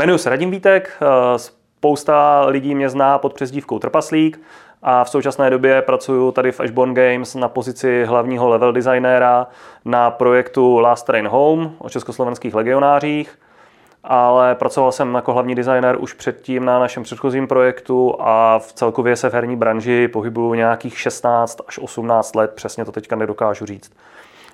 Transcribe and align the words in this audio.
Jmenuji 0.00 0.18
se 0.18 0.30
Radim 0.30 0.50
Vítek, 0.50 0.90
eh, 1.02 1.38
spousta 1.38 2.44
lidí 2.46 2.74
mě 2.74 2.88
zná 2.88 3.18
pod 3.18 3.34
přezdívkou 3.34 3.78
Trpaslík 3.78 4.40
a 4.82 5.04
v 5.04 5.10
současné 5.10 5.50
době 5.50 5.82
pracuji 5.82 6.32
tady 6.32 6.52
v 6.52 6.60
Ashborn 6.60 6.94
Games 6.94 7.34
na 7.34 7.48
pozici 7.48 8.04
hlavního 8.04 8.48
level 8.48 8.72
designéra 8.72 9.46
na 9.84 10.10
projektu 10.10 10.78
Last 10.78 11.06
Train 11.06 11.28
Home 11.28 11.72
o 11.78 11.88
československých 11.88 12.54
legionářích 12.54 13.38
ale 14.04 14.54
pracoval 14.54 14.92
jsem 14.92 15.14
jako 15.14 15.32
hlavní 15.32 15.54
designer 15.54 15.96
už 16.00 16.12
předtím 16.12 16.64
na 16.64 16.78
našem 16.78 17.02
předchozím 17.02 17.48
projektu 17.48 18.16
a 18.20 18.58
v 18.58 18.72
celkově 18.72 19.16
se 19.16 19.30
v 19.30 19.34
herní 19.34 19.56
branži 19.56 20.08
pohybuju 20.08 20.54
nějakých 20.54 20.98
16 20.98 21.60
až 21.68 21.78
18 21.78 22.36
let, 22.36 22.52
přesně 22.54 22.84
to 22.84 22.92
teďka 22.92 23.16
nedokážu 23.16 23.66
říct. 23.66 23.92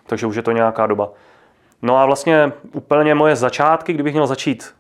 Takže 0.07 0.27
už 0.27 0.37
je 0.37 0.43
to 0.43 0.53
nějaká 0.53 0.87
doba. 0.87 1.09
No 1.83 1.97
a 1.97 2.07
vlastně 2.07 2.53
úplně 2.73 3.15
moje 3.15 3.37
začátky, 3.37 3.93
kdybych 3.93 4.15
měl 4.15 4.27
začít 4.27 4.77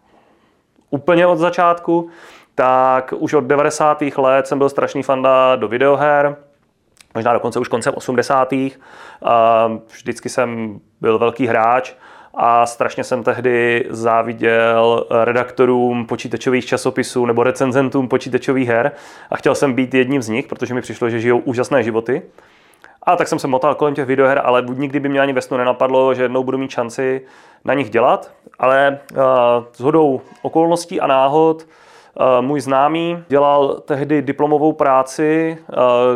úplně 0.90 1.26
od 1.26 1.36
začátku, 1.36 2.08
tak 2.54 3.14
už 3.16 3.34
od 3.34 3.44
90. 3.44 4.02
let 4.16 4.46
jsem 4.46 4.58
byl 4.58 4.68
strašný 4.68 5.02
fanda 5.02 5.56
do 5.56 5.68
videoher, 5.68 6.36
možná 7.14 7.32
dokonce 7.32 7.58
už 7.58 7.68
koncem 7.68 7.94
80. 7.96 8.52
Vždycky 9.92 10.28
jsem 10.28 10.80
byl 11.00 11.18
velký 11.18 11.46
hráč 11.46 11.92
a 12.34 12.66
strašně 12.66 13.04
jsem 13.04 13.22
tehdy 13.22 13.86
záviděl 13.90 15.06
redaktorům 15.24 16.06
počítačových 16.06 16.66
časopisů 16.66 17.26
nebo 17.26 17.42
recenzentům 17.42 18.08
počítačových 18.08 18.68
her 18.68 18.92
a 19.30 19.36
chtěl 19.36 19.54
jsem 19.54 19.72
být 19.72 19.94
jedním 19.94 20.22
z 20.22 20.28
nich, 20.28 20.46
protože 20.46 20.74
mi 20.74 20.80
přišlo, 20.80 21.10
že 21.10 21.20
žijou 21.20 21.38
úžasné 21.38 21.82
životy. 21.82 22.22
A 23.02 23.16
tak 23.16 23.28
jsem 23.28 23.38
se 23.38 23.48
motal 23.48 23.74
kolem 23.74 23.94
těch 23.94 24.06
videoher, 24.06 24.40
ale 24.44 24.64
nikdy 24.74 25.00
by 25.00 25.08
mě 25.08 25.20
ani 25.20 25.32
ve 25.32 25.40
snu 25.40 25.56
nenapadlo, 25.56 26.14
že 26.14 26.22
jednou 26.22 26.44
budu 26.44 26.58
mít 26.58 26.70
šanci 26.70 27.26
na 27.64 27.74
nich 27.74 27.90
dělat. 27.90 28.30
Ale 28.58 28.98
uh, 29.12 29.18
s 29.72 29.80
hodou 29.80 30.20
okolností 30.42 31.00
a 31.00 31.06
náhod 31.06 31.62
uh, 31.62 32.46
můj 32.46 32.60
známý 32.60 33.24
dělal 33.28 33.74
tehdy 33.84 34.22
diplomovou 34.22 34.72
práci 34.72 35.58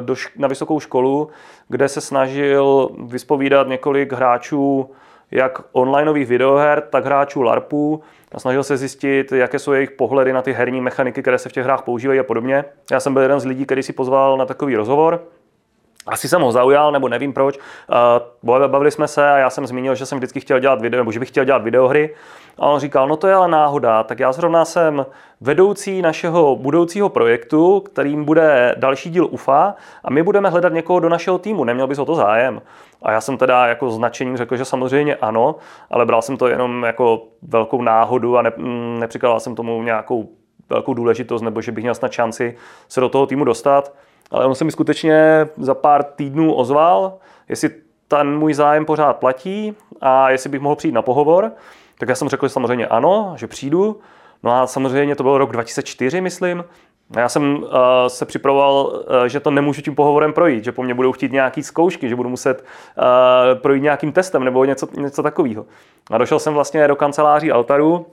do, 0.00 0.14
na 0.36 0.48
vysokou 0.48 0.80
školu, 0.80 1.28
kde 1.68 1.88
se 1.88 2.00
snažil 2.00 2.88
vyspovídat 3.06 3.68
několik 3.68 4.12
hráčů 4.12 4.90
jak 5.30 5.62
onlineových 5.72 6.28
videoher, 6.28 6.80
tak 6.80 7.04
hráčů 7.04 7.42
LARPů 7.42 8.02
a 8.32 8.38
snažil 8.38 8.62
se 8.62 8.76
zjistit, 8.76 9.32
jaké 9.32 9.58
jsou 9.58 9.72
jejich 9.72 9.90
pohledy 9.90 10.32
na 10.32 10.42
ty 10.42 10.52
herní 10.52 10.80
mechaniky, 10.80 11.22
které 11.22 11.38
se 11.38 11.48
v 11.48 11.52
těch 11.52 11.64
hrách 11.64 11.82
používají 11.82 12.20
a 12.20 12.24
podobně. 12.24 12.64
Já 12.90 13.00
jsem 13.00 13.12
byl 13.12 13.22
jeden 13.22 13.40
z 13.40 13.44
lidí, 13.44 13.64
který 13.64 13.82
si 13.82 13.92
pozval 13.92 14.36
na 14.36 14.46
takový 14.46 14.76
rozhovor. 14.76 15.22
Asi 16.06 16.28
jsem 16.28 16.42
ho 16.42 16.52
zaujal, 16.52 16.92
nebo 16.92 17.08
nevím 17.08 17.32
proč. 17.32 17.58
Uh, 18.42 18.66
bavili 18.66 18.90
jsme 18.90 19.08
se 19.08 19.30
a 19.30 19.36
já 19.36 19.50
jsem 19.50 19.66
zmínil, 19.66 19.94
že 19.94 20.06
jsem 20.06 20.18
vždycky 20.18 20.40
chtěl 20.40 20.58
dělat 20.58 20.80
video, 20.80 21.00
nebo 21.00 21.12
že 21.12 21.20
bych 21.20 21.28
chtěl 21.28 21.44
dělat 21.44 21.62
videohry. 21.62 22.14
A 22.58 22.66
on 22.66 22.80
říkal, 22.80 23.08
no 23.08 23.16
to 23.16 23.26
je 23.26 23.34
ale 23.34 23.48
náhoda, 23.48 24.02
tak 24.02 24.20
já 24.20 24.32
zrovna 24.32 24.64
jsem 24.64 25.06
vedoucí 25.40 26.02
našeho 26.02 26.56
budoucího 26.56 27.08
projektu, 27.08 27.80
kterým 27.80 28.24
bude 28.24 28.74
další 28.78 29.10
díl 29.10 29.28
UFA 29.30 29.74
a 30.04 30.10
my 30.10 30.22
budeme 30.22 30.50
hledat 30.50 30.72
někoho 30.72 31.00
do 31.00 31.08
našeho 31.08 31.38
týmu, 31.38 31.64
neměl 31.64 31.86
bys 31.86 31.98
o 31.98 32.04
to 32.04 32.14
zájem. 32.14 32.62
A 33.02 33.12
já 33.12 33.20
jsem 33.20 33.36
teda 33.36 33.66
jako 33.66 33.90
značením 33.90 34.36
řekl, 34.36 34.56
že 34.56 34.64
samozřejmě 34.64 35.16
ano, 35.16 35.56
ale 35.90 36.06
bral 36.06 36.22
jsem 36.22 36.36
to 36.36 36.48
jenom 36.48 36.82
jako 36.82 37.22
velkou 37.42 37.82
náhodu 37.82 38.38
a 38.38 38.42
ne, 38.42 38.52
nepřikládal 38.98 39.40
jsem 39.40 39.54
tomu 39.54 39.82
nějakou 39.82 40.28
velkou 40.70 40.94
důležitost, 40.94 41.42
nebo 41.42 41.62
že 41.62 41.72
bych 41.72 41.84
měl 41.84 41.94
snad 41.94 42.12
šanci 42.12 42.56
se 42.88 43.00
do 43.00 43.08
toho 43.08 43.26
týmu 43.26 43.44
dostat. 43.44 43.92
Ale 44.30 44.46
on 44.46 44.54
se 44.54 44.64
mi 44.64 44.72
skutečně 44.72 45.48
za 45.56 45.74
pár 45.74 46.02
týdnů 46.02 46.54
ozval, 46.54 47.18
jestli 47.48 47.70
ten 48.08 48.38
můj 48.38 48.54
zájem 48.54 48.86
pořád 48.86 49.16
platí 49.16 49.76
a 50.00 50.30
jestli 50.30 50.50
bych 50.50 50.60
mohl 50.60 50.76
přijít 50.76 50.92
na 50.92 51.02
pohovor. 51.02 51.52
Tak 51.98 52.08
já 52.08 52.14
jsem 52.14 52.28
řekl, 52.28 52.46
že 52.46 52.52
samozřejmě 52.52 52.86
ano, 52.86 53.32
že 53.36 53.46
přijdu. 53.46 54.00
No 54.42 54.52
a 54.52 54.66
samozřejmě 54.66 55.16
to 55.16 55.22
byl 55.22 55.38
rok 55.38 55.52
2004, 55.52 56.20
myslím. 56.20 56.64
Já 57.16 57.28
jsem 57.28 57.56
uh, 57.56 57.68
se 58.08 58.26
připravoval, 58.26 58.86
uh, 58.86 59.24
že 59.24 59.40
to 59.40 59.50
nemůžu 59.50 59.82
tím 59.82 59.94
pohovorem 59.94 60.32
projít, 60.32 60.64
že 60.64 60.72
po 60.72 60.82
mně 60.82 60.94
budou 60.94 61.12
chtít 61.12 61.32
nějaký 61.32 61.62
zkoušky, 61.62 62.08
že 62.08 62.16
budu 62.16 62.28
muset 62.28 62.64
uh, 62.64 63.04
projít 63.60 63.82
nějakým 63.82 64.12
testem 64.12 64.44
nebo 64.44 64.64
něco, 64.64 64.88
něco 64.96 65.22
takového. 65.22 65.66
A 66.10 66.18
došel 66.18 66.38
jsem 66.38 66.54
vlastně 66.54 66.88
do 66.88 66.96
kanceláří 66.96 67.52
Altaru, 67.52 68.06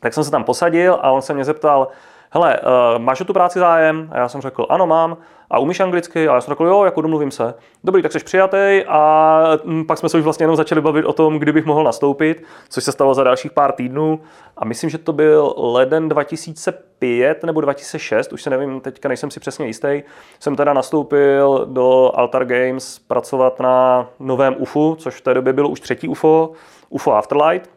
tak 0.00 0.14
jsem 0.14 0.24
se 0.24 0.30
tam 0.30 0.44
posadil 0.44 0.98
a 1.02 1.10
on 1.10 1.22
se 1.22 1.34
mě 1.34 1.44
zeptal, 1.44 1.88
hele, 2.30 2.60
uh, 2.60 2.98
máš 2.98 3.20
o 3.20 3.24
tu 3.24 3.32
práci 3.32 3.58
zájem? 3.58 4.08
A 4.12 4.18
já 4.18 4.28
jsem 4.28 4.40
řekl, 4.40 4.66
ano, 4.68 4.86
mám. 4.86 5.16
A 5.50 5.58
umíš 5.58 5.80
anglicky? 5.80 6.28
A 6.28 6.34
já 6.34 6.40
jsem 6.40 6.52
řekl, 6.52 6.66
jo, 6.66 6.84
jako 6.84 7.00
domluvím 7.00 7.30
se. 7.30 7.54
Dobrý, 7.84 8.02
tak 8.02 8.12
jsi 8.12 8.18
přijatý 8.18 8.84
a 8.88 9.42
hm, 9.64 9.84
pak 9.84 9.98
jsme 9.98 10.08
se 10.08 10.18
už 10.18 10.24
vlastně 10.24 10.44
jenom 10.44 10.56
začali 10.56 10.80
bavit 10.80 11.04
o 11.04 11.12
tom, 11.12 11.38
kdy 11.38 11.52
bych 11.52 11.64
mohl 11.64 11.84
nastoupit, 11.84 12.44
což 12.68 12.84
se 12.84 12.92
stalo 12.92 13.14
za 13.14 13.24
dalších 13.24 13.52
pár 13.52 13.72
týdnů. 13.72 14.20
A 14.56 14.64
myslím, 14.64 14.90
že 14.90 14.98
to 14.98 15.12
byl 15.12 15.54
leden 15.56 16.08
2005 16.08 17.44
nebo 17.44 17.60
2006, 17.60 18.32
už 18.32 18.42
se 18.42 18.50
nevím, 18.50 18.80
teďka 18.80 19.08
nejsem 19.08 19.30
si 19.30 19.40
přesně 19.40 19.66
jistý. 19.66 20.02
Jsem 20.40 20.56
teda 20.56 20.72
nastoupil 20.72 21.66
do 21.70 22.12
Altar 22.14 22.44
Games 22.44 22.98
pracovat 22.98 23.60
na 23.60 24.06
novém 24.20 24.56
UFO, 24.58 24.96
což 24.98 25.14
v 25.14 25.20
té 25.20 25.34
době 25.34 25.52
bylo 25.52 25.68
už 25.68 25.80
třetí 25.80 26.08
UFO, 26.08 26.52
UFO 26.88 27.14
Afterlight. 27.14 27.70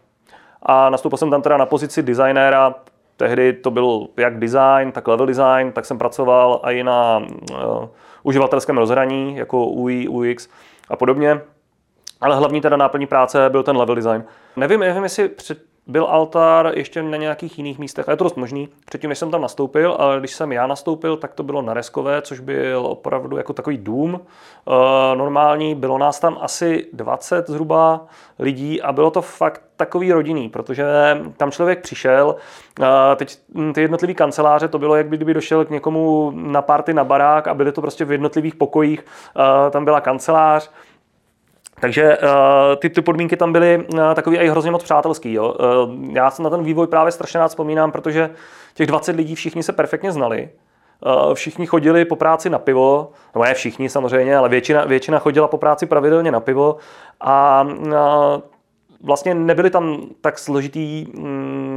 A 0.62 0.89
nastoupil 0.89 1.17
jsem 1.17 1.29
tam 1.29 1.41
teda 1.41 1.57
na 1.57 1.66
pozici 1.66 2.03
designéra 2.03 2.75
Tehdy 3.18 3.53
to 3.53 3.72
byl 3.72 4.07
jak 4.18 4.40
design, 4.40 4.91
tak 4.91 5.07
level 5.07 5.25
design, 5.25 5.72
tak 5.72 5.85
jsem 5.85 5.97
pracoval 5.97 6.62
i 6.63 6.84
na 6.84 7.18
uh, 7.51 7.88
uživatelském 8.24 8.78
rozhraní, 8.78 9.35
jako 9.35 9.66
UI, 9.66 10.07
UX 10.07 10.50
a 10.90 10.96
podobně. 10.96 11.41
Ale 12.22 12.35
hlavní 12.35 12.62
teda 12.62 12.78
náplní 12.78 13.07
práce 13.07 13.50
byl 13.50 13.63
ten 13.63 13.78
level 13.78 13.96
design. 13.96 14.24
Nevím, 14.56 14.79
nevím 14.79 15.03
jestli 15.03 15.29
před, 15.29 15.57
byl 15.88 16.05
altar 16.05 16.71
ještě 16.75 17.03
na 17.03 17.17
nějakých 17.17 17.57
jiných 17.57 17.79
místech, 17.79 18.09
a 18.09 18.11
je 18.11 18.17
to 18.17 18.23
dost 18.23 18.38
možný, 18.38 18.69
předtím, 18.85 19.09
než 19.09 19.19
jsem 19.19 19.31
tam 19.31 19.41
nastoupil, 19.41 19.95
ale 19.99 20.19
když 20.19 20.33
jsem 20.33 20.51
já 20.51 20.67
nastoupil, 20.67 21.17
tak 21.17 21.33
to 21.33 21.44
bylo 21.44 21.61
na 21.61 21.73
Reskové, 21.73 22.21
což 22.21 22.39
byl 22.39 22.85
opravdu 22.85 23.38
jako 23.38 23.53
takový 23.53 23.77
dům 23.77 24.13
uh, 24.13 24.73
normální. 25.16 25.75
Bylo 25.75 25.97
nás 25.97 26.19
tam 26.19 26.38
asi 26.41 26.88
20 26.94 27.47
zhruba 27.47 28.05
lidí 28.39 28.81
a 28.81 28.91
bylo 28.91 29.11
to 29.11 29.21
fakt 29.21 29.61
takový 29.77 30.11
rodinný, 30.11 30.49
protože 30.49 30.85
tam 31.38 31.51
člověk 31.51 31.81
přišel, 31.81 32.35
uh, 32.79 32.85
teď 33.15 33.38
ty 33.73 33.81
jednotlivé 33.81 34.13
kanceláře, 34.13 34.67
to 34.67 34.79
bylo, 34.79 34.95
jak 34.95 35.07
kdyby 35.07 35.33
došel 35.33 35.65
k 35.65 35.69
někomu 35.69 36.31
na 36.35 36.61
party 36.61 36.94
na 36.94 37.03
barák 37.03 37.47
a 37.47 37.53
byly 37.53 37.71
to 37.71 37.81
prostě 37.81 38.05
v 38.05 38.11
jednotlivých 38.11 38.55
pokojích, 38.55 39.05
uh, 39.35 39.71
tam 39.71 39.85
byla 39.85 40.01
kancelář, 40.01 40.71
takže 41.83 42.17
uh, 42.17 42.29
ty, 42.75 42.89
ty 42.89 43.01
podmínky 43.01 43.38
tam 43.38 43.51
byly 43.51 43.83
uh, 43.94 44.13
takový 44.13 44.38
i 44.38 44.49
hrozně 44.49 44.71
moc 44.71 44.83
přátelský. 44.83 45.33
Jo. 45.33 45.55
Uh, 45.59 46.16
já 46.16 46.31
se 46.31 46.44
na 46.44 46.49
ten 46.49 46.63
vývoj 46.63 46.88
právě 46.88 47.11
strašně 47.11 47.39
rád 47.39 47.47
vzpomínám, 47.47 47.91
protože 47.91 48.29
těch 48.73 48.88
20 48.88 49.16
lidí 49.16 49.35
všichni 49.35 49.63
se 49.63 49.73
perfektně 49.73 50.11
znali. 50.11 50.49
Všichni 51.33 51.66
chodili 51.66 52.05
po 52.05 52.16
práci 52.16 52.49
na 52.49 52.59
pivo, 52.59 53.11
no 53.35 53.41
ne 53.41 53.53
všichni 53.53 53.89
samozřejmě, 53.89 54.38
ale 54.38 54.49
většina, 54.49 54.85
většina 54.85 55.19
chodila 55.19 55.47
po 55.47 55.57
práci 55.57 55.85
pravidelně 55.85 56.31
na 56.31 56.39
pivo 56.39 56.77
a 57.21 57.67
vlastně 59.01 59.35
nebyly 59.35 59.69
tam 59.69 60.01
tak 60.21 60.39
složitý 60.39 61.05
um, 61.07 61.72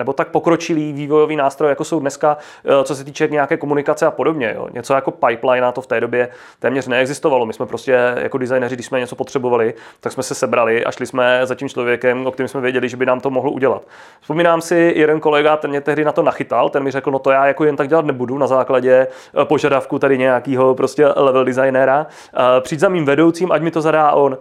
nebo 0.00 0.12
tak 0.12 0.28
pokročilý 0.28 0.92
vývojový 0.92 1.36
nástroj, 1.36 1.70
jako 1.70 1.84
jsou 1.84 2.00
dneska, 2.00 2.36
eh, 2.64 2.84
co 2.84 2.94
se 2.94 3.04
týče 3.04 3.28
nějaké 3.28 3.56
komunikace 3.56 4.06
a 4.06 4.10
podobně. 4.10 4.52
Jo. 4.56 4.68
Něco 4.72 4.94
jako 4.94 5.10
pipeline 5.10 5.72
to 5.72 5.80
v 5.80 5.86
té 5.86 6.00
době 6.00 6.28
téměř 6.58 6.86
neexistovalo. 6.86 7.46
My 7.46 7.52
jsme 7.52 7.66
prostě 7.66 8.14
jako 8.16 8.38
designéři, 8.38 8.74
když 8.74 8.86
jsme 8.86 9.00
něco 9.00 9.16
potřebovali, 9.16 9.74
tak 10.00 10.12
jsme 10.12 10.22
se 10.22 10.34
sebrali 10.34 10.84
a 10.84 10.90
šli 10.90 11.06
jsme 11.06 11.40
za 11.44 11.54
tím 11.54 11.68
člověkem, 11.68 12.26
o 12.26 12.30
kterém 12.30 12.48
jsme 12.48 12.60
věděli, 12.60 12.88
že 12.88 12.96
by 12.96 13.06
nám 13.06 13.20
to 13.20 13.30
mohl 13.30 13.48
udělat. 13.48 13.82
Vzpomínám 14.20 14.60
si, 14.60 14.92
jeden 14.96 15.20
kolega, 15.20 15.56
ten 15.56 15.70
mě 15.70 15.80
tehdy 15.80 16.04
na 16.04 16.12
to 16.12 16.22
nachytal, 16.22 16.70
ten 16.70 16.82
mi 16.82 16.90
řekl, 16.90 17.10
no 17.10 17.18
to 17.18 17.30
já 17.30 17.46
jako 17.46 17.64
jen 17.64 17.76
tak 17.76 17.88
dělat 17.88 18.04
nebudu 18.04 18.38
na 18.38 18.46
základě 18.46 19.06
eh, 19.06 19.44
požadavku 19.44 19.98
tady 19.98 20.18
nějakého 20.18 20.74
prostě 20.74 21.06
level 21.16 21.44
designéra. 21.44 22.06
Eh, 22.34 22.60
přijď 22.60 22.80
za 22.80 22.88
mým 22.88 23.04
vedoucím, 23.04 23.52
ať 23.52 23.62
mi 23.62 23.70
to 23.70 23.80
zadá 23.80 24.12
on. 24.12 24.38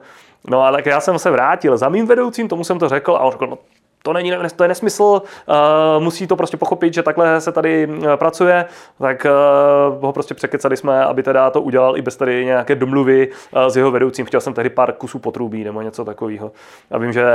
No 0.48 0.62
ale 0.62 0.82
já 0.86 1.00
jsem 1.00 1.20
se 1.20 1.32
vrátil 1.32 1.78
za 1.78 1.90
mým 1.90 2.08
vedoucím, 2.08 2.48
tomu 2.48 2.64
jsem 2.64 2.80
to 2.80 2.90
řekl 2.90 3.16
a 3.16 3.20
on 3.20 3.32
řekl, 3.32 3.48
no 3.48 3.58
to, 4.04 4.14
není, 4.14 4.32
to 4.56 4.64
je 4.64 4.68
nesmysl, 4.68 5.04
uh, 5.04 6.04
musí 6.04 6.28
to 6.28 6.36
prostě 6.36 6.58
pochopit, 6.58 6.94
že 6.94 7.04
takhle 7.04 7.42
se 7.42 7.52
tady 7.52 7.88
uh, 7.88 8.16
pracuje, 8.16 8.66
tak 9.00 9.26
uh, 9.26 10.04
ho 10.06 10.14
prostě 10.14 10.34
překecali 10.34 10.78
jsme, 10.78 11.04
aby 11.04 11.24
teda 11.24 11.50
to 11.50 11.62
udělal 11.62 11.98
i 11.98 12.02
bez 12.02 12.18
tady 12.18 12.46
nějaké 12.46 12.76
domluvy 12.76 13.30
s 13.68 13.78
jeho 13.78 13.92
vedoucím. 13.92 14.26
Chtěl 14.26 14.42
jsem 14.42 14.54
tehdy 14.54 14.70
pár 14.70 14.94
kusů 14.94 15.20
potrubí 15.20 15.64
nebo 15.64 15.82
něco 15.82 16.06
takového. 16.06 16.52
A 16.92 16.98
vím, 16.98 17.14
že 17.14 17.26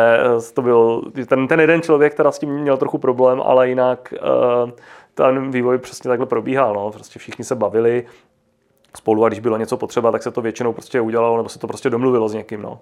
to 0.55 0.62
byl 0.62 1.03
ten, 1.27 1.49
ten 1.49 1.61
jeden 1.61 1.83
člověk, 1.83 2.15
který 2.15 2.29
s 2.33 2.38
tím 2.38 2.50
měl 2.50 2.77
trochu 2.77 2.99
problém, 2.99 3.43
ale 3.44 3.69
jinak 3.69 4.15
ten 5.15 5.50
vývoj 5.50 5.79
přesně 5.79 6.09
takhle 6.09 6.27
probíhal. 6.27 6.75
No. 6.75 6.91
Prostě 6.91 7.19
všichni 7.19 7.44
se 7.44 7.55
bavili 7.55 8.06
spolu 8.97 9.25
a 9.25 9.29
když 9.29 9.41
bylo 9.41 9.56
něco 9.56 9.77
potřeba, 9.77 10.12
tak 10.12 10.23
se 10.23 10.31
to 10.31 10.43
většinou 10.43 10.73
prostě 10.73 11.00
udělalo 11.00 11.37
nebo 11.37 11.49
se 11.49 11.59
to 11.59 11.67
prostě 11.67 11.91
domluvilo 11.91 12.29
s 12.29 12.35
někým. 12.35 12.62
No, 12.62 12.79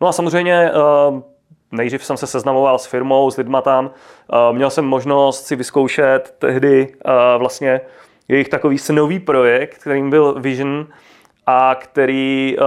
no 0.00 0.08
a 0.08 0.12
samozřejmě 0.12 0.70
nejdřív 1.76 2.04
jsem 2.04 2.16
se 2.16 2.26
seznamoval 2.26 2.78
s 2.78 2.86
firmou, 2.86 3.30
s 3.30 3.36
lidma 3.36 3.62
tam. 3.62 3.90
Eh, 3.90 4.52
měl 4.52 4.70
jsem 4.70 4.84
možnost 4.84 5.46
si 5.46 5.56
vyzkoušet 5.56 6.34
tehdy 6.38 6.88
eh, 6.92 7.38
vlastně 7.38 7.80
jejich 8.28 8.48
takový 8.48 8.78
snový 8.78 9.18
projekt, 9.18 9.78
kterým 9.78 10.10
byl 10.10 10.34
Vision. 10.40 10.86
A 11.46 11.74
který 11.74 12.56
uh, 12.58 12.64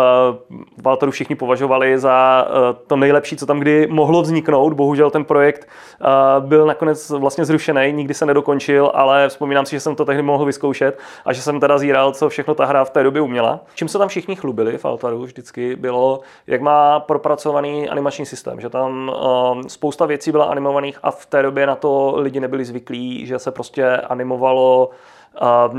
Valtoru 0.84 1.12
všichni 1.12 1.36
považovali 1.36 2.00
za 2.00 2.48
uh, 2.50 2.78
to 2.88 2.96
nejlepší, 2.96 3.38
co 3.38 3.46
tam 3.46 3.60
kdy 3.60 3.88
mohlo 3.88 4.22
vzniknout. 4.22 4.74
Bohužel 4.74 5.10
ten 5.10 5.26
projekt 5.26 5.68
uh, 6.02 6.48
byl 6.48 6.66
nakonec 6.66 7.10
vlastně 7.10 7.46
zrušený, 7.46 7.94
nikdy 7.94 8.14
se 8.14 8.26
nedokončil, 8.26 8.92
ale 8.94 9.30
vzpomínám 9.30 9.66
si, 9.66 9.76
že 9.76 9.80
jsem 9.80 9.96
to 9.96 10.06
tehdy 10.06 10.24
mohl 10.24 10.46
vyzkoušet 10.46 11.00
a 11.26 11.34
že 11.34 11.42
jsem 11.42 11.60
teda 11.60 11.78
zíral, 11.78 12.12
co 12.12 12.30
všechno 12.30 12.56
ta 12.56 12.66
hra 12.66 12.84
v 12.84 12.90
té 12.90 13.04
době 13.04 13.22
uměla. 13.22 13.60
Čím 13.76 13.88
se 13.88 13.98
tam 13.98 14.08
všichni 14.08 14.36
chlubili 14.36 14.78
v 14.78 14.86
Altaru 14.86 15.22
vždycky 15.24 15.75
bylo, 15.75 16.20
jak 16.48 16.62
má 16.62 17.00
propracovaný 17.00 17.90
animační 17.90 18.25
systém, 18.25 18.62
že 18.62 18.70
tam 18.70 19.10
uh, 19.10 19.62
spousta 19.68 20.06
věcí 20.06 20.32
byla 20.32 20.46
animovaných 20.46 21.00
a 21.04 21.12
v 21.12 21.25
té 21.25 21.42
době 21.42 21.68
na 21.68 21.75
to 21.75 22.14
lidi 22.18 22.40
nebyli 22.40 22.66
zvyklí, 22.66 23.25
že 23.25 23.40
se 23.40 23.52
prostě 23.52 23.98
animovalo 23.98 24.90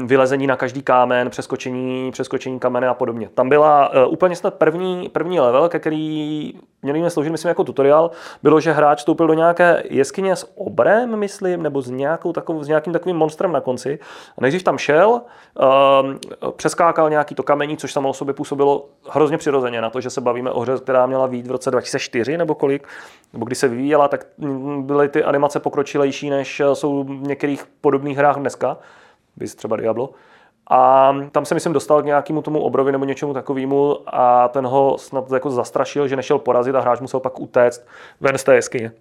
vylezení 0.05 0.47
na 0.47 0.57
každý 0.57 0.83
kámen, 0.83 1.31
přeskočení, 1.31 2.13
přeskočení 2.13 2.61
kamene 2.61 2.89
a 2.89 2.95
podobně. 2.95 3.29
Tam 3.35 3.49
byla 3.49 3.89
uh, 3.89 4.13
úplně 4.13 4.37
snad 4.37 4.55
první, 4.55 5.09
první 5.09 5.41
level, 5.41 5.69
ke 5.69 5.79
který 5.79 6.53
měli 6.83 7.11
sloužit, 7.11 7.31
myslím, 7.31 7.49
jako 7.49 7.65
tutoriál, 7.65 8.11
bylo, 8.43 8.61
že 8.61 8.73
hráč 8.73 8.99
vstoupil 8.99 9.27
do 9.27 9.35
nějaké 9.35 9.83
jeskyně 9.91 10.37
s 10.37 10.53
obrem, 10.59 11.17
myslím, 11.17 11.63
nebo 11.63 11.83
s, 11.83 11.91
nějakou 11.91 12.33
takovou, 12.33 12.65
s 12.65 12.69
nějakým 12.69 12.93
takovým 12.93 13.17
monstrem 13.17 13.53
na 13.53 13.61
konci. 13.61 13.99
A 14.39 14.41
než 14.41 14.63
tam 14.63 14.79
šel, 14.79 15.21
přeskákal 16.57 17.11
nějaký 17.11 17.35
to 17.35 17.43
kamení, 17.43 17.77
což 17.77 17.93
samo 17.93 18.09
o 18.09 18.13
sobě 18.13 18.35
působilo 18.35 18.89
hrozně 19.11 19.39
přirozeně 19.39 19.81
na 19.81 19.91
to, 19.91 20.01
že 20.01 20.11
se 20.11 20.21
bavíme 20.21 20.51
o 20.51 20.61
hře, 20.61 20.73
která 20.83 21.07
měla 21.07 21.29
být 21.29 21.47
v 21.47 21.51
roce 21.51 21.71
2004 21.71 22.39
nebo 22.39 22.55
kolik, 22.55 22.89
nebo 23.33 23.45
kdy 23.45 23.55
se 23.55 23.69
vyvíjela, 23.69 24.09
tak 24.09 24.27
byly 24.81 25.09
ty 25.09 25.25
animace 25.25 25.61
pokročilejší, 25.61 26.31
než 26.31 26.63
jsou 26.73 27.05
v 27.05 27.11
některých 27.11 27.65
podobných 27.81 28.19
hrách 28.19 28.37
dneska 28.37 28.77
bys 29.41 29.55
třeba 29.55 29.77
Diablo. 29.77 30.11
A 30.71 31.13
tam 31.33 31.45
se 31.45 31.55
myslím 31.55 31.73
dostal 31.73 32.03
k 32.03 32.05
nějakému 32.05 32.43
tomu 32.43 32.61
obrovi 32.61 32.93
nebo 32.93 33.05
něčemu 33.05 33.35
takovému 33.35 33.97
a 34.07 34.49
ten 34.49 34.67
ho 34.67 34.99
snad 34.99 35.33
jako 35.33 35.51
zastrašil, 35.51 36.09
že 36.09 36.17
nešel 36.17 36.39
porazit 36.39 36.75
a 36.75 36.81
hráč 36.81 37.01
musel 37.01 37.21
pak 37.21 37.41
utéct 37.41 37.87
ven 38.21 38.39
z 38.39 38.45
té 38.45 38.55
jeskyně. 38.55 38.93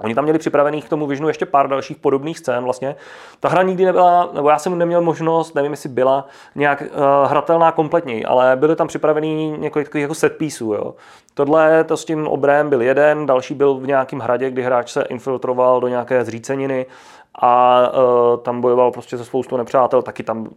Oni 0.00 0.14
tam 0.14 0.24
měli 0.24 0.38
připravených 0.38 0.84
k 0.84 0.88
tomu 0.88 1.06
Visionu 1.06 1.28
ještě 1.28 1.46
pár 1.46 1.68
dalších 1.68 1.96
podobných 1.96 2.38
scén 2.38 2.64
vlastně. 2.64 2.96
Ta 3.40 3.48
hra 3.48 3.62
nikdy 3.62 3.84
nebyla, 3.84 4.30
nebo 4.32 4.50
já 4.50 4.58
jsem 4.58 4.78
neměl 4.78 5.00
možnost, 5.00 5.54
nevím, 5.54 5.70
jestli 5.70 5.88
byla 5.88 6.26
nějak 6.54 6.82
uh, 6.82 7.30
hratelná 7.30 7.72
kompletně, 7.72 8.24
ale 8.26 8.56
byly 8.56 8.76
tam 8.76 8.88
připravený 8.88 9.50
několik 9.58 9.88
takových 9.88 10.02
jako 10.02 10.14
set 10.14 10.38
pieceů, 10.38 10.72
jo. 10.72 10.94
Tohle, 11.34 11.84
to 11.84 11.96
s 11.96 12.04
tím 12.04 12.28
obrem 12.28 12.68
byl 12.68 12.82
jeden, 12.82 13.26
další 13.26 13.54
byl 13.54 13.74
v 13.74 13.86
nějakém 13.86 14.18
hradě, 14.18 14.50
kdy 14.50 14.62
hráč 14.62 14.90
se 14.92 15.02
infiltroval 15.02 15.80
do 15.80 15.88
nějaké 15.88 16.24
zříceniny 16.24 16.86
a 17.34 17.80
uh, 17.92 18.40
tam 18.42 18.60
bojoval 18.60 18.92
prostě 18.92 19.18
se 19.18 19.24
spoustou 19.24 19.56
nepřátel, 19.56 20.02
taky 20.02 20.22
tam 20.22 20.48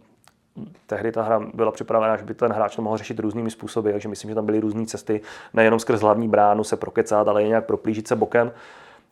tehdy 0.86 1.12
ta 1.12 1.22
hra 1.22 1.40
byla 1.54 1.72
připravena, 1.72 2.16
že 2.16 2.24
by 2.24 2.34
ten 2.34 2.52
hráč 2.52 2.76
to 2.76 2.82
mohl 2.82 2.96
řešit 2.96 3.18
různými 3.18 3.50
způsoby, 3.50 3.90
takže 3.90 4.08
myslím, 4.08 4.30
že 4.30 4.34
tam 4.34 4.46
byly 4.46 4.60
různé 4.60 4.86
cesty, 4.86 5.20
nejenom 5.54 5.78
skrz 5.78 6.00
hlavní 6.00 6.28
bránu 6.28 6.64
se 6.64 6.76
prokecat, 6.76 7.28
ale 7.28 7.42
i 7.42 7.48
nějak 7.48 7.66
proplížit 7.66 8.08
se 8.08 8.16
bokem. 8.16 8.52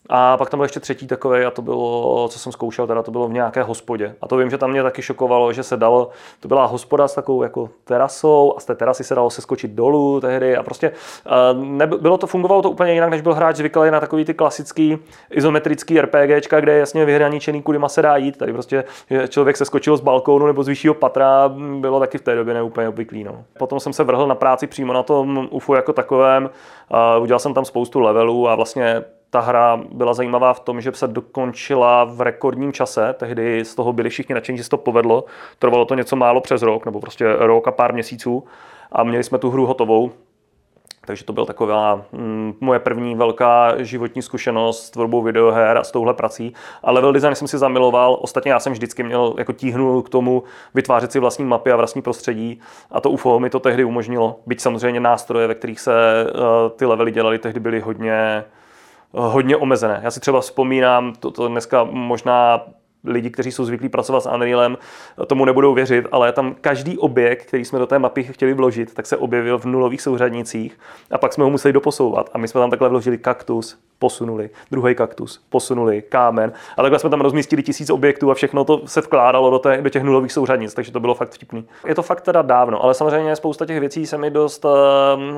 A 0.09 0.37
pak 0.37 0.51
tam 0.51 0.59
byl 0.59 0.65
ještě 0.65 0.81
třetí 0.81 1.07
takový, 1.07 1.45
a 1.45 1.51
to 1.51 1.63
bylo, 1.63 2.29
co 2.29 2.39
jsem 2.39 2.53
zkoušel, 2.53 2.87
teda 2.87 3.03
to 3.03 3.11
bylo 3.11 3.29
v 3.29 3.33
nějaké 3.33 3.63
hospodě. 3.63 4.15
A 4.21 4.29
to 4.29 4.37
vím, 4.37 4.51
že 4.51 4.59
tam 4.59 4.71
mě 4.71 4.83
taky 4.83 5.03
šokovalo, 5.03 5.53
že 5.53 5.63
se 5.63 5.77
dalo, 5.77 6.09
to 6.41 6.49
byla 6.49 6.65
hospoda 6.65 7.09
s 7.09 7.15
takovou 7.15 7.43
jako 7.43 7.71
terasou 7.85 8.55
a 8.57 8.61
z 8.61 8.65
té 8.65 8.75
terasy 8.75 9.05
se 9.05 9.15
dalo 9.15 9.31
se 9.31 9.43
skočit 9.43 9.71
dolů 9.71 10.21
tehdy 10.21 10.57
a 10.57 10.63
prostě 10.63 10.93
ne, 11.53 11.87
bylo 11.87 12.19
to, 12.19 12.27
fungovalo 12.27 12.63
to 12.63 12.71
úplně 12.71 12.93
jinak, 12.93 13.11
než 13.11 13.21
byl 13.21 13.35
hráč 13.35 13.57
zvyklý 13.57 13.91
na 13.91 14.01
takový 14.01 14.25
ty 14.25 14.35
klasický 14.35 14.99
izometrický 15.31 16.01
RPGčka, 16.01 16.61
kde 16.61 16.73
je 16.73 16.79
jasně 16.79 17.05
vyhraničený, 17.05 17.63
kudy 17.63 17.79
se 17.87 18.03
dá 18.03 18.17
jít. 18.17 18.37
Tady 18.37 18.53
prostě 18.53 18.85
člověk 19.29 19.57
se 19.57 19.65
skočil 19.65 19.97
z 19.97 20.01
balkónu 20.01 20.47
nebo 20.47 20.63
z 20.63 20.69
vyššího 20.69 20.95
patra, 20.95 21.55
bylo 21.81 22.01
taky 22.01 22.19
v 22.19 22.23
té 22.23 22.35
době 22.35 22.55
neúplně 22.55 22.89
obvyklý. 22.89 23.25
No. 23.25 23.45
Potom 23.59 23.81
jsem 23.81 23.93
se 23.93 24.05
vrhl 24.05 24.27
na 24.27 24.35
práci 24.35 24.67
přímo 24.67 24.93
na 24.93 25.03
tom 25.03 25.49
UFO 25.51 25.75
jako 25.75 25.93
takovém, 25.93 26.51
udělal 27.21 27.39
jsem 27.39 27.55
tam 27.55 27.65
spoustu 27.65 28.01
levelů 28.01 28.49
a 28.49 28.55
vlastně 28.55 29.05
ta 29.33 29.41
hra 29.41 29.81
byla 29.93 30.15
zajímavá 30.15 30.55
v 30.55 30.61
tom, 30.61 30.81
že 30.81 30.93
se 30.93 31.09
dokončila 31.09 32.05
v 32.05 32.21
rekordním 32.21 32.73
čase. 32.73 33.15
Tehdy 33.19 33.65
z 33.65 33.75
toho 33.75 33.93
byli 33.93 34.11
všichni 34.11 34.35
nadšení, 34.35 34.59
že 34.59 34.65
se 34.65 34.71
to 34.71 34.77
povedlo. 34.77 35.25
Trvalo 35.59 35.85
to 35.85 35.95
něco 35.95 36.17
málo 36.17 36.41
přes 36.41 36.63
rok, 36.63 36.85
nebo 36.85 37.01
prostě 37.01 37.37
rok 37.39 37.69
a 37.69 37.71
pár 37.71 37.93
měsíců. 37.93 38.45
A 38.93 39.05
měli 39.05 39.25
jsme 39.25 39.39
tu 39.39 39.51
hru 39.51 39.67
hotovou. 39.67 40.13
Takže 41.07 41.25
to 41.25 41.33
byla 41.33 41.47
taková 41.47 42.03
mm, 42.13 42.55
moje 42.61 42.79
první 42.79 43.15
velká 43.15 43.83
životní 43.83 44.23
zkušenost 44.23 44.87
s 44.87 44.91
tvorbou 44.91 45.23
videoher 45.23 45.79
a 45.79 45.85
s 45.85 45.91
touhle 45.91 46.15
prací. 46.15 46.55
A 46.83 46.91
level 46.91 47.13
design 47.13 47.35
jsem 47.35 47.49
si 47.49 47.59
zamiloval. 47.59 48.19
Ostatně 48.21 48.53
já 48.53 48.61
jsem 48.61 48.73
vždycky 48.73 49.03
měl 49.03 49.35
jako 49.39 49.53
tíhnul 49.53 50.03
k 50.03 50.09
tomu 50.09 50.43
vytvářet 50.75 51.13
si 51.13 51.19
vlastní 51.19 51.45
mapy 51.45 51.73
a 51.73 51.77
vlastní 51.77 52.03
prostředí. 52.03 52.61
A 52.91 53.01
to 53.01 53.11
UFO 53.11 53.41
mi 53.41 53.51
to 53.51 53.61
tehdy 53.61 53.85
umožnilo. 53.85 54.41
Byť 54.47 54.61
samozřejmě 54.61 55.01
nástroje, 55.01 55.47
ve 55.47 55.55
kterých 55.55 55.81
se 55.81 56.27
uh, 56.35 56.41
ty 56.77 56.87
levely 56.87 57.11
dělaly, 57.11 57.39
tehdy 57.39 57.61
byly 57.61 57.81
hodně 57.81 58.45
hodně 59.13 59.57
omezené. 59.57 60.01
Já 60.03 60.11
si 60.11 60.21
třeba 60.21 60.41
vzpomínám, 60.41 61.15
to, 61.21 61.31
to 61.31 61.49
dneska 61.49 61.85
možná 61.85 62.61
lidi, 63.05 63.31
kteří 63.31 63.53
jsou 63.53 63.65
zvyklí 63.65 63.89
pracovat 63.89 64.21
s 64.21 64.31
Unrealem, 64.31 64.79
tomu 65.27 65.45
nebudou 65.45 65.75
věřit, 65.75 66.07
ale 66.13 66.33
tam 66.33 66.55
každý 66.61 66.99
objekt, 66.99 67.47
který 67.47 67.65
jsme 67.65 67.79
do 67.79 67.87
té 67.87 67.99
mapy 67.99 68.23
chtěli 68.23 68.55
vložit, 68.55 68.95
tak 68.95 69.07
se 69.07 69.17
objevil 69.17 69.59
v 69.59 69.65
nulových 69.65 70.03
souřadnicích 70.03 70.79
a 71.11 71.19
pak 71.19 71.33
jsme 71.33 71.45
ho 71.45 71.51
museli 71.51 71.73
doposouvat. 71.73 72.31
A 72.35 72.39
my 72.39 72.49
jsme 72.49 72.61
tam 72.61 72.71
takhle 72.71 72.89
vložili 72.89 73.19
kaktus, 73.19 73.79
posunuli, 73.99 74.51
druhý 74.71 74.95
kaktus, 74.95 75.41
posunuli, 75.51 76.03
kámen. 76.03 76.53
A 76.77 76.83
takhle 76.83 76.99
jsme 76.99 77.11
tam 77.11 77.21
rozmístili 77.21 77.63
tisíc 77.63 77.91
objektů 77.91 78.31
a 78.31 78.35
všechno 78.35 78.65
to 78.65 78.83
se 78.87 79.01
vkládalo 79.01 79.51
do, 79.51 79.59
té, 79.59 79.83
do 79.83 79.91
těch 79.91 80.03
nulových 80.03 80.33
souřadnic, 80.33 80.75
takže 80.75 80.93
to 80.93 81.01
bylo 81.01 81.15
fakt 81.15 81.31
vtipný. 81.31 81.65
Je 81.87 81.95
to 81.95 82.03
fakt 82.03 82.21
teda 82.21 82.43
dávno, 82.43 82.83
ale 82.85 82.95
samozřejmě 82.95 83.37
spousta 83.37 83.67
těch 83.67 83.81
věcí 83.81 84.07
se 84.07 84.19
mi 84.19 84.31
dost 84.31 84.65
uh, 84.65 84.71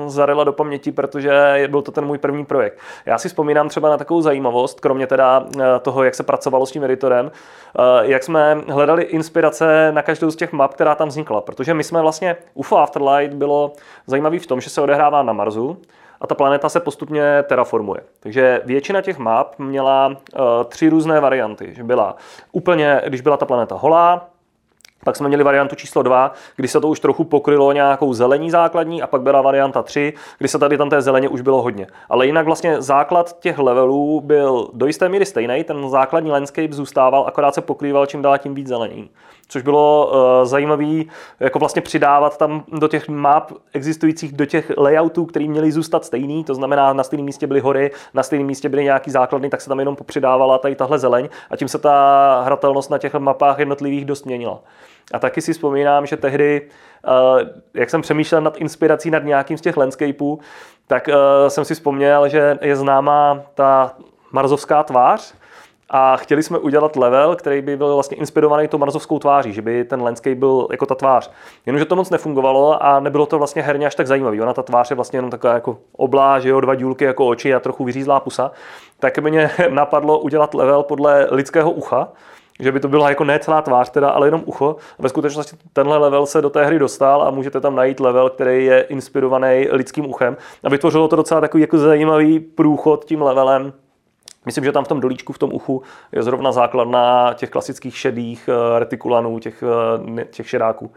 zarila 0.07 0.43
do 0.43 0.53
paměti, 0.53 0.91
protože 0.91 1.63
byl 1.67 1.81
to 1.81 1.91
ten 1.91 2.05
můj 2.05 2.17
první 2.17 2.45
projekt. 2.45 2.79
Já 3.05 3.17
si 3.17 3.27
vzpomínám 3.27 3.69
třeba 3.69 3.89
na 3.89 3.97
takovou 3.97 4.21
zajímavost, 4.21 4.79
kromě 4.79 5.07
teda 5.07 5.39
uh, 5.39 5.61
toho, 5.81 6.03
jak 6.03 6.15
se 6.15 6.23
pracovalo 6.23 6.65
s 6.65 6.71
tím 6.71 6.83
editorem, 6.83 7.31
jak 8.01 8.23
jsme 8.23 8.61
hledali 8.67 9.03
inspirace 9.03 9.91
na 9.91 10.01
každou 10.01 10.31
z 10.31 10.35
těch 10.35 10.53
map, 10.53 10.73
která 10.73 10.95
tam 10.95 11.07
vznikla, 11.07 11.41
protože 11.41 11.73
my 11.73 11.83
jsme 11.83 12.01
vlastně 12.01 12.35
UFO 12.53 12.77
Afterlight 12.77 13.33
bylo 13.33 13.73
zajímavý 14.07 14.39
v 14.39 14.47
tom, 14.47 14.61
že 14.61 14.69
se 14.69 14.81
odehrává 14.81 15.23
na 15.23 15.33
Marsu, 15.33 15.77
a 16.21 16.27
ta 16.27 16.35
planeta 16.35 16.69
se 16.69 16.79
postupně 16.79 17.43
terraformuje. 17.43 18.01
Takže 18.19 18.61
většina 18.65 19.01
těch 19.01 19.17
map 19.17 19.59
měla 19.59 20.07
uh, 20.07 20.15
tři 20.67 20.89
různé 20.89 21.19
varianty. 21.19 21.73
Že 21.73 21.83
byla 21.83 22.15
úplně, 22.51 23.01
když 23.07 23.21
byla 23.21 23.37
ta 23.37 23.45
planeta 23.45 23.75
holá, 23.75 24.29
pak 25.05 25.15
jsme 25.15 25.27
měli 25.27 25.43
variantu 25.43 25.75
číslo 25.75 26.03
2, 26.03 26.33
kdy 26.55 26.67
se 26.67 26.81
to 26.81 26.87
už 26.87 26.99
trochu 26.99 27.23
pokrylo 27.23 27.71
nějakou 27.71 28.13
zelení 28.13 28.51
základní 28.51 29.01
a 29.01 29.07
pak 29.07 29.21
byla 29.21 29.41
varianta 29.41 29.83
3, 29.83 30.13
kdy 30.37 30.47
se 30.47 30.59
tady 30.59 30.77
tam 30.77 30.89
té 30.89 31.01
zeleně 31.01 31.29
už 31.29 31.41
bylo 31.41 31.61
hodně. 31.61 31.87
Ale 32.09 32.25
jinak 32.25 32.45
vlastně 32.45 32.81
základ 32.81 33.39
těch 33.39 33.59
levelů 33.59 34.21
byl 34.21 34.69
do 34.73 34.85
jisté 34.85 35.09
míry 35.09 35.25
stejný, 35.25 35.63
ten 35.63 35.89
základní 35.89 36.31
landscape 36.31 36.73
zůstával, 36.73 37.25
akorát 37.27 37.53
se 37.53 37.61
pokrýval 37.61 38.05
čím 38.05 38.21
dál 38.21 38.37
tím 38.37 38.55
víc 38.55 38.67
zelení 38.67 39.09
což 39.47 39.61
bylo 39.61 40.11
uh, 40.11 40.45
zajímavé 40.45 41.03
jako 41.39 41.59
vlastně 41.59 41.81
přidávat 41.81 42.37
tam 42.37 42.63
do 42.67 42.87
těch 42.87 43.09
map 43.09 43.51
existujících, 43.73 44.33
do 44.33 44.45
těch 44.45 44.71
layoutů, 44.77 45.25
které 45.25 45.47
měly 45.47 45.71
zůstat 45.71 46.05
stejný, 46.05 46.43
to 46.43 46.55
znamená 46.55 46.93
na 46.93 47.03
stejném 47.03 47.25
místě 47.25 47.47
byly 47.47 47.59
hory, 47.59 47.91
na 48.13 48.23
stejném 48.23 48.47
místě 48.47 48.69
byly 48.69 48.83
nějaký 48.83 49.11
základny, 49.11 49.49
tak 49.49 49.61
se 49.61 49.69
tam 49.69 49.79
jenom 49.79 49.95
popřidávala 49.95 50.57
tady 50.57 50.75
tahle 50.75 50.99
zeleň. 50.99 51.29
A 51.49 51.55
tím 51.55 51.67
se 51.67 51.77
ta 51.79 52.41
hratelnost 52.45 52.91
na 52.91 52.97
těch 52.97 53.13
mapách 53.13 53.59
jednotlivých 53.59 54.05
dost 54.05 54.25
měnila. 54.25 54.59
A 55.13 55.19
taky 55.19 55.41
si 55.41 55.53
vzpomínám, 55.53 56.05
že 56.05 56.17
tehdy, 56.17 56.61
uh, 57.07 57.41
jak 57.73 57.89
jsem 57.89 58.01
přemýšlel 58.01 58.41
nad 58.41 58.57
inspirací 58.57 59.11
nad 59.11 59.23
nějakým 59.23 59.57
z 59.57 59.61
těch 59.61 59.77
landscapeů, 59.77 60.39
tak 60.87 61.07
uh, 61.07 61.13
jsem 61.47 61.65
si 61.65 61.73
vzpomněl, 61.73 62.29
že 62.29 62.57
je 62.61 62.75
známá 62.75 63.41
ta 63.53 63.95
marzovská 64.31 64.83
tvář, 64.83 65.33
a 65.89 66.17
chtěli 66.17 66.43
jsme 66.43 66.57
udělat 66.57 66.95
level, 66.95 67.35
který 67.35 67.61
by 67.61 67.77
byl 67.77 67.93
vlastně 67.93 68.17
inspirovaný 68.17 68.67
tou 68.67 68.77
marzovskou 68.77 69.19
tváří, 69.19 69.53
že 69.53 69.61
by 69.61 69.83
ten 69.83 70.01
landscape 70.01 70.35
byl 70.35 70.67
jako 70.71 70.85
ta 70.85 70.95
tvář. 70.95 71.31
Jenomže 71.65 71.85
to 71.85 71.95
moc 71.95 72.09
nefungovalo 72.09 72.83
a 72.83 72.99
nebylo 72.99 73.25
to 73.25 73.37
vlastně 73.37 73.61
herně 73.61 73.87
až 73.87 73.95
tak 73.95 74.07
zajímavé. 74.07 74.41
Ona 74.41 74.53
ta 74.53 74.63
tvář 74.63 74.89
je 74.89 74.95
vlastně 74.95 75.17
jenom 75.17 75.31
taková 75.31 75.53
jako 75.53 75.77
obláž, 75.97 76.43
jo, 76.43 76.61
dva 76.61 76.75
dílky 76.75 77.05
jako 77.05 77.27
oči 77.27 77.53
a 77.53 77.59
trochu 77.59 77.83
vyřízlá 77.83 78.19
pusa. 78.19 78.51
Tak 78.99 79.17
mě 79.17 79.51
napadlo 79.69 80.19
udělat 80.19 80.53
level 80.53 80.83
podle 80.83 81.27
lidského 81.31 81.71
ucha, 81.71 82.07
že 82.59 82.71
by 82.71 82.79
to 82.79 82.87
byla 82.87 83.09
jako 83.09 83.23
ne 83.23 83.39
celá 83.39 83.61
tvář, 83.61 83.89
teda, 83.89 84.09
ale 84.09 84.27
jenom 84.27 84.41
ucho. 84.45 84.75
Ve 84.99 85.09
skutečnosti 85.09 85.57
tenhle 85.73 85.97
level 85.97 86.25
se 86.25 86.41
do 86.41 86.49
té 86.49 86.65
hry 86.65 86.79
dostal 86.79 87.23
a 87.23 87.31
můžete 87.31 87.59
tam 87.59 87.75
najít 87.75 87.99
level, 87.99 88.29
který 88.29 88.65
je 88.65 88.81
inspirovaný 88.81 89.67
lidským 89.71 90.09
uchem. 90.09 90.37
A 90.63 90.69
vytvořilo 90.69 91.07
to 91.07 91.15
docela 91.15 91.41
takový 91.41 91.61
jako 91.61 91.77
zajímavý 91.77 92.39
průchod 92.39 93.05
tím 93.05 93.21
levelem 93.21 93.73
Myslím, 94.45 94.63
že 94.63 94.71
tam 94.71 94.85
v 94.85 94.87
tom 94.87 94.99
dolíčku, 94.99 95.33
v 95.33 95.37
tom 95.37 95.53
uchu 95.53 95.83
je 96.11 96.23
zrovna 96.23 96.51
základna 96.51 97.33
těch 97.33 97.49
klasických 97.49 97.97
šedých 97.97 98.49
eh, 98.49 98.79
retikulanů, 98.79 99.39
těch, 99.39 99.63
eh, 100.19 100.25
těch 100.25 100.49
šedáků. 100.49 100.91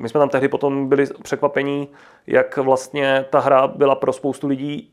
My 0.00 0.08
jsme 0.08 0.20
tam 0.20 0.28
tehdy 0.28 0.48
potom 0.48 0.88
byli 0.88 1.06
překvapení, 1.22 1.88
jak 2.26 2.56
vlastně 2.56 3.24
ta 3.30 3.40
hra 3.40 3.66
byla 3.66 3.94
pro 3.94 4.12
spoustu 4.12 4.46
lidí 4.46 4.90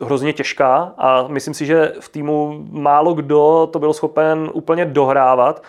hrozně 0.00 0.32
těžká 0.32 0.94
a 0.98 1.28
myslím 1.28 1.54
si, 1.54 1.66
že 1.66 1.92
v 2.00 2.08
týmu 2.08 2.66
málo 2.70 3.14
kdo 3.14 3.68
to 3.72 3.78
byl 3.78 3.92
schopen 3.92 4.50
úplně 4.52 4.84
dohrávat 4.84 5.62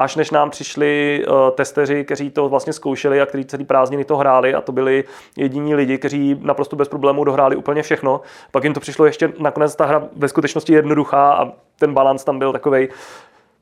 až 0.00 0.16
než 0.16 0.30
nám 0.30 0.50
přišli 0.50 1.22
uh, 1.28 1.34
testeři, 1.50 2.04
kteří 2.04 2.30
to 2.30 2.48
vlastně 2.48 2.72
zkoušeli 2.72 3.20
a 3.20 3.26
kteří 3.26 3.44
celý 3.44 3.64
prázdniny 3.64 4.04
to 4.04 4.16
hráli 4.16 4.54
a 4.54 4.60
to 4.60 4.72
byli 4.72 5.04
jediní 5.36 5.74
lidi, 5.74 5.98
kteří 5.98 6.38
naprosto 6.42 6.76
bez 6.76 6.88
problémů 6.88 7.24
dohráli 7.24 7.56
úplně 7.56 7.82
všechno. 7.82 8.20
Pak 8.50 8.64
jim 8.64 8.74
to 8.74 8.80
přišlo 8.80 9.06
ještě 9.06 9.32
nakonec 9.38 9.76
ta 9.76 9.86
hra 9.86 10.08
ve 10.16 10.28
skutečnosti 10.28 10.72
jednoduchá 10.72 11.32
a 11.32 11.52
ten 11.78 11.94
balans 11.94 12.24
tam 12.24 12.38
byl 12.38 12.52
takový 12.52 12.88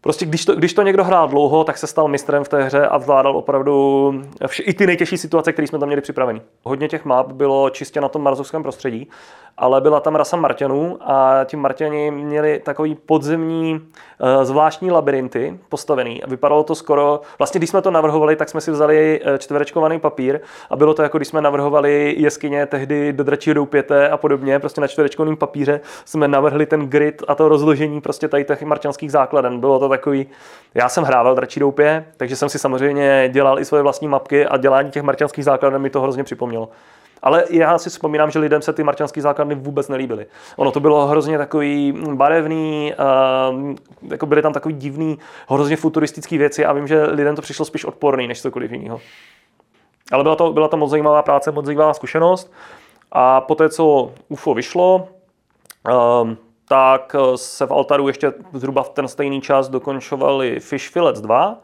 Prostě 0.08 0.26
když 0.26 0.44
to, 0.44 0.54
když 0.54 0.74
to 0.74 0.82
někdo 0.82 1.04
hrál 1.04 1.28
dlouho, 1.28 1.64
tak 1.64 1.78
se 1.78 1.86
stal 1.86 2.08
mistrem 2.08 2.44
v 2.44 2.48
té 2.48 2.62
hře 2.62 2.86
a 2.86 2.98
zvládal 2.98 3.36
opravdu 3.36 4.12
vše, 4.46 4.62
i 4.62 4.74
ty 4.74 4.86
nejtěžší 4.86 5.18
situace, 5.18 5.52
které 5.52 5.68
jsme 5.68 5.78
tam 5.78 5.88
měli 5.88 6.02
připravený. 6.02 6.42
Hodně 6.64 6.88
těch 6.88 7.04
map 7.04 7.32
bylo 7.32 7.70
čistě 7.70 8.00
na 8.00 8.08
tom 8.08 8.22
marzovském 8.22 8.62
prostředí, 8.62 9.08
ale 9.58 9.80
byla 9.80 10.00
tam 10.00 10.14
rasa 10.14 10.36
Marťanů 10.36 10.98
a 11.00 11.44
ti 11.44 11.56
Marťani 11.56 12.10
měli 12.10 12.60
takový 12.64 12.94
podzemní 12.94 13.74
uh, 13.74 14.44
zvláštní 14.44 14.90
labirinty 14.90 15.58
postavený. 15.68 16.22
Vypadalo 16.26 16.64
to 16.64 16.74
skoro, 16.74 17.20
vlastně 17.38 17.58
když 17.58 17.70
jsme 17.70 17.82
to 17.82 17.90
navrhovali, 17.90 18.36
tak 18.36 18.48
jsme 18.48 18.60
si 18.60 18.70
vzali 18.70 19.20
eh, 19.24 19.38
čtverečkovaný 19.38 20.00
papír 20.00 20.40
a 20.70 20.76
bylo 20.76 20.94
to 20.94 21.02
jako 21.02 21.18
když 21.18 21.28
jsme 21.28 21.40
navrhovali 21.40 22.14
jeskyně 22.18 22.66
tehdy 22.66 23.12
do 23.12 23.24
dračího 23.24 23.54
doupěte 23.54 24.08
a 24.08 24.16
podobně, 24.16 24.58
prostě 24.58 24.80
na 24.80 24.86
čtverečkovém 24.86 25.36
papíře 25.36 25.80
jsme 26.04 26.28
navrhli 26.28 26.66
ten 26.66 26.88
grid 26.88 27.22
a 27.28 27.34
to 27.34 27.48
rozložení 27.48 28.00
prostě 28.00 28.28
tady 28.28 28.44
těch 28.44 28.62
marťanských 28.62 29.12
základen. 29.12 29.60
Bylo 29.60 29.78
to 29.78 29.88
takový, 29.98 30.26
já 30.74 30.88
jsem 30.88 31.04
hrával 31.04 31.34
dračí 31.34 31.60
doupě, 31.60 32.04
takže 32.16 32.36
jsem 32.36 32.48
si 32.48 32.58
samozřejmě 32.58 33.28
dělal 33.32 33.58
i 33.58 33.64
svoje 33.64 33.82
vlastní 33.82 34.08
mapky 34.08 34.46
a 34.46 34.56
dělání 34.56 34.90
těch 34.90 35.02
marťanských 35.02 35.44
základen 35.44 35.82
mi 35.82 35.90
to 35.90 36.00
hrozně 36.00 36.24
připomnělo. 36.24 36.68
Ale 37.22 37.44
já 37.50 37.78
si 37.78 37.90
vzpomínám, 37.90 38.30
že 38.30 38.38
lidem 38.38 38.62
se 38.62 38.72
ty 38.72 38.84
marťanské 38.84 39.20
základny 39.22 39.54
vůbec 39.54 39.88
nelíbily. 39.88 40.26
Ono 40.56 40.70
to 40.70 40.80
bylo 40.80 41.06
hrozně 41.06 41.38
takový 41.38 41.94
barevný, 42.14 42.94
uh, 42.94 43.74
jako 44.10 44.26
byly 44.26 44.42
tam 44.42 44.52
takový 44.52 44.74
divný, 44.74 45.18
hrozně 45.48 45.76
futuristické 45.76 46.38
věci 46.38 46.64
a 46.64 46.72
vím, 46.72 46.86
že 46.86 47.04
lidem 47.04 47.36
to 47.36 47.42
přišlo 47.42 47.64
spíš 47.64 47.84
odporný 47.84 48.28
než 48.28 48.42
cokoliv 48.42 48.72
jiného. 48.72 49.00
Ale 50.12 50.22
byla 50.22 50.36
to, 50.36 50.52
byla 50.52 50.68
to 50.68 50.76
moc 50.76 50.90
zajímavá 50.90 51.22
práce, 51.22 51.52
moc 51.52 51.66
zajímavá 51.66 51.94
zkušenost. 51.94 52.52
A 53.12 53.40
poté, 53.40 53.68
co 53.68 54.12
UFO 54.28 54.54
vyšlo, 54.54 55.08
uh, 55.90 56.30
tak 56.68 57.16
se 57.36 57.66
v 57.66 57.70
Altaru 57.70 58.08
ještě 58.08 58.32
zhruba 58.52 58.82
v 58.82 58.88
ten 58.88 59.08
stejný 59.08 59.40
čas 59.40 59.68
dokončovali 59.68 60.60
Fish 60.60 60.90
Fillets 60.90 61.20
2, 61.20 61.58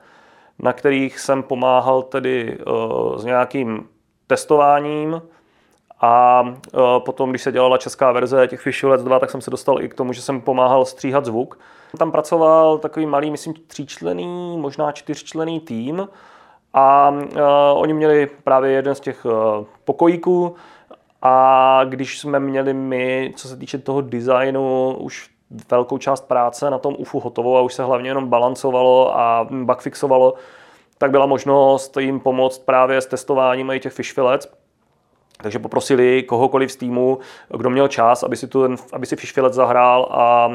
na 0.58 0.72
kterých 0.72 1.18
jsem 1.20 1.42
pomáhal 1.42 2.02
tedy 2.02 2.58
uh, 2.66 3.16
s 3.16 3.24
nějakým 3.24 3.88
testováním 4.26 5.22
a 6.00 6.40
uh, 6.42 6.50
potom, 6.98 7.30
když 7.30 7.42
se 7.42 7.52
dělala 7.52 7.78
česká 7.78 8.12
verze 8.12 8.48
těch 8.48 8.60
Fish 8.60 8.80
Fillets 8.80 9.04
2, 9.04 9.18
tak 9.18 9.30
jsem 9.30 9.40
se 9.40 9.50
dostal 9.50 9.82
i 9.82 9.88
k 9.88 9.94
tomu, 9.94 10.12
že 10.12 10.22
jsem 10.22 10.40
pomáhal 10.40 10.84
stříhat 10.84 11.24
zvuk. 11.24 11.58
Tam 11.98 12.12
pracoval 12.12 12.78
takový 12.78 13.06
malý, 13.06 13.30
myslím, 13.30 13.54
tříčlený, 13.66 14.58
možná 14.58 14.92
čtyřčlený 14.92 15.60
tým 15.60 16.08
a 16.74 17.14
oni 17.74 17.92
měli 17.92 18.30
právě 18.44 18.70
jeden 18.72 18.94
z 18.94 19.00
těch 19.00 19.26
pokojíků, 19.84 20.54
a 21.26 21.80
když 21.84 22.18
jsme 22.18 22.40
měli 22.40 22.74
my, 22.74 23.32
co 23.36 23.48
se 23.48 23.56
týče 23.56 23.78
toho 23.78 24.00
designu, 24.00 24.96
už 24.96 25.30
velkou 25.70 25.98
část 25.98 26.28
práce 26.28 26.70
na 26.70 26.78
tom 26.78 26.94
UFU 26.98 27.20
hotovou 27.20 27.56
a 27.56 27.60
už 27.60 27.74
se 27.74 27.84
hlavně 27.84 28.10
jenom 28.10 28.28
balancovalo 28.28 29.18
a 29.18 29.48
bugfixovalo, 29.50 30.34
tak 30.98 31.10
byla 31.10 31.26
možnost 31.26 31.96
jim 31.96 32.20
pomoct 32.20 32.58
právě 32.58 33.00
s 33.00 33.06
testováním 33.06 33.70
i 33.70 33.80
těch 33.80 33.92
fish 33.92 34.12
fillets. 34.12 34.48
Takže 35.42 35.58
poprosili 35.58 36.22
kohokoliv 36.22 36.72
z 36.72 36.76
týmu, 36.76 37.18
kdo 37.48 37.70
měl 37.70 37.88
čas, 37.88 38.22
aby 38.22 38.36
si, 38.36 38.46
tu, 38.46 38.76
aby 38.92 39.06
si 39.06 39.16
Fish 39.16 39.34
zahrál 39.50 40.08
a, 40.10 40.50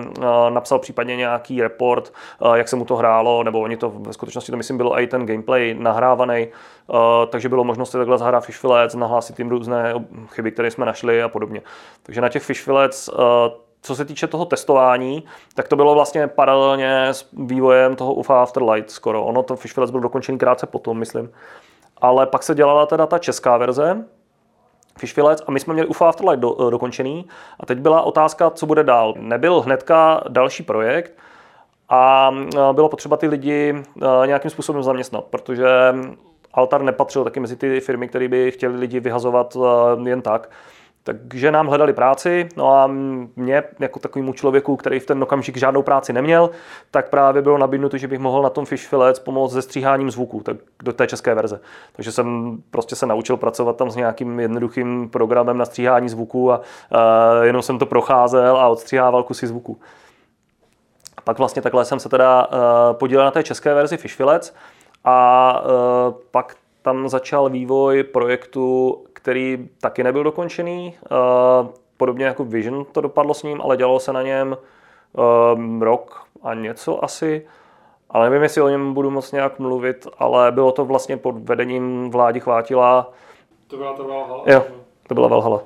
napsal 0.50 0.80
případně 0.80 1.16
nějaký 1.16 1.62
report, 1.62 2.14
jak 2.54 2.68
se 2.68 2.76
mu 2.76 2.86
to 2.86 2.96
hrálo, 2.96 3.44
nebo 3.44 3.60
oni 3.60 3.78
to 3.78 3.90
ve 3.90 4.14
skutečnosti 4.14 4.52
to 4.52 4.58
myslím 4.58 4.78
bylo 4.78 5.00
i 5.00 5.08
ten 5.08 5.26
gameplay 5.26 5.76
nahrávaný, 5.80 6.48
takže 7.30 7.50
bylo 7.50 7.64
možnost 7.64 7.92
takhle 7.92 8.18
zahrát 8.18 8.46
Fish 8.46 8.64
nahlásit 8.96 9.36
tím 9.36 9.50
různé 9.50 9.94
chyby, 10.28 10.52
které 10.52 10.72
jsme 10.72 10.86
našli 10.86 11.24
a 11.24 11.30
podobně. 11.30 11.62
Takže 12.04 12.22
na 12.22 12.30
těch 12.30 12.44
Fish 12.44 12.68
co 13.82 13.96
se 13.96 14.06
týče 14.06 14.28
toho 14.28 14.46
testování, 14.46 15.24
tak 15.56 15.68
to 15.68 15.76
bylo 15.76 15.94
vlastně 15.94 16.28
paralelně 16.28 17.08
s 17.08 17.30
vývojem 17.34 17.96
toho 17.96 18.14
UFA 18.14 18.42
Afterlight 18.42 18.92
skoro. 18.92 19.26
Ono 19.26 19.44
to 19.44 19.56
Fish 19.56 19.76
byl 19.92 20.00
dokončený 20.00 20.38
krátce 20.38 20.68
potom, 20.68 20.98
myslím. 20.98 21.32
Ale 22.02 22.26
pak 22.26 22.44
se 22.44 22.56
dělala 22.56 22.86
teda 22.86 23.06
ta 23.06 23.18
česká 23.18 23.58
verze, 23.58 24.06
Fishfillets 25.00 25.44
a 25.48 25.52
my 25.52 25.60
jsme 25.60 25.74
měli 25.74 25.88
UFO 25.88 26.06
Afterlight 26.06 26.40
do, 26.40 26.68
eh, 26.68 26.72
dokončený 26.72 27.26
a 27.60 27.66
teď 27.66 27.78
byla 27.78 28.02
otázka, 28.02 28.50
co 28.50 28.66
bude 28.66 28.84
dál. 28.84 29.14
Nebyl 29.18 29.62
hnedka 29.62 30.24
další 30.30 30.64
projekt 30.64 31.14
a 31.90 32.32
eh, 32.56 32.74
bylo 32.74 32.90
potřeba 32.90 33.18
ty 33.18 33.28
lidi 33.28 33.76
eh, 33.76 34.28
nějakým 34.28 34.52
způsobem 34.52 34.84
zaměstnat, 34.84 35.24
protože 35.24 35.68
Altar 36.54 36.82
nepatřil 36.82 37.24
taky 37.24 37.40
mezi 37.40 37.56
ty 37.56 37.80
firmy, 37.80 38.08
které 38.08 38.28
by 38.28 38.52
chtěli 38.52 38.78
lidi 38.78 39.00
vyhazovat 39.00 39.58
jen 40.06 40.22
tak. 40.22 40.50
Takže 41.10 41.52
nám 41.52 41.68
hledali 41.68 41.94
práci, 41.94 42.50
no 42.58 42.76
a 42.76 42.88
mě, 43.36 43.64
jako 43.80 44.00
takovému 44.00 44.34
člověku, 44.34 44.76
který 44.76 45.00
v 45.00 45.06
ten 45.06 45.24
okamžik 45.24 45.58
žádnou 45.58 45.82
práci 45.82 46.14
neměl, 46.14 46.50
tak 46.92 47.10
právě 47.10 47.42
bylo 47.42 47.58
nabídnuto, 47.58 47.98
že 47.98 48.08
bych 48.08 48.20
mohl 48.20 48.42
na 48.42 48.50
tom 48.50 48.66
Fish 48.66 48.88
Fillets 48.88 49.20
pomoct 49.20 49.54
se 49.54 49.62
stříháním 49.62 50.12
zvuku 50.12 50.42
tak 50.44 50.58
do 50.84 50.94
té 50.94 51.08
české 51.08 51.36
verze. 51.36 51.62
Takže 51.94 52.12
jsem 52.12 52.58
prostě 52.72 52.96
se 52.96 53.06
naučil 53.06 53.38
pracovat 53.38 53.76
tam 53.76 53.92
s 53.92 53.96
nějakým 53.96 54.40
jednoduchým 54.40 55.10
programem 55.10 55.58
na 55.58 55.66
stříhání 55.66 56.10
zvuku 56.10 56.52
a 56.52 56.58
uh, 56.58 57.44
jenom 57.44 57.62
jsem 57.62 57.80
to 57.80 57.86
procházel 57.86 58.58
a 58.58 58.68
odstříhával 58.68 59.24
kusy 59.24 59.48
zvuku. 59.48 59.80
A 61.18 61.22
pak 61.22 61.38
vlastně 61.38 61.62
takhle 61.62 61.86
jsem 61.86 62.00
se 62.00 62.10
teda 62.10 62.48
uh, 62.48 62.54
podílel 62.94 63.26
na 63.26 63.32
té 63.32 63.44
české 63.44 63.74
verzi 63.74 63.98
Fish 63.98 64.16
Fillets 64.16 64.54
a 65.04 65.62
uh, 65.62 66.14
pak 66.32 66.56
tam 66.82 67.10
začal 67.10 67.50
vývoj 67.50 68.04
projektu, 68.04 68.98
který 69.14 69.70
taky 69.82 70.04
nebyl 70.04 70.24
dokončený. 70.24 70.96
Eh, 71.06 71.68
podobně 71.98 72.26
jako 72.26 72.44
Vision 72.44 72.86
to 72.92 73.02
dopadlo 73.02 73.34
s 73.34 73.44
ním, 73.44 73.62
ale 73.62 73.78
dělalo 73.78 74.00
se 74.00 74.14
na 74.14 74.22
něm 74.22 74.58
eh, 74.58 75.86
rok 75.86 76.24
a 76.44 76.54
něco 76.54 77.04
asi. 77.04 77.48
Ale 78.10 78.30
nevím, 78.30 78.44
jestli 78.44 78.62
o 78.62 78.70
něm 78.70 78.94
budu 78.94 79.12
moc 79.12 79.32
nějak 79.32 79.60
mluvit, 79.60 80.08
ale 80.18 80.52
bylo 80.52 80.72
to 80.72 80.86
vlastně 80.86 81.18
pod 81.18 81.36
vedením 81.38 82.10
vládi 82.10 82.40
Chvátila. 82.40 83.12
To 83.68 83.78
byla 83.78 83.94
ta 83.94 84.04
Valhalla? 84.04 84.44
Jo, 84.48 84.64
to 85.08 85.14
byla 85.14 85.28
Valhalla. 85.28 85.62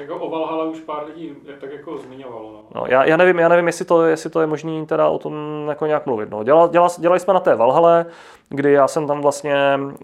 Jako 0.00 0.14
o 0.14 0.30
Valhalla 0.30 0.64
už 0.64 0.80
pár 0.80 1.06
lidí 1.06 1.34
tak 1.60 1.72
jako 1.72 1.98
zmiňovalo. 1.98 2.52
No. 2.52 2.64
No, 2.74 2.84
já, 2.88 3.04
já, 3.04 3.16
nevím, 3.16 3.38
já 3.38 3.48
nevím, 3.48 3.66
jestli 3.66 3.84
to, 3.84 4.02
jestli 4.02 4.30
to 4.30 4.40
je 4.40 4.46
možné 4.46 4.86
teda 4.86 5.08
o 5.08 5.18
tom 5.18 5.34
jako 5.68 5.86
nějak 5.86 6.06
mluvit. 6.06 6.30
No, 6.30 6.44
dělal, 6.44 6.68
dělal, 6.68 6.88
dělali 6.98 7.20
jsme 7.20 7.34
na 7.34 7.40
té 7.40 7.54
Valhalle, 7.54 8.06
kdy 8.48 8.72
já 8.72 8.88
jsem 8.88 9.06
tam 9.06 9.20
vlastně 9.20 9.54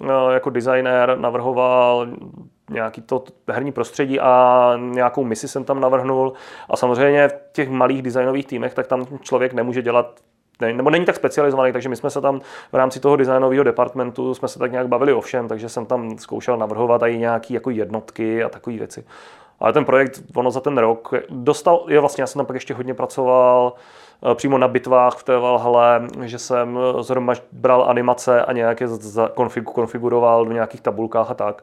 eh, 0.03 0.33
jako 0.33 0.51
designer 0.51 1.19
navrhoval 1.19 2.07
nějaký 2.71 3.03
to 3.03 3.25
herní 3.49 3.73
prostředí 3.73 4.21
a 4.21 4.73
nějakou 4.77 5.25
misi 5.25 5.49
jsem 5.49 5.65
tam 5.65 5.81
navrhnul. 5.81 6.33
A 6.69 6.77
samozřejmě 6.77 7.29
v 7.29 7.35
těch 7.53 7.69
malých 7.69 8.03
designových 8.03 8.47
týmech, 8.47 8.75
tak 8.75 8.87
tam 8.87 9.07
člověk 9.21 9.53
nemůže 9.53 9.83
dělat 9.83 10.21
nebo 10.61 10.91
není 10.91 11.05
tak 11.05 11.17
specializovaný, 11.17 11.73
takže 11.73 11.89
my 11.89 11.97
jsme 11.97 12.11
se 12.11 12.21
tam 12.21 12.41
v 12.73 12.75
rámci 12.75 13.01
toho 13.01 13.17
designového 13.17 13.65
departmentu 13.65 14.35
jsme 14.35 14.49
se 14.49 14.59
tak 14.59 14.73
nějak 14.73 14.89
bavili 14.89 15.13
o 15.13 15.21
všem, 15.21 15.49
takže 15.49 15.69
jsem 15.69 15.87
tam 15.87 16.19
zkoušel 16.19 16.57
navrhovat 16.57 17.03
i 17.03 17.19
nějaké 17.19 17.55
jako 17.55 17.71
jednotky 17.71 18.45
a 18.45 18.49
takové 18.49 18.77
věci. 18.77 19.05
Ale 19.61 19.73
ten 19.73 19.85
projekt, 19.85 20.23
ono 20.35 20.51
za 20.51 20.61
ten 20.61 20.79
rok 20.79 21.15
dostal, 21.29 21.85
je 21.89 22.01
vlastně, 22.01 22.23
já 22.23 22.27
jsem 22.27 22.39
tam 22.39 22.47
pak 22.47 22.55
ještě 22.55 22.75
hodně 22.75 22.95
pracoval 22.95 23.73
eh, 24.31 24.35
přímo 24.35 24.59
na 24.59 24.69
bitvách 24.69 25.17
v 25.17 25.23
té 25.23 25.39
Valhalle, 25.39 26.07
že 26.23 26.39
jsem 26.39 26.79
zrovna 27.01 27.35
bral 27.53 27.85
animace 27.89 28.45
a 28.45 28.53
nějaké 28.53 28.87
konfiguroval 29.65 30.45
do 30.45 30.53
nějakých 30.53 30.81
tabulkách 30.81 31.31
a 31.31 31.35
tak 31.35 31.63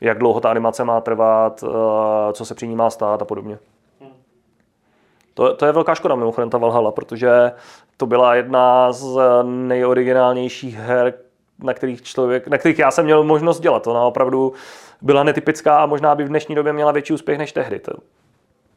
jak 0.00 0.18
dlouho 0.18 0.40
ta 0.40 0.50
animace 0.50 0.84
má 0.84 1.00
trvat, 1.00 1.64
eh, 1.66 2.32
co 2.32 2.44
se 2.44 2.54
při 2.54 2.68
ní 2.68 2.76
má 2.76 2.90
stát 2.90 3.22
a 3.22 3.24
podobně. 3.24 3.58
To, 5.34 5.54
to 5.54 5.66
je 5.66 5.72
velká 5.72 5.94
škoda 5.94 6.14
mimochodem 6.14 6.50
ta 6.50 6.58
Valhalla, 6.58 6.92
protože 6.92 7.52
to 7.96 8.06
byla 8.06 8.34
jedna 8.34 8.92
z 8.92 9.18
nejoriginálnějších 9.44 10.76
her, 10.76 11.14
na 11.58 11.74
kterých 11.74 12.02
člověk, 12.02 12.48
na 12.48 12.58
kterých 12.58 12.78
já 12.78 12.90
jsem 12.90 13.04
měl 13.04 13.24
možnost 13.24 13.60
dělat. 13.60 13.86
Ona 13.86 14.00
opravdu 14.00 14.52
byla 15.02 15.22
netypická 15.22 15.78
a 15.78 15.86
možná 15.86 16.14
by 16.14 16.24
v 16.24 16.28
dnešní 16.28 16.54
době 16.54 16.72
měla 16.72 16.92
větší 16.92 17.12
úspěch 17.12 17.38
než 17.38 17.52
tehdy. 17.52 17.80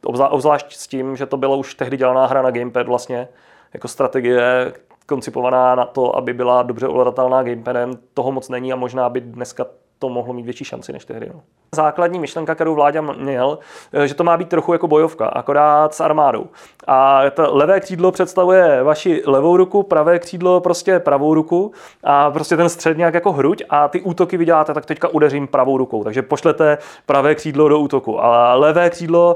Obzvlášť 0.05 0.75
s 0.75 0.87
tím, 0.87 1.15
že 1.15 1.25
to 1.25 1.37
byla 1.37 1.55
už 1.55 1.75
tehdy 1.75 1.97
dělaná 1.97 2.25
hra 2.25 2.41
na 2.41 2.51
gamepad 2.51 2.87
vlastně, 2.87 3.27
jako 3.73 3.87
strategie 3.87 4.73
koncipovaná 5.05 5.75
na 5.75 5.85
to, 5.85 6.15
aby 6.15 6.33
byla 6.33 6.63
dobře 6.63 6.87
ovladatelná 6.87 7.43
gamepadem. 7.43 7.91
Toho 8.13 8.31
moc 8.31 8.49
není 8.49 8.73
a 8.73 8.75
možná 8.75 9.09
by 9.09 9.21
dneska 9.21 9.65
to 9.99 10.09
mohlo 10.09 10.33
mít 10.33 10.45
větší 10.45 10.65
šanci 10.65 10.93
než 10.93 11.05
tehdy. 11.05 11.29
No. 11.33 11.41
Základní 11.73 12.19
myšlenka, 12.19 12.55
kterou 12.55 12.75
vládě 12.75 13.01
měl, 13.01 13.59
eh, 13.93 14.07
že 14.07 14.13
to 14.13 14.23
má 14.23 14.37
být 14.37 14.49
trochu 14.49 14.73
jako 14.73 14.87
bojovka, 14.87 15.27
akorát 15.27 15.93
s 15.93 16.01
armádou. 16.01 16.47
A 16.87 17.21
to 17.33 17.55
levé 17.55 17.79
křídlo 17.79 18.11
představuje 18.11 18.83
vaši 18.83 19.23
levou 19.25 19.57
ruku, 19.57 19.83
pravé 19.83 20.19
křídlo 20.19 20.59
prostě 20.59 20.99
pravou 20.99 21.33
ruku 21.33 21.71
a 22.03 22.31
prostě 22.31 22.57
ten 22.57 22.69
střed 22.69 22.97
nějak 22.97 23.13
jako 23.13 23.31
hruď 23.31 23.63
a 23.69 23.87
ty 23.87 24.01
útoky 24.01 24.37
vyděláte, 24.37 24.73
tak 24.73 24.85
teďka 24.85 25.07
udeřím 25.07 25.47
pravou 25.47 25.77
rukou. 25.77 26.03
Takže 26.03 26.21
pošlete 26.21 26.77
pravé 27.05 27.35
křídlo 27.35 27.69
do 27.69 27.79
útoku 27.79 28.23
a 28.23 28.53
levé 28.53 28.89
křídlo 28.89 29.35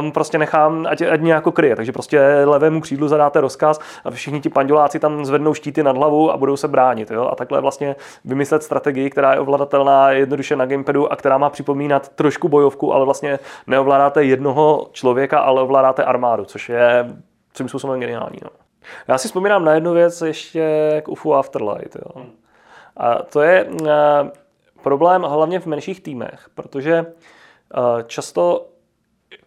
um, 0.00 0.12
prostě 0.12 0.38
nechám, 0.38 0.86
ať, 0.90 1.02
ať 1.02 1.20
nějak 1.20 1.44
kryje. 1.52 1.76
Takže 1.76 1.92
prostě 1.92 2.20
levému 2.44 2.80
křídlu 2.80 3.08
zadáte 3.08 3.40
rozkaz 3.40 3.80
a 4.04 4.10
všichni 4.10 4.40
ti 4.40 4.48
panduláci 4.48 4.98
tam 4.98 5.24
zvednou 5.24 5.54
štíty 5.54 5.82
nad 5.82 5.96
hlavu 5.96 6.32
a 6.32 6.36
budou 6.36 6.56
se 6.56 6.68
bránit. 6.68 7.10
Jo? 7.10 7.28
A 7.32 7.34
takhle 7.34 7.60
vlastně 7.60 7.96
vymyslet 8.24 8.62
strategii, 8.62 9.10
která 9.10 9.32
je 9.32 9.40
ovladatelná 9.40 10.10
jednoduše 10.10 10.56
na 10.56 10.66
gamepadu 10.66 11.12
a 11.12 11.16
která 11.16 11.38
má 11.38 11.50
připomínat 11.58 12.08
trošku 12.08 12.48
bojovku, 12.48 12.94
ale 12.94 13.04
vlastně 13.04 13.38
neovládáte 13.66 14.24
jednoho 14.24 14.88
člověka, 14.92 15.38
ale 15.38 15.62
ovládáte 15.62 16.04
armádu, 16.04 16.44
což 16.44 16.68
je 16.68 17.16
svým 17.54 17.68
způsobem 17.68 18.00
geniální. 18.00 18.38
No. 18.44 18.50
Já 19.08 19.18
si 19.18 19.28
vzpomínám 19.28 19.64
na 19.64 19.74
jednu 19.74 19.92
věc 19.92 20.20
ještě 20.20 20.62
k 21.04 21.08
UFO 21.08 21.34
Afterlight. 21.34 21.96
Jo. 21.96 22.22
Hmm. 22.22 22.32
A 22.96 23.14
to 23.14 23.42
je 23.42 23.64
uh, 23.64 23.88
problém 24.82 25.22
hlavně 25.22 25.60
v 25.60 25.66
menších 25.66 26.00
týmech, 26.00 26.48
protože 26.54 27.00
uh, 27.00 28.02
často 28.06 28.66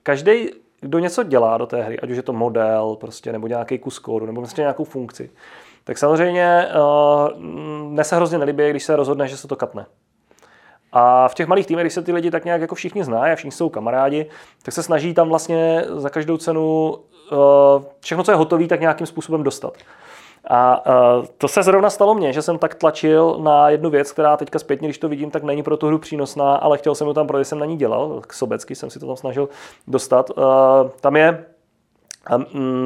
každý, 0.03 0.49
kdo 0.81 0.99
něco 0.99 1.23
dělá 1.23 1.57
do 1.57 1.65
té 1.65 1.81
hry, 1.81 1.99
ať 1.99 2.09
už 2.09 2.17
je 2.17 2.23
to 2.23 2.33
model 2.33 2.97
prostě, 2.99 3.31
nebo 3.31 3.47
nějaký 3.47 3.79
kus 3.79 3.99
kódu, 3.99 4.25
nebo 4.25 4.41
prostě 4.41 4.61
nějakou 4.61 4.83
funkci, 4.83 5.31
tak 5.83 5.97
samozřejmě 5.97 6.67
uh, 6.75 7.41
mne 7.83 8.03
se 8.03 8.15
hrozně 8.15 8.37
nelíbí, 8.37 8.69
když 8.69 8.83
se 8.83 8.95
rozhodne, 8.95 9.27
že 9.27 9.37
se 9.37 9.47
to 9.47 9.55
katne. 9.55 9.85
A 10.91 11.27
v 11.27 11.33
těch 11.33 11.47
malých 11.47 11.67
týmech, 11.67 11.83
když 11.83 11.93
se 11.93 12.01
ty 12.01 12.13
lidi 12.13 12.31
tak 12.31 12.45
nějak 12.45 12.61
jako 12.61 12.75
všichni 12.75 13.03
znají 13.03 13.33
a 13.33 13.35
všichni 13.35 13.51
jsou 13.51 13.69
kamarádi, 13.69 14.25
tak 14.63 14.73
se 14.73 14.83
snaží 14.83 15.13
tam 15.13 15.29
vlastně 15.29 15.85
za 15.87 16.09
každou 16.09 16.37
cenu 16.37 16.95
uh, 17.31 17.37
všechno, 17.99 18.23
co 18.23 18.31
je 18.31 18.35
hotové, 18.35 18.67
tak 18.67 18.79
nějakým 18.79 19.07
způsobem 19.07 19.43
dostat. 19.43 19.73
A 20.49 20.85
uh, 20.85 21.25
to 21.37 21.47
se 21.47 21.63
zrovna 21.63 21.89
stalo 21.89 22.15
mně, 22.15 22.33
že 22.33 22.41
jsem 22.41 22.57
tak 22.57 22.75
tlačil 22.75 23.37
na 23.41 23.69
jednu 23.69 23.89
věc, 23.89 24.11
která 24.11 24.37
teďka 24.37 24.59
zpětně, 24.59 24.87
když 24.87 24.97
to 24.97 25.09
vidím, 25.09 25.31
tak 25.31 25.43
není 25.43 25.63
pro 25.63 25.77
tu 25.77 25.87
hru 25.87 25.99
přínosná, 25.99 26.55
ale 26.55 26.77
chtěl 26.77 26.95
jsem 26.95 27.07
to 27.07 27.13
tam, 27.13 27.27
protože 27.27 27.45
jsem 27.45 27.59
na 27.59 27.65
ní 27.65 27.77
dělal, 27.77 28.21
k 28.27 28.33
sobecky 28.33 28.75
jsem 28.75 28.89
si 28.89 28.99
to 28.99 29.07
tam 29.07 29.15
snažil 29.15 29.49
dostat. 29.87 30.29
Uh, 30.29 30.43
tam 31.01 31.15
je 31.15 31.45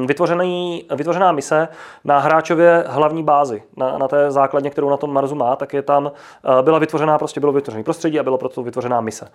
vytvořený, 0.06 0.84
vytvořená 0.94 1.32
mise 1.32 1.68
na 2.04 2.18
hráčově 2.18 2.84
hlavní 2.86 3.22
bázi, 3.22 3.62
na, 3.76 3.98
na 3.98 4.08
té 4.08 4.30
základně, 4.30 4.70
kterou 4.70 4.90
na 4.90 4.96
tom 4.96 5.12
Marsu 5.12 5.34
má, 5.34 5.56
tak 5.56 5.72
je 5.72 5.82
tam, 5.82 6.12
eh, 6.58 6.62
byla 6.62 6.78
vytvořená, 6.78 7.18
prostě 7.18 7.40
bylo 7.40 7.52
vytvořené 7.52 7.84
prostředí 7.84 8.20
a 8.20 8.22
bylo 8.22 8.38
proto 8.38 8.62
vytvořená 8.62 9.00
mise. 9.00 9.28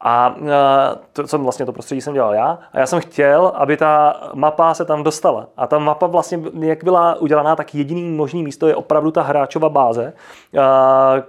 A 0.00 0.34
eh, 0.38 0.98
to 1.12 1.26
jsem 1.26 1.42
vlastně 1.42 1.66
to 1.66 1.72
prostředí 1.72 2.00
jsem 2.00 2.14
dělal 2.14 2.34
já. 2.34 2.58
A 2.72 2.78
já 2.78 2.86
jsem 2.86 3.00
chtěl, 3.00 3.52
aby 3.54 3.76
ta 3.76 4.20
mapa 4.34 4.74
se 4.74 4.84
tam 4.84 5.02
dostala. 5.02 5.46
A 5.56 5.66
ta 5.66 5.78
mapa 5.78 6.06
vlastně, 6.06 6.40
jak 6.60 6.84
byla 6.84 7.14
udělaná, 7.14 7.56
tak 7.56 7.74
jediný 7.74 8.02
možný 8.02 8.42
místo 8.42 8.68
je 8.68 8.76
opravdu 8.76 9.10
ta 9.10 9.22
hráčova 9.22 9.68
báze, 9.68 10.12
eh, 10.12 10.60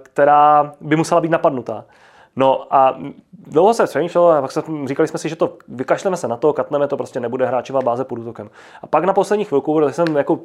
která 0.02 0.72
by 0.80 0.96
musela 0.96 1.20
být 1.20 1.30
napadnutá. 1.30 1.84
No 2.36 2.66
a 2.70 2.98
dlouho 3.46 3.74
se 3.74 3.84
přemýšlelo 3.84 4.30
a 4.30 4.40
pak 4.40 4.52
se, 4.52 4.62
říkali 4.84 5.08
jsme 5.08 5.18
si, 5.18 5.28
že 5.28 5.36
to 5.36 5.56
vykašleme 5.68 6.16
se 6.16 6.28
na 6.28 6.36
to, 6.36 6.52
katneme 6.52 6.88
to, 6.88 6.96
prostě 6.96 7.20
nebude 7.20 7.46
hráčová 7.46 7.80
báze 7.80 8.04
pod 8.04 8.18
útokem. 8.18 8.50
A 8.82 8.86
pak 8.86 9.04
na 9.04 9.12
poslední 9.12 9.44
chvilku, 9.44 9.80
když 9.80 9.96
jsem 9.96 10.16
jako 10.16 10.40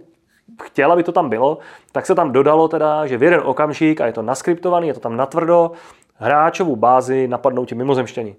chtěl, 0.64 0.92
aby 0.92 1.04
to 1.04 1.12
tam 1.12 1.30
bylo, 1.30 1.58
tak 1.92 2.06
se 2.06 2.16
tam 2.16 2.32
dodalo 2.32 2.68
teda, 2.68 3.08
že 3.08 3.18
v 3.18 3.24
jeden 3.24 3.42
okamžik, 3.46 4.02
a 4.02 4.06
je 4.06 4.14
to 4.14 4.22
naskriptovaný, 4.22 4.88
je 4.88 4.94
to 4.94 5.00
tam 5.00 5.18
natvrdo, 5.18 5.72
hráčovou 6.16 6.76
bázi 6.76 7.28
napadnou 7.28 7.66
ti 7.66 7.76
mimozemštění. 7.76 8.36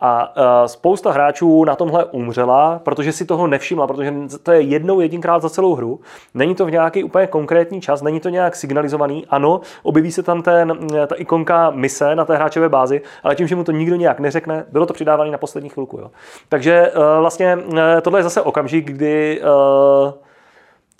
A 0.00 0.36
uh, 0.36 0.66
spousta 0.66 1.12
hráčů 1.12 1.64
na 1.64 1.76
tomhle 1.76 2.04
umřela, 2.04 2.80
protože 2.84 3.12
si 3.12 3.24
toho 3.24 3.46
nevšimla, 3.46 3.86
protože 3.86 4.14
to 4.42 4.52
je 4.52 4.60
jednou 4.60 5.00
jedinkrát 5.00 5.42
za 5.42 5.50
celou 5.50 5.74
hru. 5.74 6.00
Není 6.34 6.54
to 6.54 6.66
v 6.66 6.70
nějaký 6.70 7.04
úplně 7.04 7.26
konkrétní 7.26 7.80
čas, 7.80 8.02
není 8.02 8.20
to 8.20 8.28
nějak 8.28 8.56
signalizovaný. 8.56 9.26
Ano, 9.28 9.60
objeví 9.82 10.12
se 10.12 10.22
tam 10.22 10.42
ten, 10.42 10.86
ta 11.06 11.14
ikonka 11.14 11.70
mise 11.70 12.14
na 12.14 12.24
té 12.24 12.36
hráčové 12.36 12.68
bázi, 12.68 13.02
ale 13.22 13.34
tím, 13.34 13.46
že 13.46 13.56
mu 13.56 13.64
to 13.64 13.72
nikdo 13.72 13.96
nějak 13.96 14.20
neřekne, 14.20 14.64
bylo 14.72 14.86
to 14.86 14.94
přidávané 14.94 15.30
na 15.30 15.38
poslední 15.38 15.68
chvilku. 15.68 15.98
Jo. 15.98 16.10
Takže 16.48 16.92
uh, 16.96 17.02
vlastně 17.18 17.58
tohle 18.02 18.18
je 18.18 18.22
zase 18.22 18.40
okamžik, 18.42 18.84
kdy 18.84 19.42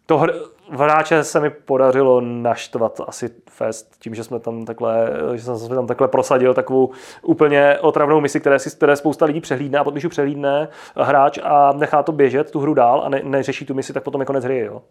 to 0.07 0.19
hr- 0.19 0.53
hráče 0.71 1.25
se 1.25 1.41
mi 1.41 1.51
podařilo 1.51 2.21
naštvat 2.21 3.01
asi 3.07 3.31
fest 3.51 3.97
tím, 3.99 4.15
že 4.15 4.25
jsme 4.25 4.41
tam 4.41 4.65
takhle, 4.65 5.11
že 5.35 5.43
jsem 5.43 5.69
tam 5.69 5.87
takhle 5.87 6.09
prosadil 6.09 6.55
takovou 6.55 6.91
úplně 7.23 7.79
otravnou 7.81 8.21
misi, 8.21 8.41
které, 8.41 8.59
si, 8.59 8.71
které 8.71 8.97
spousta 8.97 9.25
lidí 9.25 9.41
přehlídne 9.41 9.79
a 9.79 9.85
potom, 9.85 9.95
když 9.95 10.07
přehlídne 10.07 10.69
hráč 10.97 11.39
a 11.43 11.73
nechá 11.73 12.03
to 12.03 12.13
běžet, 12.13 12.51
tu 12.51 12.61
hru 12.61 12.75
dál 12.75 13.03
a 13.05 13.09
ne, 13.09 13.21
neřeší 13.25 13.67
tu 13.67 13.75
misi, 13.75 13.93
tak 13.93 14.03
potom 14.03 14.21
je 14.21 14.27
konec 14.27 14.45
hry. 14.45 14.59
Jo. 14.59 14.83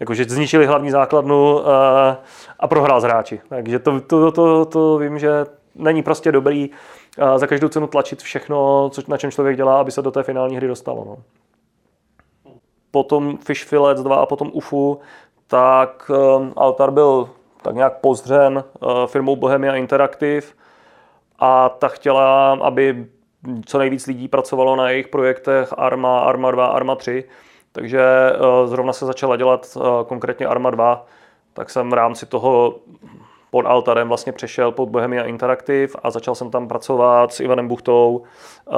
Jakože 0.00 0.24
zničili 0.24 0.66
hlavní 0.66 0.90
základnu 0.90 1.58
uh, 1.58 1.64
a 2.60 2.68
prohrál 2.68 3.00
z 3.00 3.04
hráči. 3.04 3.40
Takže 3.48 3.78
to, 3.78 4.00
to, 4.00 4.32
to, 4.32 4.64
to 4.64 4.98
vím, 4.98 5.18
že 5.18 5.30
není 5.74 6.02
prostě 6.02 6.32
dobrý 6.32 6.70
uh, 6.70 7.38
za 7.38 7.46
každou 7.46 7.68
cenu 7.68 7.86
tlačit 7.86 8.22
všechno, 8.22 8.90
co, 8.90 9.02
na 9.08 9.16
čem 9.16 9.30
člověk 9.30 9.56
dělá, 9.56 9.80
aby 9.80 9.90
se 9.90 10.02
do 10.02 10.10
té 10.10 10.22
finální 10.22 10.56
hry 10.56 10.68
dostalo. 10.68 11.04
No 11.04 11.16
potom 12.96 13.36
Fish 13.36 13.64
Fillets 13.64 14.02
2 14.02 14.16
a 14.16 14.26
potom 14.26 14.50
UFU, 14.52 14.98
tak 15.46 16.10
um, 16.10 16.52
Altar 16.56 16.90
byl 16.90 17.28
tak 17.62 17.74
nějak 17.74 18.00
pozřen 18.00 18.64
uh, 18.80 19.06
firmou 19.06 19.36
Bohemia 19.36 19.76
Interactive 19.76 20.46
a 21.38 21.68
ta 21.68 21.88
chtěla, 21.88 22.52
aby 22.52 23.06
co 23.66 23.78
nejvíc 23.78 24.06
lidí 24.06 24.28
pracovalo 24.28 24.76
na 24.76 24.90
jejich 24.90 25.08
projektech 25.08 25.74
Arma, 25.76 26.20
Arma 26.20 26.50
2, 26.50 26.66
Arma 26.66 26.94
3. 26.94 27.24
Takže 27.72 28.02
uh, 28.32 28.66
zrovna 28.66 28.92
se 28.92 29.06
začala 29.06 29.36
dělat 29.36 29.76
uh, 29.76 29.82
konkrétně 30.08 30.46
Arma 30.46 30.70
2, 30.70 31.06
tak 31.52 31.70
jsem 31.70 31.90
v 31.90 31.94
rámci 31.94 32.26
toho 32.26 32.74
pod 33.56 33.66
altarem 33.66 34.08
vlastně 34.08 34.32
přešel 34.32 34.72
pod 34.72 34.88
Bohemia 34.88 35.24
Interactive 35.24 35.92
a 36.02 36.10
začal 36.10 36.34
jsem 36.34 36.50
tam 36.50 36.68
pracovat 36.68 37.32
s 37.32 37.40
Ivanem 37.40 37.68
Buchtou, 37.68 38.22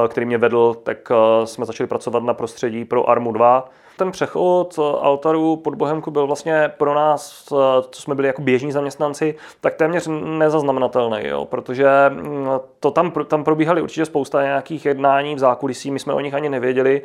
který 0.09 0.27
mě 0.27 0.39
vedl, 0.39 0.75
tak 0.83 1.13
jsme 1.45 1.67
začali 1.67 1.87
pracovat 1.87 2.23
na 2.23 2.35
prostředí 2.35 2.85
pro 2.85 3.11
Armu 3.11 3.33
2 3.33 3.69
ten 3.97 4.11
přechod 4.11 4.79
altaru 5.01 5.57
pod 5.57 5.75
Bohemku 5.75 6.11
byl 6.11 6.27
vlastně 6.27 6.73
pro 6.77 6.95
nás, 6.95 7.45
co 7.91 8.03
jsme 8.03 8.15
byli 8.15 8.29
jako 8.29 8.43
běžní 8.43 8.73
zaměstnanci, 8.73 9.35
tak 9.61 9.75
téměř 9.75 10.09
nezaznamenatelný, 10.39 11.19
jo, 11.23 11.45
protože 11.45 11.89
mm, 12.09 12.49
to 12.81 12.91
tam, 12.91 13.11
tam 13.11 13.45
probíhaly 13.45 13.83
určitě 13.83 14.07
spousta 14.07 14.43
nějakých 14.43 14.87
jednání 14.87 15.35
v 15.35 15.39
zákulisí, 15.39 15.91
my 15.91 15.99
jsme 15.99 16.13
o 16.13 16.21
nich 16.21 16.35
ani 16.35 16.49
nevěděli. 16.49 17.03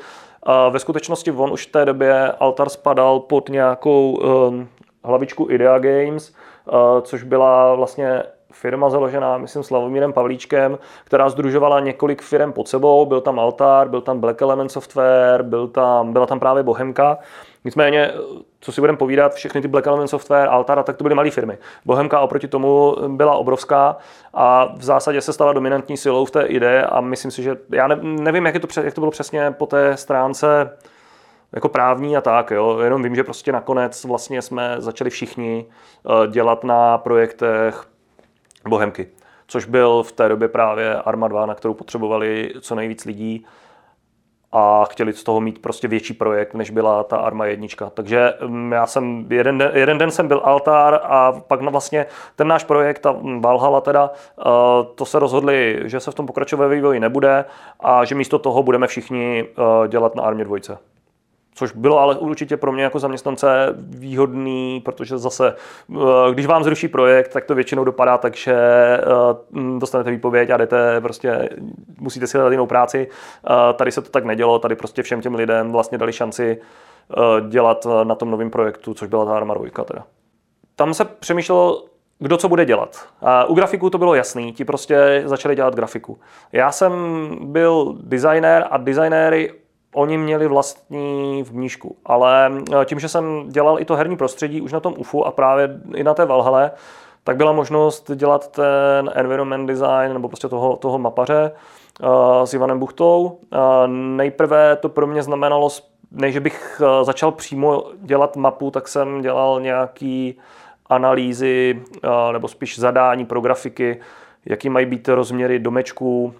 Ve 0.70 0.80
skutečnosti 0.80 1.32
on 1.32 1.52
už 1.52 1.68
v 1.68 1.72
té 1.72 1.86
době 1.86 2.32
altar 2.32 2.70
spadal 2.70 3.20
pod 3.20 3.50
nějakou 3.50 4.20
hlavičku 5.04 5.48
Idea 5.50 5.80
Games, 5.80 6.34
což 7.02 7.24
byla 7.24 7.76
vlastně 7.76 8.24
firma 8.52 8.90
založená, 8.90 9.38
myslím, 9.38 9.64
Slavomírem 9.64 10.14
Pavlíčkem, 10.14 10.78
která 11.04 11.30
združovala 11.30 11.80
několik 11.80 12.22
firm 12.22 12.54
pod 12.54 12.68
sebou. 12.68 13.06
Byl 13.06 13.22
tam 13.22 13.40
Altar, 13.40 13.90
byl 13.90 14.02
tam 14.02 14.20
Black 14.20 14.42
Element 14.42 14.72
Software, 14.72 15.44
byl 15.44 15.68
tam, 15.68 16.14
byla 16.14 16.26
tam 16.26 16.40
právě 16.40 16.64
Bohemka. 16.64 17.18
Nicméně, 17.66 18.12
co 18.60 18.72
si 18.72 18.82
budeme 18.82 18.98
povídat, 18.98 19.34
všechny 19.34 19.62
ty 19.62 19.68
Black 19.68 19.88
Element 19.88 20.10
Software, 20.10 20.50
Altar 20.50 20.80
a 20.80 20.84
tak 20.84 20.98
to 20.98 21.04
byly 21.04 21.16
malé 21.16 21.32
firmy. 21.32 21.58
Bohemka 21.86 22.20
oproti 22.20 22.48
tomu 22.48 22.96
byla 23.08 23.36
obrovská 23.36 23.98
a 24.34 24.74
v 24.78 24.84
zásadě 24.84 25.22
se 25.22 25.34
stala 25.34 25.54
dominantní 25.54 25.98
silou 25.98 26.26
v 26.26 26.32
té 26.32 26.44
idee 26.44 26.86
a 26.86 27.02
myslím 27.02 27.32
si, 27.32 27.44
že 27.44 27.58
já 27.72 27.88
ne, 27.88 28.00
nevím, 28.02 28.46
jak, 28.46 28.54
je 28.54 28.60
to, 28.60 28.82
jak 28.82 28.94
to 28.94 29.02
bylo 29.02 29.12
přesně 29.12 29.52
po 29.52 29.66
té 29.66 29.98
stránce 29.98 30.78
jako 31.54 31.70
právní 31.70 32.18
a 32.18 32.22
tak, 32.22 32.52
jo. 32.52 32.80
jenom 32.80 33.04
vím, 33.04 33.16
že 33.16 33.24
prostě 33.24 33.52
nakonec 33.52 34.04
vlastně 34.04 34.42
jsme 34.42 34.76
začali 34.78 35.10
všichni 35.10 35.66
eh, 35.66 36.28
dělat 36.28 36.64
na 36.64 36.98
projektech 36.98 37.88
Bohemky, 38.68 39.08
což 39.48 39.66
byl 39.66 40.04
v 40.04 40.12
té 40.12 40.30
době 40.30 40.48
právě 40.48 40.96
Arma 40.96 41.28
2, 41.28 41.46
na 41.46 41.56
kterou 41.56 41.74
potřebovali 41.74 42.54
co 42.62 42.76
nejvíc 42.76 43.06
lidí 43.06 43.46
a 44.56 44.86
chtěli 44.86 45.14
z 45.14 45.24
toho 45.24 45.42
mít 45.42 45.62
prostě 45.62 45.88
větší 45.88 46.14
projekt, 46.14 46.54
než 46.54 46.70
byla 46.70 47.04
ta 47.04 47.18
Arma 47.18 47.46
jednička. 47.46 47.92
Takže 47.94 48.34
mm, 48.48 48.72
já 48.72 48.88
jsem, 48.88 49.26
jeden 49.30 49.58
den, 49.58 49.72
jeden 49.74 49.98
den 49.98 50.12
jsem 50.12 50.28
byl 50.28 50.42
Altar 50.44 51.00
a 51.04 51.32
pak 51.32 51.62
na 51.62 51.72
vlastně 51.72 52.06
ten 52.36 52.48
náš 52.48 52.64
projekt, 52.64 53.00
ta 53.00 53.16
Valhalla 53.40 53.82
teda, 53.82 54.12
eh, 54.40 54.44
to 54.96 55.06
se 55.06 55.20
rozhodli, 55.20 55.82
že 55.86 56.00
se 56.00 56.12
v 56.12 56.16
tom 56.16 56.26
pokračové 56.26 56.70
vývoji 56.70 57.00
nebude 57.00 57.46
a 57.80 58.06
že 58.06 58.16
místo 58.16 58.40
toho 58.40 58.64
budeme 58.64 58.88
všichni 58.88 59.46
eh, 59.48 59.88
dělat 59.88 60.16
na 60.16 60.24
Armě 60.24 60.44
dvojce. 60.44 60.78
Což 61.56 61.72
bylo 61.72 62.00
ale 62.00 62.18
určitě 62.18 62.58
pro 62.58 62.72
mě 62.72 62.84
jako 62.84 63.00
zaměstnance 63.00 63.76
výhodný, 63.78 64.82
protože 64.86 65.18
zase, 65.18 65.56
eh, 65.92 66.34
když 66.34 66.46
vám 66.46 66.64
zruší 66.64 66.88
projekt, 66.88 67.28
tak 67.34 67.46
to 67.46 67.56
většinou 67.56 67.84
dopadá 67.84 68.18
tak, 68.18 68.36
že 68.36 68.54
eh, 68.54 69.00
dostanete 69.80 70.12
výpověď 70.12 70.50
a 70.50 70.58
jdete 70.58 71.02
prostě, 71.02 71.50
musíte 72.00 72.28
si 72.28 72.38
hledat 72.38 72.52
jinou 72.52 72.66
práci. 72.66 73.08
Eh, 73.10 73.74
tady 73.74 73.92
se 73.92 74.02
to 74.02 74.10
tak 74.10 74.26
nedělo, 74.26 74.60
tady 74.60 74.76
prostě 74.76 75.04
všem 75.04 75.22
těm 75.22 75.36
lidem 75.36 75.72
vlastně 75.72 75.98
dali 75.98 76.14
šanci 76.14 76.62
dělat 77.50 77.88
na 78.04 78.16
tom 78.16 78.32
novém 78.32 78.50
projektu, 78.50 78.94
což 78.94 79.08
byla 79.08 79.26
ta 79.26 79.36
Arma 79.36 79.54
2 79.54 79.84
teda. 79.84 80.04
Tam 80.76 80.94
se 80.94 81.06
přemýšlelo 81.06 81.86
kdo 82.20 82.38
co 82.38 82.50
bude 82.50 82.66
dělat. 82.66 83.08
U 83.48 83.54
grafiků 83.54 83.90
to 83.90 83.98
bylo 83.98 84.16
jasný, 84.16 84.54
ti 84.54 84.66
prostě 84.66 85.24
začali 85.26 85.56
dělat 85.56 85.76
grafiku. 85.76 86.20
Já 86.52 86.72
jsem 86.72 86.92
byl 87.42 87.96
designér 88.02 88.68
a 88.70 88.78
designéry 88.78 89.54
oni 89.94 90.18
měli 90.18 90.48
vlastní 90.48 91.44
v 91.44 91.54
mnížku, 91.54 91.96
ale 92.06 92.52
eh, 92.82 92.86
tím, 92.86 93.00
že 93.00 93.10
jsem 93.10 93.46
dělal 93.48 93.80
i 93.80 93.86
to 93.86 93.96
herní 93.96 94.18
prostředí 94.18 94.62
už 94.62 94.74
na 94.74 94.80
tom 94.80 94.94
UFU 94.98 95.26
a 95.26 95.32
právě 95.32 95.80
i 95.96 96.04
na 96.04 96.14
té 96.14 96.26
Valhale, 96.26 96.72
tak 97.24 97.38
byla 97.38 97.52
možnost 97.52 98.12
dělat 98.16 98.52
ten 98.52 99.12
environment 99.14 99.68
design 99.68 100.14
nebo 100.14 100.28
prostě 100.28 100.48
toho, 100.48 100.76
toho 100.76 101.00
mapaře 101.00 101.52
uh, 102.02 102.44
s 102.44 102.54
Ivanem 102.54 102.80
Buchtou. 102.80 103.26
Uh, 103.26 103.60
nejprve 103.88 104.76
to 104.76 104.90
pro 104.90 105.08
mě 105.08 105.24
znamenalo, 105.24 105.70
než 106.12 106.40
bych 106.40 106.82
začal 107.04 107.32
přímo 107.32 107.84
dělat 108.02 108.36
mapu, 108.36 108.72
tak 108.72 108.88
jsem 108.88 109.22
dělal 109.22 109.62
nějaký 109.62 110.40
analýzy 110.90 111.82
nebo 112.32 112.48
spíš 112.48 112.80
zadání 112.80 113.26
pro 113.26 113.42
grafiky, 113.42 114.00
jaký 114.46 114.70
mají 114.70 114.86
být 114.86 115.08
rozměry 115.08 115.60
domečků, 115.60 116.34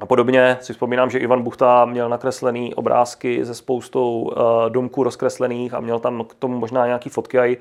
a 0.00 0.06
podobně 0.06 0.58
si 0.60 0.72
vzpomínám, 0.72 1.10
že 1.10 1.18
Ivan 1.18 1.42
Buchta 1.42 1.84
měl 1.84 2.08
nakreslený 2.08 2.74
obrázky 2.74 3.46
se 3.46 3.54
spoustou 3.54 4.22
uh, 4.22 4.32
domků 4.68 5.02
rozkreslených 5.02 5.74
a 5.74 5.80
měl 5.80 6.00
tam 6.00 6.24
k 6.24 6.34
tomu 6.34 6.58
možná 6.58 6.86
nějaký 6.86 7.10
fotky 7.10 7.58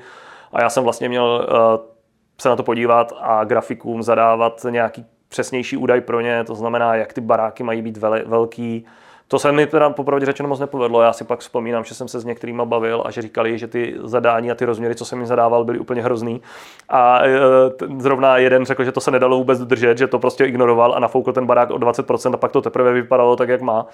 a 0.53 0.61
já 0.61 0.69
jsem 0.69 0.83
vlastně 0.83 1.09
měl 1.09 1.47
uh, 1.49 1.93
se 2.41 2.49
na 2.49 2.55
to 2.55 2.63
podívat 2.63 3.13
a 3.19 3.43
grafikům 3.43 4.03
zadávat 4.03 4.65
nějaký 4.69 5.05
přesnější 5.29 5.77
údaj 5.77 6.01
pro 6.01 6.21
ně, 6.21 6.43
to 6.43 6.55
znamená, 6.55 6.95
jak 6.95 7.13
ty 7.13 7.21
baráky 7.21 7.63
mají 7.63 7.81
být 7.81 7.97
vel, 7.97 8.21
velký, 8.25 8.85
to 9.27 9.39
se 9.39 9.51
mi 9.51 9.67
teda 9.67 9.89
popravdě 9.89 10.25
řečeno 10.25 10.49
moc 10.49 10.59
nepovedlo. 10.59 11.01
Já 11.01 11.13
si 11.13 11.23
pak 11.23 11.39
vzpomínám, 11.39 11.83
že 11.83 11.95
jsem 11.95 12.07
se 12.07 12.19
s 12.19 12.25
některými 12.25 12.61
bavil 12.65 13.03
a 13.05 13.11
že 13.11 13.21
říkali, 13.21 13.57
že 13.57 13.67
ty 13.67 13.95
zadání 14.03 14.51
a 14.51 14.55
ty 14.55 14.65
rozměry, 14.65 14.95
co 14.95 15.05
jsem 15.05 15.19
jim 15.19 15.27
zadával, 15.27 15.65
byly 15.65 15.79
úplně 15.79 16.01
hrozný. 16.01 16.41
A 16.89 17.25
e, 17.25 17.31
zrovna 17.97 18.37
jeden 18.37 18.65
řekl, 18.65 18.83
že 18.83 18.91
to 18.91 19.01
se 19.01 19.11
nedalo 19.11 19.37
vůbec 19.37 19.59
držet, 19.59 19.97
že 19.97 20.07
to 20.07 20.19
prostě 20.19 20.45
ignoroval 20.45 20.93
a 20.93 20.99
nafoukl 20.99 21.33
ten 21.33 21.45
barák 21.45 21.69
o 21.69 21.77
20% 21.77 22.33
a 22.33 22.37
pak 22.37 22.51
to 22.51 22.61
teprve 22.61 22.93
vypadalo 22.93 23.35
tak, 23.35 23.49
jak 23.49 23.61
má. 23.61 23.85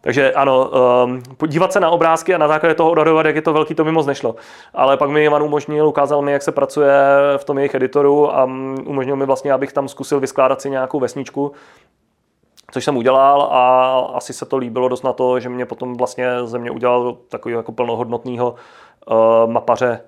Takže 0.00 0.32
ano, 0.32 0.70
um, 1.04 1.22
podívat 1.36 1.72
se 1.72 1.80
na 1.80 1.90
obrázky 1.90 2.34
a 2.34 2.38
na 2.38 2.48
základě 2.48 2.74
toho 2.74 2.90
odhadovat, 2.90 3.26
jak 3.26 3.36
je 3.36 3.42
to 3.42 3.52
velký, 3.52 3.74
to 3.74 3.84
mi 3.84 3.92
moc 3.92 4.06
nešlo. 4.06 4.36
Ale 4.74 4.96
pak 4.96 5.10
mi 5.10 5.24
Ivan 5.24 5.42
umožnil, 5.42 5.88
ukázal 5.88 6.22
mi, 6.22 6.32
jak 6.32 6.42
se 6.42 6.52
pracuje 6.52 6.94
v 7.36 7.44
tom 7.44 7.58
jejich 7.58 7.74
editoru 7.74 8.36
a 8.36 8.44
umožnil 8.84 9.16
mi 9.16 9.26
vlastně, 9.26 9.52
abych 9.52 9.72
tam 9.72 9.88
zkusil 9.88 10.20
vyskládat 10.20 10.60
si 10.60 10.70
nějakou 10.70 11.00
vesničku, 11.00 11.52
což 12.72 12.84
jsem 12.84 12.96
udělal 12.96 13.42
a 13.42 13.98
asi 14.14 14.32
se 14.32 14.46
to 14.46 14.56
líbilo 14.56 14.88
dost 14.88 15.04
na 15.04 15.12
to, 15.12 15.40
že 15.40 15.48
mě 15.48 15.66
potom 15.66 15.94
vlastně 15.94 16.26
ze 16.44 16.58
mě 16.58 16.70
udělal 16.70 17.16
takový 17.28 17.54
jako 17.54 17.72
plnohodnotného 17.72 18.54
uh, 19.10 19.50
mapaře. 19.50 20.00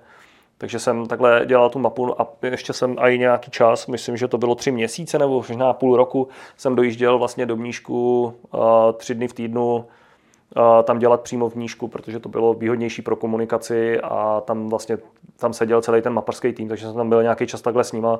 Takže 0.57 0.79
jsem 0.79 1.07
takhle 1.07 1.45
dělal 1.45 1.69
tu 1.69 1.79
mapu 1.79 2.21
a 2.21 2.27
ještě 2.43 2.73
jsem 2.73 2.95
i 2.99 3.17
nějaký 3.17 3.51
čas, 3.51 3.87
myslím, 3.87 4.17
že 4.17 4.27
to 4.27 4.37
bylo 4.37 4.55
tři 4.55 4.71
měsíce 4.71 5.19
nebo 5.19 5.35
možná 5.35 5.73
půl 5.73 5.97
roku, 5.97 6.27
jsem 6.57 6.75
dojížděl 6.75 7.17
vlastně 7.17 7.45
do 7.45 7.55
Mnížku 7.55 8.33
uh, 8.53 8.61
tři 8.97 9.15
dny 9.15 9.27
v 9.27 9.33
týdnu 9.33 9.75
uh, 9.75 10.83
tam 10.83 10.99
dělat 10.99 11.21
přímo 11.21 11.49
v 11.49 11.55
Mnížku, 11.55 11.87
protože 11.87 12.19
to 12.19 12.29
bylo 12.29 12.53
výhodnější 12.53 13.01
pro 13.01 13.15
komunikaci 13.15 14.01
a 14.01 14.41
tam 14.41 14.69
vlastně 14.69 14.97
tam 15.39 15.53
seděl 15.53 15.81
celý 15.81 16.01
ten 16.01 16.13
maparský 16.13 16.53
tým, 16.53 16.69
takže 16.69 16.85
jsem 16.85 16.95
tam 16.95 17.09
byl 17.09 17.23
nějaký 17.23 17.47
čas 17.47 17.61
takhle 17.61 17.83
s 17.83 17.91
nima. 17.91 18.19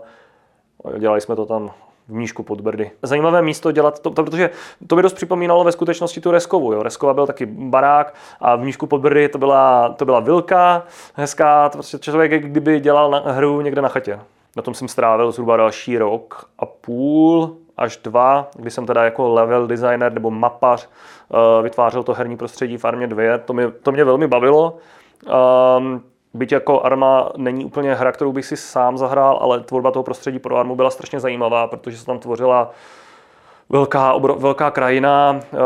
Dělali 0.99 1.21
jsme 1.21 1.35
to 1.35 1.45
tam 1.45 1.71
v 2.07 2.13
Míšku 2.13 2.43
pod 2.43 2.61
Brdy. 2.61 2.91
Zajímavé 3.01 3.41
místo 3.41 3.71
dělat 3.71 3.99
to, 3.99 4.09
to, 4.09 4.23
protože 4.23 4.49
to 4.87 4.95
by 4.95 5.01
dost 5.01 5.13
připomínalo 5.13 5.63
ve 5.63 5.71
skutečnosti 5.71 6.21
tu 6.21 6.31
Reskovu. 6.31 6.73
Jo. 6.73 6.83
Reskova 6.83 7.13
byl 7.13 7.27
taky 7.27 7.45
barák 7.45 8.13
a 8.39 8.55
v 8.55 8.61
Míšku 8.61 8.87
pod 8.87 9.01
Brdy 9.01 9.29
to 9.29 9.37
byla, 9.37 9.89
to 9.89 10.05
byla 10.05 10.19
vilka 10.19 10.83
hezká, 11.15 11.69
to 11.69 11.77
prostě 11.77 11.99
člověk 11.99 12.43
kdyby 12.43 12.79
dělal 12.79 13.11
na 13.11 13.31
hru 13.31 13.61
někde 13.61 13.81
na 13.81 13.89
chatě. 13.89 14.19
Na 14.55 14.61
tom 14.61 14.73
jsem 14.73 14.87
strávil 14.87 15.31
zhruba 15.31 15.57
další 15.57 15.97
rok 15.97 16.49
a 16.59 16.65
půl 16.65 17.57
až 17.77 17.97
dva, 17.97 18.47
kdy 18.55 18.71
jsem 18.71 18.85
teda 18.85 19.03
jako 19.03 19.33
level 19.33 19.67
designer 19.67 20.13
nebo 20.13 20.31
mapař 20.31 20.89
uh, 21.29 21.63
vytvářel 21.63 22.03
to 22.03 22.13
herní 22.13 22.37
prostředí 22.37 22.77
v 22.77 22.85
Armě 22.85 23.07
2. 23.07 23.37
To 23.37 23.53
mě, 23.53 23.71
to 23.71 23.91
mě 23.91 24.03
velmi 24.03 24.27
bavilo. 24.27 24.77
Um, 25.77 26.03
Byť 26.33 26.51
jako 26.51 26.81
Arma 26.81 27.31
není 27.37 27.65
úplně 27.65 27.93
hra, 27.93 28.11
kterou 28.11 28.31
bych 28.31 28.45
si 28.45 28.57
sám 28.57 28.97
zahrál, 28.97 29.37
ale 29.41 29.59
tvorba 29.59 29.91
toho 29.91 30.03
prostředí 30.03 30.39
pro 30.39 30.57
Armu 30.57 30.75
byla 30.75 30.89
strašně 30.89 31.19
zajímavá, 31.19 31.67
protože 31.67 31.97
se 31.97 32.05
tam 32.05 32.19
tvořila 32.19 32.71
velká, 33.69 34.13
obro, 34.13 34.35
velká 34.35 34.71
krajina. 34.71 35.39
Eh, 35.53 35.57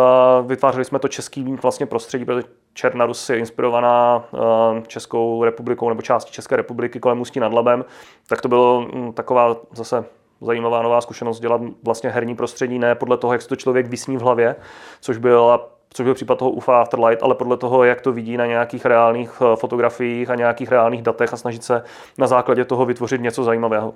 vytvářeli 0.45 0.85
jsme 0.85 0.99
to 0.99 1.07
český 1.07 1.43
vlastně 1.43 1.85
prostředí, 1.85 2.25
protože 2.25 2.47
Černa 2.73 3.05
Rus 3.05 3.29
je 3.29 3.37
inspirovaná 3.37 4.23
eh, 4.33 4.81
Českou 4.87 5.43
republikou 5.43 5.89
nebo 5.89 6.01
částí 6.01 6.31
České 6.31 6.55
republiky 6.55 6.99
kolem 6.99 7.21
Ústí 7.21 7.39
nad 7.39 7.53
Labem. 7.53 7.85
Tak 8.27 8.41
to 8.41 8.47
bylo 8.47 8.87
hm, 8.95 9.13
taková 9.13 9.55
zase 9.71 10.05
zajímavá 10.41 10.81
nová 10.81 11.01
zkušenost 11.01 11.39
dělat 11.39 11.61
vlastně 11.83 12.09
herní 12.09 12.35
prostředí, 12.35 12.79
ne 12.79 12.95
podle 12.95 13.17
toho, 13.17 13.33
jak 13.33 13.41
se 13.41 13.47
to 13.47 13.55
člověk 13.55 13.87
vysní 13.87 14.17
v 14.17 14.21
hlavě, 14.21 14.55
což 15.01 15.17
byla 15.17 15.74
což 15.95 16.03
byl 16.03 16.13
případ 16.13 16.37
toho 16.37 16.51
UFA 16.51 16.81
Afterlight, 16.81 17.23
ale 17.23 17.35
podle 17.35 17.57
toho, 17.57 17.83
jak 17.83 18.01
to 18.01 18.11
vidí 18.11 18.37
na 18.37 18.45
nějakých 18.45 18.85
reálných 18.85 19.41
eh, 19.41 19.55
fotografiích 19.55 20.29
a 20.29 20.35
nějakých 20.35 20.71
reálných 20.71 21.01
datech 21.01 21.33
a 21.33 21.37
snažit 21.37 21.63
se 21.63 21.83
na 22.17 22.27
základě 22.27 22.65
toho 22.65 22.85
vytvořit 22.85 23.21
něco 23.21 23.43
zajímavého. 23.43 23.93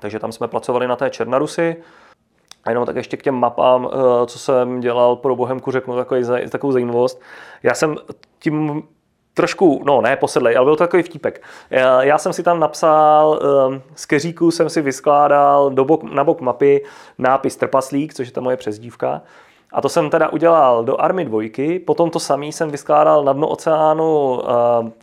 Takže 0.00 0.18
tam 0.18 0.32
jsme 0.32 0.48
pracovali 0.48 0.88
na 0.88 0.96
té 0.96 1.10
Černarusy. 1.10 1.76
A 2.64 2.70
jenom 2.70 2.86
tak 2.86 2.96
ještě 2.96 3.16
k 3.16 3.22
těm 3.22 3.34
mapám, 3.34 3.88
eh, 3.92 4.26
co 4.26 4.38
jsem 4.38 4.80
dělal 4.80 5.16
pro 5.16 5.36
Bohemku, 5.36 5.70
řeknu 5.70 5.96
takový, 5.96 6.22
takovou 6.50 6.72
zajímavost. 6.72 7.20
Já 7.62 7.74
jsem 7.74 7.96
tím 8.38 8.82
trošku, 9.34 9.82
no 9.86 10.00
ne 10.00 10.16
posedlej, 10.16 10.56
ale 10.56 10.64
byl 10.64 10.76
to 10.76 10.84
takový 10.84 11.02
vtípek. 11.02 11.42
Já, 12.00 12.18
jsem 12.18 12.32
si 12.32 12.42
tam 12.42 12.60
napsal, 12.60 13.40
um, 13.68 13.82
z 13.94 14.06
keříku 14.06 14.50
jsem 14.50 14.70
si 14.70 14.82
vyskládal 14.82 15.70
do 15.70 15.84
bok, 15.84 16.02
na 16.02 16.24
bok 16.24 16.40
mapy 16.40 16.84
nápis 17.18 17.56
Trpaslík, 17.56 18.14
což 18.14 18.28
je 18.28 18.32
ta 18.32 18.40
moje 18.40 18.56
přezdívka. 18.56 19.22
A 19.76 19.80
to 19.80 19.88
jsem 19.88 20.10
teda 20.10 20.28
udělal 20.28 20.84
do 20.84 21.00
Army 21.00 21.24
dvojky, 21.24 21.78
potom 21.78 22.10
to 22.10 22.20
samý 22.20 22.52
jsem 22.52 22.70
vyskládal 22.70 23.24
na 23.24 23.32
dno 23.32 23.48
oceánu 23.48 24.30
uh, 24.30 24.42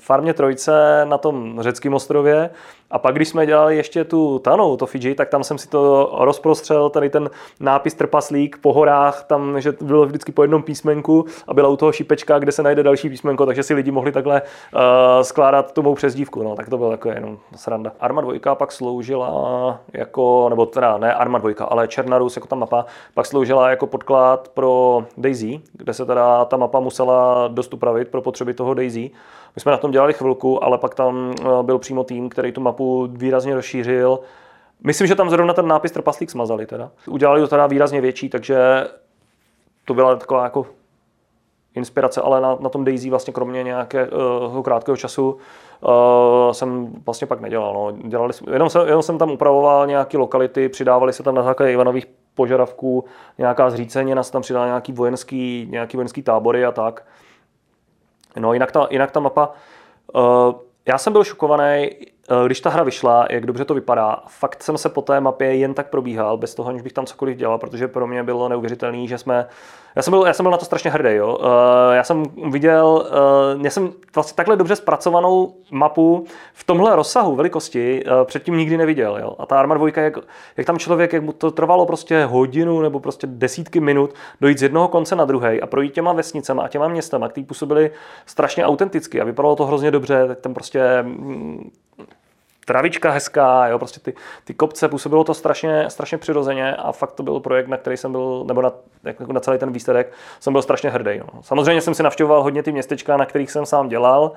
farmě 0.01 0.33
Trojce 0.33 1.05
na 1.05 1.17
tom 1.17 1.57
řeckém 1.61 1.93
ostrově 1.93 2.49
a 2.93 2.99
pak, 2.99 3.15
když 3.15 3.27
jsme 3.27 3.45
dělali 3.45 3.75
ještě 3.77 4.03
tu 4.03 4.39
Tanou, 4.39 4.77
to 4.77 4.85
Fiji, 4.85 5.15
tak 5.15 5.29
tam 5.29 5.43
jsem 5.43 5.57
si 5.57 5.69
to 5.69 6.11
rozprostřel, 6.19 6.89
tady 6.89 7.09
ten 7.09 7.29
nápis 7.59 7.93
trpaslík 7.93 8.57
po 8.57 8.73
horách, 8.73 9.23
tam, 9.23 9.61
že 9.61 9.73
bylo 9.81 10.05
vždycky 10.05 10.31
po 10.31 10.41
jednom 10.41 10.63
písmenku 10.63 11.25
a 11.47 11.53
byla 11.53 11.69
u 11.69 11.75
toho 11.75 11.91
šipečka, 11.91 12.39
kde 12.39 12.51
se 12.51 12.63
najde 12.63 12.83
další 12.83 13.09
písmenko, 13.09 13.45
takže 13.45 13.63
si 13.63 13.73
lidi 13.73 13.91
mohli 13.91 14.11
takhle 14.11 14.41
uh, 14.41 14.79
skládat 15.21 15.71
tu 15.71 15.81
mou 15.81 15.95
přezdívku. 15.95 16.43
No, 16.43 16.55
tak 16.55 16.69
to 16.69 16.77
bylo 16.77 16.91
jako 16.91 17.09
jenom 17.09 17.37
sranda. 17.55 17.91
Arma 17.99 18.21
2 18.21 18.55
pak 18.55 18.71
sloužila 18.71 19.79
jako, 19.93 20.49
nebo 20.49 20.65
teda 20.65 20.97
ne 20.97 21.13
Arma 21.13 21.37
2, 21.37 21.65
ale 21.65 21.87
Černá 21.87 22.17
Rus, 22.17 22.35
jako 22.35 22.47
ta 22.47 22.55
mapa, 22.55 22.85
pak 23.13 23.25
sloužila 23.25 23.69
jako 23.69 23.87
podklad 23.87 24.49
pro 24.49 25.03
Daisy, 25.17 25.61
kde 25.73 25.93
se 25.93 26.05
teda 26.05 26.45
ta 26.45 26.57
mapa 26.57 26.79
musela 26.79 27.47
dost 27.47 27.73
upravit 27.73 28.07
pro 28.07 28.21
potřeby 28.21 28.53
toho 28.53 28.73
Daisy. 28.73 29.11
My 29.55 29.61
jsme 29.61 29.71
na 29.71 29.77
tom 29.77 29.91
dělali 29.91 30.13
chvilku, 30.13 30.63
ale 30.63 30.77
pak 30.77 30.95
tam 30.95 31.33
eh, 31.41 31.63
byl 31.63 31.79
přímo 31.79 32.03
tým, 32.03 32.29
který 32.29 32.51
tu 32.51 32.61
mapu 32.61 33.07
výrazně 33.11 33.55
rozšířil. 33.55 34.19
Myslím, 34.83 35.07
že 35.07 35.15
tam 35.15 35.29
zrovna 35.29 35.53
ten 35.53 35.67
nápis 35.67 35.91
trpaslík 35.91 36.31
smazali 36.31 36.65
teda. 36.65 36.91
Udělali 37.07 37.41
to 37.41 37.47
teda 37.47 37.67
výrazně 37.67 38.01
větší, 38.01 38.29
takže 38.29 38.87
to 39.85 39.93
byla 39.93 40.15
taková 40.15 40.43
jako 40.43 40.65
inspirace, 41.75 42.21
ale 42.21 42.41
na, 42.41 42.57
na 42.59 42.69
tom 42.69 42.83
Daisy 42.83 43.09
vlastně 43.09 43.33
kromě 43.33 43.63
nějakého 43.63 44.49
uh, 44.49 44.63
krátkého 44.63 44.97
času 44.97 45.37
uh, 45.81 46.51
jsem 46.51 46.93
vlastně 47.05 47.27
pak 47.27 47.41
nedělal. 47.41 47.73
No. 47.73 47.91
Dělali, 47.91 48.33
jenom, 48.51 48.69
jsem, 48.69 48.87
jenom 48.87 49.01
jsem 49.01 49.17
tam 49.17 49.31
upravoval 49.31 49.87
nějaké 49.87 50.17
lokality, 50.17 50.69
přidávali 50.69 51.13
se 51.13 51.23
tam 51.23 51.35
na 51.35 51.43
základě 51.43 51.71
Ivanových 51.71 52.07
požadavků 52.35 53.05
nějaká 53.37 53.69
zřícenina, 53.69 54.23
se 54.23 54.31
tam 54.31 54.41
přidala 54.41 54.65
nějaký 54.65 54.91
vojenský, 54.91 55.67
nějaký 55.69 55.97
vojenský 55.97 56.21
tábory 56.21 56.65
a 56.65 56.71
tak. 56.71 57.05
No 58.39 58.53
jinak 58.53 58.71
ta, 58.71 58.87
jinak 58.89 59.11
ta 59.11 59.19
mapa, 59.19 59.51
uh, 60.13 60.53
já 60.85 60.97
jsem 60.97 61.13
byl 61.13 61.23
šokovaný, 61.23 61.89
když 62.45 62.61
ta 62.61 62.69
hra 62.69 62.83
vyšla, 62.83 63.27
jak 63.29 63.45
dobře 63.45 63.65
to 63.65 63.73
vypadá. 63.73 64.23
Fakt 64.27 64.63
jsem 64.63 64.77
se 64.77 64.89
po 64.89 65.01
té 65.01 65.19
mapě 65.19 65.55
jen 65.55 65.73
tak 65.73 65.89
probíhal, 65.89 66.37
bez 66.37 66.55
toho, 66.55 66.69
aniž 66.69 66.81
bych 66.81 66.93
tam 66.93 67.05
cokoliv 67.05 67.37
dělal, 67.37 67.57
protože 67.57 67.87
pro 67.87 68.07
mě 68.07 68.23
bylo 68.23 68.49
neuvěřitelné, 68.49 69.07
že 69.07 69.17
jsme 69.17 69.47
já 69.95 70.01
jsem, 70.01 70.11
byl, 70.11 70.23
já 70.27 70.33
jsem 70.33 70.43
byl 70.43 70.51
na 70.51 70.57
to 70.57 70.65
strašně 70.65 70.91
hrdý. 70.91 71.15
Jo. 71.15 71.37
Uh, 71.39 71.45
já 71.93 72.03
jsem 72.03 72.23
viděl, 72.51 73.05
uh, 73.55 73.65
já 73.65 73.69
jsem 73.69 73.93
vlastně 74.15 74.35
takhle 74.35 74.55
dobře 74.55 74.75
zpracovanou 74.75 75.53
mapu 75.71 76.25
v 76.53 76.63
tomhle 76.63 76.95
rozsahu, 76.95 77.35
velikosti, 77.35 78.03
předtím 78.25 78.57
nikdy 78.57 78.77
neviděl. 78.77 79.17
Jo. 79.21 79.35
A 79.39 79.45
ta 79.45 79.59
Arma 79.59 79.75
2, 79.75 79.87
jak, 79.95 80.17
jak 80.57 80.67
tam 80.67 80.79
člověk, 80.79 81.13
jak 81.13 81.23
mu 81.23 81.33
to 81.33 81.51
trvalo 81.51 81.85
prostě 81.85 82.25
hodinu 82.25 82.81
nebo 82.81 82.99
prostě 82.99 83.27
desítky 83.27 83.79
minut 83.79 84.13
dojít 84.41 84.59
z 84.59 84.63
jednoho 84.63 84.87
konce 84.87 85.15
na 85.15 85.25
druhý 85.25 85.61
a 85.61 85.67
projít 85.67 85.93
těma 85.93 86.13
vesnicema 86.13 86.63
a 86.63 86.67
těma 86.67 86.87
městama, 86.87 87.29
které 87.29 87.45
působily 87.45 87.91
strašně 88.25 88.65
autenticky 88.65 89.21
a 89.21 89.23
vypadalo 89.23 89.55
to 89.55 89.65
hrozně 89.65 89.91
dobře, 89.91 90.27
tak 90.27 90.39
tam 90.39 90.53
prostě 90.53 90.81
mm, 91.01 91.71
travička 92.65 93.11
hezká, 93.11 93.67
jo, 93.67 93.79
prostě 93.79 93.99
ty, 93.99 94.13
ty 94.43 94.53
kopce, 94.53 94.87
působilo 94.89 95.23
to 95.23 95.33
strašně, 95.33 95.89
strašně 95.89 96.17
přirozeně 96.17 96.75
a 96.75 96.91
fakt 96.91 97.11
to 97.11 97.23
byl 97.23 97.39
projekt, 97.39 97.67
na 97.67 97.77
který 97.77 97.97
jsem 97.97 98.11
byl, 98.11 98.43
nebo 98.47 98.61
na, 98.61 98.71
jako 99.03 99.33
na 99.33 99.39
celý 99.39 99.57
ten 99.57 99.71
výsledek, 99.71 100.13
jsem 100.39 100.53
byl 100.53 100.61
strašně 100.61 100.89
hrdý. 100.89 101.11
Jo. 101.17 101.25
Samozřejmě 101.41 101.81
jsem 101.81 101.93
si 101.93 102.03
navštěvoval 102.03 102.43
hodně 102.43 102.63
ty 102.63 102.71
městečka, 102.71 103.17
na 103.17 103.25
kterých 103.25 103.51
jsem 103.51 103.65
sám 103.65 103.89
dělal, 103.89 104.31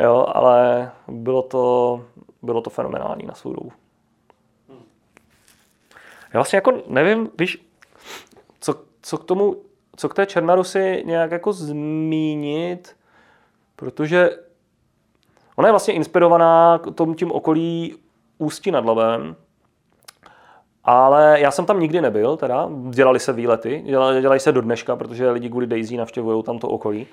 jo, 0.00 0.26
ale 0.34 0.90
bylo 1.08 1.42
to, 1.42 2.04
bylo 2.42 2.60
to 2.60 2.70
fenomenální 2.70 3.26
na 3.26 3.34
svou 3.34 3.52
dobu. 3.52 3.72
Já 6.34 6.38
vlastně 6.38 6.56
jako 6.56 6.82
nevím, 6.86 7.30
víš, 7.38 7.66
co, 8.60 8.74
co 9.02 9.18
k 9.18 9.24
tomu, 9.24 9.56
co 9.96 10.08
k 10.08 10.14
té 10.14 10.26
Černarusy 10.26 11.02
nějak 11.06 11.30
jako 11.30 11.52
zmínit, 11.52 12.96
protože 13.76 14.30
ona 15.56 15.68
je 15.68 15.72
vlastně 15.72 15.94
inspirovaná 15.94 16.78
tom 16.78 17.14
tím 17.14 17.32
okolí 17.32 17.96
Ústí 18.38 18.70
nad 18.70 18.84
Labem, 18.84 19.36
ale 20.84 21.40
já 21.40 21.50
jsem 21.50 21.66
tam 21.66 21.80
nikdy 21.80 22.00
nebyl, 22.00 22.36
teda. 22.36 22.68
Dělali 22.90 23.20
se 23.20 23.32
výlety, 23.32 23.82
dělají, 23.86 24.20
dělají 24.20 24.40
se 24.40 24.52
do 24.52 24.60
dneška, 24.60 24.96
protože 24.96 25.30
lidi 25.30 25.50
kvůli 25.50 25.66
Daisy 25.66 25.96
navštěvují 25.96 26.42
tam 26.42 26.58
to 26.58 26.68
okolí. 26.68 27.06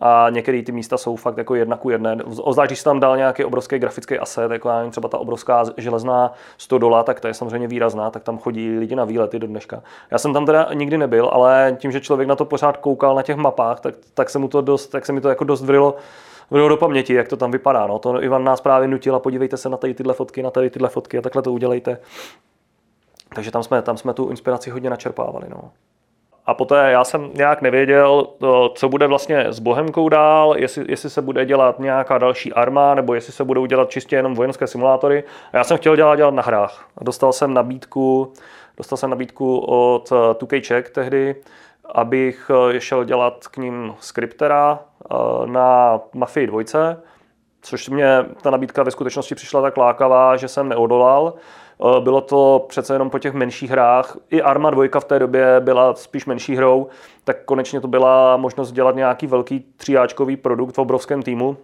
A 0.00 0.26
některé 0.30 0.62
ty 0.62 0.72
místa 0.72 0.98
jsou 0.98 1.16
fakt 1.16 1.38
jako 1.38 1.54
jedna 1.54 1.76
ku 1.76 1.90
jedné. 1.90 2.16
Ozvlášť, 2.40 2.68
když 2.68 2.82
tam 2.82 3.00
dal 3.00 3.16
nějaký 3.16 3.44
obrovský 3.44 3.78
grafický 3.78 4.18
aset, 4.18 4.50
jako 4.50 4.68
já 4.68 4.76
nevím, 4.76 4.90
třeba 4.90 5.08
ta 5.08 5.18
obrovská 5.18 5.64
železná 5.76 6.32
stodola, 6.58 7.02
tak 7.02 7.20
to 7.20 7.28
je 7.28 7.34
samozřejmě 7.34 7.68
výrazná, 7.68 8.10
tak 8.10 8.22
tam 8.22 8.38
chodí 8.38 8.78
lidi 8.78 8.96
na 8.96 9.04
výlety 9.04 9.38
do 9.38 9.46
dneška. 9.46 9.82
Já 10.10 10.18
jsem 10.18 10.32
tam 10.32 10.46
teda 10.46 10.68
nikdy 10.74 10.98
nebyl, 10.98 11.30
ale 11.32 11.76
tím, 11.78 11.92
že 11.92 12.00
člověk 12.00 12.28
na 12.28 12.36
to 12.36 12.44
pořád 12.44 12.76
koukal 12.76 13.14
na 13.14 13.22
těch 13.22 13.36
mapách, 13.36 13.80
tak, 13.80 13.94
tak 14.14 14.30
se 14.30 14.38
mu 14.38 14.48
to 14.48 14.60
dost, 14.60 14.86
tak 14.86 15.06
se 15.06 15.12
mi 15.12 15.20
to 15.20 15.28
jako 15.28 15.44
dost 15.44 15.62
vrilo 15.62 15.96
vrilo 16.50 16.68
do 16.68 16.76
paměti, 16.76 17.14
jak 17.14 17.28
to 17.28 17.36
tam 17.36 17.50
vypadá. 17.50 17.86
No. 17.86 17.98
To 17.98 18.22
Ivan 18.22 18.44
nás 18.44 18.60
právě 18.60 18.88
nutil 18.88 19.14
a 19.16 19.20
podívejte 19.20 19.56
se 19.56 19.68
na 19.68 19.76
tady 19.76 19.94
tyhle 19.94 20.14
fotky, 20.14 20.42
na 20.42 20.50
tady 20.50 20.70
tyhle 20.70 20.88
fotky 20.88 21.18
a 21.18 21.22
takhle 21.22 21.42
to 21.42 21.52
udělejte. 21.52 21.98
Takže 23.34 23.50
tam 23.50 23.62
jsme, 23.62 23.82
tam 23.82 23.96
jsme 23.96 24.14
tu 24.14 24.28
inspiraci 24.28 24.70
hodně 24.70 24.90
načerpávali. 24.90 25.46
No. 25.48 25.70
A 26.46 26.54
poté 26.54 26.90
já 26.90 27.04
jsem 27.04 27.30
nějak 27.34 27.62
nevěděl, 27.62 28.26
co 28.74 28.88
bude 28.88 29.06
vlastně 29.06 29.44
s 29.48 29.58
Bohemkou 29.58 30.08
dál, 30.08 30.54
jestli, 30.56 30.84
jestli 30.88 31.10
se 31.10 31.22
bude 31.22 31.44
dělat 31.46 31.78
nějaká 31.78 32.18
další 32.18 32.52
arma, 32.52 32.94
nebo 32.94 33.14
jestli 33.14 33.32
se 33.32 33.44
budou 33.44 33.66
dělat 33.66 33.90
čistě 33.90 34.16
jenom 34.16 34.34
vojenské 34.34 34.66
simulátory. 34.66 35.24
A 35.52 35.56
já 35.56 35.64
jsem 35.64 35.76
chtěl 35.76 35.96
dělat, 35.96 36.16
dělat 36.16 36.34
na 36.34 36.42
hrách. 36.42 36.88
Dostal 37.00 37.32
jsem 37.32 37.54
nabídku, 37.54 38.32
dostal 38.76 38.96
jsem 38.96 39.10
nabídku 39.10 39.58
od 39.58 40.10
2K 40.10 40.60
Czech 40.60 40.90
tehdy, 40.90 41.36
abych 41.94 42.50
eh, 42.74 42.80
šel 42.80 43.04
dělat 43.04 43.48
k 43.48 43.56
ním 43.56 43.94
skriptera 44.00 44.78
eh, 44.80 44.95
na 45.46 46.00
Mafii 46.14 46.46
2, 46.46 46.62
což 47.62 47.88
mě 47.88 48.24
ta 48.42 48.50
nabídka 48.50 48.82
ve 48.82 48.90
skutečnosti 48.90 49.34
přišla 49.34 49.62
tak 49.62 49.76
lákavá, 49.76 50.36
že 50.36 50.48
jsem 50.48 50.68
neodolal. 50.68 51.34
Eh, 51.80 52.00
bylo 52.00 52.20
to 52.20 52.64
přece 52.68 52.94
jenom 52.94 53.10
po 53.10 53.18
těch 53.18 53.32
menších 53.32 53.70
hrách. 53.70 54.16
I 54.30 54.42
Arma 54.42 54.70
2 54.70 55.00
v 55.00 55.04
té 55.04 55.18
době 55.18 55.60
byla 55.60 55.94
spíš 55.94 56.26
menší 56.26 56.56
hrou, 56.56 56.86
tak 57.24 57.44
konečně 57.44 57.80
to 57.80 57.88
byla 57.88 58.36
možnost 58.36 58.72
dělat 58.72 58.96
nějaký 58.96 59.26
velký 59.26 59.64
tříáčkový 59.76 60.36
produkt 60.36 60.74
v 60.74 60.78
obrovském 60.78 61.22
týmu. 61.22 61.56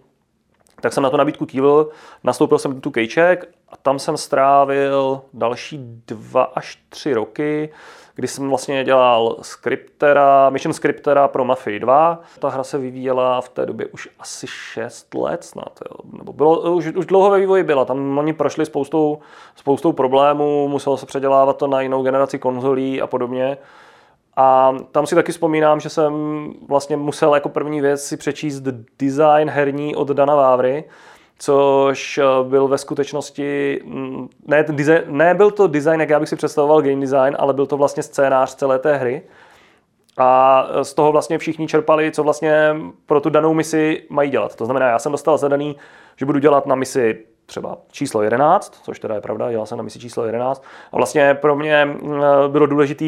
Tak 0.83 0.93
jsem 0.93 1.03
na 1.03 1.09
to 1.09 1.17
nabídku 1.17 1.45
kývil, 1.45 1.89
nastoupil 2.23 2.57
jsem 2.57 2.73
do 2.73 2.81
tu 2.81 2.91
kejček 2.91 3.49
a 3.69 3.77
tam 3.77 3.99
jsem 3.99 4.17
strávil 4.17 5.21
další 5.33 5.77
dva 6.07 6.43
až 6.43 6.79
tři 6.89 7.13
roky 7.13 7.69
kdy 8.15 8.27
jsem 8.27 8.49
vlastně 8.49 8.83
dělal 8.83 9.37
skriptera, 9.41 10.49
mission 10.49 10.73
skriptera 10.73 11.27
pro 11.27 11.45
Mafii 11.45 11.79
2. 11.79 12.19
Ta 12.39 12.49
hra 12.49 12.63
se 12.63 12.77
vyvíjela 12.77 13.41
v 13.41 13.49
té 13.49 13.65
době 13.65 13.87
už 13.87 14.09
asi 14.19 14.47
6 14.47 15.15
let 15.15 15.43
snad, 15.43 15.79
jo. 15.89 16.17
nebo 16.17 16.33
bylo, 16.33 16.71
už, 16.71 16.87
už 16.87 17.05
dlouho 17.05 17.29
ve 17.29 17.39
vývoji 17.39 17.63
byla, 17.63 17.85
tam 17.85 18.17
oni 18.17 18.33
prošli 18.33 18.65
spoustou, 18.65 19.19
spoustou 19.55 19.91
problémů, 19.91 20.67
muselo 20.67 20.97
se 20.97 21.05
předělávat 21.05 21.57
to 21.57 21.67
na 21.67 21.81
jinou 21.81 22.03
generaci 22.03 22.39
konzolí 22.39 23.01
a 23.01 23.07
podobně. 23.07 23.57
A 24.35 24.75
tam 24.91 25.07
si 25.07 25.15
taky 25.15 25.31
vzpomínám, 25.31 25.79
že 25.79 25.89
jsem 25.89 26.13
vlastně 26.67 26.97
musel 26.97 27.33
jako 27.33 27.49
první 27.49 27.81
věc 27.81 28.05
si 28.05 28.17
přečíst 28.17 28.63
design 28.99 29.49
herní 29.49 29.95
od 29.95 30.07
Dana 30.07 30.35
Vávry, 30.35 30.83
což 31.39 32.17
eh, 32.17 32.23
byl 32.43 32.67
ve 32.67 32.77
skutečnosti, 32.77 33.79
mm, 33.85 34.29
ne, 34.47 34.63
design, 34.63 35.01
ne 35.07 35.33
byl 35.33 35.51
to 35.51 35.67
design, 35.67 35.99
jak 35.99 36.09
já 36.09 36.19
bych 36.19 36.29
si 36.29 36.35
představoval 36.35 36.81
game 36.81 37.01
design, 37.01 37.35
ale 37.39 37.53
byl 37.53 37.65
to 37.65 37.77
vlastně 37.77 38.03
scénář 38.03 38.55
celé 38.55 38.79
té 38.79 38.97
hry. 38.97 39.21
A 40.17 40.63
eh, 40.69 40.83
z 40.83 40.93
toho 40.93 41.11
vlastně 41.11 41.37
všichni 41.37 41.67
čerpali, 41.67 42.11
co 42.11 42.23
vlastně 42.23 42.75
pro 43.05 43.21
tu 43.21 43.29
danou 43.29 43.53
misi 43.53 44.03
mají 44.09 44.29
dělat. 44.29 44.55
To 44.55 44.65
znamená, 44.65 44.89
já 44.89 44.99
jsem 44.99 45.11
dostal 45.11 45.37
zadaný, 45.37 45.75
že 46.15 46.25
budu 46.25 46.39
dělat 46.39 46.65
na 46.65 46.75
misi 46.75 47.25
třeba 47.45 47.77
číslo 47.91 48.21
11, 48.21 48.79
což 48.83 48.99
teda 48.99 49.15
je 49.15 49.21
pravda, 49.21 49.51
dělal 49.51 49.65
jsem 49.65 49.77
na 49.77 49.83
misi 49.83 49.99
číslo 49.99 50.25
11. 50.25 50.63
A 50.91 50.97
vlastně 50.97 51.33
pro 51.33 51.55
mě 51.55 51.85
mm, 51.85 52.21
eh, 52.23 52.49
bylo 52.49 52.65
důležité 52.65 53.05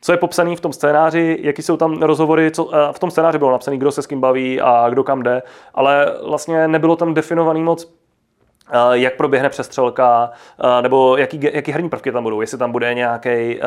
co 0.00 0.12
je 0.12 0.18
popsaný 0.18 0.56
v 0.56 0.60
tom 0.60 0.72
scénáři, 0.72 1.38
jaký 1.40 1.62
jsou 1.62 1.76
tam 1.76 2.02
rozhovory, 2.02 2.50
co, 2.50 2.70
eh, 2.74 2.92
v 2.92 2.98
tom 2.98 3.10
scénáři 3.10 3.38
bylo 3.38 3.50
napsané, 3.50 3.76
kdo 3.76 3.92
se 3.92 4.02
s 4.02 4.06
kým 4.06 4.20
baví 4.20 4.60
a 4.60 4.86
kdo 4.90 5.04
kam 5.04 5.22
jde, 5.22 5.42
ale 5.74 6.14
vlastně 6.28 6.68
nebylo 6.68 6.96
tam 6.96 7.14
definovaný 7.14 7.62
moc 7.62 7.94
eh, 8.72 8.78
jak 8.92 9.16
proběhne 9.16 9.48
přestřelka, 9.48 10.30
eh, 10.78 10.82
nebo 10.82 11.16
jaký, 11.16 11.40
jaký 11.52 11.72
herní 11.72 11.88
prvky 11.88 12.12
tam 12.12 12.22
budou, 12.22 12.40
jestli 12.40 12.58
tam 12.58 12.72
bude 12.72 12.94
nějaký 12.94 13.60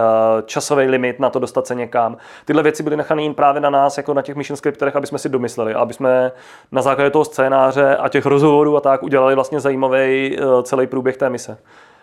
časový 0.45 0.85
limit 0.85 1.19
na 1.19 1.29
to 1.29 1.39
dostat 1.39 1.67
se 1.67 1.75
někam. 1.75 2.17
Tyhle 2.45 2.63
věci 2.63 2.83
byly 2.83 2.97
nechané 2.97 3.33
právě 3.33 3.61
na 3.61 3.69
nás, 3.69 3.97
jako 3.97 4.13
na 4.13 4.21
těch 4.21 4.35
mission 4.35 4.57
scripterech, 4.57 4.95
aby 4.95 5.07
jsme 5.07 5.19
si 5.19 5.29
domysleli, 5.29 5.73
aby 5.73 5.93
jsme 5.93 6.31
na 6.71 6.81
základě 6.81 7.09
toho 7.09 7.25
scénáře 7.25 7.95
a 7.95 8.09
těch 8.09 8.25
rozhovorů 8.25 8.77
a 8.77 8.81
tak 8.81 9.03
udělali 9.03 9.35
vlastně 9.35 9.59
zajímavý 9.59 10.37
celý 10.63 10.87
průběh 10.87 11.17
té 11.17 11.29
mise. 11.29 11.57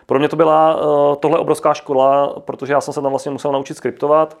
Pro 0.09 0.19
mě 0.19 0.29
to 0.29 0.35
byla 0.35 0.75
uh, 0.75 1.15
tohle 1.15 1.39
obrovská 1.39 1.73
škola, 1.73 2.35
protože 2.39 2.73
já 2.73 2.81
jsem 2.81 2.93
se 2.93 3.01
tam 3.01 3.11
vlastně 3.11 3.31
musel 3.31 3.51
naučit 3.51 3.77
skriptovat, 3.77 4.37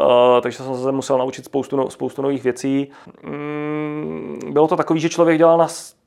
uh, 0.00 0.40
takže 0.40 0.58
jsem 0.58 0.74
se 0.74 0.92
musel 0.92 1.18
naučit 1.18 1.44
spoustu, 1.44 1.76
no, 1.76 1.90
spoustu 1.90 2.22
nových 2.22 2.44
věcí. 2.44 2.90
Mm, 3.22 4.40
bylo 4.52 4.68
to 4.68 4.76
takový, 4.76 5.00
že 5.00 5.08
člověk 5.08 5.38
dělal 5.38 5.58
na 5.58 5.66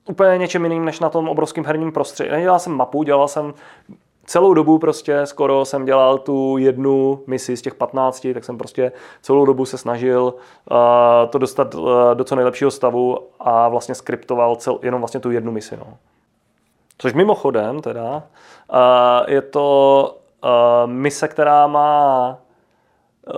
úplně 0.10 0.38
něčem 0.38 0.64
jiným, 0.64 0.86
než 0.86 1.00
na 1.00 1.10
tom 1.10 1.30
obrovském 1.30 1.66
herním 1.66 1.92
prostředí. 1.92 2.30
Nedělal 2.32 2.60
jsem 2.60 2.74
mapu, 2.74 3.04
dělal 3.04 3.28
jsem 3.28 3.54
celou 4.26 4.54
dobu 4.54 4.80
prostě 4.80 5.26
skoro 5.26 5.66
jsem 5.66 5.86
dělal 5.86 6.18
tu 6.18 6.58
jednu 6.58 7.24
misi 7.28 7.58
z 7.58 7.62
těch 7.62 7.76
15, 7.76 8.28
tak 8.34 8.44
jsem 8.44 8.58
prostě 8.58 8.92
celou 9.22 9.46
dobu 9.46 9.66
se 9.66 9.78
snažil 9.78 10.24
uh, 10.24 10.78
to 11.30 11.38
dostat 11.38 11.76
uh, 11.76 11.90
do 12.14 12.24
co 12.24 12.36
nejlepšího 12.36 12.72
stavu 12.72 13.18
a 13.40 13.70
vlastně 13.70 13.96
skriptoval 13.96 14.56
cel, 14.56 14.80
jenom 14.82 15.02
vlastně 15.02 15.20
tu 15.20 15.32
jednu 15.32 15.52
misi. 15.52 15.78
No. 15.78 15.98
Což 17.02 17.14
mimochodem 17.14 17.82
teda 17.82 18.12
uh, 18.14 18.20
je 19.28 19.42
to 19.42 20.18
uh, 20.44 20.92
mise, 20.92 21.28
která 21.28 21.68
má 21.68 22.38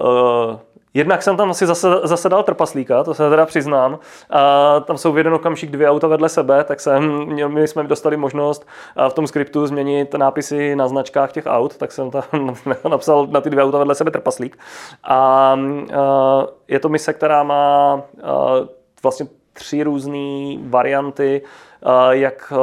uh, 0.01 0.55
Jednak 0.95 1.23
jsem 1.23 1.37
tam 1.37 1.49
asi 1.49 1.65
zase, 1.65 1.87
zase 2.03 2.29
dal 2.29 2.43
trpaslíka, 2.43 3.03
to 3.03 3.13
se 3.13 3.29
teda 3.29 3.45
přiznám. 3.45 3.99
A 4.29 4.79
tam 4.79 4.97
jsou 4.97 5.11
v 5.11 5.17
jeden 5.17 5.33
okamžik 5.33 5.71
dvě 5.71 5.89
auta 5.89 6.07
vedle 6.07 6.29
sebe, 6.29 6.63
tak 6.63 6.79
jsem, 6.79 7.25
my 7.47 7.67
jsme 7.67 7.83
dostali 7.83 8.17
možnost 8.17 8.67
v 9.09 9.13
tom 9.13 9.27
skriptu 9.27 9.67
změnit 9.67 10.13
nápisy 10.13 10.75
na 10.75 10.87
značkách 10.87 11.31
těch 11.31 11.45
aut, 11.45 11.77
tak 11.77 11.91
jsem 11.91 12.11
tam 12.11 12.23
napsal 12.89 13.27
na 13.27 13.41
ty 13.41 13.49
dvě 13.49 13.63
auta 13.63 13.77
vedle 13.77 13.95
sebe 13.95 14.11
trpaslík. 14.11 14.57
A, 15.03 15.15
a 15.15 15.57
je 16.67 16.79
to 16.79 16.89
mise, 16.89 17.13
která 17.13 17.43
má 17.43 18.01
vlastně 19.03 19.27
tři 19.53 19.83
různé 19.83 20.57
varianty, 20.61 21.41
jak 22.09 22.53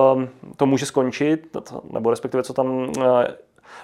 to 0.57 0.67
může 0.67 0.87
skončit, 0.87 1.57
nebo 1.91 2.11
respektive 2.11 2.43
co 2.43 2.53
tam 2.53 2.93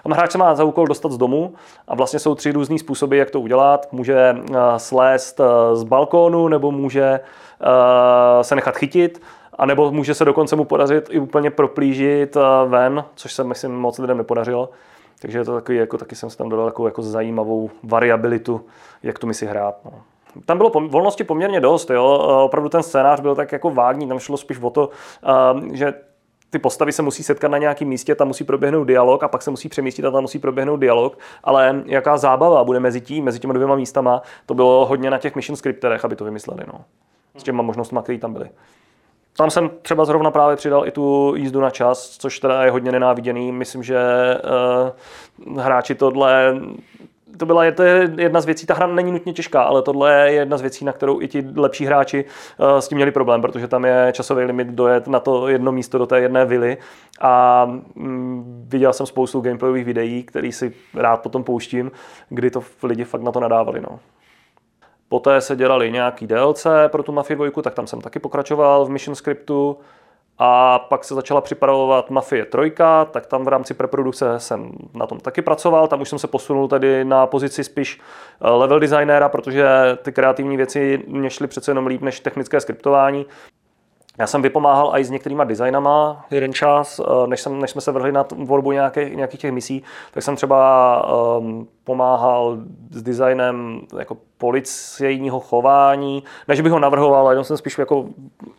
tam 0.03 0.12
hráč 0.12 0.33
se 0.33 0.38
má 0.38 0.55
za 0.55 0.64
úkol 0.64 0.87
dostat 0.87 1.12
z 1.12 1.16
domu 1.16 1.55
a 1.88 1.95
vlastně 1.95 2.19
jsou 2.19 2.35
tři 2.35 2.53
různý 2.53 2.79
způsoby, 2.79 3.19
jak 3.19 3.31
to 3.31 3.40
udělat. 3.40 3.92
Může 3.92 4.37
slést 4.77 5.40
z 5.75 5.83
balkónu, 5.83 6.49
nebo 6.49 6.71
může 6.71 7.21
se 8.42 8.55
nechat 8.55 8.77
chytit, 8.77 9.23
a 9.59 9.66
nebo 9.66 9.92
může 9.92 10.14
se 10.14 10.25
dokonce 10.25 10.57
mu 10.57 10.64
podařit 10.64 11.09
i 11.11 11.19
úplně 11.19 11.51
proplížit 11.51 12.37
ven, 12.66 13.05
což 13.14 13.33
se 13.33 13.45
myslím 13.45 13.73
moc 13.73 13.99
lidem 13.99 14.16
nepodařilo. 14.16 14.71
Takže 15.21 15.38
je 15.38 15.45
to 15.45 15.55
takový, 15.55 15.79
jako 15.79 15.99
taky 15.99 16.16
jsem 16.16 16.31
si 16.31 16.38
tam 16.38 16.49
dodal 16.49 16.66
takovou 16.66 16.88
jako 16.88 17.03
zajímavou 17.03 17.71
variabilitu, 17.83 18.61
jak 19.03 19.19
tu 19.19 19.27
misi 19.27 19.47
hrát. 19.47 19.75
No 19.85 19.92
tam 20.44 20.59
bylo 20.59 20.70
volnosti 20.70 21.25
poměrně 21.25 21.61
dost, 21.61 21.90
jo. 21.90 22.05
opravdu 22.44 22.68
ten 22.68 22.83
scénář 22.83 23.20
byl 23.20 23.35
tak 23.35 23.53
jako 23.53 23.70
vágní, 23.70 24.09
tam 24.09 24.18
šlo 24.18 24.37
spíš 24.37 24.59
o 24.61 24.70
to, 24.70 24.90
že 25.72 25.94
ty 26.51 26.59
postavy 26.59 26.92
se 26.92 27.03
musí 27.03 27.22
setkat 27.22 27.51
na 27.51 27.59
nějakém 27.59 27.88
místě, 27.88 28.14
tam 28.14 28.29
musí 28.29 28.44
proběhnout 28.44 28.85
dialog 28.85 29.22
a 29.22 29.29
pak 29.29 29.42
se 29.42 29.51
musí 29.51 29.68
přemístit 29.68 30.05
a 30.05 30.11
tam 30.11 30.22
musí 30.22 30.38
proběhnout 30.38 30.81
dialog, 30.81 31.18
ale 31.44 31.83
jaká 31.87 32.16
zábava 32.16 32.64
bude 32.64 32.81
mezi 32.81 33.01
tím, 33.01 33.25
mezi 33.25 33.38
těmi 33.38 33.55
dvěma 33.55 33.77
místama, 33.77 34.22
to 34.46 34.55
bylo 34.55 34.87
hodně 34.87 35.11
na 35.11 35.18
těch 35.18 35.37
mission 35.37 35.57
scripterech, 35.57 36.05
aby 36.05 36.16
to 36.16 36.25
vymysleli, 36.25 36.64
no. 36.72 36.81
S 37.37 37.42
těma 37.42 37.62
možnostmi, 37.62 37.99
které 38.03 38.18
tam 38.18 38.33
byly. 38.33 38.51
Tam 39.37 39.51
jsem 39.51 39.70
třeba 39.83 40.05
zrovna 40.05 40.31
právě 40.31 40.57
přidal 40.57 40.87
i 40.87 40.90
tu 40.90 41.35
jízdu 41.37 41.61
na 41.61 41.70
čas, 41.70 42.09
což 42.18 42.38
teda 42.38 42.62
je 42.62 42.70
hodně 42.70 42.92
nenáviděný. 42.92 43.53
Myslím, 43.53 43.83
že 43.83 43.99
uh, 45.46 45.61
hráči 45.61 45.94
tohle 45.94 46.55
to 47.37 47.46
byla 47.46 47.70
to 47.70 47.83
je 47.83 48.12
jedna 48.16 48.40
z 48.40 48.44
věcí, 48.44 48.66
ta 48.66 48.75
hra 48.75 48.87
není 48.87 49.12
nutně 49.12 49.33
těžká, 49.33 49.62
ale 49.62 49.83
tohle 49.83 50.14
je 50.14 50.33
jedna 50.33 50.59
z 50.59 50.61
věcí, 50.61 50.85
na 50.85 50.92
kterou 50.92 51.20
i 51.20 51.29
ti 51.29 51.44
lepší 51.57 51.87
hráči 51.87 52.25
uh, 52.59 52.79
s 52.79 52.88
tím 52.88 52.96
měli 52.96 53.11
problém, 53.11 53.42
protože 53.42 53.68
tam 53.68 53.85
je 53.85 54.12
časový 54.12 54.44
limit 54.44 54.68
dojet 54.68 55.09
na 55.09 55.20
to 55.20 55.49
jedno 55.49 55.72
místo 55.72 55.99
do 55.99 56.07
té 56.07 56.20
jedné 56.20 56.44
vily 56.44 56.77
a 57.20 57.64
mm, 57.94 58.64
viděl 58.68 58.92
jsem 58.92 59.07
spoustu 59.07 59.40
gameplayových 59.40 59.85
videí, 59.85 60.22
který 60.22 60.53
si 60.53 60.72
rád 60.94 61.22
potom 61.22 61.44
pouštím, 61.44 61.90
kdy 62.29 62.51
to 62.51 62.62
lidi 62.83 63.05
fakt 63.05 63.22
na 63.22 63.33
to 63.33 63.40
nadávali. 63.40 63.81
No. 63.81 63.99
Poté 65.09 65.40
se 65.40 65.57
dělali 65.57 65.92
nějaký 65.92 66.27
DLC 66.27 66.66
pro 66.88 67.03
tu 67.03 67.12
Mafia 67.12 67.37
2, 67.37 67.62
tak 67.62 67.75
tam 67.75 67.87
jsem 67.87 68.01
taky 68.01 68.18
pokračoval 68.18 68.85
v 68.85 68.90
mission 68.90 69.14
scriptu 69.14 69.79
A 70.38 70.79
pak 70.79 71.05
se 71.05 71.14
začala 71.14 71.40
připravovat 71.40 72.11
Mafie 72.11 72.44
3, 72.44 72.72
tak 73.11 73.27
tam 73.27 73.44
v 73.44 73.49
rámci 73.49 73.75
preprodukce 73.75 74.40
jsem 74.40 74.72
na 74.94 75.07
tom 75.07 75.20
taky 75.20 75.42
pracoval. 75.42 75.88
Tam 75.88 76.01
už 76.01 76.09
jsem 76.09 76.18
se 76.18 76.27
posunul 76.27 76.68
tady 76.68 77.05
na 77.05 77.27
pozici 77.27 77.64
spíš 77.64 78.01
eh, 78.40 78.51
level 78.51 78.81
designera, 78.81 79.29
protože 79.29 79.66
ty 80.03 80.12
kreativní 80.12 80.57
věci 80.57 81.03
mě 81.07 81.31
šly 81.31 81.46
přece 81.46 81.70
jenom 81.70 81.87
líp 81.87 82.03
než 82.03 82.20
technické 82.20 82.61
skriptování. 82.61 83.27
Já 84.18 84.26
jsem 84.26 84.42
vypomáhal 84.42 84.92
i 84.94 85.05
s 85.05 85.11
některýma 85.11 85.44
designama 85.44 86.24
jeden 86.31 86.52
čas, 86.52 87.00
eh, 87.00 87.26
než, 87.26 87.40
jsem, 87.40 87.61
než 87.61 87.70
jsme 87.70 87.81
se 87.81 87.92
vrhli 87.92 88.12
na 88.12 88.24
tvorbu 88.24 88.72
nějaké, 88.72 89.11
nějakých 89.11 89.40
těch 89.40 89.52
misí, 89.52 89.83
tak 90.12 90.22
jsem 90.22 90.37
třeba 90.37 91.38
um, 91.38 91.68
pomáhal 91.85 92.59
s 92.90 93.02
designem 93.02 93.81
jako 93.98 94.16
policejního 94.38 95.40
chování, 95.40 96.22
než 96.48 96.61
bych 96.61 96.72
ho 96.72 96.79
navrhoval, 96.79 97.20
ale 97.20 97.33
jenom 97.33 97.44
jsem 97.44 97.57
spíš 97.57 97.79
jako, 97.79 98.07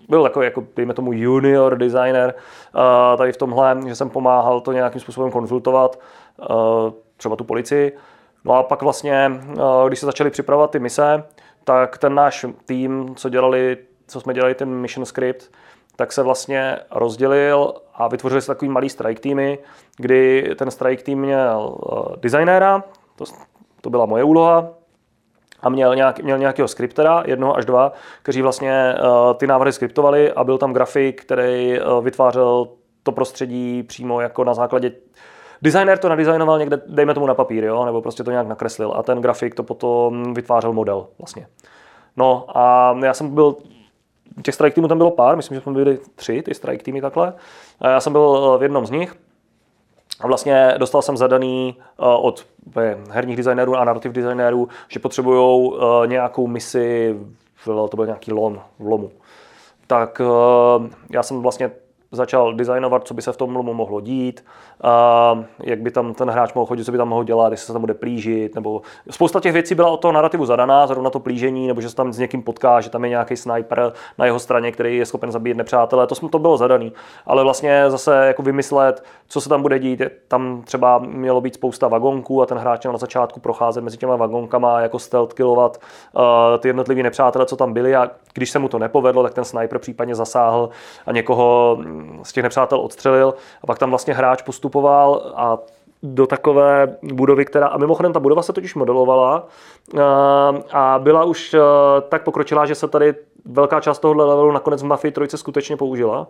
byl 0.10 0.24
jako, 0.24 0.42
jako 0.42 0.64
dejme 0.76 0.94
tomu 0.94 1.14
junior 1.14 1.78
designer 1.78 2.34
uh, 2.76 3.18
tady 3.18 3.32
v 3.32 3.38
tomhle, 3.38 3.78
že 3.88 3.96
jsem 3.96 4.10
pomáhal 4.10 4.62
to 4.62 4.72
nějakým 4.72 5.02
způsobem 5.02 5.32
konzultovat, 5.32 6.00
uh, 6.50 6.56
třeba 7.18 7.36
tu 7.36 7.44
policii. 7.44 7.98
No 8.46 8.54
a 8.54 8.64
pak 8.64 8.82
vlastně, 8.82 9.32
uh, 9.82 9.88
když 9.88 10.00
se 10.00 10.06
začaly 10.06 10.30
připravovat 10.30 10.72
ty 10.72 10.80
mise, 10.80 11.24
tak 11.64 11.98
ten 11.98 12.16
náš 12.16 12.46
tým, 12.66 13.16
co 13.16 13.30
dělali 13.30 13.78
co 14.08 14.22
jsme 14.22 14.34
dělali 14.34 14.56
ten 14.56 14.70
mission 14.70 15.06
script, 15.06 15.52
tak 15.96 16.12
se 16.14 16.24
vlastně 16.24 16.78
rozdělil 16.92 17.74
a 17.94 18.08
vytvořili 18.08 18.42
se 18.42 18.48
takový 18.48 18.70
malý 18.70 18.90
strike 18.90 19.22
týmy, 19.22 19.60
kdy 19.98 20.50
ten 20.56 20.72
strike 20.72 21.04
tým 21.04 21.20
měl 21.20 21.76
uh, 21.92 22.16
designéra, 22.16 22.84
to, 23.16 23.26
to 23.82 23.90
byla 23.90 24.06
moje 24.06 24.24
úloha, 24.24 24.70
a 25.62 25.70
měl, 25.70 25.96
nějak, 25.96 26.20
měl 26.20 26.38
nějakého 26.38 26.68
skriptera, 26.68 27.24
jednoho 27.26 27.58
až 27.58 27.66
dva, 27.66 27.94
kteří 28.24 28.42
vlastně 28.42 28.96
uh, 29.00 29.34
ty 29.34 29.48
návrhy 29.48 29.74
skriptovali 29.74 30.32
a 30.32 30.44
byl 30.44 30.58
tam 30.58 30.74
grafik, 30.74 31.22
který 31.22 31.80
uh, 31.82 32.04
vytvářel 32.04 32.68
to 33.04 33.12
prostředí 33.12 33.84
přímo 33.84 34.22
jako 34.22 34.44
na 34.44 34.54
základě 34.54 34.92
Designer 35.62 35.98
to 35.98 36.10
nadizajnoval 36.10 36.60
někde, 36.60 36.82
dejme 36.88 37.14
tomu 37.14 37.28
na 37.28 37.34
papír, 37.34 37.64
jo? 37.64 37.86
nebo 37.86 38.02
prostě 38.02 38.24
to 38.24 38.32
nějak 38.32 38.48
nakreslil 38.48 38.94
a 38.96 39.04
ten 39.04 39.22
grafik 39.22 39.56
to 39.56 39.64
potom 39.64 40.34
vytvářel 40.34 40.74
model 40.74 41.08
vlastně. 41.20 41.48
No 42.18 42.46
a 42.58 42.96
já 43.04 43.14
jsem 43.14 43.36
byl 43.36 43.56
těch 44.42 44.56
strike 44.56 44.76
týmů 44.76 44.88
tam 44.88 44.98
bylo 44.98 45.12
pár, 45.12 45.36
myslím, 45.36 45.56
že 45.56 45.62
jsme 45.62 45.74
byli 45.74 46.00
tři, 46.16 46.42
ty 46.42 46.54
strike 46.54 46.84
týmy 46.84 47.02
takhle. 47.02 47.34
A 47.82 47.90
já 47.90 48.00
jsem 48.00 48.14
byl 48.14 48.54
eh, 48.56 48.58
v 48.58 48.64
jednom 48.64 48.86
z 48.86 48.92
nich 48.92 49.16
a 50.20 50.28
vlastně 50.28 50.76
dostal 50.78 51.02
jsem 51.02 51.18
zadaný 51.18 51.76
eh, 51.80 51.94
od 52.00 52.46
herních 53.10 53.38
designérů 53.38 53.76
a 53.76 53.86
narrative 53.86 54.14
designérů, 54.14 54.68
že 54.88 55.00
potřebují 55.00 55.72
eh, 55.74 56.08
nějakou 56.08 56.48
misi, 56.48 57.20
to 57.66 57.96
byl 57.96 58.06
nějaký 58.06 58.34
lom 58.34 58.62
v 58.80 58.88
lomu. 58.88 59.12
Tak 59.88 60.22
já 61.10 61.24
jsem 61.24 61.42
vlastně 61.42 61.72
začal 62.12 62.54
designovat, 62.54 63.08
co 63.08 63.14
by 63.14 63.22
se 63.22 63.32
v 63.32 63.38
tom 63.38 63.56
lomu 63.56 63.74
mohlo 63.74 64.02
dít, 64.02 64.46
a 64.84 65.44
jak 65.64 65.80
by 65.80 65.92
tam 65.92 66.14
ten 66.14 66.30
hráč 66.30 66.54
mohl 66.54 66.66
chodit, 66.66 66.84
co 66.84 66.92
by 66.92 66.98
tam 66.98 67.10
mohl 67.10 67.24
dělat, 67.24 67.52
jestli 67.52 67.68
se 67.68 67.74
tam 67.74 67.82
bude 67.82 67.94
plížit, 67.94 68.56
nebo 68.56 68.82
spousta 69.10 69.40
těch 69.40 69.54
věcí 69.54 69.76
byla 69.76 69.90
od 69.90 69.98
toho 69.98 70.12
narrativu 70.12 70.46
zadaná, 70.46 70.88
zrovna 70.88 71.10
to 71.10 71.20
plížení, 71.20 71.68
nebo 71.68 71.82
že 71.82 71.90
se 71.90 71.96
tam 71.96 72.14
s 72.14 72.18
někým 72.18 72.44
potká, 72.44 72.82
že 72.82 72.90
tam 72.90 73.04
je 73.04 73.10
nějaký 73.10 73.38
sniper 73.38 73.94
na 74.18 74.26
jeho 74.26 74.40
straně, 74.40 74.72
který 74.72 74.98
je 74.98 75.06
schopen 75.06 75.32
zabít 75.32 75.58
nepřátelé, 75.58 76.08
to 76.08 76.16
jsme 76.16 76.30
to 76.30 76.40
bylo 76.40 76.58
zadaný. 76.58 76.94
Ale 77.26 77.44
vlastně 77.44 77.86
zase 77.88 78.26
jako 78.28 78.42
vymyslet, 78.42 79.04
co 79.28 79.42
se 79.42 79.50
tam 79.50 79.62
bude 79.62 79.80
dít, 79.80 80.02
tam 80.28 80.62
třeba 80.66 80.98
mělo 80.98 81.42
být 81.42 81.54
spousta 81.54 81.88
vagonků 81.88 82.42
a 82.42 82.46
ten 82.46 82.58
hráč 82.58 82.84
měl 82.84 82.92
na 82.92 82.98
začátku 82.98 83.40
procházet 83.40 83.84
mezi 83.84 83.98
těma 83.98 84.16
vagonkama, 84.16 84.80
jako 84.80 85.00
stealth 85.00 85.34
killovat 85.34 85.78
uh, 86.14 86.22
ty 86.60 86.70
jednotlivé 86.70 87.04
nepřátelé, 87.04 87.46
co 87.46 87.56
tam 87.56 87.74
byli. 87.74 87.96
A 87.96 88.12
když 88.34 88.50
se 88.50 88.60
mu 88.60 88.68
to 88.68 88.80
nepovedlo, 88.80 89.24
tak 89.24 89.34
ten 89.34 89.46
sniper 89.46 89.80
případně 89.80 90.16
zasáhl 90.16 90.70
a 91.06 91.12
někoho 91.12 91.78
z 92.24 92.34
těch 92.34 92.44
nepřátel 92.44 92.80
odstřelil. 92.80 93.34
A 93.64 93.68
pak 93.68 93.80
tam 93.80 93.90
vlastně 93.90 94.14
hráč 94.14 94.42
postupoval 94.68 95.34
a 95.36 95.58
do 96.04 96.28
takové 96.28 96.98
budovy, 97.14 97.46
která, 97.46 97.68
a 97.68 97.78
mimochodem 97.78 98.14
ta 98.14 98.20
budova 98.20 98.42
se 98.42 98.54
totiž 98.54 98.76
modelovala 98.76 99.48
eh, 99.96 100.02
a 100.72 101.00
byla 101.00 101.24
už 101.24 101.54
eh, 101.54 101.60
tak 102.10 102.24
pokročilá, 102.24 102.66
že 102.66 102.76
se 102.76 102.88
tady 102.88 103.16
velká 103.46 103.82
část 103.82 104.00
tohohle 104.00 104.26
levelu 104.26 104.52
nakonec 104.52 104.84
v 104.84 104.86
Mafii 104.86 105.12
trojce 105.12 105.38
skutečně 105.38 105.78
použila. 105.78 106.28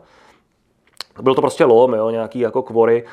Byl 1.22 1.36
to 1.36 1.42
prostě 1.42 1.66
lom, 1.66 1.94
jo, 1.94 2.10
nějaký 2.10 2.40
jako 2.40 2.62
kvory. 2.62 3.06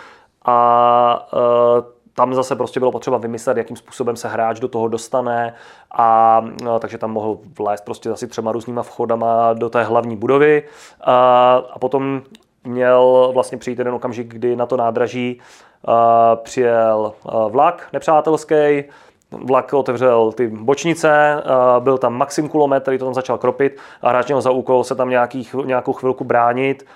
A 0.45 1.29
uh, 1.33 1.85
tam 2.15 2.35
zase 2.35 2.57
prostě 2.57 2.81
bylo 2.81 2.93
potřeba 2.93 3.19
vymyslet, 3.19 3.57
jakým 3.57 3.77
způsobem 3.77 4.17
se 4.17 4.29
hráč 4.29 4.61
do 4.61 4.69
toho 4.69 4.89
dostane. 4.89 5.55
A 5.91 6.41
no, 6.63 6.79
takže 6.79 6.99
tam 6.99 7.11
mohl 7.11 7.39
vlézt 7.59 7.85
prostě 7.85 8.11
asi 8.11 8.27
třema 8.27 8.53
různýma 8.53 8.83
vchodama 8.83 9.53
do 9.53 9.71
té 9.71 9.83
hlavní 9.83 10.17
budovy. 10.17 10.63
A, 11.01 11.63
a 11.71 11.79
potom 11.79 12.23
měl 12.64 13.31
vlastně 13.35 13.59
přijít 13.59 13.79
jeden 13.79 13.94
okamžik, 13.94 14.27
kdy 14.29 14.57
na 14.57 14.66
to 14.66 14.77
nádraží 14.77 15.40
a, 15.85 16.37
přijel 16.37 17.12
a, 17.27 17.48
vlak 17.48 17.88
nepřátelský, 17.92 18.85
vlak 19.31 19.72
otevřel 19.72 20.33
ty 20.33 20.48
bočnice, 20.48 21.42
byl 21.79 21.98
tam 21.98 22.14
Maxim 22.14 22.48
kulomet, 22.48 22.83
který 22.83 22.98
to 22.98 23.05
tam 23.05 23.14
začal 23.14 23.38
kropit 23.38 23.77
a 24.03 24.09
hráč 24.09 24.27
měl 24.27 24.40
za 24.40 24.50
úkol 24.50 24.85
se 24.85 24.94
tam 24.94 25.11
nějakých, 25.11 25.55
nějakou 25.64 25.92
chvilku 25.92 26.24
bránit 26.24 26.87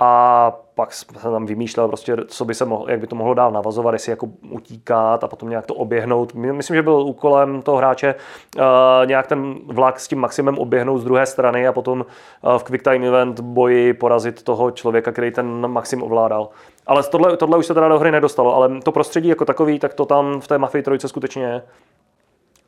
a 0.00 0.52
pak 0.74 0.92
jsem 0.92 1.32
tam 1.32 1.46
vymýšlel 1.46 1.88
prostě, 1.88 2.16
co 2.26 2.44
by 2.44 2.54
se 2.54 2.64
mohlo, 2.64 2.88
jak 2.88 3.00
by 3.00 3.06
to 3.06 3.16
mohlo 3.16 3.34
dál 3.34 3.52
navazovat, 3.52 3.92
jestli 3.92 4.10
jako 4.10 4.28
utíkat 4.50 5.24
a 5.24 5.28
potom 5.28 5.48
nějak 5.50 5.66
to 5.66 5.74
oběhnout. 5.74 6.34
Myslím, 6.34 6.76
že 6.76 6.82
byl 6.82 7.00
úkolem 7.00 7.62
toho 7.62 7.76
hráče 7.76 8.14
uh, 8.14 8.62
nějak 9.06 9.26
ten 9.26 9.54
vlak 9.66 10.00
s 10.00 10.08
tím 10.08 10.18
maximem 10.18 10.58
oběhnout 10.58 10.98
z 10.98 11.04
druhé 11.04 11.26
strany 11.26 11.68
a 11.68 11.72
potom 11.72 12.00
uh, 12.00 12.58
v 12.58 12.64
quick 12.64 12.84
time 12.84 13.04
event 13.04 13.40
boji 13.40 13.94
porazit 13.94 14.42
toho 14.42 14.70
člověka, 14.70 15.12
který 15.12 15.30
ten 15.30 15.66
maxim 15.66 16.02
ovládal. 16.02 16.48
Ale 16.86 17.02
tohle, 17.02 17.36
tohle 17.36 17.58
už 17.58 17.66
se 17.66 17.74
teda 17.74 17.88
do 17.88 17.98
hry 17.98 18.10
nedostalo, 18.10 18.56
ale 18.56 18.80
to 18.80 18.92
prostředí 18.92 19.28
jako 19.28 19.44
takový, 19.44 19.78
tak 19.78 19.94
to 19.94 20.04
tam 20.04 20.40
v 20.40 20.48
té 20.48 20.58
Mafii 20.58 20.82
trojce 20.82 21.08
skutečně 21.08 21.42
je 21.42 21.62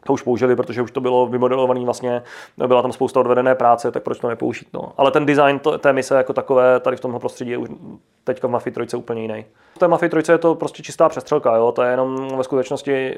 to 0.06 0.12
už 0.12 0.22
použili, 0.22 0.56
protože 0.56 0.82
už 0.82 0.90
to 0.90 1.00
bylo 1.00 1.26
vymodelované 1.26 1.84
vlastně, 1.84 2.22
byla 2.66 2.82
tam 2.82 2.92
spousta 2.92 3.20
odvedené 3.20 3.54
práce, 3.54 3.90
tak 3.90 4.02
proč 4.02 4.18
to 4.18 4.28
nepoužít. 4.28 4.68
No. 4.74 4.92
Ale 4.96 5.10
ten 5.10 5.26
design 5.26 5.58
to, 5.58 5.78
té 5.78 5.92
mise 5.92 6.16
jako 6.16 6.32
takové 6.32 6.80
tady 6.80 6.96
v 6.96 7.00
tomhle 7.00 7.20
prostředí 7.20 7.50
je 7.50 7.58
už 7.58 7.68
teďka 8.24 8.48
v 8.48 8.50
Mafii 8.50 8.86
3 8.86 8.96
úplně 8.96 9.22
jiný. 9.22 9.44
V 9.74 9.78
té 9.78 9.88
Mafii 9.88 10.10
3 10.10 10.32
je 10.32 10.38
to 10.38 10.54
prostě 10.54 10.82
čistá 10.82 11.08
přestřelka, 11.08 11.56
jo? 11.56 11.72
to 11.72 11.82
je 11.82 11.90
jenom 11.90 12.36
ve 12.36 12.44
skutečnosti 12.44 13.16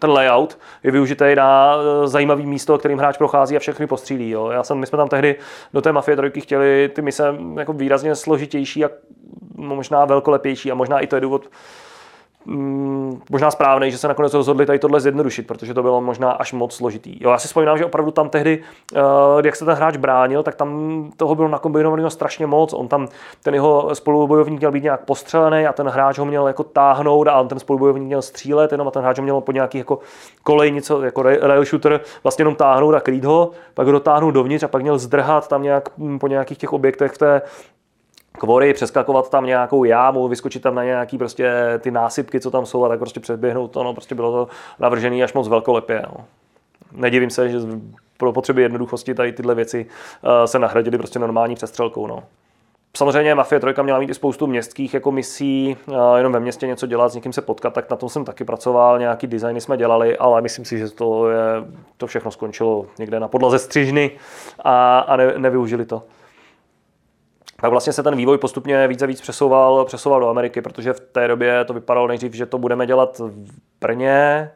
ten 0.00 0.10
layout 0.10 0.58
je 0.82 0.90
využitý 0.90 1.24
na 1.34 1.76
eh, 1.76 2.08
zajímavý 2.08 2.46
místo, 2.46 2.78
kterým 2.78 2.98
hráč 2.98 3.16
prochází 3.16 3.56
a 3.56 3.58
všechny 3.58 3.86
postřílí. 3.86 4.30
Jo. 4.30 4.50
Já 4.50 4.62
jsem, 4.62 4.78
my 4.78 4.86
jsme 4.86 4.96
tam 4.96 5.08
tehdy 5.08 5.36
do 5.74 5.80
té 5.80 5.92
Mafie 5.92 6.16
trojky 6.16 6.40
chtěli 6.40 6.90
ty 6.94 7.02
mise 7.02 7.34
jako 7.58 7.72
výrazně 7.72 8.14
složitější 8.14 8.84
a 8.84 8.90
možná 9.56 10.04
velkolepější 10.04 10.70
a 10.70 10.74
možná 10.74 11.00
i 11.00 11.06
to 11.06 11.16
je 11.16 11.20
důvod, 11.20 11.48
mm, 12.46 13.22
možná 13.30 13.50
správný, 13.50 13.90
že 13.90 13.98
se 13.98 14.08
nakonec 14.08 14.34
rozhodli 14.34 14.66
tady 14.66 14.78
tohle 14.78 15.00
zjednodušit, 15.00 15.46
protože 15.46 15.74
to 15.74 15.82
bylo 15.82 16.00
možná 16.00 16.30
až 16.30 16.52
moc 16.52 16.74
složitý. 16.74 17.16
Jo, 17.20 17.30
já 17.30 17.38
si 17.38 17.48
vzpomínám, 17.48 17.78
že 17.78 17.84
opravdu 17.84 18.10
tam 18.10 18.28
tehdy, 18.28 18.62
uh, 18.92 19.00
jak 19.44 19.56
se 19.56 19.64
ten 19.64 19.74
hráč 19.74 19.96
bránil, 19.96 20.42
tak 20.42 20.54
tam 20.54 21.10
toho 21.16 21.34
bylo 21.34 21.48
nakombinovaného 21.48 22.10
strašně 22.10 22.46
moc. 22.46 22.72
On 22.72 22.88
tam, 22.88 23.08
ten 23.42 23.54
jeho 23.54 23.94
spolubojovník 23.94 24.58
měl 24.60 24.72
být 24.72 24.82
nějak 24.82 25.04
postřelený 25.04 25.66
a 25.66 25.72
ten 25.72 25.88
hráč 25.88 26.18
ho 26.18 26.24
měl 26.24 26.46
jako 26.46 26.64
táhnout 26.64 27.28
a 27.28 27.44
ten 27.44 27.58
spolubojovník 27.58 28.06
měl 28.06 28.22
střílet, 28.22 28.72
jenom 28.72 28.88
a 28.88 28.90
ten 28.90 29.02
hráč 29.02 29.18
ho 29.18 29.22
měl 29.22 29.40
po 29.40 29.52
nějaký 29.52 29.78
jako 29.78 29.98
kolej, 30.42 30.70
něco 30.70 31.02
jako 31.02 31.22
rail 31.22 31.64
shooter, 31.64 32.00
vlastně 32.22 32.42
jenom 32.42 32.54
táhnout 32.54 32.94
a 32.94 33.00
krýt 33.00 33.24
ho, 33.24 33.50
pak 33.74 33.86
ho 33.86 33.92
dotáhnout 33.92 34.30
dovnitř 34.30 34.64
a 34.64 34.68
pak 34.68 34.82
měl 34.82 34.98
zdrhat 34.98 35.48
tam 35.48 35.62
nějak 35.62 35.88
mm, 35.98 36.18
po 36.18 36.28
nějakých 36.28 36.58
těch 36.58 36.72
objektech 36.72 37.12
v 37.12 37.18
té 37.18 37.42
kvory, 38.38 38.74
přeskakovat 38.74 39.30
tam 39.30 39.46
nějakou 39.46 39.84
jámu, 39.84 40.28
vyskočit 40.28 40.62
tam 40.62 40.74
na 40.74 40.84
nějaký 40.84 41.18
prostě 41.18 41.52
ty 41.80 41.90
násypky, 41.90 42.40
co 42.40 42.50
tam 42.50 42.66
jsou 42.66 42.84
a 42.84 42.88
tak 42.88 42.98
prostě 42.98 43.20
předběhnout 43.20 43.70
to, 43.70 43.82
no 43.82 43.94
prostě 43.94 44.14
bylo 44.14 44.32
to 44.32 44.52
navržené 44.78 45.22
až 45.22 45.32
moc 45.32 45.48
velkolepě, 45.48 46.02
no. 46.02 46.24
Nedivím 46.92 47.30
se, 47.30 47.48
že 47.48 47.58
pro 48.16 48.32
potřeby 48.32 48.62
jednoduchosti 48.62 49.14
tady 49.14 49.32
tyhle 49.32 49.54
věci 49.54 49.86
uh, 50.22 50.30
se 50.44 50.58
nahradily 50.58 50.98
prostě 50.98 51.18
normální 51.18 51.54
přestřelkou, 51.54 52.06
no. 52.06 52.22
Samozřejmě 52.96 53.34
Mafia 53.34 53.60
3 53.60 53.82
měla 53.82 53.98
mít 53.98 54.10
i 54.10 54.14
spoustu 54.14 54.46
městských 54.46 54.94
jako 54.94 55.12
misí, 55.12 55.76
uh, 55.86 55.96
jenom 56.16 56.32
ve 56.32 56.40
městě 56.40 56.66
něco 56.66 56.86
dělat, 56.86 57.08
s 57.08 57.14
někým 57.14 57.32
se 57.32 57.42
potkat, 57.42 57.74
tak 57.74 57.90
na 57.90 57.96
tom 57.96 58.08
jsem 58.08 58.24
taky 58.24 58.44
pracoval, 58.44 58.98
nějaký 58.98 59.26
designy 59.26 59.60
jsme 59.60 59.76
dělali, 59.76 60.18
ale 60.18 60.42
myslím 60.42 60.64
si, 60.64 60.78
že 60.78 60.90
to, 60.90 61.30
je, 61.30 61.38
to 61.96 62.06
všechno 62.06 62.30
skončilo 62.30 62.86
někde 62.98 63.20
na 63.20 63.28
podlaze 63.28 63.58
střižny 63.58 64.10
a, 64.64 64.98
a 64.98 65.16
ne, 65.16 65.32
nevyužili 65.38 65.84
to 65.84 66.02
tak 67.60 67.70
vlastně 67.70 67.92
se 67.92 68.02
ten 68.02 68.16
vývoj 68.16 68.38
postupně 68.38 68.88
více 68.88 69.04
a 69.04 69.08
víc 69.08 69.20
přesouval, 69.20 69.84
přesouval 69.84 70.20
do 70.20 70.28
Ameriky, 70.28 70.62
protože 70.62 70.92
v 70.92 71.00
té 71.00 71.28
době 71.28 71.64
to 71.64 71.74
vypadalo 71.74 72.08
nejdřív, 72.08 72.34
že 72.34 72.46
to 72.46 72.58
budeme 72.58 72.86
dělat 72.86 73.18
v 73.18 73.50
Brně, 73.80 74.50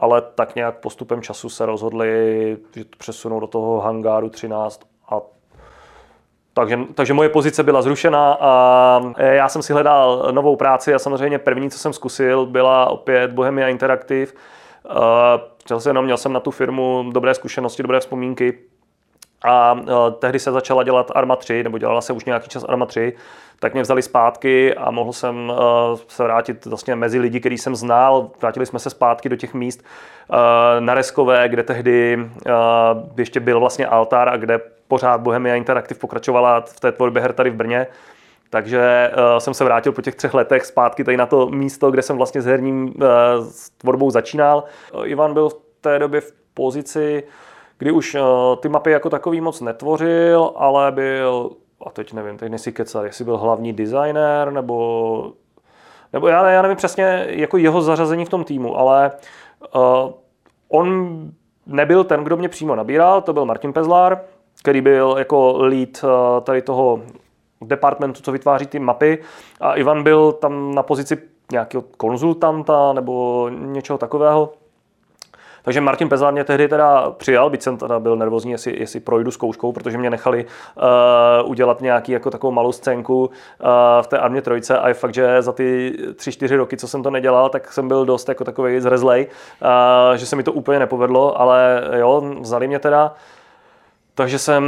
ale 0.00 0.22
tak 0.34 0.54
nějak 0.54 0.78
postupem 0.78 1.22
času 1.22 1.48
se 1.48 1.66
rozhodli, 1.66 2.56
že 2.74 2.84
to 2.84 2.96
přesunou 2.98 3.40
do 3.40 3.46
toho 3.46 3.80
hangáru 3.80 4.28
13 4.28 4.80
a 5.08 5.20
takže, 6.54 6.78
takže 6.94 7.14
moje 7.14 7.28
pozice 7.28 7.62
byla 7.62 7.82
zrušena 7.82 8.36
a 8.40 9.00
já 9.18 9.48
jsem 9.48 9.62
si 9.62 9.72
hledal 9.72 10.28
novou 10.30 10.56
práci 10.56 10.94
a 10.94 10.98
samozřejmě 10.98 11.38
první, 11.38 11.70
co 11.70 11.78
jsem 11.78 11.92
zkusil, 11.92 12.46
byla 12.46 12.90
opět 12.90 13.30
Bohemia 13.30 13.68
Interactive. 13.68 14.32
Chtěl 15.60 15.80
jsem, 15.80 16.02
měl 16.02 16.16
jsem 16.16 16.32
na 16.32 16.40
tu 16.40 16.50
firmu 16.50 17.10
dobré 17.12 17.34
zkušenosti, 17.34 17.82
dobré 17.82 18.00
vzpomínky, 18.00 18.58
A 19.44 19.72
uh, 19.72 19.80
tehdy 20.18 20.38
se 20.38 20.52
začala 20.52 20.82
dělat 20.82 21.10
Arma 21.14 21.36
3, 21.36 21.62
nebo 21.62 21.78
dělala 21.78 22.00
se 22.00 22.12
už 22.12 22.24
nějaký 22.24 22.48
čas 22.48 22.64
Arma 22.68 22.86
3, 22.86 23.12
tak 23.58 23.72
mě 23.72 23.82
vzali 23.82 24.02
zpátky 24.02 24.74
a 24.74 24.90
mohl 24.90 25.12
jsem 25.12 25.50
uh, 25.50 25.98
se 26.08 26.22
vrátit 26.22 26.66
vlastně 26.66 26.96
mezi 26.96 27.18
lidi, 27.18 27.40
který 27.40 27.58
jsem 27.58 27.76
znal. 27.76 28.30
Vrátili 28.40 28.66
jsme 28.66 28.78
se 28.78 28.90
zpátky 28.90 29.28
do 29.28 29.36
těch 29.36 29.54
míst 29.54 29.84
uh, 30.28 30.36
na 30.80 30.94
Reskové, 30.94 31.48
kde 31.48 31.62
tehdy 31.62 32.18
ještě 33.16 33.40
byl 33.40 33.60
vlastně 33.60 33.86
altár 33.86 34.28
a 34.28 34.36
kde 34.36 34.60
pořád 34.88 35.20
Bohemia 35.20 35.54
Interactive 35.54 36.00
pokračovala 36.00 36.60
v 36.60 36.80
té 36.80 36.92
tvorbě 36.92 37.22
her 37.22 37.32
tady 37.32 37.50
v 37.50 37.54
Brně. 37.54 37.86
Takže 38.50 39.10
uh, 39.12 39.38
jsem 39.38 39.54
se 39.54 39.64
vrátil 39.64 39.92
po 39.92 40.02
těch 40.02 40.14
třech 40.14 40.34
letech 40.34 40.64
zpátky 40.64 41.04
tady 41.04 41.16
na 41.16 41.26
to 41.26 41.46
místo, 41.46 41.90
kde 41.90 42.02
jsem 42.02 42.16
vlastně 42.16 42.42
s 42.42 42.46
herním 42.46 42.84
uh, 42.84 42.92
s 43.50 43.70
tvorbou 43.70 44.10
začínal. 44.10 44.64
Ivan 45.04 45.34
byl 45.34 45.48
v 45.48 45.56
té 45.80 45.98
době 45.98 46.20
v 46.20 46.32
pozici, 46.54 47.24
kdy 47.78 47.92
už 47.92 48.14
uh, 48.14 48.20
ty 48.60 48.68
mapy 48.68 48.90
jako 48.90 49.10
takový 49.10 49.40
moc 49.40 49.60
netvořil, 49.60 50.52
ale 50.56 50.92
byl, 50.92 51.50
a 51.86 51.90
teď 51.90 52.12
nevím, 52.12 52.38
teď 52.38 52.50
nejsi 52.50 52.72
kecat, 52.72 53.04
jestli 53.04 53.24
byl 53.24 53.38
hlavní 53.38 53.72
designer, 53.72 54.52
nebo, 54.52 55.32
nebo 56.12 56.28
já, 56.28 56.50
já 56.50 56.62
nevím 56.62 56.76
přesně 56.76 57.26
jako 57.28 57.56
jeho 57.56 57.82
zařazení 57.82 58.24
v 58.24 58.28
tom 58.28 58.44
týmu, 58.44 58.78
ale 58.78 59.12
uh, 59.74 60.12
on 60.68 61.18
nebyl 61.66 62.04
ten, 62.04 62.24
kdo 62.24 62.36
mě 62.36 62.48
přímo 62.48 62.74
nabíral, 62.74 63.22
to 63.22 63.32
byl 63.32 63.44
Martin 63.44 63.72
Pezlár, 63.72 64.20
který 64.62 64.80
byl 64.80 65.14
jako 65.18 65.54
lead 65.56 66.04
uh, 66.04 66.10
tady 66.44 66.62
toho 66.62 67.00
departmentu, 67.60 68.22
co 68.22 68.32
vytváří 68.32 68.66
ty 68.66 68.78
mapy 68.78 69.18
a 69.60 69.74
Ivan 69.74 70.02
byl 70.02 70.32
tam 70.32 70.74
na 70.74 70.82
pozici 70.82 71.18
nějakého 71.52 71.84
konzultanta 71.96 72.92
nebo 72.92 73.48
něčeho 73.48 73.98
takového. 73.98 74.52
Takže 75.64 75.80
Martin 75.80 76.08
Pezán 76.08 76.34
mě 76.34 76.44
tehdy 76.44 76.68
teda 76.68 77.10
přijal, 77.10 77.50
byť 77.50 77.62
jsem 77.62 77.76
teda 77.76 78.00
byl 78.00 78.16
nervózní, 78.16 78.52
jestli, 78.52 78.80
jestli 78.80 79.00
projdu 79.00 79.30
zkouškou, 79.30 79.72
protože 79.72 79.98
mě 79.98 80.10
nechali 80.10 80.44
uh, 80.44 81.50
udělat 81.50 81.80
nějaký 81.80 82.12
jako 82.12 82.30
takovou 82.30 82.52
malou 82.52 82.72
scénku 82.72 83.24
uh, 83.24 83.66
v 84.02 84.06
té 84.06 84.18
armě 84.18 84.42
trojce 84.42 84.78
a 84.78 84.88
je 84.88 84.94
fakt, 84.94 85.14
že 85.14 85.42
za 85.42 85.52
ty 85.52 85.96
tři, 86.16 86.32
čtyři 86.32 86.56
roky, 86.56 86.76
co 86.76 86.88
jsem 86.88 87.02
to 87.02 87.10
nedělal, 87.10 87.48
tak 87.48 87.72
jsem 87.72 87.88
byl 87.88 88.04
dost 88.04 88.28
jako 88.28 88.44
takový 88.44 88.80
zrezlej, 88.80 89.26
uh, 89.62 90.16
že 90.16 90.26
se 90.26 90.36
mi 90.36 90.42
to 90.42 90.52
úplně 90.52 90.78
nepovedlo, 90.78 91.40
ale 91.40 91.82
jo, 91.96 92.34
vzali 92.40 92.68
mě 92.68 92.78
teda. 92.78 93.14
Takže 94.14 94.38
jsem 94.38 94.64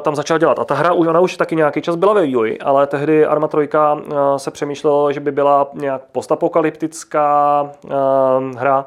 tam 0.00 0.16
začal 0.16 0.38
dělat. 0.38 0.58
A 0.58 0.64
ta 0.64 0.74
hra, 0.74 0.92
ona 0.92 1.20
už 1.20 1.36
taky 1.36 1.56
nějaký 1.56 1.82
čas 1.82 1.96
byla 1.96 2.12
ve 2.12 2.22
vývoji, 2.22 2.58
ale 2.58 2.86
tehdy 2.86 3.26
Arma 3.26 3.48
3 3.48 3.68
eh, 3.74 4.38
se 4.38 4.50
přemýšlelo, 4.50 5.12
že 5.12 5.20
by 5.20 5.32
byla 5.32 5.70
nějak 5.74 6.02
postapokalyptická 6.12 7.70
hra 8.56 8.86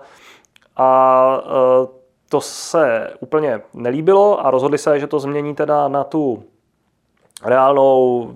a 0.80 1.42
uh, 1.42 1.88
to 2.30 2.42
se 2.42 3.14
úplně 3.20 3.62
nelíbilo 3.74 4.46
a 4.46 4.52
rozhodli 4.52 4.78
se, 4.78 5.00
že 5.00 5.08
to 5.08 5.20
změní 5.20 5.56
teda 5.56 5.88
na 5.88 6.04
tu 6.04 6.44
reálnou 7.46 8.30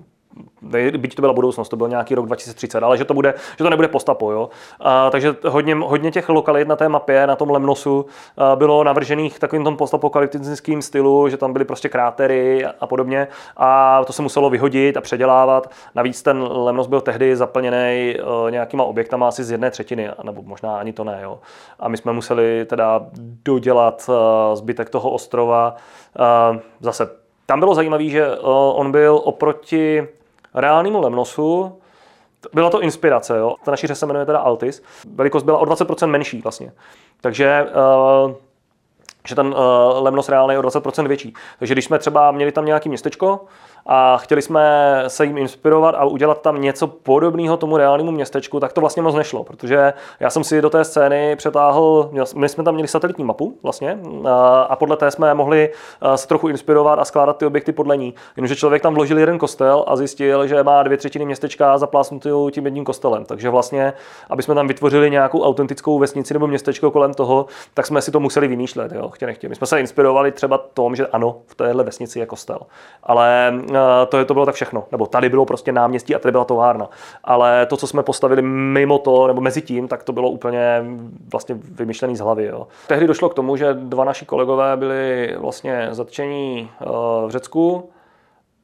byť 0.96 1.14
to 1.14 1.22
byla 1.22 1.32
budoucnost, 1.32 1.68
to 1.68 1.76
byl 1.76 1.88
nějaký 1.88 2.14
rok 2.14 2.26
2030, 2.26 2.82
ale 2.82 2.98
že 2.98 3.04
to, 3.04 3.14
bude, 3.14 3.34
že 3.58 3.64
to 3.64 3.70
nebude 3.70 3.88
postapo. 3.88 4.32
Jo? 4.32 4.48
A, 4.80 5.10
takže 5.10 5.36
hodně, 5.48 5.74
hodně 5.74 6.10
těch 6.10 6.28
lokalit 6.28 6.68
na 6.68 6.76
té 6.76 6.88
mapě, 6.88 7.26
na 7.26 7.36
tom 7.36 7.50
Lemnosu, 7.50 8.06
a, 8.36 8.56
bylo 8.56 8.84
navržených 8.84 9.38
takovým 9.38 9.64
tom 9.64 9.76
postapokalyptickým 9.76 10.82
stylu, 10.82 11.28
že 11.28 11.36
tam 11.36 11.52
byly 11.52 11.64
prostě 11.64 11.88
krátery 11.88 12.66
a 12.80 12.86
podobně 12.86 13.28
a 13.56 14.00
to 14.04 14.12
se 14.12 14.22
muselo 14.22 14.50
vyhodit 14.50 14.96
a 14.96 15.00
předělávat. 15.00 15.70
Navíc 15.94 16.22
ten 16.22 16.42
Lemnos 16.42 16.86
byl 16.86 17.00
tehdy 17.00 17.36
zaplněný 17.36 17.76
e, 17.76 18.50
nějakýma 18.50 18.84
objektama 18.84 19.28
asi 19.28 19.44
z 19.44 19.50
jedné 19.50 19.70
třetiny, 19.70 20.10
nebo 20.22 20.42
možná 20.42 20.78
ani 20.78 20.92
to 20.92 21.04
ne. 21.04 21.20
Jo? 21.22 21.40
A 21.80 21.88
my 21.88 21.96
jsme 21.96 22.12
museli 22.12 22.64
teda 22.64 23.06
dodělat 23.44 24.10
e, 24.10 24.56
zbytek 24.56 24.90
toho 24.90 25.10
ostrova. 25.10 25.76
E, 26.18 26.60
zase 26.80 27.08
tam 27.46 27.60
bylo 27.60 27.74
zajímavé, 27.74 28.04
že 28.04 28.38
on 28.74 28.92
byl 28.92 29.20
oproti 29.24 30.08
reálnému 30.54 31.00
Lemnosu 31.00 31.78
byla 32.52 32.70
to 32.70 32.82
inspirace, 32.82 33.38
jo. 33.38 33.56
Ta 33.64 33.70
naší 33.70 33.86
se 33.86 34.06
jmenuje 34.06 34.26
teda 34.26 34.38
Altis. 34.38 34.82
Velikost 35.14 35.42
byla 35.42 35.58
o 35.58 35.64
20% 35.64 36.06
menší 36.06 36.40
vlastně. 36.40 36.72
Takže 37.20 37.66
uh, 38.26 38.32
že 39.28 39.34
ten 39.34 39.46
uh, 39.46 39.54
Lemnos 40.02 40.28
reálný 40.28 40.54
je 40.54 40.58
o 40.58 40.62
20% 40.62 41.08
větší. 41.08 41.34
Takže 41.58 41.74
když 41.74 41.84
jsme 41.84 41.98
třeba 41.98 42.30
měli 42.30 42.52
tam 42.52 42.64
nějaké 42.64 42.88
městečko, 42.88 43.44
a 43.86 44.16
chtěli 44.16 44.42
jsme 44.42 45.04
se 45.08 45.24
jim 45.24 45.38
inspirovat 45.38 45.94
a 45.94 46.04
udělat 46.04 46.42
tam 46.42 46.60
něco 46.60 46.86
podobného 46.86 47.56
tomu 47.56 47.76
reálnému 47.76 48.10
městečku, 48.10 48.60
tak 48.60 48.72
to 48.72 48.80
vlastně 48.80 49.02
moc 49.02 49.14
nešlo, 49.14 49.44
protože 49.44 49.92
já 50.20 50.30
jsem 50.30 50.44
si 50.44 50.62
do 50.62 50.70
té 50.70 50.84
scény 50.84 51.36
přetáhl, 51.36 52.10
my 52.36 52.48
jsme 52.48 52.64
tam 52.64 52.74
měli 52.74 52.88
satelitní 52.88 53.24
mapu 53.24 53.58
vlastně 53.62 53.98
a 54.68 54.76
podle 54.76 54.96
té 54.96 55.10
jsme 55.10 55.34
mohli 55.34 55.70
se 56.14 56.28
trochu 56.28 56.48
inspirovat 56.48 56.98
a 56.98 57.04
skládat 57.04 57.36
ty 57.36 57.46
objekty 57.46 57.72
podle 57.72 57.96
ní. 57.96 58.14
Jenomže 58.36 58.56
člověk 58.56 58.82
tam 58.82 58.94
vložil 58.94 59.18
jeden 59.18 59.38
kostel 59.38 59.84
a 59.86 59.96
zjistil, 59.96 60.46
že 60.46 60.62
má 60.62 60.82
dvě 60.82 60.96
třetiny 60.96 61.24
městečka 61.24 61.78
zaplásnutou 61.78 62.50
tím 62.50 62.64
jedním 62.64 62.84
kostelem. 62.84 63.24
Takže 63.24 63.50
vlastně, 63.50 63.92
aby 64.30 64.42
jsme 64.42 64.54
tam 64.54 64.68
vytvořili 64.68 65.10
nějakou 65.10 65.42
autentickou 65.42 65.98
vesnici 65.98 66.34
nebo 66.34 66.46
městečko 66.46 66.90
kolem 66.90 67.14
toho, 67.14 67.46
tak 67.74 67.86
jsme 67.86 68.02
si 68.02 68.10
to 68.10 68.20
museli 68.20 68.48
vymýšlet, 68.48 68.92
jo, 68.92 69.08
chtě 69.08 69.26
nechtě. 69.26 69.48
My 69.48 69.54
jsme 69.54 69.66
se 69.66 69.80
inspirovali 69.80 70.32
třeba 70.32 70.58
tom, 70.58 70.96
že 70.96 71.06
ano, 71.06 71.36
v 71.46 71.54
téhle 71.54 71.84
vesnici 71.84 72.18
je 72.18 72.26
kostel. 72.26 72.58
Ale 73.02 73.54
to, 74.08 74.18
je, 74.18 74.24
to 74.24 74.34
bylo 74.34 74.46
tak 74.46 74.54
všechno. 74.54 74.84
Nebo 74.92 75.06
tady 75.06 75.28
bylo 75.28 75.46
prostě 75.46 75.72
náměstí 75.72 76.14
a 76.14 76.18
tady 76.18 76.32
byla 76.32 76.44
továrna. 76.44 76.88
Ale 77.24 77.66
to, 77.66 77.76
co 77.76 77.86
jsme 77.86 78.02
postavili 78.02 78.42
mimo 78.42 78.98
to, 78.98 79.26
nebo 79.26 79.40
mezi 79.40 79.62
tím, 79.62 79.88
tak 79.88 80.02
to 80.02 80.12
bylo 80.12 80.30
úplně 80.30 80.84
vlastně 81.32 81.58
vymyšlený 81.60 82.16
z 82.16 82.20
hlavy. 82.20 82.44
Jo. 82.44 82.66
Tehdy 82.86 83.06
došlo 83.06 83.28
k 83.28 83.34
tomu, 83.34 83.56
že 83.56 83.74
dva 83.74 84.04
naši 84.04 84.26
kolegové 84.26 84.76
byli 84.76 85.34
vlastně 85.38 85.88
zatčení 85.90 86.70
eh, 86.80 86.86
v 87.26 87.28
Řecku 87.28 87.90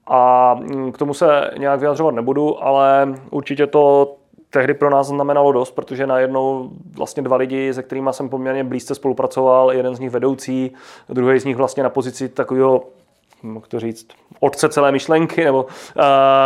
a 0.06 0.54
mm, 0.54 0.92
k 0.92 0.98
tomu 0.98 1.14
se 1.14 1.50
nějak 1.58 1.80
vyjadřovat 1.80 2.14
nebudu, 2.14 2.64
ale 2.64 3.14
určitě 3.30 3.66
to 3.66 4.14
tehdy 4.50 4.74
pro 4.74 4.90
nás 4.90 5.06
znamenalo 5.06 5.52
dost, 5.52 5.70
protože 5.70 6.06
najednou 6.06 6.70
vlastně 6.96 7.22
dva 7.22 7.36
lidi, 7.36 7.74
se 7.74 7.82
kterými 7.82 8.10
jsem 8.12 8.28
poměrně 8.28 8.64
blízce 8.64 8.94
spolupracoval, 8.94 9.72
jeden 9.72 9.94
z 9.94 10.00
nich 10.00 10.10
vedoucí, 10.10 10.72
druhý 11.08 11.40
z 11.40 11.44
nich 11.44 11.56
vlastně 11.56 11.82
na 11.82 11.90
pozici 11.90 12.28
takového 12.28 12.82
jak 13.54 13.68
to 13.68 13.80
říct, 13.80 14.06
otce 14.40 14.68
celé 14.68 14.92
myšlenky, 14.92 15.44
nebo 15.44 15.62
uh, 15.62 16.02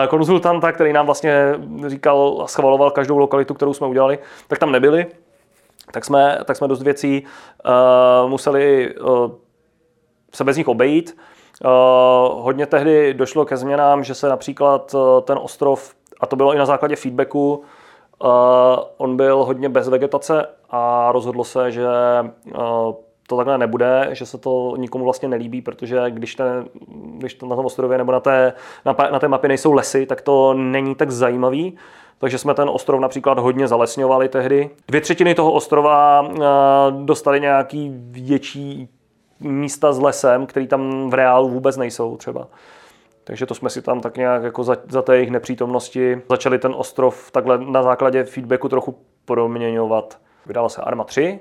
konzultanta, 0.08 0.72
který 0.72 0.92
nám 0.92 1.06
vlastně 1.06 1.54
říkal 1.86 2.40
a 2.44 2.46
schvaloval 2.46 2.90
každou 2.90 3.18
lokalitu, 3.18 3.54
kterou 3.54 3.74
jsme 3.74 3.86
udělali, 3.86 4.18
tak 4.48 4.58
tam 4.58 4.72
nebyli. 4.72 5.06
Tak 5.92 6.04
jsme, 6.04 6.38
tak 6.44 6.56
jsme 6.56 6.68
dost 6.68 6.82
věcí 6.82 7.24
uh, 8.24 8.30
museli 8.30 8.94
uh, 8.96 9.30
se 10.34 10.44
bez 10.44 10.56
nich 10.56 10.68
obejít. 10.68 11.16
Uh, 11.64 11.70
hodně 12.42 12.66
tehdy 12.66 13.14
došlo 13.14 13.44
ke 13.44 13.56
změnám, 13.56 14.04
že 14.04 14.14
se 14.14 14.28
například 14.28 14.94
uh, 14.94 15.20
ten 15.20 15.38
ostrov, 15.42 15.94
a 16.20 16.26
to 16.26 16.36
bylo 16.36 16.54
i 16.54 16.58
na 16.58 16.66
základě 16.66 16.96
feedbacku, 16.96 17.62
uh, 18.24 18.30
on 18.96 19.16
byl 19.16 19.44
hodně 19.44 19.68
bez 19.68 19.88
vegetace 19.88 20.46
a 20.70 21.12
rozhodlo 21.12 21.44
se, 21.44 21.72
že 21.72 21.86
uh, 22.58 22.94
to 23.26 23.36
takhle 23.36 23.58
nebude, 23.58 24.08
že 24.12 24.26
se 24.26 24.38
to 24.38 24.74
nikomu 24.76 25.04
vlastně 25.04 25.28
nelíbí, 25.28 25.62
protože 25.62 26.10
když, 26.10 26.34
ten, 26.34 26.68
když 26.88 27.34
to 27.34 27.46
na 27.46 27.56
tom 27.56 27.66
ostrově 27.66 27.98
nebo 27.98 28.12
na 28.12 28.20
té, 28.20 28.52
na, 28.84 28.96
na 29.12 29.18
té 29.18 29.28
mapě 29.28 29.48
nejsou 29.48 29.72
lesy, 29.72 30.06
tak 30.06 30.20
to 30.20 30.54
není 30.54 30.94
tak 30.94 31.10
zajímavý. 31.10 31.76
Takže 32.18 32.38
jsme 32.38 32.54
ten 32.54 32.68
ostrov 32.68 33.00
například 33.00 33.38
hodně 33.38 33.68
zalesňovali 33.68 34.28
tehdy. 34.28 34.70
Dvě 34.88 35.00
třetiny 35.00 35.34
toho 35.34 35.52
ostrova 35.52 36.28
eh, 36.28 36.40
dostali 36.90 37.40
nějaký 37.40 37.92
větší 38.10 38.88
místa 39.40 39.92
s 39.92 40.00
lesem, 40.00 40.46
který 40.46 40.66
tam 40.66 41.10
v 41.10 41.14
reálu 41.14 41.48
vůbec 41.48 41.76
nejsou 41.76 42.16
třeba. 42.16 42.48
Takže 43.24 43.46
to 43.46 43.54
jsme 43.54 43.70
si 43.70 43.82
tam 43.82 44.00
tak 44.00 44.16
nějak 44.16 44.42
jako 44.42 44.64
za, 44.64 44.76
za 44.88 45.02
té 45.02 45.16
jejich 45.16 45.30
nepřítomnosti 45.30 46.22
začali 46.30 46.58
ten 46.58 46.74
ostrov 46.76 47.30
takhle 47.30 47.58
na 47.58 47.82
základě 47.82 48.24
feedbacku 48.24 48.68
trochu 48.68 48.98
proměňovat. 49.24 50.18
Vydala 50.46 50.68
se 50.68 50.82
Arma 50.82 51.04
3, 51.04 51.40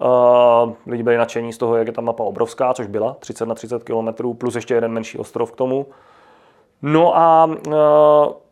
Uh, 0.00 0.72
lidi 0.86 1.02
byli 1.02 1.16
nadšení 1.16 1.52
z 1.52 1.58
toho, 1.58 1.76
jak 1.76 1.86
je 1.86 1.92
ta 1.92 2.00
mapa 2.00 2.24
obrovská, 2.24 2.74
což 2.74 2.86
byla 2.86 3.16
30 3.18 3.46
na 3.46 3.54
30 3.54 3.84
km, 3.84 4.34
plus 4.38 4.54
ještě 4.54 4.74
jeden 4.74 4.92
menší 4.92 5.18
ostrov 5.18 5.52
k 5.52 5.56
tomu. 5.56 5.86
No 6.82 7.16
a 7.16 7.44
uh, 7.44 7.72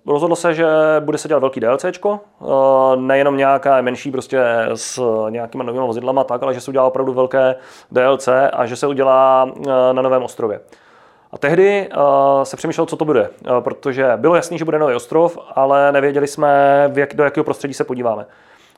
rozhodlo 0.07 0.37
se, 0.37 0.55
že 0.55 0.67
bude 1.01 1.19
se 1.19 1.29
dělat 1.29 1.41
velký 1.41 1.61
DLCčko, 1.61 2.21
uh, 2.39 2.51
nejenom 2.97 3.37
nějaká 3.37 3.81
menší 3.81 4.11
prostě 4.11 4.43
s 4.75 5.03
nějakýma 5.29 5.65
novými 5.65 5.87
vozidlama, 5.87 6.25
tak, 6.25 6.43
ale 6.43 6.55
že 6.55 6.61
se 6.61 6.71
udělá 6.71 6.85
opravdu 6.85 7.13
velké 7.13 7.57
DLC 7.91 8.29
a 8.53 8.67
že 8.67 8.77
se 8.77 8.87
udělá 8.87 9.45
uh, 9.45 9.65
na 9.93 10.03
novém 10.03 10.23
ostrově. 10.23 10.61
A 11.33 11.39
tehdy 11.39 11.89
uh, 11.97 12.43
se 12.43 12.57
přemýšlelo, 12.57 12.87
co 12.87 12.97
to 12.97 13.05
bude, 13.05 13.31
uh, 13.51 13.61
protože 13.61 14.13
bylo 14.17 14.35
jasné, 14.35 14.59
že 14.59 14.65
bude 14.65 14.79
nový 14.79 14.95
ostrov, 14.95 15.39
ale 15.55 15.93
nevěděli 15.93 16.27
jsme, 16.27 16.85
v 16.93 16.99
jak, 16.99 17.15
do 17.15 17.25
jakého 17.25 17.45
prostředí 17.45 17.75
se 17.75 17.85
podíváme. 17.85 18.27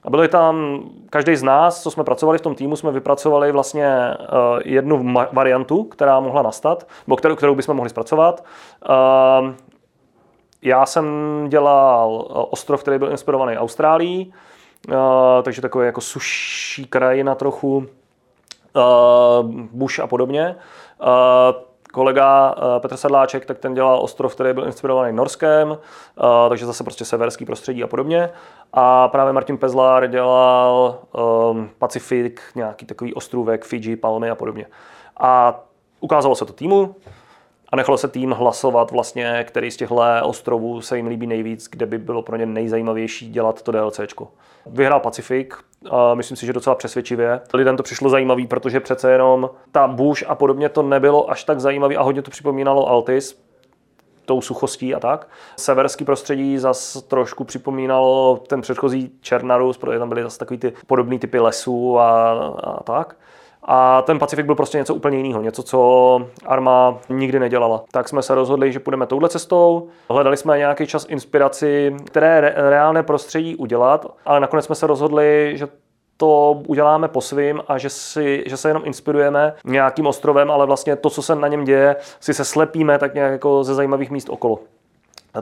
A 0.02 0.10
byli 0.10 0.28
tam, 0.28 0.82
každý 1.10 1.36
z 1.36 1.42
nás, 1.42 1.82
co 1.82 1.90
jsme 1.90 2.04
pracovali 2.04 2.38
v 2.38 2.40
tom 2.40 2.54
týmu, 2.54 2.76
jsme 2.76 2.92
vypracovali 2.92 3.52
vlastně 3.52 3.88
uh, 3.88 4.60
jednu 4.64 5.14
variantu, 5.32 5.84
která 5.84 6.20
mohla 6.20 6.42
nastat, 6.42 6.88
nebo 7.06 7.16
kterou, 7.16 7.36
kterou 7.36 7.54
bychom 7.54 7.76
mohli 7.76 7.90
zpracovat. 7.90 8.44
Uh, 8.88 9.50
já 10.62 10.86
jsem 10.86 11.06
dělal 11.48 12.26
eh, 12.30 12.32
ostrov, 12.50 12.82
který 12.82 12.98
byl 12.98 13.10
inspirovaný 13.10 13.58
Austrálií, 13.58 14.34
takže 15.42 15.62
takový 15.62 15.86
jako 15.86 16.00
suší 16.00 16.84
krajina 16.84 17.34
trochu, 17.34 17.86
bush 19.72 20.00
a 20.00 20.06
podobně. 20.06 20.56
Kolega 21.92 22.54
uh, 22.54 22.62
Petr 22.78 22.96
Sedláček, 22.96 23.46
tak 23.46 23.58
ten 23.58 23.74
dělal 23.74 23.98
ostrov, 24.02 24.34
který 24.34 24.52
byl 24.52 24.66
inspirovaný 24.66 25.16
Norskem, 25.16 25.68
uh, 25.68 25.76
takže 26.48 26.66
zase 26.66 26.84
prostě 26.84 27.04
severský 27.04 27.44
prostředí 27.44 27.82
a 27.82 27.86
podobně. 27.86 28.30
A 28.72 29.08
právě 29.08 29.32
Martin 29.32 29.58
Pezlár 29.58 30.06
dělal 30.06 30.98
um, 31.50 31.70
Pacifik, 31.78 32.40
nějaký 32.54 32.86
takový 32.86 33.14
ostrůvek, 33.14 33.64
Fiji, 33.64 33.96
Palmy 33.96 34.30
a 34.30 34.34
podobně. 34.34 34.66
A 35.16 35.60
ukázalo 36.00 36.34
se 36.34 36.44
to 36.44 36.52
týmu, 36.52 36.94
a 37.72 37.76
nechalo 37.76 37.98
se 37.98 38.08
tým 38.08 38.30
hlasovat 38.30 38.90
vlastně, 38.90 39.44
který 39.48 39.70
z 39.70 39.76
těchto 39.76 40.02
ostrovů 40.22 40.80
se 40.80 40.96
jim 40.96 41.06
líbí 41.06 41.26
nejvíc, 41.26 41.68
kde 41.70 41.86
by 41.86 41.98
bylo 41.98 42.22
pro 42.22 42.36
ně 42.36 42.46
nejzajímavější 42.46 43.30
dělat 43.30 43.62
to 43.62 43.72
DLCčko. 43.72 44.28
Vyhrál 44.66 45.00
Pacifik, 45.00 45.54
myslím 46.14 46.36
si, 46.36 46.46
že 46.46 46.52
docela 46.52 46.76
přesvědčivě. 46.76 47.40
Lidem 47.54 47.76
to 47.76 47.82
přišlo 47.82 48.10
zajímavý, 48.10 48.46
protože 48.46 48.80
přece 48.80 49.12
jenom 49.12 49.50
ta 49.72 49.86
Bush 49.86 50.22
a 50.30 50.34
podobně 50.34 50.68
to 50.68 50.82
nebylo 50.82 51.30
až 51.30 51.44
tak 51.44 51.60
zajímavý 51.60 51.96
a 51.96 52.02
hodně 52.02 52.22
to 52.22 52.30
připomínalo 52.30 52.88
Altis, 52.88 53.42
tou 54.24 54.40
suchostí 54.40 54.94
a 54.94 55.00
tak. 55.00 55.28
Severský 55.56 56.04
prostředí 56.04 56.58
zas 56.58 57.02
trošku 57.02 57.44
připomínalo 57.44 58.40
ten 58.46 58.60
předchozí 58.60 59.10
Černarus, 59.20 59.78
protože 59.78 59.98
tam 59.98 60.08
byly 60.08 60.22
zase 60.22 60.38
takový 60.38 60.58
ty 60.58 60.72
podobné 60.86 61.18
typy 61.18 61.38
lesů 61.38 61.98
a, 61.98 62.32
a 62.64 62.82
tak. 62.82 63.16
A 63.64 64.02
ten 64.02 64.18
Pacifik 64.18 64.46
byl 64.46 64.54
prostě 64.54 64.78
něco 64.78 64.94
úplně 64.94 65.18
jiného, 65.18 65.42
něco, 65.42 65.62
co 65.62 66.18
Arma 66.46 66.98
nikdy 67.08 67.38
nedělala. 67.38 67.84
Tak 67.92 68.08
jsme 68.08 68.22
se 68.22 68.34
rozhodli, 68.34 68.72
že 68.72 68.80
půjdeme 68.80 69.06
touhle 69.06 69.28
cestou. 69.28 69.88
Hledali 70.10 70.36
jsme 70.36 70.58
nějaký 70.58 70.86
čas 70.86 71.06
inspiraci, 71.08 71.96
které 72.04 72.40
re- 72.40 72.54
reálné 72.56 73.02
prostředí 73.02 73.56
udělat, 73.56 74.06
ale 74.26 74.40
nakonec 74.40 74.64
jsme 74.64 74.74
se 74.74 74.86
rozhodli, 74.86 75.52
že 75.56 75.68
to 76.16 76.62
uděláme 76.66 77.08
po 77.08 77.20
svým 77.20 77.62
a 77.68 77.78
že, 77.78 77.90
si, 77.90 78.44
že 78.46 78.56
se 78.56 78.68
jenom 78.68 78.82
inspirujeme 78.86 79.54
nějakým 79.64 80.06
ostrovem, 80.06 80.50
ale 80.50 80.66
vlastně 80.66 80.96
to, 80.96 81.10
co 81.10 81.22
se 81.22 81.34
na 81.34 81.48
něm 81.48 81.64
děje, 81.64 81.96
si 82.20 82.34
se 82.34 82.44
slepíme 82.44 82.98
tak 82.98 83.14
nějak 83.14 83.32
jako 83.32 83.64
ze 83.64 83.74
zajímavých 83.74 84.10
míst 84.10 84.28
okolo. 84.30 84.58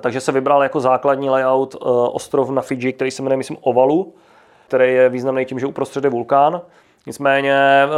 Takže 0.00 0.20
se 0.20 0.32
vybral 0.32 0.62
jako 0.62 0.80
základní 0.80 1.30
layout 1.30 1.74
uh, 1.74 2.08
ostrov 2.12 2.50
na 2.50 2.62
Fiji, 2.62 2.92
který 2.92 3.10
se 3.10 3.22
jmenuje, 3.22 3.36
myslím, 3.36 3.56
Ovalu, 3.60 4.14
který 4.68 4.94
je 4.94 5.08
významný 5.08 5.44
tím, 5.44 5.58
že 5.58 5.66
uprostřed 5.66 6.04
je 6.04 6.10
vulkán. 6.10 6.60
Nicméně 7.06 7.54
eh, 7.54 7.88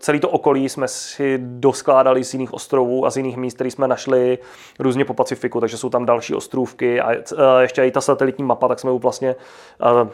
celý 0.00 0.20
to 0.20 0.28
okolí 0.28 0.68
jsme 0.68 0.88
si 0.88 1.38
doskládali 1.42 2.24
z 2.24 2.32
jiných 2.32 2.54
ostrovů 2.54 3.06
a 3.06 3.10
z 3.10 3.16
jiných 3.16 3.36
míst, 3.36 3.54
které 3.54 3.70
jsme 3.70 3.88
našli 3.88 4.38
různě 4.78 5.04
po 5.04 5.14
Pacifiku, 5.14 5.60
takže 5.60 5.76
jsou 5.76 5.90
tam 5.90 6.06
další 6.06 6.34
ostrůvky 6.34 7.00
a 7.00 7.12
eh, 7.12 7.22
ještě 7.60 7.84
i 7.84 7.90
ta 7.90 8.00
satelitní 8.00 8.44
mapa, 8.44 8.68
tak 8.68 8.80
jsme 8.80 8.92
vlastně 8.92 9.36
eh, 9.82 10.08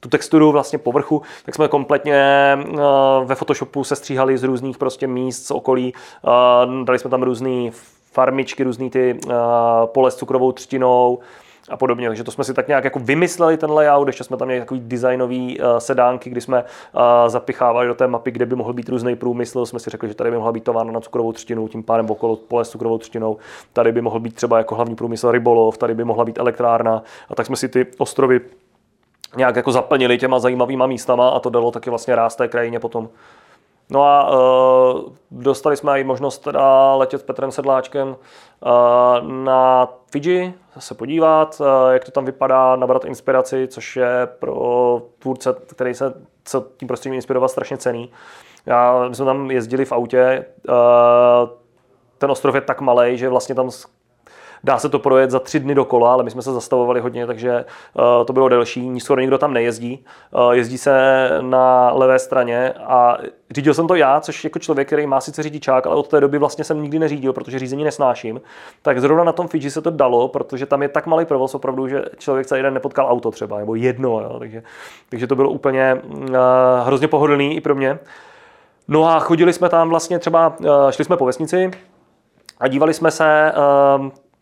tu 0.00 0.08
texturu 0.08 0.52
vlastně 0.52 0.78
povrchu, 0.78 1.22
tak 1.44 1.54
jsme 1.54 1.68
kompletně 1.68 2.24
ve 3.24 3.34
Photoshopu 3.34 3.84
se 3.84 3.96
stříhali 3.96 4.38
z 4.38 4.42
různých 4.42 4.78
prostě 4.78 5.06
míst 5.06 5.46
z 5.46 5.50
okolí. 5.50 5.94
Dali 6.84 6.98
jsme 6.98 7.10
tam 7.10 7.22
různé 7.22 7.70
farmičky, 8.12 8.64
různé 8.64 8.90
ty 8.90 9.18
pole 9.86 10.10
s 10.10 10.16
cukrovou 10.16 10.52
třtinou, 10.52 11.18
a 11.68 11.76
podobně. 11.76 12.08
Takže 12.08 12.24
to 12.24 12.30
jsme 12.30 12.44
si 12.44 12.54
tak 12.54 12.68
nějak 12.68 12.84
jako 12.84 12.98
vymysleli 12.98 13.56
ten 13.56 13.70
layout, 13.70 14.08
ještě 14.08 14.24
jsme 14.24 14.36
tam 14.36 14.48
měli 14.48 14.60
takový 14.60 14.80
designový 14.80 15.60
uh, 15.60 15.66
sedánky, 15.78 16.30
kdy 16.30 16.40
jsme 16.40 16.62
uh, 16.62 17.00
zapichávali 17.26 17.86
do 17.86 17.94
té 17.94 18.06
mapy, 18.06 18.30
kde 18.30 18.46
by 18.46 18.56
mohl 18.56 18.72
být 18.72 18.88
různý 18.88 19.16
průmysl. 19.16 19.66
Jsme 19.66 19.78
si 19.78 19.90
řekli, 19.90 20.08
že 20.08 20.14
tady 20.14 20.30
by 20.30 20.36
mohla 20.36 20.52
být 20.52 20.64
továrna 20.64 20.92
na 20.92 21.00
cukrovou 21.00 21.32
třtinu, 21.32 21.68
tím 21.68 21.82
pádem 21.82 22.10
okolo 22.10 22.36
pole 22.36 22.64
s 22.64 22.70
cukrovou 22.70 22.98
třtinou. 22.98 23.36
Tady 23.72 23.92
by 23.92 24.00
mohl 24.00 24.20
být 24.20 24.34
třeba 24.34 24.58
jako 24.58 24.74
hlavní 24.74 24.96
průmysl 24.96 25.30
rybolov, 25.30 25.78
tady 25.78 25.94
by 25.94 26.04
mohla 26.04 26.24
být 26.24 26.38
elektrárna. 26.38 27.02
A 27.28 27.34
tak 27.34 27.46
jsme 27.46 27.56
si 27.56 27.68
ty 27.68 27.86
ostrovy 27.98 28.40
nějak 29.36 29.56
jako 29.56 29.72
zaplnili 29.72 30.18
těma 30.18 30.38
zajímavýma 30.38 30.86
místama 30.86 31.28
a 31.28 31.40
to 31.40 31.50
dalo 31.50 31.70
taky 31.70 31.90
vlastně 31.90 32.14
ráz 32.14 32.36
té 32.36 32.48
krajině 32.48 32.80
potom. 32.80 33.08
No 33.94 34.04
a 34.04 34.30
uh, 34.30 35.12
dostali 35.30 35.76
jsme 35.76 36.00
i 36.00 36.04
možnost 36.04 36.38
teda 36.38 36.94
letět 36.94 37.20
s 37.20 37.24
Petrem 37.24 37.50
Sedláčkem 37.50 38.08
uh, 38.08 39.28
na 39.28 39.88
Fiji, 40.12 40.54
se 40.78 40.94
podívat, 40.94 41.60
uh, 41.60 41.66
jak 41.92 42.04
to 42.04 42.10
tam 42.10 42.24
vypadá, 42.24 42.76
nabrat 42.76 43.04
inspiraci, 43.04 43.68
což 43.68 43.96
je 43.96 44.28
pro 44.38 45.02
tvůrce, 45.18 45.54
který 45.66 45.94
se 45.94 46.14
tím 46.76 46.88
prostředím 46.88 47.14
inspirovat 47.14 47.50
strašně 47.50 47.76
cený. 47.76 48.10
Já, 48.66 49.08
my 49.08 49.14
jsme 49.14 49.24
tam 49.24 49.50
jezdili 49.50 49.84
v 49.84 49.92
autě, 49.92 50.46
uh, 50.68 50.74
ten 52.18 52.30
ostrov 52.30 52.54
je 52.54 52.60
tak 52.60 52.80
malý, 52.80 53.18
že 53.18 53.28
vlastně 53.28 53.54
tam 53.54 53.70
Dá 54.64 54.78
se 54.78 54.88
to 54.88 54.98
projet 54.98 55.30
za 55.30 55.38
tři 55.38 55.60
dny 55.60 55.74
dokola, 55.74 56.12
ale 56.12 56.22
my 56.24 56.30
jsme 56.30 56.42
se 56.42 56.52
zastavovali 56.52 57.00
hodně, 57.00 57.26
takže 57.26 57.64
uh, 57.94 58.24
to 58.24 58.32
bylo 58.32 58.48
delší. 58.48 59.00
Skoro 59.00 59.20
nikdo 59.20 59.38
tam 59.38 59.52
nejezdí. 59.52 60.04
Uh, 60.30 60.52
jezdí 60.52 60.78
se 60.78 61.28
na 61.40 61.90
levé 61.92 62.18
straně 62.18 62.72
a 62.72 63.18
řídil 63.50 63.74
jsem 63.74 63.86
to 63.86 63.94
já, 63.94 64.20
což 64.20 64.44
jako 64.44 64.58
člověk, 64.58 64.86
který 64.86 65.06
má 65.06 65.20
sice 65.20 65.42
řidičák, 65.42 65.86
ale 65.86 65.96
od 65.96 66.08
té 66.08 66.20
doby 66.20 66.38
vlastně 66.38 66.64
jsem 66.64 66.82
nikdy 66.82 66.98
neřídil, 66.98 67.32
protože 67.32 67.58
řízení 67.58 67.84
nesnáším. 67.84 68.40
Tak 68.82 69.00
zrovna 69.00 69.24
na 69.24 69.32
tom 69.32 69.48
Fiji 69.48 69.70
se 69.70 69.82
to 69.82 69.90
dalo, 69.90 70.28
protože 70.28 70.66
tam 70.66 70.82
je 70.82 70.88
tak 70.88 71.06
malý 71.06 71.24
provoz 71.24 71.54
opravdu, 71.54 71.88
že 71.88 72.04
člověk 72.18 72.46
celý 72.46 72.62
den 72.62 72.74
nepotkal 72.74 73.06
auto 73.10 73.30
třeba, 73.30 73.58
nebo 73.58 73.74
jedno, 73.74 74.20
jo, 74.20 74.36
takže, 74.38 74.62
takže 75.08 75.26
to 75.26 75.36
bylo 75.36 75.50
úplně 75.50 76.02
uh, 76.04 76.26
hrozně 76.84 77.08
pohodlný 77.08 77.56
i 77.56 77.60
pro 77.60 77.74
mě. 77.74 77.98
No 78.88 79.08
a 79.08 79.20
chodili 79.20 79.52
jsme 79.52 79.68
tam 79.68 79.88
vlastně 79.88 80.18
třeba, 80.18 80.56
šli 80.90 81.04
jsme 81.04 81.16
po 81.16 81.26
vesnici, 81.26 81.70
a 82.60 82.68
dívali 82.68 82.94
jsme 82.94 83.10
se, 83.10 83.52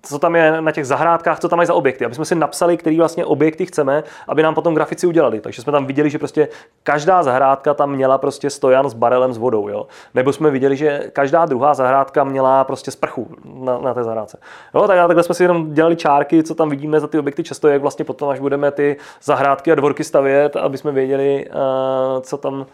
co 0.02 0.18
tam 0.18 0.36
je 0.36 0.60
na 0.60 0.72
těch 0.72 0.86
zahrádkách, 0.86 1.40
co 1.40 1.48
tam 1.48 1.56
mají 1.56 1.66
za 1.66 1.74
objekty, 1.74 2.04
aby 2.04 2.14
jsme 2.14 2.24
si 2.24 2.34
napsali, 2.34 2.76
který 2.76 2.98
vlastně 2.98 3.24
objekty 3.24 3.66
chceme, 3.66 4.04
aby 4.28 4.42
nám 4.42 4.54
potom 4.54 4.74
grafici 4.74 5.06
udělali. 5.06 5.40
Takže 5.40 5.62
jsme 5.62 5.72
tam 5.72 5.86
viděli, 5.86 6.10
že 6.10 6.18
prostě 6.18 6.48
každá 6.82 7.22
zahrádka 7.22 7.74
tam 7.74 7.92
měla 7.92 8.18
prostě 8.18 8.50
stojan 8.50 8.90
s 8.90 8.94
barelem 8.94 9.32
s 9.32 9.38
vodou, 9.38 9.68
jo. 9.68 9.86
Nebo 10.14 10.32
jsme 10.32 10.50
viděli, 10.50 10.76
že 10.76 11.10
každá 11.12 11.46
druhá 11.46 11.74
zahrádka 11.74 12.24
měla 12.24 12.64
prostě 12.64 12.90
sprchu 12.90 13.28
na, 13.44 13.78
na 13.78 13.94
té 13.94 14.04
zahrádce. 14.04 14.38
Jo, 14.74 14.86
tak 14.86 15.06
takhle 15.06 15.22
jsme 15.22 15.34
si 15.34 15.44
jenom 15.44 15.74
dělali 15.74 15.96
čárky, 15.96 16.42
co 16.42 16.54
tam 16.54 16.70
vidíme 16.70 17.00
za 17.00 17.06
ty 17.06 17.18
objekty 17.18 17.42
často, 17.42 17.68
jak 17.68 17.82
vlastně 17.82 18.04
potom, 18.04 18.28
až 18.28 18.40
budeme 18.40 18.70
ty 18.70 18.96
zahrádky 19.22 19.72
a 19.72 19.74
dvorky 19.74 20.04
stavět, 20.04 20.56
aby 20.56 20.78
jsme 20.78 20.92
věděli, 20.92 21.46
uh, 21.46 22.22
co 22.22 22.36
tam 22.36 22.66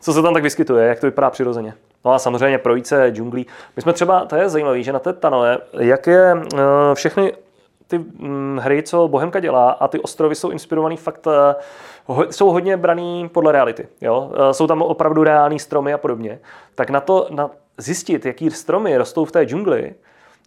co 0.00 0.12
se 0.12 0.22
tam 0.22 0.34
tak 0.34 0.42
vyskytuje, 0.42 0.88
jak 0.88 1.00
to 1.00 1.06
vypadá 1.06 1.30
přirozeně. 1.30 1.74
No 2.04 2.12
a 2.12 2.18
samozřejmě 2.18 2.58
projít 2.58 2.86
se 2.86 3.10
džunglí. 3.10 3.46
My 3.76 3.82
jsme 3.82 3.92
třeba, 3.92 4.24
to 4.24 4.36
je 4.36 4.48
zajímavé, 4.48 4.82
že 4.82 4.92
na 4.92 4.98
té 4.98 5.12
Tanoe, 5.12 5.58
jak 5.78 6.06
je 6.06 6.34
uh, 6.34 6.60
všechny 6.94 7.32
ty 7.86 7.98
um, 7.98 8.60
hry, 8.62 8.82
co 8.82 9.08
Bohemka 9.08 9.40
dělá 9.40 9.70
a 9.70 9.88
ty 9.88 10.00
ostrovy 10.00 10.34
jsou 10.34 10.50
inspirovaný 10.50 10.96
fakt, 10.96 11.26
ho, 12.06 12.32
jsou 12.32 12.50
hodně 12.50 12.76
braný 12.76 13.28
podle 13.28 13.52
reality. 13.52 13.88
Jo? 14.00 14.30
Uh, 14.32 14.50
jsou 14.50 14.66
tam 14.66 14.82
opravdu 14.82 15.24
reální 15.24 15.58
stromy 15.58 15.92
a 15.92 15.98
podobně. 15.98 16.38
Tak 16.74 16.90
na 16.90 17.00
to, 17.00 17.26
na 17.30 17.50
zjistit, 17.78 18.26
jaký 18.26 18.50
stromy 18.50 18.96
rostou 18.96 19.24
v 19.24 19.32
té 19.32 19.44
džungli, 19.44 19.94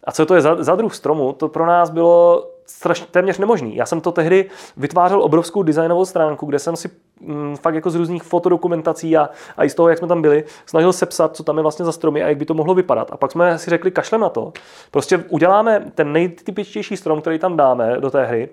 a 0.03 0.11
co 0.11 0.25
to 0.25 0.35
je 0.35 0.41
za, 0.41 0.63
za 0.63 0.75
druh 0.75 0.95
stromu, 0.95 1.33
to 1.33 1.47
pro 1.47 1.65
nás 1.65 1.89
bylo 1.89 2.47
strašně, 2.65 3.05
téměř 3.11 3.37
nemožný. 3.37 3.75
Já 3.75 3.85
jsem 3.85 4.01
to 4.01 4.11
tehdy 4.11 4.49
vytvářel 4.77 5.23
obrovskou 5.23 5.63
designovou 5.63 6.05
stránku, 6.05 6.45
kde 6.45 6.59
jsem 6.59 6.75
si 6.75 6.89
mm, 7.21 7.55
fakt 7.55 7.75
jako 7.75 7.89
z 7.89 7.95
různých 7.95 8.23
fotodokumentací 8.23 9.17
a, 9.17 9.29
a 9.57 9.63
i 9.63 9.69
z 9.69 9.75
toho, 9.75 9.89
jak 9.89 9.97
jsme 9.97 10.07
tam 10.07 10.21
byli, 10.21 10.43
snažil 10.65 10.93
sepsat, 10.93 11.35
co 11.35 11.43
tam 11.43 11.57
je 11.57 11.61
vlastně 11.61 11.85
za 11.85 11.91
stromy 11.91 12.23
a 12.23 12.27
jak 12.27 12.37
by 12.37 12.45
to 12.45 12.53
mohlo 12.53 12.73
vypadat. 12.73 13.11
A 13.11 13.17
pak 13.17 13.31
jsme 13.31 13.57
si 13.57 13.69
řekli, 13.69 13.91
kašlem 13.91 14.21
na 14.21 14.29
to. 14.29 14.53
Prostě 14.91 15.17
uděláme 15.17 15.91
ten 15.95 16.13
nejtypičtější 16.13 16.97
strom, 16.97 17.21
který 17.21 17.39
tam 17.39 17.57
dáme 17.57 17.97
do 17.99 18.11
té 18.11 18.25
hry, 18.25 18.49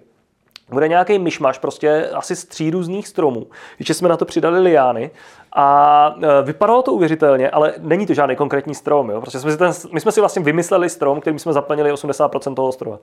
bude 0.72 0.88
nějaký 0.88 1.18
myšmaš, 1.18 1.58
prostě 1.58 2.10
asi 2.14 2.36
z 2.36 2.44
tří 2.44 2.70
různých 2.70 3.08
stromů. 3.08 3.46
Ještě 3.78 3.94
jsme 3.94 4.08
na 4.08 4.16
to 4.16 4.24
přidali 4.24 4.60
liány 4.60 5.10
a 5.52 6.16
e, 6.22 6.42
vypadalo 6.42 6.82
to 6.82 6.92
uvěřitelně, 6.92 7.50
ale 7.50 7.74
není 7.78 8.06
to 8.06 8.14
žádný 8.14 8.36
konkrétní 8.36 8.74
strom. 8.74 9.10
Jo? 9.10 9.20
Prostě 9.20 9.38
jsme 9.38 9.52
si 9.52 9.58
ten, 9.58 9.72
my 9.92 10.00
jsme 10.00 10.12
si 10.12 10.20
vlastně 10.20 10.42
vymysleli 10.42 10.90
strom, 10.90 11.20
kterým 11.20 11.38
jsme 11.38 11.52
zaplnili 11.52 11.92
80% 11.92 12.54
toho 12.54 12.68
ostrova. 12.68 12.98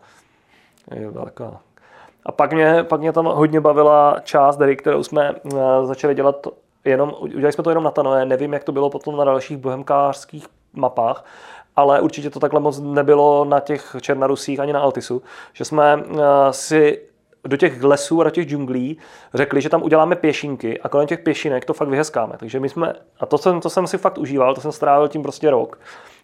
Je 0.95 1.09
velká. 1.09 1.61
A 2.25 2.31
pak 2.31 2.53
mě, 2.53 2.83
pak 2.83 2.99
mě 2.99 3.13
tam 3.13 3.25
hodně 3.25 3.61
bavila 3.61 4.15
část 4.23 4.59
kterou 4.77 5.03
jsme 5.03 5.29
e, 5.29 5.35
začali 5.85 6.15
dělat 6.15 6.47
jenom, 6.85 7.13
udělali 7.19 7.51
jsme 7.51 7.63
to 7.63 7.69
jenom 7.71 7.83
na 7.83 7.91
Tanoe, 7.91 8.25
nevím, 8.25 8.53
jak 8.53 8.63
to 8.63 8.71
bylo 8.71 8.89
potom 8.89 9.17
na 9.17 9.23
dalších 9.23 9.57
bohemkářských 9.57 10.47
mapách, 10.73 11.25
ale 11.75 12.01
určitě 12.01 12.29
to 12.29 12.39
takhle 12.39 12.59
moc 12.59 12.79
nebylo 12.79 13.45
na 13.45 13.59
těch 13.59 13.95
Černarusích 14.01 14.59
ani 14.59 14.73
na 14.73 14.81
Altisu, 14.81 15.21
že 15.53 15.65
jsme 15.65 15.93
e, 15.93 16.53
si 16.53 17.01
do 17.47 17.57
těch 17.57 17.83
lesů 17.83 18.21
a 18.21 18.23
do 18.23 18.29
těch 18.29 18.47
džunglí 18.47 18.97
řekli, 19.33 19.61
že 19.61 19.69
tam 19.69 19.83
uděláme 19.83 20.15
pěšinky 20.15 20.79
a 20.79 20.89
kolem 20.89 21.07
těch 21.07 21.19
pěšinek 21.19 21.65
to 21.65 21.73
fakt 21.73 21.89
vyhezkáme. 21.89 22.33
Takže 22.37 22.59
my 22.59 22.69
jsme, 22.69 22.93
a 23.19 23.25
to 23.25 23.37
jsem, 23.37 23.61
to 23.61 23.69
jsem 23.69 23.87
si 23.87 23.97
fakt 23.97 24.17
užíval, 24.17 24.55
to 24.55 24.61
jsem 24.61 24.71
strávil 24.71 25.07
tím 25.07 25.21
prostě 25.21 25.49
rok, 25.49 25.79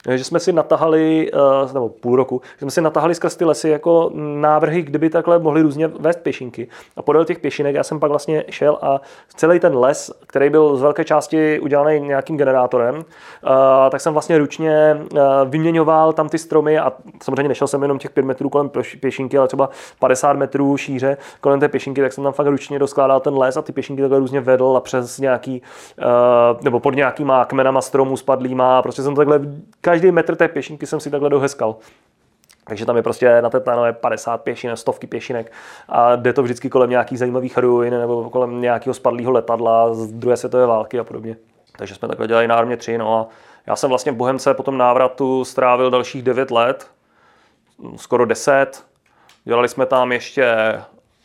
že 0.09 0.23
jsme 0.23 0.39
si 0.39 0.53
natahali, 0.53 1.31
eh, 1.33 1.73
nebo 1.73 1.89
půl 1.89 2.15
roku, 2.15 2.41
že 2.53 2.59
jsme 2.59 2.71
si 2.71 2.81
natahali 2.81 3.15
skrz 3.15 3.35
ty 3.35 3.45
lesy 3.45 3.69
jako 3.69 4.11
návrhy, 4.15 4.81
kdyby 4.81 5.09
takhle 5.09 5.39
mohli 5.39 5.61
různě 5.61 5.87
vést 5.87 6.19
pěšinky. 6.19 6.67
A 6.95 7.01
podél 7.01 7.25
těch 7.25 7.39
pěšinek 7.39 7.75
já 7.75 7.83
jsem 7.83 7.99
pak 7.99 8.09
vlastně 8.09 8.43
šel 8.49 8.77
a 8.81 9.01
celý 9.35 9.59
ten 9.59 9.77
les, 9.77 10.11
který 10.27 10.49
byl 10.49 10.75
z 10.75 10.81
velké 10.81 11.03
části 11.03 11.59
udělaný 11.59 11.99
nějakým 11.99 12.37
generátorem, 12.37 12.95
eh, 13.05 13.89
tak 13.89 14.01
jsem 14.01 14.13
vlastně 14.13 14.37
ručně 14.37 14.71
eh, 14.71 15.19
vyměňoval 15.45 16.13
tam 16.13 16.29
ty 16.29 16.37
stromy 16.37 16.79
a 16.79 16.93
samozřejmě 17.23 17.47
nešel 17.47 17.67
jsem 17.67 17.81
jenom 17.81 17.99
těch 17.99 18.11
5 18.11 18.25
metrů 18.25 18.49
kolem 18.49 18.71
pěšinky, 18.99 19.37
ale 19.37 19.47
třeba 19.47 19.69
50 19.99 20.33
metrů 20.33 20.77
šíře 20.77 21.17
kolem 21.41 21.59
té 21.59 21.69
pěšinky, 21.69 22.01
tak 22.01 22.13
jsem 22.13 22.23
tam 22.23 22.33
fakt 22.33 22.47
ručně 22.47 22.79
doskládal 22.79 23.19
ten 23.19 23.37
les 23.37 23.57
a 23.57 23.61
ty 23.61 23.71
pěšinky 23.71 24.01
takhle 24.01 24.19
různě 24.19 24.41
vedl 24.41 24.77
a 24.77 24.79
přes 24.79 25.19
nějaký, 25.19 25.61
nebo 26.61 26.79
pod 26.79 26.95
nějakýma 26.95 27.45
kmenama 27.45 27.81
stromů 27.81 28.17
spadlýma, 28.17 28.81
prostě 28.81 29.01
jsem 29.03 29.15
takhle 29.15 29.39
každý 29.95 30.11
metr 30.11 30.35
té 30.35 30.47
pěšinky 30.47 30.85
jsem 30.85 30.99
si 30.99 31.11
takhle 31.11 31.29
doheskal. 31.29 31.75
Takže 32.67 32.85
tam 32.85 32.95
je 32.97 33.03
prostě 33.03 33.41
na 33.41 33.49
Tetlano 33.49 33.85
je 33.85 33.93
50 33.93 34.41
pěšinek, 34.41 34.77
stovky 34.77 35.07
pěšinek 35.07 35.51
a 35.89 36.15
jde 36.15 36.33
to 36.33 36.43
vždycky 36.43 36.69
kolem 36.69 36.89
nějakých 36.89 37.19
zajímavých 37.19 37.57
ruin 37.57 37.99
nebo 37.99 38.29
kolem 38.29 38.61
nějakého 38.61 38.93
spadlého 38.93 39.31
letadla 39.31 39.93
z 39.93 40.11
druhé 40.11 40.37
světové 40.37 40.65
války 40.65 40.99
a 40.99 41.03
podobně. 41.03 41.37
Takže 41.77 41.95
jsme 41.95 42.07
takhle 42.07 42.27
dělali 42.27 42.47
na 42.47 42.55
armě 42.55 42.77
3. 42.77 42.97
No 42.97 43.19
a 43.19 43.27
já 43.67 43.75
jsem 43.75 43.89
vlastně 43.89 44.11
v 44.11 44.15
Bohemce 44.15 44.53
po 44.53 44.63
tom 44.63 44.77
návratu 44.77 45.45
strávil 45.45 45.91
dalších 45.91 46.23
9 46.23 46.51
let, 46.51 46.87
skoro 47.95 48.25
10. 48.25 48.85
Dělali 49.43 49.69
jsme 49.69 49.85
tam 49.85 50.11
ještě 50.11 50.55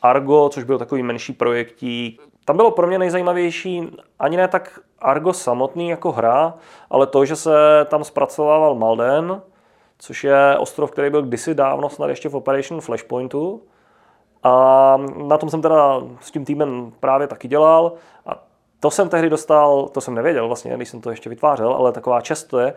Argo, 0.03 0.49
což 0.49 0.65
byl 0.65 0.79
takový 0.79 1.03
menší 1.03 1.33
projektík. 1.33 2.23
Tam 2.45 2.57
bylo 2.57 2.71
pro 2.71 2.87
mě 2.87 2.99
nejzajímavější 2.99 3.97
ani 4.19 4.37
ne 4.37 4.49
tak 4.49 4.81
Argo 5.01 5.33
samotný 5.33 5.89
jako 5.89 6.13
hra, 6.13 6.55
ale 6.91 7.07
to, 7.07 7.25
že 7.25 7.37
se 7.37 7.87
tam 7.89 8.05
zpracovával 8.05 8.75
Malden, 8.75 9.43
což 9.99 10.25
je 10.25 10.59
ostrov, 10.59 10.91
který 10.91 11.11
byl 11.11 11.23
kdysi 11.23 11.55
dávno 11.55 11.89
snad 11.89 12.09
ještě 12.09 12.29
v 12.29 12.37
Operation 12.37 12.81
Flashpointu. 12.81 13.63
A 14.43 14.97
na 15.17 15.39
tom 15.39 15.51
jsem 15.51 15.63
teda 15.63 16.01
s 16.21 16.31
tím 16.31 16.45
týmem 16.45 16.93
právě 17.01 17.27
taky 17.27 17.49
dělal 17.49 17.93
a 18.27 18.45
to 18.81 18.91
jsem 18.91 19.09
tehdy 19.09 19.31
dostal, 19.31 19.89
to 19.89 20.01
jsem 20.01 20.15
nevěděl 20.15 20.47
vlastně, 20.47 20.77
když 20.77 20.89
jsem 20.89 21.01
to 21.01 21.11
ještě 21.11 21.31
vytvářel, 21.31 21.73
ale 21.73 21.93
taková 21.93 22.21
čest 22.21 22.45
to 22.45 22.59
je, 22.59 22.75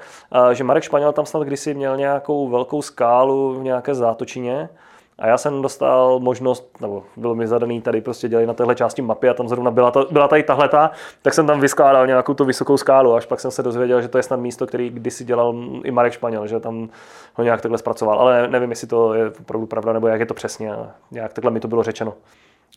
že 0.53 0.63
Marek 0.63 0.83
Španěl 0.83 1.13
tam 1.13 1.25
snad 1.25 1.43
kdysi 1.43 1.73
měl 1.73 1.97
nějakou 1.97 2.49
velkou 2.49 2.81
skálu 2.81 3.53
v 3.53 3.63
nějaké 3.63 3.95
zátočině 3.95 4.69
a 5.19 5.27
já 5.27 5.37
jsem 5.37 5.61
dostal 5.61 6.19
možnost, 6.19 6.81
nebo 6.81 7.03
bylo 7.17 7.35
mi 7.35 7.47
zadaný 7.47 7.81
tady 7.81 8.01
prostě 8.01 8.29
dělat 8.29 8.45
na 8.45 8.53
téhle 8.53 8.75
části 8.75 9.01
mapy 9.01 9.29
a 9.29 9.33
tam 9.33 9.47
zrovna 9.47 9.71
byla, 9.71 9.91
to, 9.91 10.07
byla 10.11 10.27
tady 10.27 10.43
tahleta, 10.43 10.91
tak 11.21 11.33
jsem 11.33 11.47
tam 11.47 11.59
vyskládal 11.59 12.07
nějakou 12.07 12.33
tu 12.33 12.45
vysokou 12.45 12.77
skálu, 12.77 13.13
až 13.13 13.25
pak 13.25 13.39
jsem 13.39 13.51
se 13.51 13.63
dozvěděl, 13.63 14.01
že 14.01 14.07
to 14.07 14.17
je 14.17 14.23
snad 14.23 14.39
místo, 14.39 14.67
který 14.67 14.89
kdysi 14.89 15.25
dělal 15.25 15.55
i 15.83 15.91
Marek 15.91 16.13
Španěl, 16.13 16.47
že 16.47 16.59
tam 16.59 16.89
ho 17.33 17.43
nějak 17.43 17.61
takhle 17.61 17.77
zpracoval, 17.77 18.19
ale 18.19 18.47
nevím, 18.47 18.69
jestli 18.69 18.87
to 18.87 19.13
je 19.13 19.31
opravdu 19.41 19.67
pravda, 19.67 19.93
nebo 19.93 20.07
jak 20.07 20.19
je 20.19 20.25
to 20.25 20.33
přesně, 20.33 20.73
nějak 21.11 21.33
takhle 21.33 21.51
mi 21.51 21.59
to 21.59 21.67
bylo 21.67 21.83
řečeno. 21.83 22.13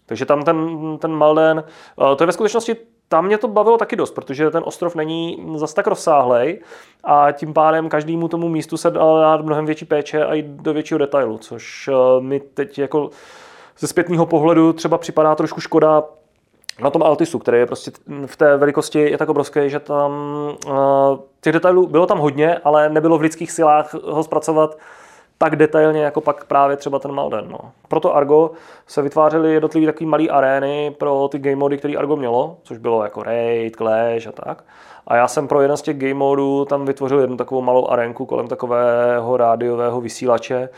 Takže 0.06 0.26
tam 0.26 0.42
ten, 0.42 0.78
ten 0.98 1.12
Malden, 1.12 1.64
eh, 2.12 2.16
to 2.16 2.22
je 2.22 2.26
ve 2.26 2.32
skutečnosti 2.32 2.76
tam 3.08 3.26
mě 3.26 3.38
to 3.38 3.48
bavilo 3.48 3.78
taky 3.78 3.96
dost, 3.96 4.10
protože 4.10 4.50
ten 4.50 4.62
ostrov 4.66 4.94
není 4.94 5.46
zas 5.56 5.74
tak 5.74 5.86
rozsáhlej 5.86 6.60
a 7.04 7.32
tím 7.32 7.52
pádem 7.52 7.88
každému 7.88 8.28
tomu 8.28 8.48
místu 8.48 8.76
se 8.76 8.90
dá 8.90 9.20
dát 9.20 9.40
mnohem 9.40 9.66
větší 9.66 9.84
péče 9.84 10.24
a 10.24 10.34
i 10.34 10.42
do 10.42 10.72
většího 10.72 10.98
detailu, 10.98 11.38
což 11.38 11.88
eh, 11.88 12.20
mi 12.20 12.40
teď 12.40 12.78
jako 12.78 13.10
ze 13.78 13.86
zpětného 13.86 14.26
pohledu 14.26 14.72
třeba 14.72 14.98
připadá 14.98 15.34
trošku 15.34 15.60
škoda 15.60 16.02
na 16.80 16.90
tom 16.90 17.02
Altisu, 17.02 17.38
který 17.38 17.58
je 17.58 17.66
prostě 17.66 17.90
v 18.26 18.36
té 18.36 18.56
velikosti 18.56 18.98
je 18.98 19.18
tak 19.18 19.28
obrovský, 19.28 19.60
že 19.70 19.80
tam 19.80 20.12
uh, 20.66 20.74
těch 21.40 21.52
detailů 21.52 21.86
bylo 21.86 22.06
tam 22.06 22.18
hodně, 22.18 22.58
ale 22.58 22.88
nebylo 22.88 23.18
v 23.18 23.20
lidských 23.20 23.52
silách 23.52 23.94
ho 23.94 24.22
zpracovat 24.22 24.78
tak 25.38 25.56
detailně 25.56 26.02
jako 26.02 26.20
pak 26.20 26.44
právě 26.44 26.76
třeba 26.76 26.98
ten 26.98 27.12
Malden. 27.12 27.44
No. 27.48 27.58
Proto 27.88 28.16
Argo 28.16 28.50
se 28.86 29.02
vytvářely 29.02 29.52
jednotlivé 29.52 29.86
takové 29.86 30.10
malé 30.10 30.28
arény 30.28 30.94
pro 30.98 31.28
ty 31.28 31.38
game 31.38 31.56
mody, 31.56 31.78
které 31.78 31.94
Argo 31.94 32.16
mělo, 32.16 32.56
což 32.62 32.78
bylo 32.78 33.02
jako 33.02 33.22
Raid, 33.22 33.76
Clash 33.76 34.26
a 34.26 34.32
tak. 34.32 34.64
A 35.06 35.16
já 35.16 35.28
jsem 35.28 35.48
pro 35.48 35.60
jeden 35.60 35.76
z 35.76 35.82
těch 35.82 35.98
game 35.98 36.14
modů 36.14 36.64
tam 36.64 36.84
vytvořil 36.84 37.20
jednu 37.20 37.36
takovou 37.36 37.62
malou 37.62 37.88
arénku 37.88 38.26
kolem 38.26 38.48
takového 38.48 39.36
rádiového 39.36 40.00
vysílače, 40.00 40.68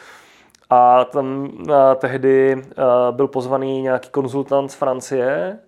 a 0.71 1.05
tam 1.05 1.51
a 1.75 1.95
tehdy 1.95 2.63
a 2.77 3.13
byl 3.13 3.29
pozvaný 3.29 3.83
nějaký 3.83 4.11
konzultant 4.11 4.71
z 4.71 4.75
Francie, 4.75 5.59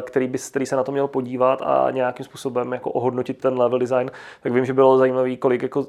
který, 0.00 0.26
by, 0.26 0.38
který 0.38 0.66
se 0.66 0.76
na 0.76 0.84
to 0.84 0.92
měl 0.92 1.08
podívat 1.08 1.62
a 1.62 1.90
nějakým 1.90 2.24
způsobem 2.24 2.72
jako 2.72 2.90
ohodnotit 2.90 3.38
ten 3.38 3.58
level 3.58 3.78
design, 3.78 4.10
tak 4.42 4.52
vím, 4.52 4.64
že 4.64 4.72
bylo 4.72 4.98
zajímavý, 4.98 5.36
kolik 5.36 5.62
jako 5.62 5.86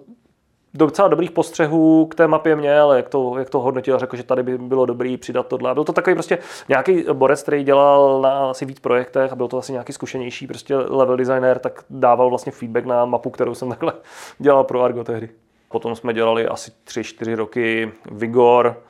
docela 0.75 1.07
dobrých 1.07 1.31
postřehů 1.31 2.05
k 2.05 2.15
té 2.15 2.27
mapě 2.27 2.55
měl, 2.55 2.93
jak 2.93 3.09
to, 3.09 3.37
jak 3.37 3.49
to 3.49 3.59
hodnotil, 3.59 3.99
řekl, 3.99 4.17
že 4.17 4.23
tady 4.23 4.43
by 4.43 4.57
bylo 4.57 4.85
dobrý 4.85 5.17
přidat 5.17 5.47
tohle. 5.47 5.73
Byl 5.73 5.83
to 5.83 5.93
takový 5.93 6.13
prostě 6.13 6.37
nějaký 6.69 7.05
borec, 7.13 7.43
který 7.43 7.63
dělal 7.63 8.21
na 8.21 8.49
asi 8.49 8.65
víc 8.65 8.79
projektech 8.79 9.31
a 9.31 9.35
byl 9.35 9.47
to 9.47 9.57
asi 9.57 9.71
nějaký 9.71 9.93
zkušenější 9.93 10.47
prostě 10.47 10.75
level 10.75 11.17
designer, 11.17 11.59
tak 11.59 11.83
dával 11.89 12.29
vlastně 12.29 12.51
feedback 12.51 12.85
na 12.85 13.05
mapu, 13.05 13.29
kterou 13.29 13.55
jsem 13.55 13.69
takhle 13.69 13.93
dělal 14.39 14.63
pro 14.63 14.81
Argo 14.81 15.03
tehdy. 15.03 15.29
Potom 15.71 15.95
jsme 15.95 16.13
dělali 16.13 16.47
asi 16.47 16.71
3-4 16.87 17.35
roky 17.35 17.91
Vigor, 18.11 18.81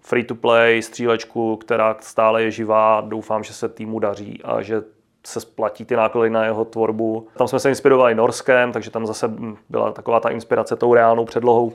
free 0.00 0.24
to 0.24 0.34
play, 0.34 0.82
střílečku, 0.82 1.56
která 1.56 1.96
stále 2.00 2.42
je 2.42 2.50
živá. 2.50 3.00
Doufám, 3.00 3.44
že 3.44 3.52
se 3.52 3.68
týmu 3.68 3.98
daří 3.98 4.40
a 4.44 4.62
že 4.62 4.82
se 5.26 5.40
splatí 5.40 5.84
ty 5.84 5.96
náklady 5.96 6.30
na 6.30 6.44
jeho 6.44 6.64
tvorbu. 6.64 7.28
Tam 7.36 7.48
jsme 7.48 7.60
se 7.60 7.68
inspirovali 7.68 8.14
Norskem, 8.14 8.72
takže 8.72 8.90
tam 8.90 9.06
zase 9.06 9.30
byla 9.68 9.92
taková 9.92 10.20
ta 10.20 10.28
inspirace 10.28 10.76
tou 10.76 10.94
reálnou 10.94 11.24
předlohou. 11.24 11.72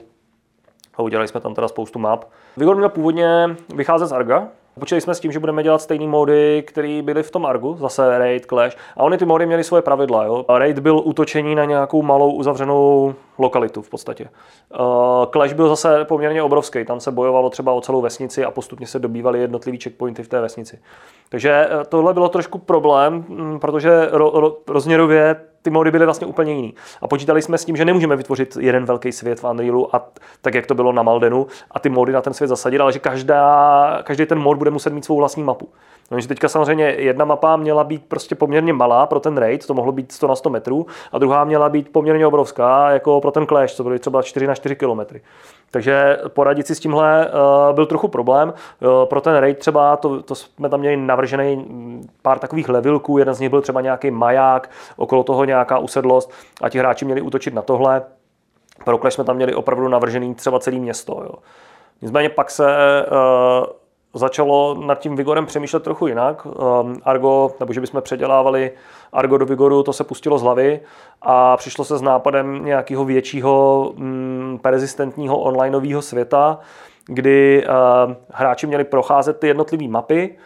A 0.95 1.01
udělali 1.01 1.27
jsme 1.27 1.39
tam 1.39 1.55
teda 1.55 1.67
spoustu 1.67 1.99
map. 1.99 2.25
Vigor 2.57 2.75
měl 2.75 2.89
původně 2.89 3.55
vycházet 3.75 4.07
z 4.07 4.11
Arga, 4.11 4.47
Počítali 4.79 5.01
jsme 5.01 5.15
s 5.15 5.19
tím, 5.19 5.31
že 5.31 5.39
budeme 5.39 5.63
dělat 5.63 5.81
stejné 5.81 6.07
mody, 6.07 6.63
které 6.67 7.01
byly 7.01 7.23
v 7.23 7.31
tom 7.31 7.45
Argu, 7.45 7.77
zase 7.79 8.17
Raid, 8.17 8.45
Clash. 8.45 8.77
A 8.97 9.03
oni 9.03 9.17
ty 9.17 9.25
mody 9.25 9.45
měly 9.45 9.63
svoje 9.63 9.81
pravidla. 9.81 10.23
Jo? 10.23 10.45
Raid 10.49 10.79
byl 10.79 11.01
útočení 11.03 11.55
na 11.55 11.65
nějakou 11.65 12.01
malou 12.01 12.31
uzavřenou 12.31 13.13
lokalitu 13.37 13.81
v 13.81 13.89
podstatě. 13.89 14.29
Clash 15.31 15.53
byl 15.53 15.69
zase 15.69 16.05
poměrně 16.05 16.43
obrovský, 16.43 16.85
tam 16.85 16.99
se 16.99 17.11
bojovalo 17.11 17.49
třeba 17.49 17.71
o 17.71 17.81
celou 17.81 18.01
vesnici 18.01 18.45
a 18.45 18.51
postupně 18.51 18.87
se 18.87 18.99
dobývaly 18.99 19.39
jednotlivý 19.39 19.77
checkpointy 19.77 20.23
v 20.23 20.27
té 20.27 20.41
vesnici. 20.41 20.79
Takže 21.29 21.51
eh, 21.51 21.85
tohle 21.89 22.13
bylo 22.13 22.29
trošku 22.29 22.57
problém, 22.57 23.25
mm, 23.27 23.59
protože 23.59 24.07
ro, 24.11 24.31
ro, 24.33 24.57
rozměrově 24.67 25.35
ty 25.67 25.71
mody 25.71 25.91
byly 25.91 26.05
vlastně 26.05 26.27
úplně 26.27 26.53
jiný. 26.53 26.73
A 27.01 27.07
počítali 27.07 27.41
jsme 27.41 27.57
s 27.57 27.65
tím, 27.65 27.75
že 27.75 27.85
nemůžeme 27.85 28.15
vytvořit 28.15 28.57
jeden 28.59 28.85
velký 28.85 29.11
svět 29.11 29.39
v 29.39 29.43
Unrealu, 29.43 29.95
a 29.95 30.09
tak 30.41 30.53
jak 30.53 30.65
to 30.65 30.75
bylo 30.75 30.91
na 30.91 31.03
Maldenu, 31.03 31.47
a 31.71 31.79
ty 31.79 31.89
mody 31.89 32.13
na 32.13 32.21
ten 32.21 32.33
svět 32.33 32.47
zasadit, 32.47 32.79
ale 32.79 32.91
že 32.91 32.99
každá, 32.99 34.01
každý 34.03 34.25
ten 34.25 34.39
mod 34.39 34.57
bude 34.57 34.71
muset 34.71 34.93
mít 34.93 35.05
svou 35.05 35.17
vlastní 35.17 35.43
mapu. 35.43 35.69
No, 36.11 36.19
že 36.19 36.27
teďka 36.27 36.49
samozřejmě 36.49 36.85
jedna 36.85 37.25
mapa 37.25 37.55
měla 37.55 37.83
být 37.83 38.05
prostě 38.07 38.35
poměrně 38.35 38.73
malá 38.73 39.05
pro 39.05 39.19
ten 39.19 39.37
raid, 39.37 39.67
to 39.67 39.73
mohlo 39.73 39.91
být 39.91 40.11
100 40.11 40.27
na 40.27 40.35
100 40.35 40.49
metrů, 40.49 40.85
a 41.11 41.17
druhá 41.19 41.43
měla 41.43 41.69
být 41.69 41.91
poměrně 41.91 42.27
obrovská, 42.27 42.91
jako 42.91 43.21
pro 43.21 43.31
ten 43.31 43.47
Clash, 43.47 43.75
to 43.75 43.83
byly 43.83 43.99
třeba 43.99 44.21
4 44.21 44.47
na 44.47 44.55
4 44.55 44.75
kilometry. 44.75 45.21
Takže 45.71 46.19
poradit 46.27 46.67
si 46.67 46.75
s 46.75 46.79
tímhle 46.79 47.27
uh, 47.27 47.75
byl 47.75 47.85
trochu 47.85 48.07
problém. 48.07 48.53
Uh, 48.79 49.05
pro 49.05 49.21
ten 49.21 49.35
raid 49.35 49.59
třeba, 49.59 49.97
to, 49.97 50.23
to 50.23 50.35
jsme 50.35 50.69
tam 50.69 50.79
měli 50.79 50.97
navržený 50.97 51.65
pár 52.21 52.39
takových 52.39 52.69
levilků, 52.69 53.17
jeden 53.17 53.33
z 53.33 53.39
nich 53.39 53.49
byl 53.49 53.61
třeba 53.61 53.81
nějaký 53.81 54.11
maják, 54.11 54.69
okolo 54.97 55.23
toho 55.23 55.45
nějaká 55.57 55.79
usedlost 55.79 56.31
a 56.61 56.69
ti 56.69 56.79
hráči 56.79 57.05
měli 57.05 57.21
útočit 57.21 57.53
na 57.53 57.61
tohle. 57.61 58.01
Pro 58.85 58.99
jsme 59.09 59.23
tam 59.23 59.35
měli 59.35 59.55
opravdu 59.55 59.87
navržený 59.87 60.35
třeba 60.35 60.59
celé 60.59 60.77
město. 60.77 61.21
Jo. 61.23 61.33
Nicméně 62.01 62.29
pak 62.29 62.51
se 62.51 62.65
uh, 63.11 63.65
začalo 64.13 64.75
nad 64.85 64.99
tím 64.99 65.15
Vigorem 65.15 65.45
přemýšlet 65.45 65.83
trochu 65.83 66.07
jinak. 66.07 66.45
Um, 66.45 66.53
Argo, 67.03 67.51
nebo 67.59 67.73
že 67.73 67.81
bychom 67.81 68.01
předělávali 68.01 68.71
Argo 69.13 69.37
do 69.37 69.45
Vigoru, 69.45 69.83
to 69.83 69.93
se 69.93 70.03
pustilo 70.03 70.37
z 70.37 70.41
hlavy 70.41 70.79
a 71.21 71.57
přišlo 71.57 71.85
se 71.85 71.97
s 71.97 72.01
nápadem 72.01 72.65
nějakého 72.65 73.05
většího 73.05 73.85
um, 73.97 74.59
persistentního 74.61 75.39
onlineového 75.39 76.01
světa, 76.01 76.59
kdy 77.05 77.65
uh, 77.67 78.13
hráči 78.31 78.67
měli 78.67 78.83
procházet 78.83 79.39
ty 79.39 79.47
jednotlivé 79.47 79.87
mapy, 79.87 80.37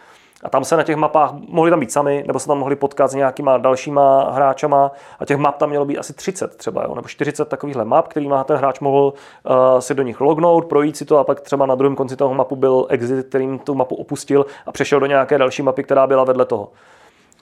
a 0.42 0.50
tam 0.50 0.64
se 0.64 0.76
na 0.76 0.82
těch 0.82 0.96
mapách 0.96 1.32
mohli 1.48 1.70
tam 1.70 1.80
být 1.80 1.92
sami, 1.92 2.24
nebo 2.26 2.38
se 2.38 2.46
tam 2.46 2.58
mohli 2.58 2.76
potkat 2.76 3.10
s 3.10 3.14
nějakýma 3.14 3.58
dalšíma 3.58 4.30
hráčama 4.30 4.90
a 5.18 5.24
těch 5.24 5.36
map 5.36 5.56
tam 5.56 5.68
mělo 5.68 5.84
být 5.84 5.98
asi 5.98 6.12
30 6.12 6.56
třeba, 6.56 6.82
jo, 6.82 6.94
nebo 6.94 7.08
40 7.08 7.48
takovýchhle 7.48 7.84
map, 7.84 8.08
má 8.28 8.44
ten 8.44 8.56
hráč 8.56 8.80
mohl 8.80 9.12
uh, 9.12 9.78
si 9.78 9.94
do 9.94 10.02
nich 10.02 10.20
lognout, 10.20 10.64
projít 10.64 10.96
si 10.96 11.04
to 11.04 11.18
a 11.18 11.24
pak 11.24 11.40
třeba 11.40 11.66
na 11.66 11.74
druhém 11.74 11.96
konci 11.96 12.16
toho 12.16 12.34
mapu 12.34 12.56
byl 12.56 12.86
exit, 12.88 13.26
kterým 13.26 13.58
tu 13.58 13.74
mapu 13.74 13.94
opustil 13.94 14.46
a 14.66 14.72
přešel 14.72 15.00
do 15.00 15.06
nějaké 15.06 15.38
další 15.38 15.62
mapy, 15.62 15.82
která 15.82 16.06
byla 16.06 16.24
vedle 16.24 16.44
toho. 16.44 16.68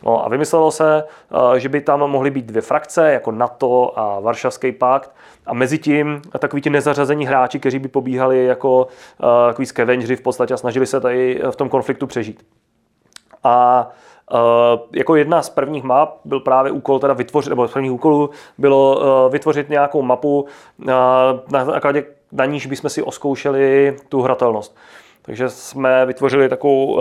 No 0.02 0.26
a 0.26 0.28
vymyslelo 0.28 0.70
se, 0.70 1.04
že 1.56 1.68
by 1.68 1.80
tam 1.80 2.00
mohly 2.00 2.30
být 2.30 2.46
dvě 2.46 2.62
frakce, 2.62 3.12
jako 3.12 3.32
NATO 3.32 3.98
a 3.98 4.20
Varšavský 4.20 4.72
pakt, 4.72 5.10
a 5.46 5.54
mezi 5.54 5.78
tím 5.78 6.22
takový 6.38 6.62
ti 6.62 6.70
nezařazení 6.70 7.26
hráči, 7.26 7.60
kteří 7.60 7.78
by 7.78 7.88
pobíhali 7.88 8.44
jako 8.44 8.86
takový 9.48 9.66
scavengeři 9.66 10.16
v 10.16 10.20
podstatě 10.20 10.54
a 10.54 10.56
snažili 10.56 10.86
se 10.86 11.00
tady 11.00 11.42
v 11.50 11.56
tom 11.56 11.68
konfliktu 11.68 12.06
přežít. 12.06 12.42
A 13.44 13.88
Uh, 14.32 14.80
jako 14.92 15.16
jedna 15.16 15.42
z 15.42 15.50
prvních 15.50 15.84
map 15.84 16.20
byl 16.24 16.40
právě 16.40 16.72
úkol 16.72 16.98
teda 16.98 17.14
vytvořit, 17.14 17.50
nebo 17.50 17.68
z 17.68 17.72
prvních 17.72 17.92
úkolů 17.92 18.30
bylo 18.58 18.96
uh, 18.96 19.32
vytvořit 19.32 19.68
nějakou 19.68 20.02
mapu, 20.02 20.40
uh, 20.40 20.86
na 21.52 21.64
základě 21.64 22.04
na 22.32 22.44
níž 22.44 22.66
bychom 22.66 22.90
si 22.90 23.02
oskoušeli 23.02 23.96
tu 24.08 24.22
hratelnost. 24.22 24.76
Takže 25.22 25.48
jsme 25.48 26.06
vytvořili 26.06 26.48
takovou 26.48 26.98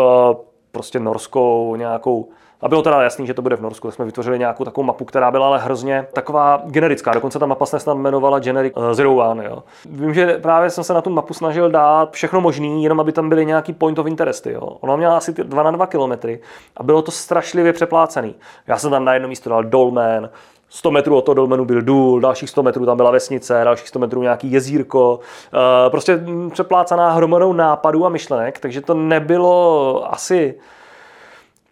prostě 0.72 1.00
norskou 1.00 1.76
nějakou 1.76 2.30
a 2.62 2.68
bylo 2.68 2.82
teda 2.82 3.02
jasný, 3.02 3.28
že 3.28 3.34
to 3.34 3.42
bude 3.42 3.56
v 3.56 3.62
Norsku, 3.62 3.92
jsme 3.92 4.06
vytvořili 4.06 4.40
nějakou 4.40 4.66
takovou 4.66 4.86
mapu, 4.86 5.06
která 5.06 5.32
byla 5.32 5.48
ale 5.48 5.60
hrozně 5.60 6.08
taková 6.14 6.62
generická. 6.66 7.14
Dokonce 7.14 7.40
ta 7.40 7.46
mapa 7.46 7.66
se 7.66 7.80
snad 7.80 7.98
jmenovala 7.98 8.40
Generic 8.40 8.74
uh, 8.78 8.94
Zero 8.94 9.16
One. 9.16 9.46
Jo. 9.46 9.64
Vím, 9.86 10.14
že 10.14 10.38
právě 10.38 10.70
jsem 10.70 10.84
se 10.84 10.94
na 10.94 11.02
tu 11.02 11.10
mapu 11.10 11.34
snažil 11.34 11.72
dát 11.72 12.12
všechno 12.12 12.42
možné, 12.42 12.68
jenom 12.68 13.00
aby 13.00 13.12
tam 13.12 13.30
byly 13.30 13.46
nějaký 13.46 13.74
point 13.74 14.00
of 14.00 14.08
interest. 14.08 14.48
Jo. 14.48 14.62
Ona 14.62 14.96
měla 14.96 15.18
asi 15.18 15.34
2 15.34 15.64
na 15.64 15.72
2 15.72 15.88
kilometry 15.88 16.40
a 16.78 16.84
bylo 16.84 17.02
to 17.02 17.12
strašlivě 17.12 17.74
přeplácený. 17.74 18.36
Já 18.68 18.78
jsem 18.78 18.92
tam 18.92 19.06
na 19.06 19.14
jedno 19.14 19.28
místo 19.28 19.50
dal 19.50 19.64
Dolmen, 19.64 20.30
100 20.70 20.92
metrů 20.92 21.18
od 21.18 21.22
toho 21.22 21.36
dolmenu 21.36 21.66
byl 21.66 21.82
důl, 21.82 22.20
dalších 22.20 22.50
100 22.50 22.64
metrů 22.64 22.86
tam 22.86 22.98
byla 22.98 23.12
vesnice, 23.12 23.62
dalších 23.64 23.88
100 23.88 24.00
metrů 24.00 24.22
nějaký 24.22 24.52
jezírko. 24.52 25.20
Eh, 25.54 25.90
prostě 25.90 26.20
přeplácaná 26.52 27.12
hromadou 27.12 27.54
nápadů 27.54 28.06
a 28.06 28.10
myšlenek, 28.10 28.60
takže 28.60 28.82
to 28.82 28.94
nebylo 28.94 30.14
asi 30.14 30.56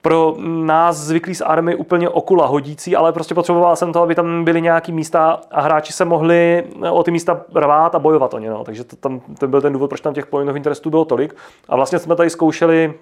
pro 0.08 0.36
nás 0.40 0.98
zvyklý 0.98 1.36
z 1.36 1.42
army 1.42 1.76
úplně 1.76 2.10
okula 2.10 2.46
hodící, 2.46 2.96
ale 2.96 3.14
prostě 3.14 3.36
potřeboval 3.36 3.76
jsem 3.76 3.94
to, 3.94 4.02
aby 4.02 4.16
tam 4.16 4.44
byly 4.44 4.62
nějaký 4.62 4.92
místa 4.92 5.40
a 5.52 5.62
hráči 5.62 5.94
se 5.94 6.06
mohli 6.06 6.64
o 6.92 7.04
ty 7.04 7.12
místa 7.12 7.42
rvát 7.56 7.96
a 7.96 8.00
bojovat 8.00 8.34
o 8.34 8.40
ně. 8.40 8.50
No. 8.50 8.64
Takže 8.64 8.84
to, 8.84 8.96
tam, 8.96 9.22
to 9.40 9.48
byl 9.48 9.62
ten 9.62 9.74
důvod, 9.74 9.88
proč 9.88 10.02
tam 10.02 10.14
těch 10.14 10.26
point 10.26 10.56
interestů 10.56 10.90
bylo 10.90 11.06
tolik. 11.06 11.36
A 11.70 11.76
vlastně 11.76 12.00
jsme 12.00 12.16
tady 12.16 12.30
zkoušeli 12.30 12.94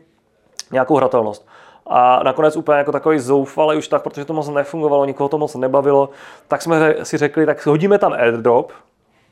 nějakou 0.72 0.96
hratelnost. 0.96 1.48
A 1.88 2.24
nakonec 2.24 2.56
úplně 2.56 2.78
jako 2.78 2.92
takový 2.92 3.20
zoufalý 3.20 3.78
už 3.78 3.88
tak, 3.88 4.02
protože 4.02 4.26
to 4.26 4.34
moc 4.34 4.50
nefungovalo, 4.50 5.06
nikoho 5.06 5.30
to 5.30 5.38
moc 5.38 5.56
nebavilo, 5.56 6.10
tak 6.48 6.62
jsme 6.62 6.96
si 7.04 7.18
řekli, 7.18 7.46
tak 7.46 7.66
hodíme 7.66 7.98
tam 7.98 8.14
airdrop, 8.14 8.72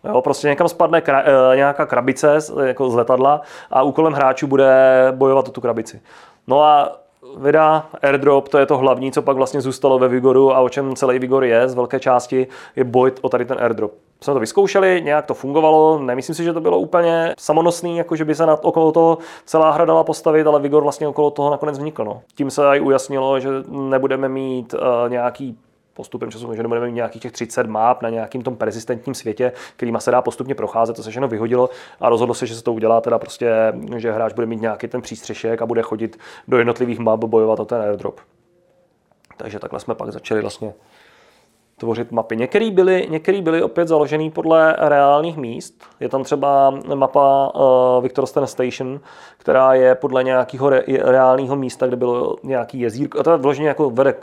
Jo, 0.03 0.21
prostě 0.21 0.47
někam 0.47 0.67
spadne 0.67 1.01
kra, 1.01 1.23
e, 1.25 1.55
nějaká 1.55 1.85
krabice 1.85 2.37
jako 2.63 2.89
z 2.89 2.95
letadla 2.95 3.41
a 3.71 3.83
úkolem 3.83 4.13
hráčů 4.13 4.47
bude 4.47 5.07
bojovat 5.11 5.47
o 5.47 5.51
tu 5.51 5.61
krabici. 5.61 6.01
No 6.47 6.63
a 6.63 7.02
vydá 7.37 7.85
airdrop, 8.01 8.49
to 8.49 8.57
je 8.57 8.65
to 8.65 8.77
hlavní, 8.77 9.11
co 9.11 9.21
pak 9.21 9.37
vlastně 9.37 9.61
zůstalo 9.61 9.99
ve 9.99 10.07
Vigoru 10.07 10.55
a 10.55 10.59
o 10.59 10.69
čem 10.69 10.95
celý 10.95 11.19
Vigor 11.19 11.43
je 11.43 11.69
z 11.69 11.75
velké 11.75 11.99
části, 11.99 12.47
je 12.75 12.83
boj 12.83 13.11
o 13.21 13.29
tady 13.29 13.45
ten 13.45 13.57
airdrop. 13.59 13.93
Jsme 14.21 14.33
to 14.33 14.39
vyzkoušeli, 14.39 15.01
nějak 15.05 15.25
to 15.25 15.33
fungovalo, 15.33 15.99
nemyslím 15.99 16.35
si, 16.35 16.43
že 16.43 16.53
to 16.53 16.61
bylo 16.61 16.79
úplně 16.79 17.33
samonosný, 17.39 17.97
jako 17.97 18.15
že 18.15 18.25
by 18.25 18.35
se 18.35 18.45
nad 18.45 18.59
okolo 18.63 18.91
toho 18.91 19.17
celá 19.45 19.71
hra 19.71 19.85
dala 19.85 20.03
postavit, 20.03 20.47
ale 20.47 20.59
Vigor 20.59 20.83
vlastně 20.83 21.07
okolo 21.07 21.31
toho 21.31 21.51
nakonec 21.51 21.77
vznikl. 21.77 22.05
No. 22.05 22.21
Tím 22.35 22.51
se 22.51 22.61
i 22.67 22.79
ujasnilo, 22.79 23.39
že 23.39 23.49
nebudeme 23.67 24.29
mít 24.29 24.73
uh, 24.73 24.79
nějaký 25.09 25.57
postupem 25.93 26.31
času, 26.31 26.55
že 26.55 26.63
nebudeme 26.63 26.85
mít 26.85 26.93
nějakých 26.93 27.21
těch 27.21 27.31
30 27.31 27.67
map 27.67 28.01
na 28.01 28.09
nějakým 28.09 28.41
tom 28.41 28.55
persistentním 28.55 29.15
světě, 29.15 29.51
kterýma 29.75 29.99
se 29.99 30.11
dá 30.11 30.21
postupně 30.21 30.55
procházet, 30.55 30.95
to 30.95 31.03
se 31.03 31.09
všechno 31.09 31.27
vyhodilo 31.27 31.69
a 31.99 32.09
rozhodlo 32.09 32.35
se, 32.35 32.47
že 32.47 32.55
se 32.55 32.63
to 32.63 32.73
udělá 32.73 33.01
teda 33.01 33.19
prostě, 33.19 33.73
že 33.97 34.11
hráč 34.11 34.33
bude 34.33 34.47
mít 34.47 34.61
nějaký 34.61 34.87
ten 34.87 35.01
přístřešek 35.01 35.61
a 35.61 35.65
bude 35.65 35.81
chodit 35.81 36.19
do 36.47 36.57
jednotlivých 36.57 36.99
map 36.99 37.23
bojovat 37.23 37.59
o 37.59 37.65
ten 37.65 37.81
airdrop. 37.81 38.19
Takže 39.37 39.59
takhle 39.59 39.79
jsme 39.79 39.95
pak 39.95 40.11
začali 40.11 40.41
vlastně 40.41 40.73
tvořit 41.77 42.11
mapy. 42.11 42.37
Některé 42.37 42.71
byly, 42.71 43.07
některý 43.09 43.41
byly 43.41 43.63
opět 43.63 43.87
založené 43.87 44.29
podle 44.29 44.75
reálných 44.79 45.37
míst. 45.37 45.83
Je 45.99 46.09
tam 46.09 46.23
třeba 46.23 46.73
mapa 46.95 47.51
uh, 47.55 48.03
Victorston 48.03 48.47
Station, 48.47 48.99
která 49.37 49.73
je 49.73 49.95
podle 49.95 50.23
nějakého 50.23 50.69
re, 50.69 50.83
reálného 50.87 51.55
místa, 51.55 51.87
kde 51.87 51.95
bylo 51.95 52.35
nějaký 52.43 52.79
jezírko. 52.79 53.19
A 53.19 53.23
to 53.23 53.31
je 53.31 53.37
vloženě 53.37 53.67
jako 53.67 53.89
vede 53.89 54.15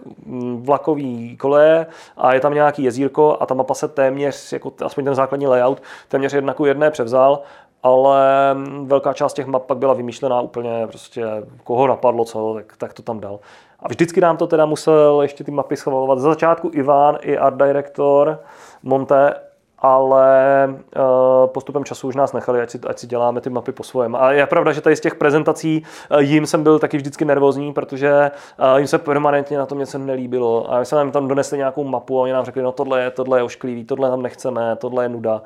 vlakový 0.57 1.37
koleje 1.37 1.87
a 2.17 2.35
je 2.35 2.41
tam 2.41 2.55
nějaký 2.55 2.83
jezírko 2.83 3.37
a 3.41 3.47
ta 3.47 3.55
mapa 3.55 3.75
se 3.75 3.89
téměř, 3.89 4.53
jako 4.53 4.73
aspoň 4.85 5.05
ten 5.05 5.15
základní 5.15 5.47
layout, 5.47 5.83
téměř 6.09 6.33
jedna 6.33 6.55
ku 6.55 6.65
jedné 6.65 6.91
převzal 6.91 7.43
ale 7.83 8.57
velká 8.85 9.13
část 9.13 9.35
těch 9.35 9.47
map 9.47 9.67
pak 9.67 9.79
byla 9.79 9.95
vymýšlená 9.95 10.41
úplně 10.41 10.87
prostě, 10.87 11.27
koho 11.65 11.87
napadlo 11.87 12.25
co, 12.25 12.55
tak, 12.55 12.77
tak 12.77 12.93
to 12.93 13.03
tam 13.03 13.21
dal. 13.21 13.39
A 13.83 13.89
vždycky 13.89 14.21
nám 14.21 14.37
to 14.37 14.47
teda 14.47 14.67
musel 14.67 15.23
ještě 15.23 15.45
ty 15.45 15.51
mapy 15.51 15.77
schvalovat. 15.77 16.19
Za 16.19 16.29
začátku 16.29 16.71
Ivan 16.73 17.19
i 17.23 17.39
art 17.39 17.57
director 17.57 18.39
Monte, 18.83 19.35
ale 19.79 20.69
uh, 20.69 21.47
postupem 21.47 21.85
času 21.85 22.09
už 22.09 22.17
nás 22.17 22.33
nechali, 22.33 22.61
ať 22.61 22.71
si, 22.71 22.81
ať 22.87 22.99
si 22.99 23.07
děláme 23.07 23.41
ty 23.41 23.51
mapy 23.51 23.73
po 23.73 23.83
svém. 23.83 24.17
A 24.17 24.33
je 24.33 24.47
pravda, 24.47 24.73
že 24.73 24.81
tady 24.81 24.97
z 24.97 25.01
těch 25.01 25.15
prezentací 25.15 25.83
uh, 26.11 26.21
jim 26.21 26.47
jsem 26.47 26.63
byl 26.63 26.79
taky 26.79 26.97
vždycky 26.97 27.25
nervózní, 27.25 27.73
protože 27.73 28.31
uh, 28.73 28.79
jim 28.79 28.87
se 28.87 28.99
permanentně 28.99 29.59
na 29.59 29.67
tom 29.67 29.79
něco 29.79 29.99
nelíbilo. 29.99 30.73
A 30.73 30.79
my 30.79 30.87
jsme 30.87 30.99
nám 30.99 31.11
tam 31.11 31.29
donesli 31.29 31.59
nějakou 31.59 31.85
mapu 31.85 32.19
a 32.19 32.23
oni 32.23 32.33
nám 32.33 32.45
řekli, 32.45 32.63
no 32.63 32.73
tohle 32.73 33.03
je, 33.03 33.11
tohle 33.11 33.39
je 33.39 33.43
ošklivý, 33.43 33.85
tohle 33.85 34.11
tam 34.11 34.23
nechceme, 34.23 34.77
tohle 34.77 35.05
je 35.05 35.09
nuda. 35.09 35.43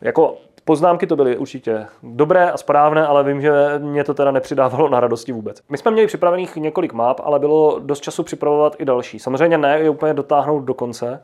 Jako 0.00 0.36
Poznámky 0.64 1.06
to 1.06 1.16
byly 1.16 1.36
určitě 1.36 1.86
dobré 2.02 2.50
a 2.50 2.56
správné, 2.56 3.06
ale 3.06 3.24
vím, 3.24 3.40
že 3.40 3.52
mě 3.78 4.04
to 4.04 4.14
teda 4.14 4.30
nepřidávalo 4.30 4.88
na 4.88 5.00
radosti 5.00 5.32
vůbec. 5.32 5.60
My 5.68 5.78
jsme 5.78 5.90
měli 5.90 6.06
připravených 6.06 6.56
několik 6.56 6.92
map, 6.92 7.20
ale 7.24 7.38
bylo 7.38 7.78
dost 7.78 8.00
času 8.00 8.22
připravovat 8.22 8.76
i 8.78 8.84
další. 8.84 9.18
Samozřejmě 9.18 9.58
ne 9.58 9.78
je 9.78 9.90
úplně 9.90 10.14
dotáhnout 10.14 10.60
do 10.60 10.74
konce, 10.74 11.22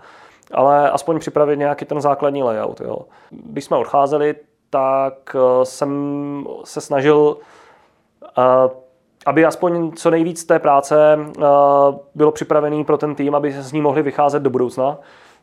ale 0.53 0.91
aspoň 0.91 1.19
připravit 1.19 1.57
nějaký 1.57 1.85
ten 1.85 2.01
základní 2.01 2.43
layout. 2.43 2.81
Jo. 2.81 2.99
Když 3.31 3.65
jsme 3.65 3.77
odcházeli, 3.77 4.35
tak 4.71 5.37
eh, 5.37 5.65
jsem 5.65 6.45
se 6.65 6.81
snažil, 6.81 7.37
eh, 8.39 8.71
aby 9.27 9.45
aspoň 9.45 9.93
co 9.93 10.11
nejvíc 10.11 10.45
té 10.45 10.59
práce 10.59 11.19
eh, 11.19 11.43
bylo 12.15 12.33
připravený 12.33 12.85
pro 12.85 12.99
ten 12.99 13.15
tým, 13.15 13.35
aby 13.35 13.53
z 13.53 13.73
ní 13.73 13.81
mohli 13.81 14.03
vycházet 14.03 14.43
do 14.43 14.51
budoucna. 14.51 14.99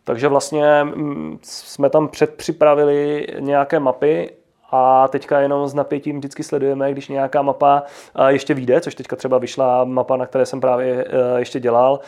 Takže 0.08 0.28
vlastně 0.28 0.84
mm, 0.84 1.40
jsme 1.42 1.90
tam 1.90 2.08
předpřipravili 2.08 3.28
nějaké 3.40 3.80
mapy 3.80 4.32
a 4.72 5.08
teďka 5.08 5.40
jenom 5.40 5.68
s 5.68 5.74
napětím 5.74 6.18
vždycky 6.18 6.44
sledujeme, 6.44 6.92
když 6.92 7.08
nějaká 7.08 7.42
mapa 7.42 7.84
ještě 8.28 8.54
vyjde, 8.54 8.82
což 8.82 8.96
teďka 8.96 9.16
třeba 9.16 9.38
vyšla 9.38 9.84
mapa, 9.84 10.18
na 10.18 10.26
které 10.26 10.46
jsem 10.46 10.62
právě 10.62 11.06
e, 11.06 11.40
ještě 11.40 11.60
dělal. 11.60 12.00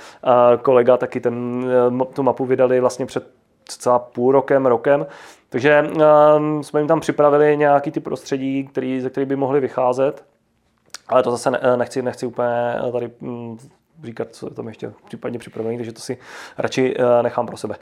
Kolega 0.62 0.98
taky 0.98 1.20
ten, 1.20 1.66
e, 2.02 2.06
tu 2.06 2.24
mapu 2.24 2.46
vydali 2.46 2.80
vlastně 2.80 3.06
před 3.06 3.28
celá 3.66 4.00
půl 4.00 4.32
rokem, 4.32 4.66
rokem. 4.66 5.06
Takže 5.50 5.72
e, 5.72 6.64
jsme 6.64 6.80
jim 6.80 6.88
tam 6.88 7.00
připravili 7.00 7.58
nějaký 7.58 7.92
ty 7.92 8.00
prostředí, 8.00 8.68
který, 8.68 9.02
ze 9.02 9.10
kterých 9.10 9.30
by 9.30 9.36
mohli 9.36 9.60
vycházet. 9.60 10.24
Ale 11.08 11.24
to 11.24 11.32
zase 11.32 11.52
nechci, 11.76 12.02
nechci 12.02 12.26
úplně 12.26 12.76
tady 12.92 13.12
mm, 13.22 13.58
říkat, 14.04 14.28
co 14.32 14.48
je 14.48 14.52
tam 14.52 14.68
ještě 14.68 14.94
případně 15.06 15.40
připravený, 15.40 15.78
takže 15.78 15.94
to 15.94 16.00
si 16.00 16.18
radši 16.58 16.96
eh, 17.00 17.24
nechám 17.24 17.48
pro 17.48 17.58
sebe. 17.58 17.76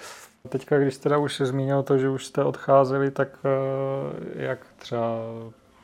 Teďka, 0.49 0.79
když 0.79 0.97
teda 0.97 1.17
už 1.17 1.41
zmínil 1.45 1.83
to, 1.83 1.97
že 1.97 2.09
už 2.09 2.25
jste 2.25 2.43
odcházeli, 2.43 3.11
tak 3.11 3.27
eh, 3.45 4.43
jak 4.43 4.59
třeba 4.77 5.07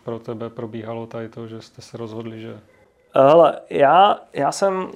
pro 0.03 0.19
tebe 0.19 0.49
probíhalo 0.49 1.05
tady 1.05 1.29
to, 1.29 1.47
že 1.47 1.61
jste 1.61 1.81
se 1.81 1.97
rozhodli, 1.97 2.41
že 2.41 2.57
eh, 3.15 3.21
Hele, 3.21 3.59
já, 3.69 4.19
já 4.33 4.51
jsem, 4.51 4.87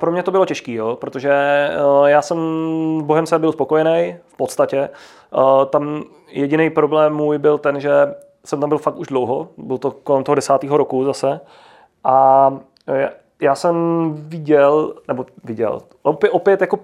pro 0.00 0.12
mě 0.12 0.22
to 0.22 0.30
bylo 0.30 0.46
těžké, 0.46 0.72
jo, 0.72 0.96
protože 1.00 1.32
já 2.06 2.22
jsem 2.22 2.38
v 3.00 3.04
Bohemce 3.04 3.38
byl 3.38 3.52
spokojený 3.52 4.16
v 4.28 4.36
podstatě. 4.36 4.88
Tam 5.70 6.04
jediný 6.28 6.70
problém 6.70 7.14
můj 7.14 7.38
byl 7.38 7.58
ten, 7.58 7.80
že 7.80 7.90
jsem 8.44 8.60
tam 8.60 8.68
byl 8.68 8.78
fakt 8.78 8.96
už 8.96 9.06
dlouho, 9.06 9.48
byl 9.56 9.78
to 9.78 9.90
kolem 9.90 10.24
toho 10.24 10.34
desátého 10.34 10.76
roku 10.76 11.04
zase. 11.04 11.40
A 12.04 12.50
já 13.40 13.54
jsem 13.54 13.74
viděl, 14.14 14.94
nebo 15.08 15.26
viděl, 15.44 15.82
opět, 16.02 16.30
opět 16.30 16.60
jako 16.60 16.78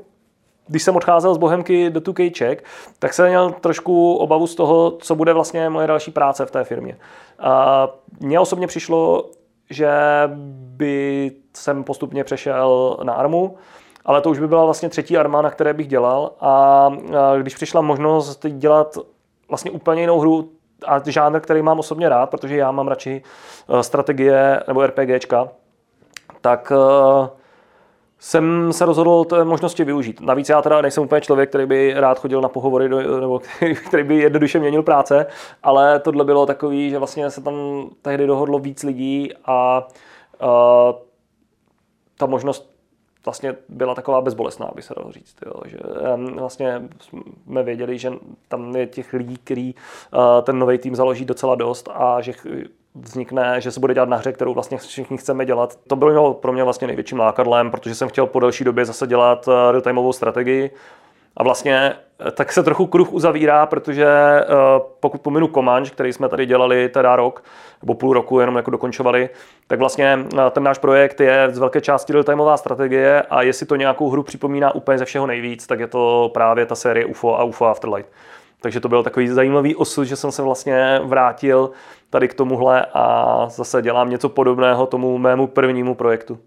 když 0.69 0.83
jsem 0.83 0.97
odcházel 0.97 1.35
z 1.35 1.39
Bohemky 1.39 1.91
do 1.91 2.01
2K 2.01 2.33
Czech, 2.33 2.65
tak 2.99 3.15
jsem 3.15 3.29
měl 3.29 3.51
trošku 3.51 4.15
obavu 4.15 4.47
z 4.47 4.55
toho, 4.55 4.91
co 4.91 5.15
bude 5.15 5.33
vlastně 5.33 5.69
moje 5.69 5.87
další 5.87 6.11
práce 6.11 6.47
v 6.47 6.51
té 6.51 6.65
firmě. 6.65 6.97
A 7.39 7.89
mně 8.21 8.41
osobně 8.41 8.67
přišlo, 8.67 9.31
že 9.71 9.91
by 10.49 11.33
jsem 11.57 11.85
postupně 11.85 12.25
přešel 12.25 12.97
na 13.03 13.13
armu, 13.13 13.57
ale 14.05 14.21
to 14.21 14.31
už 14.31 14.39
by 14.39 14.49
byla 14.49 14.65
vlastně 14.65 14.89
třetí 14.89 15.17
arma, 15.17 15.43
na 15.43 15.51
které 15.51 15.75
bych 15.75 15.87
dělal. 15.87 16.33
A 16.41 16.91
když 17.41 17.55
přišla 17.55 17.81
možnost 17.81 18.47
dělat 18.47 18.99
vlastně 19.49 19.71
úplně 19.71 20.01
jinou 20.01 20.21
hru 20.21 20.51
a 20.87 21.03
žánr, 21.07 21.41
který 21.41 21.63
mám 21.63 21.79
osobně 21.79 22.09
rád, 22.09 22.31
protože 22.31 22.57
já 22.57 22.71
mám 22.71 22.89
radši 22.89 23.23
eh, 23.69 23.83
strategie 23.83 24.63
nebo 24.69 24.87
RPGčka, 24.87 25.49
tak 26.47 26.73
uh, 26.77 27.29
jsem 28.19 28.73
se 28.73 28.85
rozhodl 28.85 29.25
té 29.25 29.45
možnosti 29.45 29.85
využít. 29.85 30.21
Navíc 30.21 30.49
já 30.49 30.63
teda 30.63 30.81
nejsem 30.81 31.05
úplně 31.05 31.21
člověk, 31.21 31.49
který 31.49 31.67
by 31.67 31.95
rád 31.97 32.19
chodil 32.19 32.41
na 32.41 32.49
pohovory, 32.49 32.89
do, 32.89 33.21
nebo 33.21 33.39
který, 33.39 33.75
který 33.89 34.03
by 34.03 34.17
jednoduše 34.17 34.59
měnil 34.59 34.83
práce, 34.83 35.27
ale 35.63 36.01
tohle 36.01 36.25
bylo 36.25 36.47
takový, 36.47 36.91
že 36.91 36.99
vlastně 36.99 37.31
se 37.31 37.41
tam 37.41 37.55
tehdy 38.03 38.27
dohodlo 38.27 38.59
víc 38.59 38.83
lidí 38.83 39.33
a 39.45 39.89
uh, 40.43 40.49
ta 42.19 42.27
možnost 42.27 42.77
vlastně 43.25 43.57
byla 43.69 43.95
taková 43.95 44.21
bezbolestná, 44.21 44.71
by 44.75 44.83
se 44.83 44.95
dalo 44.97 45.13
říct. 45.13 45.37
Jo. 45.47 45.53
Že 45.65 45.79
vlastně 46.35 46.83
jsme 47.45 47.63
věděli, 47.63 47.99
že 47.99 48.13
tam 48.49 48.77
je 48.77 48.87
těch 48.87 49.13
lidí, 49.13 49.37
který 49.37 49.75
uh, 49.75 50.21
ten 50.43 50.59
nový 50.59 50.79
tým 50.79 50.97
založí 50.97 51.25
docela 51.25 51.55
dost 51.55 51.89
a 51.93 52.21
že 52.21 52.33
vznikne, 53.01 53.61
že 53.61 53.71
se 53.71 53.81
bude 53.81 53.95
dělat 53.95 54.09
na 54.09 54.17
hře, 54.17 54.33
kterou 54.33 54.55
vlastně 54.55 54.79
všichni 54.79 55.19
chceme 55.19 55.47
dělat. 55.47 55.79
To 55.87 55.97
bylo 55.97 56.35
pro 56.35 56.53
mě 56.53 56.65
vlastně 56.65 56.87
největším 56.87 57.19
lákadlem, 57.19 57.71
protože 57.71 57.95
jsem 57.95 58.09
chtěl 58.09 58.27
po 58.27 58.41
delší 58.41 58.65
době 58.65 58.85
zase 58.85 59.07
dělat 59.07 59.49
eh, 59.49 59.73
real-timeovou 59.73 60.13
strategii. 60.13 60.71
A 61.37 61.43
vlastně 61.43 61.93
eh, 62.29 62.31
tak 62.31 62.53
se 62.53 62.63
trochu 62.63 62.87
kruh 62.87 63.13
uzavírá, 63.13 63.67
protože 63.67 64.07
eh, 64.07 64.45
pokud 65.01 65.21
pominu 65.21 65.49
Comanche, 65.49 65.91
který 65.91 66.13
jsme 66.13 66.29
tady 66.29 66.47
dělali 66.47 66.89
teda 66.89 67.17
rok, 67.17 67.45
nebo 67.83 67.95
půl 67.95 68.13
roku 68.13 68.41
jenom 68.41 68.57
jako 68.57 68.71
dokončovali, 68.71 69.29
tak 69.67 69.79
vlastně 69.79 70.19
ten 70.51 70.63
náš 70.63 70.79
projekt 70.79 71.21
je 71.21 71.49
z 71.53 71.59
velké 71.59 71.81
části 71.81 72.13
real-timeová 72.13 72.57
strategie 72.57 73.23
a 73.23 73.43
jestli 73.43 73.67
to 73.67 73.77
nějakou 73.77 74.11
hru 74.11 74.23
připomíná 74.23 74.75
úplně 74.75 74.99
ze 74.99 75.05
všeho 75.05 75.27
nejvíc, 75.27 75.67
tak 75.67 75.81
je 75.81 75.87
to 75.87 76.31
právě 76.35 76.67
ta 76.67 76.75
série 76.75 77.07
UFO 77.07 77.41
a 77.41 77.45
UFO 77.45 77.67
Afterlight. 77.67 78.09
Takže 78.61 78.81
to 78.81 78.89
byl 78.89 79.03
takový 79.03 79.29
zajímavý 79.29 79.77
osud, 79.77 80.05
že 80.05 80.17
jsem 80.17 80.33
se 80.33 80.43
vlastně 80.43 81.01
vrátil 81.05 81.71
tady 82.11 82.29
k 82.29 82.35
tomuhle 82.35 82.87
a 82.95 83.47
zase 83.49 83.83
dělám 83.83 84.11
něco 84.11 84.29
podobného 84.29 84.87
tomu 84.87 85.19
mému 85.19 85.47
prvnímu 85.47 85.95
projektu. 85.95 86.39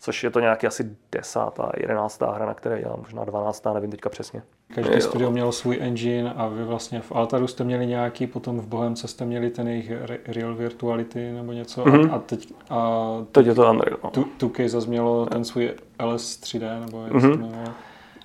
což 0.00 0.24
je 0.24 0.30
to 0.30 0.40
nějaký 0.40 0.66
asi 0.66 0.90
desátá, 1.12 1.72
jedenáctá 1.76 2.30
hra, 2.30 2.46
na 2.46 2.54
které 2.54 2.80
dělám, 2.80 2.98
možná 2.98 3.24
dvanáctá, 3.24 3.72
nevím 3.72 3.90
teďka 3.90 4.08
přesně. 4.08 4.42
Každý 4.74 4.94
jo. 4.94 5.00
studio 5.00 5.30
mělo 5.30 5.52
svůj 5.52 5.78
engine 5.80 6.32
a 6.36 6.48
vy 6.48 6.64
vlastně 6.64 7.00
v 7.00 7.12
Altaru 7.12 7.46
jste 7.46 7.64
měli 7.64 7.86
nějaký, 7.86 8.26
potom 8.26 8.60
v 8.60 8.66
Bohemce 8.66 9.08
jste 9.08 9.24
měli 9.24 9.50
ten 9.50 9.68
jejich 9.68 9.92
Real 10.26 10.54
Virtuality 10.54 11.32
nebo 11.32 11.52
něco 11.52 11.84
mm-hmm. 11.84 12.14
a, 12.14 12.18
teď, 12.18 12.52
a 12.70 13.10
teď 13.32 13.46
je 13.46 13.54
to 13.54 13.70
Unreal. 13.70 13.98
No. 14.04 14.10
2K 14.38 14.68
zase 14.68 14.88
mělo 14.88 15.26
ten 15.26 15.44
svůj 15.44 15.74
LS 16.04 16.40
3D 16.40 16.80
nebo 16.80 17.02
jak 17.02 17.12
mm-hmm. 17.12 17.72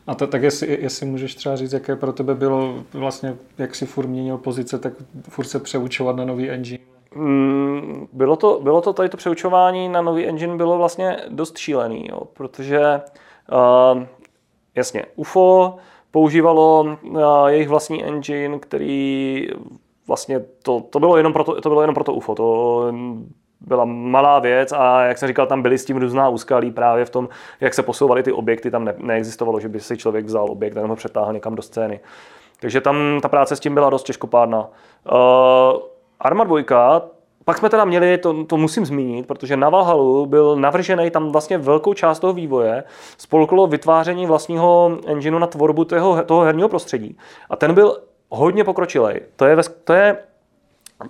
A 0.07 0.15
to, 0.15 0.27
tak 0.27 0.43
jestli, 0.43 0.77
jestli 0.81 1.05
můžeš 1.05 1.35
třeba 1.35 1.55
říct, 1.55 1.73
jaké 1.73 1.95
pro 1.95 2.13
tebe 2.13 2.35
bylo 2.35 2.83
vlastně, 2.93 3.35
jak 3.57 3.75
si 3.75 3.85
furt 3.85 4.07
měnil 4.07 4.37
pozice, 4.37 4.79
tak 4.79 4.93
furt 5.29 5.45
se 5.45 5.59
přeučovat 5.59 6.15
na 6.15 6.25
nový 6.25 6.49
engine? 6.49 6.83
Mm, 7.15 8.07
bylo 8.13 8.35
to, 8.35 8.59
bylo 8.63 8.81
to 8.81 8.93
tady 8.93 9.09
to 9.09 9.17
přeučování 9.17 9.89
na 9.89 10.01
nový 10.01 10.25
engine 10.25 10.55
bylo 10.55 10.77
vlastně 10.77 11.17
dost 11.29 11.57
šílený, 11.57 12.07
jo, 12.09 12.21
protože 12.33 13.01
uh, 13.51 14.03
jasně, 14.75 15.05
UFO 15.15 15.75
používalo 16.11 16.97
uh, 17.03 17.19
jejich 17.47 17.69
vlastní 17.69 18.05
engine, 18.05 18.59
který 18.59 19.47
vlastně 20.07 20.39
to, 20.63 20.81
to, 20.89 20.99
bylo 20.99 21.17
jenom 21.17 21.33
pro 21.33 21.43
to, 21.43 21.61
to 21.61 21.69
bylo 21.69 21.81
jenom 21.81 21.95
pro 21.95 22.03
to 22.03 22.13
UFO. 22.13 22.35
To 22.35 22.85
byla 23.67 23.85
malá 23.85 24.39
věc 24.39 24.71
a 24.71 25.03
jak 25.03 25.17
jsem 25.17 25.27
říkal, 25.27 25.47
tam 25.47 25.61
byly 25.61 25.77
s 25.77 25.85
tím 25.85 25.97
různá 25.97 26.29
úskalí 26.29 26.71
právě 26.71 27.05
v 27.05 27.09
tom, 27.09 27.29
jak 27.61 27.73
se 27.73 27.83
posouvaly 27.83 28.23
ty 28.23 28.31
objekty, 28.31 28.71
tam 28.71 28.85
ne, 28.85 28.93
neexistovalo, 28.97 29.59
že 29.59 29.69
by 29.69 29.79
si 29.79 29.97
člověk 29.97 30.25
vzal 30.25 30.51
objekt 30.51 30.77
a 30.77 30.87
ho 30.87 30.95
přetáhl 30.95 31.33
někam 31.33 31.55
do 31.55 31.61
scény. 31.61 31.99
Takže 32.59 32.81
tam 32.81 33.19
ta 33.21 33.29
práce 33.29 33.55
s 33.55 33.59
tím 33.59 33.73
byla 33.73 33.89
dost 33.89 34.03
těžkopádná. 34.03 34.59
Uh, 34.59 35.79
Arma 36.19 36.43
2, 36.43 37.01
pak 37.45 37.57
jsme 37.57 37.69
teda 37.69 37.85
měli, 37.85 38.17
to, 38.17 38.43
to 38.43 38.57
musím 38.57 38.85
zmínit, 38.85 39.27
protože 39.27 39.57
na 39.57 39.69
Valhalu 39.69 40.25
byl 40.25 40.55
navržený 40.55 41.09
tam 41.11 41.31
vlastně 41.31 41.57
velkou 41.57 41.93
část 41.93 42.19
toho 42.19 42.33
vývoje, 42.33 42.83
spolklo 43.17 43.67
vytváření 43.67 44.25
vlastního 44.25 44.97
engineu 45.05 45.39
na 45.39 45.47
tvorbu 45.47 45.85
toho, 45.85 46.23
toho 46.23 46.41
herního 46.41 46.69
prostředí. 46.69 47.17
A 47.49 47.55
ten 47.55 47.73
byl 47.73 47.97
hodně 48.29 48.63
pokročilej. 48.63 49.21
To 49.35 49.45
je, 49.45 49.57
to 49.83 49.93
je 49.93 50.17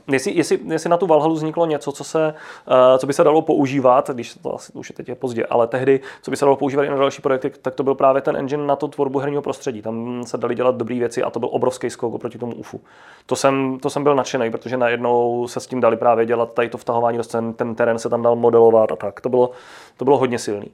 Jestli, 0.08 0.32
jestli, 0.32 0.60
jestli 0.66 0.90
na 0.90 0.98
tu 0.98 1.08
Valhalu 1.08 1.34
vzniklo 1.34 1.66
něco, 1.66 1.92
co, 1.92 2.04
se, 2.04 2.34
uh, 2.68 2.98
co 2.98 3.08
by 3.08 3.14
se 3.14 3.24
dalo 3.24 3.42
používat, 3.42 4.10
když 4.10 4.34
to 4.34 4.56
asi 4.56 4.74
už 4.74 4.90
je 4.90 4.96
teď 4.96 5.10
je 5.10 5.16
pozdě, 5.16 5.46
ale 5.46 5.68
tehdy, 5.68 6.00
co 6.22 6.32
by 6.32 6.38
se 6.38 6.46
dalo 6.46 6.58
používat 6.58 6.84
i 6.84 6.90
na 6.90 6.98
další 6.98 7.22
projekty, 7.22 7.50
tak 7.62 7.76
to 7.76 7.84
byl 7.84 7.96
právě 7.96 8.22
ten 8.22 8.38
engine 8.38 8.66
na 8.66 8.76
tu 8.76 8.88
tvorbu 8.88 9.20
herního 9.20 9.42
prostředí. 9.42 9.82
Tam 9.82 10.24
se 10.26 10.38
dali 10.38 10.56
dělat 10.56 10.76
dobré 10.76 11.00
věci 11.00 11.24
a 11.24 11.30
to 11.30 11.40
byl 11.40 11.50
obrovský 11.52 11.90
skok 11.90 12.14
oproti 12.14 12.38
tomu 12.38 12.56
UFu. 12.56 12.82
To 13.26 13.36
jsem, 13.36 13.80
to 13.82 13.90
jsem 13.90 14.04
byl 14.04 14.16
nadšený, 14.16 14.52
protože 14.52 14.78
najednou 14.78 15.48
se 15.48 15.60
s 15.60 15.68
tím 15.68 15.82
dali 15.82 15.98
právě 15.98 16.26
dělat 16.26 16.54
tady 16.54 16.70
to 16.70 16.78
vtahování 16.78 17.18
do 17.18 17.24
scén, 17.24 17.54
ten 17.54 17.76
terén 17.76 18.00
se 18.00 18.10
tam 18.10 18.22
dal 18.22 18.36
modelovat 18.36 18.92
a 18.92 18.96
tak. 18.96 19.22
To 19.22 19.30
bylo, 19.30 19.52
to 19.98 20.06
bylo 20.06 20.18
hodně 20.18 20.40
silný. 20.40 20.72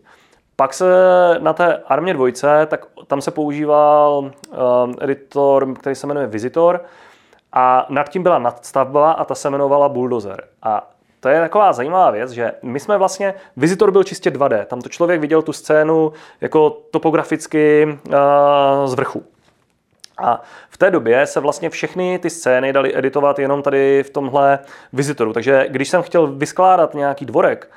Pak 0.56 0.74
se 0.74 0.86
na 1.40 1.54
té 1.54 1.78
armě 1.88 2.14
dvojce, 2.14 2.66
tak 2.70 2.86
tam 3.08 3.22
se 3.22 3.32
používal 3.32 4.32
uh, 4.52 4.58
editor, 5.02 5.74
který 5.74 5.96
se 5.96 6.08
jmenuje 6.08 6.28
Visitor, 6.28 6.82
a 7.54 7.86
nad 7.90 8.10
tím 8.10 8.24
byla 8.24 8.40
nadstavba 8.40 9.12
a 9.12 9.26
ta 9.26 9.36
se 9.36 9.48
jmenovala 9.48 9.90
Bulldozer. 9.90 10.44
A 10.64 10.90
to 11.20 11.30
je 11.30 11.40
taková 11.40 11.74
zajímavá 11.74 12.12
věc, 12.12 12.32
že 12.32 12.52
my 12.62 12.80
jsme 12.80 12.98
vlastně, 12.98 13.34
vizitor 13.58 13.92
byl 13.92 14.04
čistě 14.04 14.32
2D, 14.32 14.66
tam 14.66 14.82
to 14.82 14.90
člověk 14.90 15.22
viděl 15.22 15.42
tu 15.42 15.54
scénu 15.54 16.14
jako 16.42 16.70
topograficky 16.70 17.86
uh, 18.08 18.14
z 18.86 18.94
vrchu. 18.94 19.24
A 20.18 20.42
v 20.70 20.78
té 20.78 20.92
době 20.92 21.26
se 21.26 21.40
vlastně 21.40 21.70
všechny 21.70 22.20
ty 22.20 22.30
scény 22.30 22.74
dali 22.74 22.98
editovat 22.98 23.40
jenom 23.40 23.62
tady 23.62 24.04
v 24.04 24.10
tomhle 24.10 24.60
vizitoru. 24.94 25.34
Takže 25.34 25.66
když 25.70 25.90
jsem 25.90 26.02
chtěl 26.02 26.28
vyskládat 26.28 26.94
nějaký 26.94 27.26
dvorek, 27.26 27.72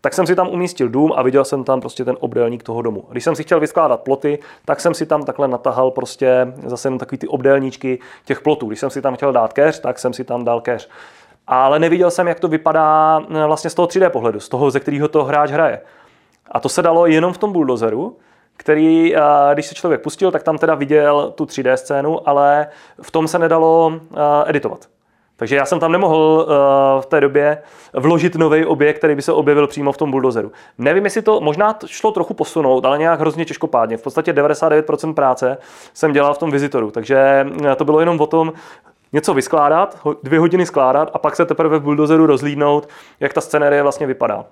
tak 0.00 0.14
jsem 0.14 0.26
si 0.26 0.36
tam 0.36 0.48
umístil 0.48 0.88
dům 0.88 1.12
a 1.16 1.22
viděl 1.22 1.44
jsem 1.44 1.64
tam 1.64 1.80
prostě 1.80 2.04
ten 2.04 2.16
obdélník 2.20 2.62
toho 2.62 2.82
domu. 2.82 3.04
Když 3.10 3.24
jsem 3.24 3.36
si 3.36 3.42
chtěl 3.42 3.60
vyskládat 3.60 4.00
ploty, 4.00 4.38
tak 4.64 4.80
jsem 4.80 4.94
si 4.94 5.06
tam 5.06 5.22
takhle 5.22 5.48
natahal 5.48 5.90
prostě 5.90 6.52
zase 6.66 6.86
jenom 6.86 6.98
takový 6.98 7.18
ty 7.18 7.28
obdélníčky 7.28 7.98
těch 8.24 8.40
plotů. 8.40 8.66
Když 8.66 8.80
jsem 8.80 8.90
si 8.90 9.02
tam 9.02 9.16
chtěl 9.16 9.32
dát 9.32 9.52
keř, 9.52 9.80
tak 9.80 9.98
jsem 9.98 10.12
si 10.12 10.24
tam 10.24 10.44
dal 10.44 10.60
keř. 10.60 10.88
Ale 11.46 11.78
neviděl 11.78 12.10
jsem, 12.10 12.28
jak 12.28 12.40
to 12.40 12.48
vypadá 12.48 13.20
eh, 13.30 13.46
vlastně 13.46 13.70
z 13.70 13.74
toho 13.74 13.88
3D 13.88 14.10
pohledu, 14.10 14.40
z 14.40 14.48
toho, 14.48 14.70
ze 14.70 14.80
kterého 14.80 15.08
to 15.08 15.24
hráč 15.24 15.50
hraje. 15.50 15.80
A 16.50 16.60
to 16.60 16.68
se 16.68 16.82
dalo 16.82 17.06
jenom 17.06 17.32
v 17.32 17.38
tom 17.38 17.52
bulldozeru, 17.52 18.16
který, 18.56 19.16
eh, 19.16 19.20
když 19.52 19.66
se 19.66 19.74
člověk 19.74 20.00
pustil, 20.00 20.30
tak 20.30 20.42
tam 20.42 20.58
teda 20.58 20.74
viděl 20.74 21.32
tu 21.34 21.44
3D 21.46 21.76
scénu, 21.76 22.28
ale 22.28 22.66
v 23.02 23.10
tom 23.10 23.28
se 23.28 23.38
nedalo 23.38 23.92
eh, 23.94 24.16
editovat. 24.46 24.88
Takže 25.40 25.56
já 25.56 25.66
jsem 25.66 25.80
tam 25.80 25.92
nemohl 25.92 26.46
uh, 26.48 27.02
v 27.02 27.06
té 27.06 27.20
době 27.20 27.62
vložit 27.92 28.34
nový 28.34 28.64
objekt, 28.64 28.98
který 28.98 29.14
by 29.14 29.22
se 29.22 29.32
objevil 29.32 29.66
přímo 29.66 29.92
v 29.92 29.96
tom 29.96 30.10
buldozeru. 30.10 30.52
Nevím, 30.78 31.04
jestli 31.04 31.22
to 31.22 31.40
možná 31.40 31.78
šlo 31.86 32.12
trochu 32.12 32.34
posunout, 32.34 32.84
ale 32.84 32.98
nějak 32.98 33.20
hrozně 33.20 33.44
těžkopádně. 33.44 33.96
V 33.96 34.02
podstatě 34.02 34.32
99% 34.32 35.14
práce 35.14 35.58
jsem 35.94 36.12
dělal 36.12 36.34
v 36.34 36.38
tom 36.38 36.50
vizitoru, 36.50 36.90
takže 36.90 37.46
eh, 37.64 37.76
to 37.76 37.84
bylo 37.84 38.00
jenom 38.00 38.20
o 38.20 38.26
tom, 38.26 38.52
něco 39.12 39.34
vyskládat, 39.34 39.98
dvě 40.22 40.40
hodiny 40.40 40.66
skládat 40.66 41.10
a 41.12 41.18
pak 41.18 41.36
se 41.36 41.46
teprve 41.46 41.78
v 41.78 41.82
buldozeru 41.82 42.26
rozlídnout, 42.26 42.88
jak 43.20 43.32
ta 43.32 43.40
scenérie 43.40 43.82
vlastně 43.82 44.06
vypadá. 44.06 44.44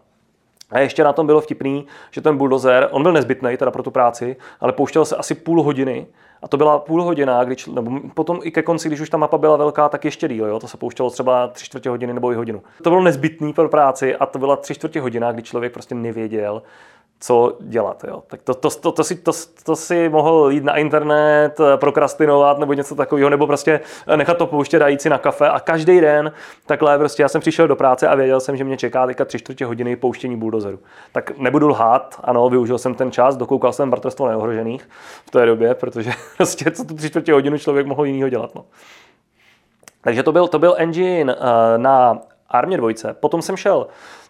A 0.70 0.78
ještě 0.78 1.04
na 1.04 1.12
tom 1.12 1.26
bylo 1.26 1.40
vtipný, 1.40 1.86
že 2.10 2.20
ten 2.20 2.36
buldozer, 2.36 2.88
on 2.90 3.02
byl 3.02 3.12
nezbytný 3.12 3.56
teda 3.56 3.70
pro 3.70 3.82
tu 3.82 3.90
práci, 3.90 4.36
ale 4.60 4.72
pouštěl 4.72 5.04
se 5.04 5.16
asi 5.16 5.34
půl 5.34 5.62
hodiny 5.62 6.06
a 6.42 6.48
to 6.48 6.56
byla 6.56 6.78
půl 6.78 7.02
hodina, 7.02 7.44
když, 7.44 7.66
nebo 7.66 8.00
potom 8.14 8.40
i 8.42 8.50
ke 8.50 8.62
konci, 8.62 8.88
když 8.88 9.00
už 9.00 9.10
ta 9.10 9.16
mapa 9.16 9.38
byla 9.38 9.56
velká, 9.56 9.88
tak 9.88 10.04
ještě 10.04 10.28
díl, 10.28 10.46
jo? 10.46 10.60
to 10.60 10.68
se 10.68 10.76
pouštělo 10.76 11.10
třeba 11.10 11.48
tři 11.48 11.64
čtvrtě 11.64 11.90
hodiny 11.90 12.14
nebo 12.14 12.32
i 12.32 12.34
hodinu. 12.34 12.62
To 12.82 12.90
bylo 12.90 13.02
nezbytný 13.02 13.52
pro 13.52 13.68
práci 13.68 14.16
a 14.16 14.26
to 14.26 14.38
byla 14.38 14.56
tři 14.56 14.74
čtvrtě 14.74 15.00
hodina, 15.00 15.32
kdy 15.32 15.42
člověk 15.42 15.72
prostě 15.72 15.94
nevěděl, 15.94 16.62
co 17.20 17.56
dělat. 17.60 18.04
Jo. 18.08 18.22
Tak 18.26 18.42
to, 18.42 18.54
to, 18.54 18.70
to, 18.70 18.92
to, 18.92 19.04
si, 19.04 19.14
to, 19.14 19.32
to 19.64 19.76
si 19.76 20.08
mohl 20.08 20.50
jít 20.50 20.64
na 20.64 20.76
internet, 20.76 21.60
eh, 21.60 21.76
prokrastinovat 21.76 22.58
nebo 22.58 22.72
něco 22.72 22.94
takového, 22.94 23.30
nebo 23.30 23.46
prostě 23.46 23.80
eh, 24.06 24.16
nechat 24.16 24.38
to 24.38 24.46
pouštět 24.46 24.82
a 24.82 24.88
jít 24.88 25.02
si 25.02 25.10
na 25.10 25.18
kafe 25.18 25.48
a 25.48 25.60
každý 25.60 26.00
den 26.00 26.32
takhle 26.66 26.98
prostě 26.98 27.22
já 27.22 27.28
jsem 27.28 27.40
přišel 27.40 27.68
do 27.68 27.76
práce 27.76 28.08
a 28.08 28.14
věděl 28.14 28.40
jsem, 28.40 28.56
že 28.56 28.64
mě 28.64 28.76
čeká 28.76 29.06
teďka 29.06 29.24
tři 29.24 29.38
čtvrtě 29.38 29.64
hodiny 29.64 29.96
pouštění 29.96 30.36
buldozeru. 30.36 30.78
Tak 31.12 31.38
nebudu 31.38 31.68
lhát, 31.68 32.20
ano, 32.24 32.48
využil 32.48 32.78
jsem 32.78 32.94
ten 32.94 33.12
čas, 33.12 33.36
dokoukal 33.36 33.72
jsem 33.72 33.90
Bratrstvo 33.90 34.28
neohrožených 34.28 34.88
v 35.26 35.30
té 35.30 35.46
době, 35.46 35.74
protože 35.74 36.10
prostě 36.36 36.70
co 36.70 36.84
tu 36.84 36.94
tři 36.94 37.10
čtvrtě 37.10 37.32
hodinu 37.32 37.58
člověk 37.58 37.86
mohl 37.86 38.04
jinýho 38.04 38.28
dělat. 38.28 38.54
No. 38.54 38.64
Takže 40.00 40.22
to 40.22 40.32
byl, 40.32 40.48
to 40.48 40.58
byl 40.58 40.74
engine 40.78 41.34
uh, 41.34 41.40
na 41.76 42.18
Armě 42.50 42.76
dvojce. 42.76 43.16
Potom 43.20 43.42
jsem 43.42 43.56
šel 43.56 43.86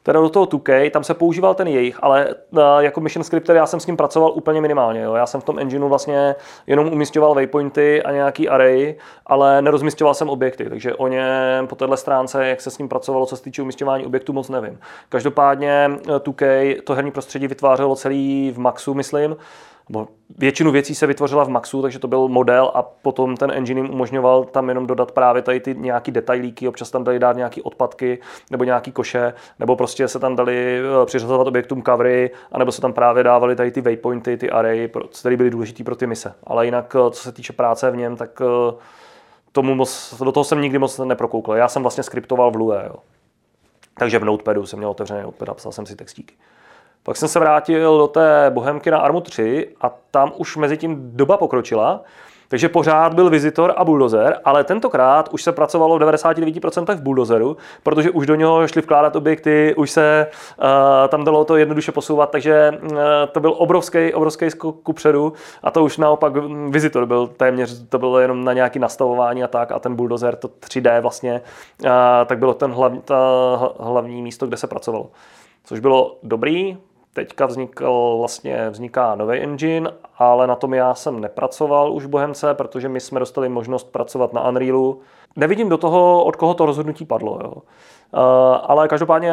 teda 0.08 0.20
do 0.20 0.28
toho 0.28 0.46
2K, 0.46 0.90
tam 0.90 1.04
se 1.04 1.14
používal 1.14 1.54
ten 1.54 1.68
jejich, 1.68 1.98
ale 2.02 2.34
uh, 2.50 2.60
jako 2.78 3.00
mission 3.00 3.24
scripter 3.24 3.56
já 3.56 3.66
jsem 3.66 3.80
s 3.80 3.86
ním 3.86 3.96
pracoval 3.96 4.32
úplně 4.34 4.60
minimálně. 4.60 5.00
Jo. 5.00 5.14
Já 5.14 5.26
jsem 5.26 5.40
v 5.40 5.44
tom 5.44 5.58
engineu 5.58 5.88
vlastně 5.88 6.34
jenom 6.66 6.92
umístěval 6.92 7.34
waypointy 7.34 8.02
a 8.02 8.12
nějaký 8.12 8.48
array, 8.48 8.94
ale 9.26 9.62
nerozmístěval 9.62 10.14
jsem 10.14 10.28
objekty, 10.28 10.68
takže 10.68 10.94
o 10.94 11.08
něm 11.08 11.66
po 11.66 11.74
téhle 11.74 11.96
stránce, 11.96 12.48
jak 12.48 12.60
se 12.60 12.70
s 12.70 12.78
ním 12.78 12.88
pracovalo, 12.88 13.26
co 13.26 13.36
se 13.36 13.42
týče 13.42 13.62
umístěvání 13.62 14.06
objektů, 14.06 14.32
moc 14.32 14.48
nevím. 14.48 14.78
Každopádně 15.08 15.90
2K 16.18 16.76
to 16.84 16.94
herní 16.94 17.10
prostředí 17.10 17.46
vytvářelo 17.46 17.96
celý 17.96 18.52
v 18.54 18.58
Maxu, 18.58 18.94
myslím, 18.94 19.36
nebo 19.88 20.08
většinu 20.38 20.70
věcí 20.70 20.94
se 20.94 21.06
vytvořila 21.06 21.44
v 21.44 21.48
Maxu, 21.48 21.82
takže 21.82 21.98
to 21.98 22.08
byl 22.08 22.28
model 22.28 22.70
a 22.74 22.82
potom 22.82 23.36
ten 23.36 23.50
engine 23.50 23.80
jim 23.80 23.90
umožňoval 23.90 24.44
tam 24.44 24.68
jenom 24.68 24.86
dodat 24.86 25.12
právě 25.12 25.42
tady 25.42 25.60
ty 25.60 25.74
nějaký 25.78 26.10
detailíky, 26.10 26.68
občas 26.68 26.90
tam 26.90 27.04
dali 27.04 27.18
dát 27.18 27.36
nějaký 27.36 27.62
odpadky 27.62 28.18
nebo 28.50 28.64
nějaký 28.64 28.92
koše, 28.92 29.32
nebo 29.58 29.76
prostě 29.76 30.08
se 30.08 30.18
tam 30.18 30.36
dali 30.36 30.80
eh, 30.80 31.06
přiřazovat 31.06 31.46
objektům 31.46 31.82
covery, 31.82 32.30
anebo 32.52 32.72
se 32.72 32.80
tam 32.80 32.92
právě 32.92 33.24
dávali 33.24 33.56
tady 33.56 33.70
ty 33.70 33.80
waypointy, 33.80 34.36
ty 34.36 34.50
array, 34.50 34.90
které 35.20 35.36
byly 35.36 35.50
důležité 35.50 35.84
pro 35.84 35.96
ty 35.96 36.06
mise. 36.06 36.34
Ale 36.44 36.64
jinak, 36.64 36.96
eh, 36.98 37.10
co 37.10 37.22
se 37.22 37.32
týče 37.32 37.52
práce 37.52 37.90
v 37.90 37.96
něm, 37.96 38.16
tak 38.16 38.42
eh, 38.42 38.74
tomu 39.52 39.74
moc, 39.74 40.14
do 40.24 40.32
toho 40.32 40.44
jsem 40.44 40.60
nikdy 40.60 40.78
moc 40.78 40.98
neprokoukl. 40.98 41.52
Já 41.52 41.68
jsem 41.68 41.82
vlastně 41.82 42.02
skriptoval 42.02 42.50
v 42.50 42.56
Lua, 42.56 42.82
jo. 42.82 42.94
Takže 43.98 44.18
v 44.18 44.24
Notepadu 44.24 44.66
jsem 44.66 44.78
měl 44.78 44.90
otevřený 44.90 45.22
Notepad 45.22 45.48
a 45.48 45.54
psal 45.54 45.72
jsem 45.72 45.86
si 45.86 45.96
textíky. 45.96 46.34
Pak 47.02 47.16
jsem 47.16 47.28
se 47.28 47.38
vrátil 47.38 47.98
do 47.98 48.06
té 48.06 48.50
Bohemky 48.50 48.90
na 48.90 48.98
Armu 48.98 49.20
3 49.20 49.68
a 49.80 49.94
tam 50.10 50.32
už 50.36 50.56
mezi 50.56 50.76
tím 50.76 51.10
doba 51.16 51.36
pokročila, 51.36 52.04
takže 52.48 52.68
pořád 52.68 53.14
byl 53.14 53.30
Visitor 53.30 53.74
a 53.76 53.84
Bulldozer, 53.84 54.40
ale 54.44 54.64
tentokrát 54.64 55.28
už 55.32 55.42
se 55.42 55.52
pracovalo 55.52 55.98
v 55.98 56.02
99% 56.02 56.94
v 56.94 57.02
Bulldozeru, 57.02 57.56
protože 57.82 58.10
už 58.10 58.26
do 58.26 58.34
něho 58.34 58.68
šli 58.68 58.82
vkládat 58.82 59.16
objekty, 59.16 59.74
už 59.76 59.90
se 59.90 60.26
uh, 60.58 60.64
tam 61.08 61.24
dalo 61.24 61.44
to 61.44 61.56
jednoduše 61.56 61.92
posouvat, 61.92 62.30
takže 62.30 62.70
uh, 62.82 62.98
to 63.32 63.40
byl 63.40 63.54
obrovský, 63.56 64.14
obrovský 64.14 64.50
skok 64.50 64.82
kupředu 64.82 65.32
a 65.62 65.70
to 65.70 65.84
už 65.84 65.98
naopak 65.98 66.32
Visitor 66.68 67.06
byl 67.06 67.26
téměř, 67.26 67.88
to 67.88 67.98
bylo 67.98 68.18
jenom 68.18 68.44
na 68.44 68.52
nějaké 68.52 68.78
nastavování 68.78 69.44
a 69.44 69.48
tak 69.48 69.72
a 69.72 69.78
ten 69.78 69.94
Bulldozer, 69.94 70.36
to 70.36 70.48
3D 70.48 71.00
vlastně, 71.00 71.40
uh, 71.84 71.90
tak 72.26 72.38
bylo 72.38 72.54
ten 72.54 72.72
hlav, 72.72 72.92
ta 73.04 73.16
hlavní 73.80 74.22
místo, 74.22 74.46
kde 74.46 74.56
se 74.56 74.66
pracovalo. 74.66 75.10
Což 75.64 75.80
bylo 75.80 76.16
dobrý, 76.22 76.76
Teďka 77.18 77.46
vznikl, 77.46 78.16
vlastně 78.18 78.70
vzniká 78.70 79.14
nový 79.14 79.38
engine, 79.38 79.90
ale 80.18 80.46
na 80.46 80.54
tom 80.54 80.74
já 80.74 80.94
jsem 80.94 81.20
nepracoval 81.20 81.92
už 81.92 82.04
v 82.04 82.08
Bohemce, 82.08 82.54
protože 82.54 82.88
my 82.88 83.00
jsme 83.00 83.20
dostali 83.20 83.48
možnost 83.48 83.92
pracovat 83.92 84.32
na 84.32 84.48
Unrealu. 84.48 85.00
Nevidím 85.36 85.68
do 85.68 85.78
toho, 85.78 86.24
od 86.24 86.36
koho 86.36 86.54
to 86.54 86.66
rozhodnutí 86.66 87.04
padlo. 87.04 87.38
Jo. 87.44 87.52
Uh, 87.52 87.60
ale 88.62 88.88
každopádně 88.88 89.32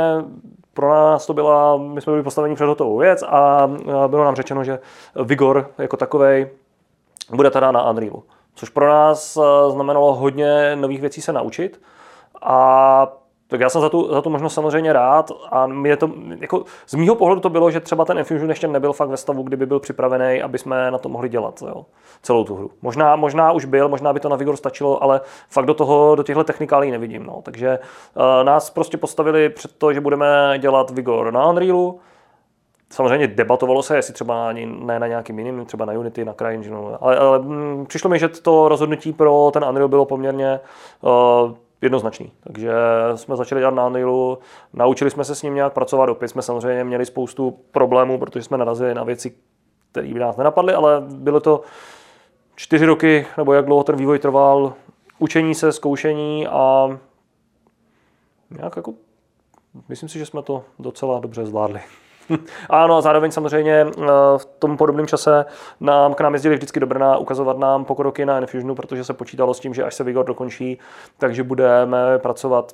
pro 0.74 0.90
nás 0.90 1.26
to 1.26 1.34
byla, 1.34 1.78
my 1.78 2.02
jsme 2.02 2.12
byli 2.12 2.24
postaveni 2.24 2.56
před 2.56 2.66
hotovou 2.66 2.98
věc 2.98 3.24
a 3.24 3.72
bylo 4.08 4.24
nám 4.24 4.36
řečeno, 4.36 4.64
že 4.64 4.80
Vigor 5.24 5.72
jako 5.78 5.98
takový 5.98 6.48
bude 7.34 7.50
teda 7.52 7.72
na 7.72 7.90
Unrealu. 7.90 8.24
Což 8.56 8.70
pro 8.70 8.90
nás 8.90 9.38
znamenalo 9.70 10.14
hodně 10.14 10.76
nových 10.76 11.02
věcí 11.02 11.22
se 11.22 11.34
naučit 11.34 11.82
a 12.42 13.08
tak 13.56 13.62
já 13.62 13.70
jsem 13.70 13.82
za 13.82 13.90
tu, 13.90 14.14
za 14.14 14.22
tu 14.22 14.30
možnost 14.30 14.54
samozřejmě 14.54 14.94
rád 14.94 15.32
a 15.52 15.68
mě 15.68 15.98
to, 15.98 16.12
jako, 16.40 16.64
z 16.88 16.94
mýho 16.94 17.16
pohledu 17.16 17.42
to 17.42 17.50
bylo, 17.50 17.72
že 17.72 17.80
třeba 17.80 18.06
ten 18.06 18.18
Infusion 18.18 18.50
ještě 18.50 18.68
nebyl 18.68 18.94
fakt 18.94 19.10
ve 19.10 19.18
stavu, 19.18 19.44
kdyby 19.44 19.66
byl 19.66 19.80
připravený, 19.80 20.42
aby 20.42 20.58
jsme 20.58 20.92
na 20.92 20.98
to 20.98 21.10
mohli 21.10 21.30
dělat 21.30 21.64
jo, 21.68 21.86
celou 22.22 22.44
tu 22.44 22.56
hru. 22.56 22.72
Možná, 22.82 23.16
možná 23.16 23.52
už 23.52 23.66
byl, 23.66 23.90
možná 23.90 24.14
by 24.14 24.20
to 24.20 24.30
na 24.30 24.36
Vigor 24.36 24.56
stačilo, 24.56 25.04
ale 25.04 25.22
fakt 25.50 25.66
do 25.66 25.74
toho, 25.74 26.16
do 26.16 26.24
těchto 26.24 26.44
technikálí 26.44 26.92
nevidím. 26.92 27.26
No. 27.26 27.42
Takže 27.44 27.80
uh, 28.16 28.24
nás 28.44 28.70
prostě 28.70 28.98
postavili 28.98 29.50
před 29.50 29.72
to, 29.78 29.94
že 29.94 30.02
budeme 30.02 30.56
dělat 30.58 30.92
Vigor 30.92 31.34
na 31.34 31.50
Unrealu, 31.50 32.00
Samozřejmě 32.90 33.28
debatovalo 33.28 33.84
se, 33.84 33.96
jestli 33.96 34.14
třeba 34.14 34.48
ani 34.48 34.66
ne 34.66 35.00
na 35.00 35.08
nějakým 35.08 35.40
jiným, 35.40 35.66
třeba 35.66 35.86
na 35.86 35.94
Unity, 35.94 36.26
na 36.26 36.34
CryEngineu, 36.34 36.98
ale, 37.02 37.18
ale 37.18 37.40
mm, 37.40 37.86
přišlo 37.86 38.10
mi, 38.10 38.20
že 38.20 38.28
to 38.28 38.70
rozhodnutí 38.70 39.14
pro 39.14 39.52
ten 39.54 39.66
Unreal 39.66 39.88
bylo 39.88 40.06
poměrně 40.06 40.60
uh, 41.02 41.52
jednoznačný. 41.82 42.32
Takže 42.44 42.72
jsme 43.16 43.36
začali 43.36 43.62
dělat 43.62 43.74
na 43.74 43.88
Unrealu, 43.88 44.40
naučili 44.74 45.12
jsme 45.12 45.24
se 45.24 45.36
s 45.36 45.42
ním 45.42 45.56
nějak 45.56 45.74
pracovat, 45.74 46.10
opět 46.10 46.28
jsme 46.28 46.42
samozřejmě 46.42 46.84
měli 46.84 47.06
spoustu 47.06 47.60
problémů, 47.72 48.20
protože 48.20 48.44
jsme 48.44 48.58
narazili 48.58 48.94
na 48.94 49.04
věci, 49.04 49.36
které 49.92 50.14
by 50.14 50.20
nás 50.20 50.38
nenapadly, 50.38 50.74
ale 50.74 51.02
bylo 51.10 51.40
to 51.40 51.62
čtyři 52.56 52.86
roky, 52.86 53.26
nebo 53.38 53.54
jak 53.54 53.66
dlouho 53.66 53.84
ten 53.84 53.96
vývoj 53.96 54.20
trval, 54.20 54.74
učení 55.20 55.56
se, 55.56 55.72
zkoušení 55.72 56.48
a 56.48 56.88
nějak 58.50 58.76
jako, 58.76 58.94
myslím 59.90 60.10
si, 60.10 60.20
že 60.20 60.26
jsme 60.26 60.42
to 60.42 60.64
docela 60.80 61.20
dobře 61.20 61.46
zvládli. 61.46 61.82
ano, 62.70 62.98
a 62.98 63.02
zároveň 63.02 63.32
samozřejmě 63.32 63.86
eh, 63.88 64.06
v 64.38 64.46
tom 64.60 64.78
podobném 64.78 65.08
čase 65.08 65.46
nám 65.80 66.14
k 66.14 66.22
nám 66.22 66.34
jezdili 66.34 66.56
vždycky 66.56 66.80
do 66.80 66.88
Brna 66.88 67.18
ukazovat 67.18 67.58
nám 67.58 67.86
pokroky 67.86 68.26
na 68.26 68.40
Infusionu, 68.40 68.76
protože 68.76 69.04
se 69.04 69.14
počítalo 69.14 69.54
s 69.54 69.60
tím, 69.60 69.74
že 69.74 69.84
až 69.84 69.96
se 69.96 70.04
Vigor 70.04 70.26
dokončí, 70.26 70.80
takže 71.18 71.44
budeme 71.44 72.20
pracovat 72.20 72.74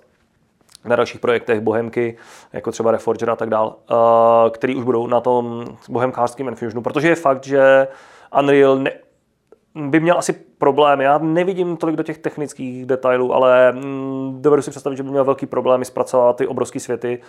na 0.86 0.96
dalších 0.96 1.20
projektech 1.20 1.60
Bohemky, 1.60 2.18
jako 2.54 2.72
třeba 2.72 2.92
Reforger 2.92 3.30
a 3.30 3.36
tak 3.36 3.50
dál, 3.50 3.76
eh, 3.92 4.50
který 4.50 4.76
už 4.76 4.84
budou 4.84 5.08
na 5.08 5.22
tom 5.22 5.66
bohemkářském 5.90 6.48
Infusionu, 6.48 6.82
protože 6.82 7.08
je 7.08 7.16
fakt, 7.16 7.44
že 7.44 7.88
Unreal 8.40 8.76
ne, 8.76 8.92
by 9.76 10.00
měl 10.00 10.18
asi 10.18 10.34
problém. 10.34 11.02
Já 11.02 11.18
nevidím 11.18 11.78
tolik 11.78 11.96
do 11.96 12.04
těch 12.04 12.18
technických 12.18 12.86
detailů, 12.86 13.34
ale 13.34 13.72
mm, 13.72 14.38
dovedu 14.42 14.62
si 14.62 14.72
představit, 14.72 14.96
že 14.96 15.04
by 15.04 15.10
měl 15.10 15.26
velký 15.26 15.46
problém 15.46 15.86
zpracovat 15.86 16.36
ty 16.36 16.48
obrovské 16.48 16.80
světy 16.80 17.22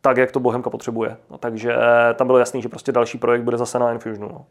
tak, 0.00 0.16
jak 0.16 0.32
to 0.32 0.40
Bohemka 0.40 0.70
potřebuje. 0.70 1.16
No, 1.30 1.38
takže 1.38 1.76
tam 2.14 2.26
bylo 2.26 2.38
jasný, 2.38 2.62
že 2.62 2.68
prostě 2.68 2.92
další 2.92 3.18
projekt 3.18 3.42
bude 3.42 3.56
zase 3.56 3.78
na 3.78 3.92
Infusionu. 3.92 4.28
No. 4.32 4.44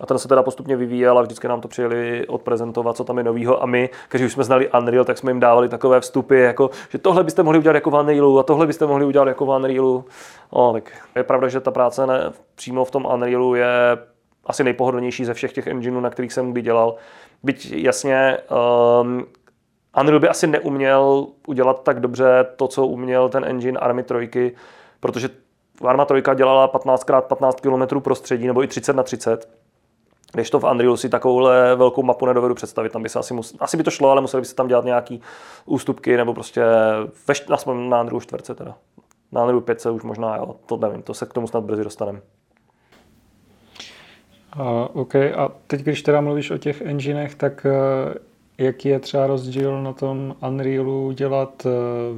A 0.00 0.06
ten 0.06 0.18
se 0.18 0.28
teda 0.28 0.42
postupně 0.42 0.76
vyvíjel 0.76 1.18
a 1.18 1.22
vždycky 1.22 1.48
nám 1.48 1.60
to 1.60 1.68
přijeli 1.68 2.26
odprezentovat, 2.26 2.96
co 2.96 3.04
tam 3.04 3.18
je 3.18 3.24
novýho. 3.24 3.62
A 3.62 3.66
my, 3.66 3.90
kteří 4.08 4.24
už 4.24 4.32
jsme 4.32 4.44
znali 4.44 4.70
Unreal, 4.70 5.04
tak 5.04 5.18
jsme 5.18 5.30
jim 5.30 5.40
dávali 5.40 5.68
takové 5.68 6.00
vstupy, 6.00 6.42
jako, 6.42 6.70
že 6.88 6.98
tohle 6.98 7.24
byste 7.24 7.42
mohli 7.42 7.58
udělat 7.58 7.74
jako 7.74 7.90
v 7.90 7.94
Unrealu 7.94 8.38
a 8.38 8.42
tohle 8.42 8.66
byste 8.66 8.86
mohli 8.86 9.04
udělat 9.04 9.28
jako 9.28 9.46
v 9.46 9.48
Unrealu. 9.48 10.04
No, 10.52 10.72
tak 10.72 10.90
je 11.16 11.24
pravda, 11.24 11.48
že 11.48 11.60
ta 11.60 11.70
práce 11.70 12.06
ne, 12.06 12.32
přímo 12.54 12.84
v 12.84 12.90
tom 12.90 13.06
Unrealu 13.06 13.54
je 13.54 13.98
asi 14.48 14.64
nejpohodlnější 14.64 15.24
ze 15.24 15.34
všech 15.34 15.52
těch 15.52 15.66
engineů, 15.66 16.00
na 16.00 16.10
kterých 16.10 16.32
jsem 16.32 16.52
kdy 16.52 16.62
dělal. 16.62 16.94
Byť 17.42 17.72
jasně, 17.72 18.38
um, 19.00 19.26
Unreal 20.00 20.20
by 20.20 20.28
asi 20.28 20.46
neuměl 20.46 21.26
udělat 21.46 21.82
tak 21.82 22.00
dobře 22.00 22.46
to, 22.56 22.68
co 22.68 22.86
uměl 22.86 23.28
ten 23.28 23.44
engine 23.44 23.78
Army 23.78 24.02
3, 24.02 24.54
protože 25.00 25.28
Arma 25.84 26.04
3 26.04 26.22
dělala 26.34 26.72
15x15 26.72 27.86
km 27.88 28.00
prostředí, 28.00 28.46
nebo 28.46 28.62
i 28.64 28.66
30 28.66 28.96
na 28.96 29.02
30. 29.02 29.48
Když 30.32 30.50
to 30.50 30.60
v 30.60 30.64
Unrealu 30.64 30.96
si 30.96 31.08
takovouhle 31.08 31.76
velkou 31.76 32.02
mapu 32.02 32.26
nedovedu 32.26 32.54
představit, 32.54 32.92
tam 32.92 33.02
by 33.02 33.08
se 33.08 33.18
asi, 33.18 33.34
mus, 33.34 33.56
asi 33.60 33.76
by 33.76 33.82
to 33.82 33.90
šlo, 33.90 34.10
ale 34.10 34.20
museli 34.20 34.40
by 34.40 34.46
se 34.46 34.54
tam 34.54 34.68
dělat 34.68 34.84
nějaký 34.84 35.20
ústupky, 35.66 36.16
nebo 36.16 36.34
prostě 36.34 36.62
ve, 37.28 37.34
na 37.74 38.00
Unrealu 38.00 38.20
4 38.20 38.54
teda. 38.54 38.74
Na 39.32 39.40
Unrealu 39.40 39.60
5 39.60 39.86
už 39.86 40.02
možná, 40.02 40.36
jo, 40.36 40.56
to 40.66 40.76
nevím, 40.76 41.02
to 41.02 41.14
se 41.14 41.26
k 41.26 41.32
tomu 41.32 41.46
snad 41.46 41.64
brzy 41.64 41.84
dostaneme. 41.84 42.20
A, 44.52 44.88
OK, 44.92 45.14
a 45.14 45.50
teď, 45.66 45.80
když 45.80 46.02
teda 46.02 46.20
mluvíš 46.20 46.50
o 46.50 46.58
těch 46.58 46.80
enginech, 46.80 47.34
tak 47.34 47.66
uh, 47.66 48.14
jaký 48.58 48.88
je 48.88 48.98
třeba 48.98 49.26
rozdíl 49.26 49.82
na 49.82 49.92
tom 49.92 50.36
Unrealu 50.48 51.12
dělat 51.12 51.66
uh, 51.66 51.72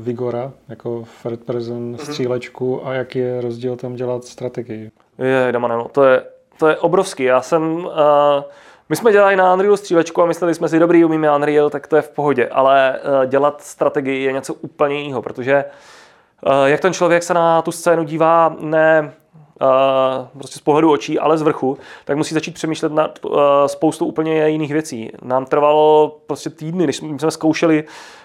Vigora, 0.05 0.53
jako 0.69 1.05
third 1.23 1.45
person 1.45 1.95
mm-hmm. 1.95 2.05
střílečku, 2.05 2.87
a 2.87 2.95
jaký 2.95 3.19
je 3.19 3.41
rozdíl 3.41 3.77
tam 3.77 3.95
dělat 3.95 4.25
strategii? 4.25 4.91
Je, 5.19 5.53
Damane, 5.53 5.77
no, 5.77 5.89
to 5.89 6.05
je, 6.05 6.23
to 6.59 6.69
je 6.69 6.77
obrovský. 6.77 7.25
Já 7.25 7.43
jsem... 7.43 7.85
Uh, 7.85 7.91
my 8.89 8.97
jsme 8.97 9.13
dělali 9.13 9.37
na 9.37 9.55
Unrealu 9.55 9.77
střílečku 9.77 10.23
a 10.23 10.27
mysleli 10.27 10.55
jsme 10.55 10.69
si, 10.69 10.79
dobrý, 10.79 11.05
umíme 11.05 11.37
Unreal, 11.37 11.71
tak 11.71 11.87
to 11.87 11.97
je 11.97 12.03
v 12.03 12.11
pohodě, 12.11 12.49
ale 12.49 12.99
uh, 13.01 13.27
dělat 13.27 13.63
strategii 13.63 14.23
je 14.25 14.33
něco 14.33 14.55
úplně 14.55 15.01
jiného, 15.01 15.23
protože 15.23 15.65
uh, 16.47 16.65
jak 16.65 16.81
ten 16.81 16.93
člověk 16.93 17.23
se 17.23 17.35
na 17.35 17.63
tu 17.63 17.73
scénu 17.73 18.05
dívá, 18.05 18.57
ne 18.61 19.13
prostě 20.33 20.59
z 20.59 20.61
pohledu 20.61 20.93
očí, 20.93 21.19
ale 21.19 21.39
z 21.39 21.43
vrchu, 21.43 21.79
tak 22.05 22.17
musí 22.17 22.35
začít 22.35 22.55
přemýšlet 22.55 22.93
nad 22.93 23.19
spoustou 23.67 24.07
úplně 24.07 24.49
jiných 24.49 24.73
věcí. 24.73 25.13
Nám 25.23 25.47
trvalo 25.47 26.17
prostě 26.27 26.51
týdny, 26.51 26.87
než 26.87 26.97
jsme 26.97 27.31
zkoušeli 27.31 27.85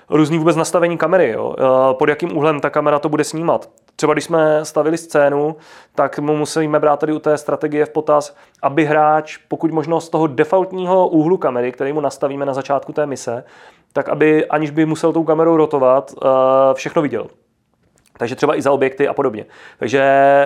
různý 0.09 0.37
vůbec 0.37 0.55
nastavení 0.55 0.97
kamery, 0.97 1.31
jo? 1.31 1.55
pod 1.93 2.09
jakým 2.09 2.37
úhlem 2.37 2.59
ta 2.59 2.69
kamera 2.69 2.99
to 2.99 3.09
bude 3.09 3.23
snímat. 3.23 3.69
Třeba 3.95 4.13
když 4.13 4.25
jsme 4.25 4.65
stavili 4.65 4.97
scénu, 4.97 5.55
tak 5.95 6.19
mu 6.19 6.35
musíme 6.35 6.79
brát 6.79 6.99
tady 6.99 7.13
u 7.13 7.19
té 7.19 7.37
strategie 7.37 7.85
v 7.85 7.89
potaz, 7.89 8.35
aby 8.61 8.85
hráč, 8.85 9.37
pokud 9.37 9.71
možno 9.71 10.01
z 10.01 10.09
toho 10.09 10.27
defaultního 10.27 11.07
úhlu 11.07 11.37
kamery, 11.37 11.71
který 11.71 11.93
mu 11.93 12.01
nastavíme 12.01 12.45
na 12.45 12.53
začátku 12.53 12.93
té 12.93 13.05
mise, 13.05 13.43
tak 13.93 14.09
aby 14.09 14.45
aniž 14.45 14.69
by 14.69 14.85
musel 14.85 15.13
tou 15.13 15.23
kamerou 15.23 15.57
rotovat, 15.57 16.13
všechno 16.73 17.01
viděl. 17.01 17.27
Takže 18.17 18.35
třeba 18.35 18.57
i 18.57 18.61
za 18.61 18.71
objekty 18.71 19.07
a 19.07 19.13
podobně. 19.13 19.45
Takže 19.79 20.03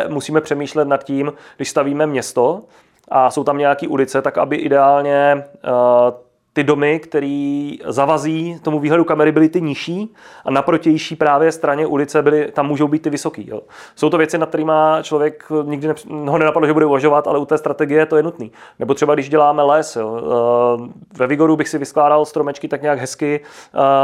musíme 0.07 0.41
přemýšlet 0.41 0.87
nad 0.87 1.03
tím, 1.03 1.33
když 1.55 1.69
stavíme 1.69 2.07
město 2.07 2.61
a 3.07 3.31
jsou 3.31 3.43
tam 3.43 3.57
nějaké 3.57 3.87
ulice, 3.87 4.21
tak 4.21 4.37
aby 4.37 4.55
ideálně 4.55 5.43
uh, 5.63 6.29
ty 6.53 6.63
domy, 6.63 6.99
které 6.99 7.71
zavazí 7.85 8.59
tomu 8.59 8.79
výhledu 8.79 9.03
kamery, 9.03 9.31
byly 9.31 9.49
ty 9.49 9.61
nižší 9.61 10.13
a 10.45 10.51
na 10.51 10.61
protější 10.61 11.15
právě 11.15 11.51
straně 11.51 11.87
ulice 11.87 12.21
byly, 12.21 12.51
tam 12.51 12.67
můžou 12.67 12.87
být 12.87 13.01
ty 13.01 13.09
vysoký. 13.09 13.49
Jo. 13.49 13.61
Jsou 13.95 14.09
to 14.09 14.17
věci, 14.17 14.37
nad 14.37 14.49
kterými 14.49 14.71
člověk 15.01 15.43
nikdy 15.63 15.87
ne, 15.87 15.93
ho 16.09 16.37
nenapadlo, 16.37 16.67
že 16.67 16.73
bude 16.73 16.85
uvažovat, 16.85 17.27
ale 17.27 17.39
u 17.39 17.45
té 17.45 17.57
strategie 17.57 18.05
to 18.05 18.17
je 18.17 18.23
nutný. 18.23 18.51
Nebo 18.79 18.93
třeba 18.93 19.13
když 19.13 19.29
děláme 19.29 19.63
les. 19.63 19.95
Jo. 19.95 20.21
Eh, 20.21 20.89
ve 21.17 21.27
Vigoru 21.27 21.55
bych 21.55 21.69
si 21.69 21.77
vyskládal 21.77 22.25
stromečky 22.25 22.67
tak 22.67 22.81
nějak 22.81 22.99
hezky, 22.99 23.39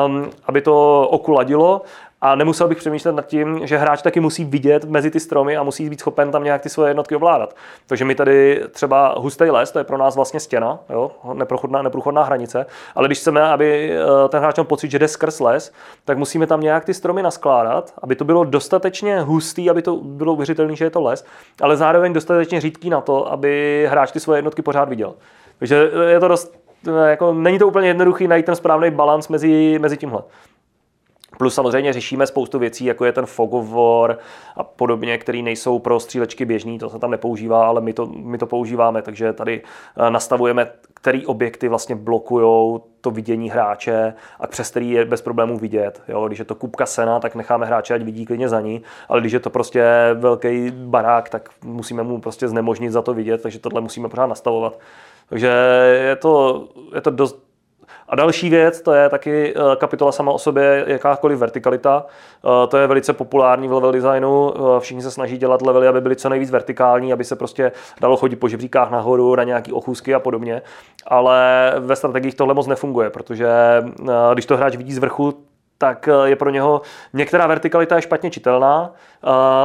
um, 0.06 0.30
aby 0.46 0.62
to 0.62 1.08
oku 1.12 1.32
ladilo 1.32 1.82
a 2.26 2.36
nemusel 2.36 2.68
bych 2.68 2.78
přemýšlet 2.78 3.12
nad 3.12 3.26
tím, 3.28 3.68
že 3.68 3.78
hráč 3.78 4.02
taky 4.02 4.20
musí 4.20 4.46
vidět 4.46 4.86
mezi 4.86 5.12
ty 5.12 5.20
stromy 5.20 5.58
a 5.58 5.64
musí 5.64 5.90
být 5.90 6.00
schopen 6.00 6.32
tam 6.32 6.44
nějak 6.44 6.62
ty 6.62 6.70
svoje 6.70 6.90
jednotky 6.90 7.16
ovládat. 7.16 7.56
Takže 7.88 8.06
my 8.06 8.16
tady 8.16 8.64
třeba 8.72 9.16
hustý 9.18 9.44
les, 9.44 9.72
to 9.72 9.80
je 9.80 9.84
pro 9.84 9.98
nás 9.98 10.16
vlastně 10.16 10.40
stěna, 10.40 10.80
jo, 10.90 11.12
neprochodná, 11.34 11.82
neprůchodná 11.82 12.24
hranice, 12.24 12.66
ale 12.96 13.08
když 13.08 13.20
chceme, 13.20 13.42
aby 13.42 13.92
eh, 13.92 14.30
ten 14.30 14.40
hráč 14.40 14.56
měl 14.56 14.66
pocit, 14.66 14.92
že 14.92 15.00
jde 15.00 15.08
skrz 15.08 15.40
les, 15.40 15.74
tak 16.06 16.18
musíme 16.18 16.48
tam 16.48 16.62
nějak 16.62 16.86
ty 16.86 16.94
stromy 16.94 17.24
naskládat, 17.24 17.94
aby 18.02 18.16
to 18.16 18.26
bylo 18.26 18.44
dostatečně 18.44 19.22
hustý, 19.22 19.70
aby 19.70 19.82
to 19.82 19.96
bylo 19.96 20.34
uvěřitelné, 20.34 20.76
že 20.76 20.86
je 20.86 20.90
to 20.90 21.02
les, 21.02 21.26
ale 21.62 21.78
zároveň 21.78 22.14
dostatečně 22.14 22.62
řídký 22.62 22.90
na 22.90 23.02
to, 23.02 23.32
aby 23.32 23.86
hráč 23.90 24.12
ty 24.12 24.20
svoje 24.20 24.38
jednotky 24.38 24.62
pořád 24.62 24.90
viděl. 24.90 25.14
Takže 25.60 25.92
je 26.08 26.20
to 26.20 26.28
dost, 26.28 26.54
eh, 26.88 27.10
jako, 27.10 27.34
není 27.34 27.60
to 27.60 27.68
úplně 27.68 27.88
jednoduchý 27.88 28.28
najít 28.28 28.46
ten 28.46 28.56
správný 28.56 28.92
balans 28.92 29.28
mezi, 29.28 29.80
mezi 29.80 29.98
tímhle. 29.98 30.22
Plus 31.38 31.56
samozřejmě 31.56 31.94
řešíme 31.94 32.28
spoustu 32.28 32.60
věcí, 32.60 32.86
jako 32.86 33.06
je 33.06 33.12
ten 33.12 33.26
fog 33.26 33.54
of 33.54 33.70
war 33.70 34.18
a 34.56 34.64
podobně, 34.64 35.18
které 35.18 35.42
nejsou 35.42 35.80
pro 35.80 36.00
střílečky 36.00 36.46
běžný, 36.46 36.80
to 36.80 36.90
se 36.90 37.00
tam 37.00 37.12
nepoužívá, 37.12 37.68
ale 37.68 37.82
my 37.82 37.94
to, 37.94 38.06
my 38.06 38.38
to 38.38 38.48
používáme, 38.48 39.02
takže 39.02 39.34
tady 39.34 39.62
eh, 39.98 40.10
nastavujeme, 40.10 40.72
který 40.94 41.26
objekty 41.26 41.68
vlastně 41.68 41.96
blokují 41.96 42.80
to 43.02 43.12
vidění 43.12 43.50
hráče 43.50 44.14
a 44.40 44.48
přes 44.48 44.72
který 44.72 44.92
je 44.92 45.06
bez 45.06 45.22
problémů 45.22 45.58
vidět. 45.58 46.02
Jo? 46.08 46.28
Když 46.28 46.40
je 46.40 46.46
to 46.46 46.56
kubka 46.56 46.86
sena, 46.86 47.20
tak 47.20 47.36
necháme 47.36 47.66
hráče, 47.66 47.94
ať 47.94 48.02
vidí 48.02 48.26
klidně 48.26 48.50
za 48.50 48.62
ní, 48.62 48.82
ale 49.10 49.22
když 49.22 49.34
je 49.34 49.40
to 49.40 49.50
prostě 49.50 49.84
velký 50.14 50.72
barák, 50.72 51.30
tak 51.30 51.50
musíme 51.64 52.04
mu 52.04 52.22
prostě 52.22 52.48
znemožnit 52.48 52.92
za 52.92 53.02
to 53.02 53.14
vidět, 53.14 53.42
takže 53.42 53.60
tohle 53.60 53.82
musíme 53.82 54.10
pořád 54.10 54.28
nastavovat. 54.28 54.80
Takže 55.30 55.48
je 56.08 56.16
to, 56.16 56.68
je 56.96 57.02
to 57.02 57.10
dost 57.10 57.45
a 58.10 58.16
další 58.16 58.50
věc, 58.50 58.82
to 58.82 58.94
je 58.94 59.10
taky 59.10 59.54
eh, 59.56 59.76
kapitola 59.76 60.12
sama 60.12 60.32
o 60.32 60.40
sobě, 60.40 60.84
jakákoliv 60.88 61.40
vertikalita. 61.40 62.06
Eh, 62.06 62.68
to 62.68 62.78
je 62.78 62.88
velice 62.88 63.14
populární 63.14 63.68
v 63.68 63.74
level 63.74 63.92
designu. 63.92 64.54
Eh, 64.56 64.80
všichni 64.80 65.04
se 65.04 65.12
snaží 65.12 65.38
dělat 65.38 65.62
levely, 65.62 65.88
aby 65.88 66.02
byly 66.02 66.16
co 66.16 66.30
nejvíc 66.30 66.52
vertikální, 66.52 67.14
aby 67.14 67.24
se 67.24 67.36
prostě 67.36 67.72
dalo 68.02 68.18
chodit 68.18 68.36
po 68.36 68.48
žebříkách 68.48 68.92
nahoru 68.92 69.36
na 69.36 69.44
nějaký 69.44 69.74
ochůzky 69.74 70.14
a 70.14 70.20
podobně. 70.20 70.62
Ale 71.08 71.74
ve 71.80 71.96
strategiích 71.96 72.36
tohle 72.36 72.54
moc 72.54 72.68
nefunguje, 72.68 73.10
protože 73.10 73.48
když 74.34 74.46
to 74.46 74.58
hráč 74.58 74.76
vidí 74.76 74.94
z 74.94 74.98
vrchu, 74.98 75.34
tak 75.78 76.10
je 76.24 76.36
pro 76.36 76.50
něho 76.50 76.82
některá 77.14 77.48
vertikalita 77.48 77.96
je 77.96 78.02
špatně 78.02 78.32
čitelná, 78.32 78.94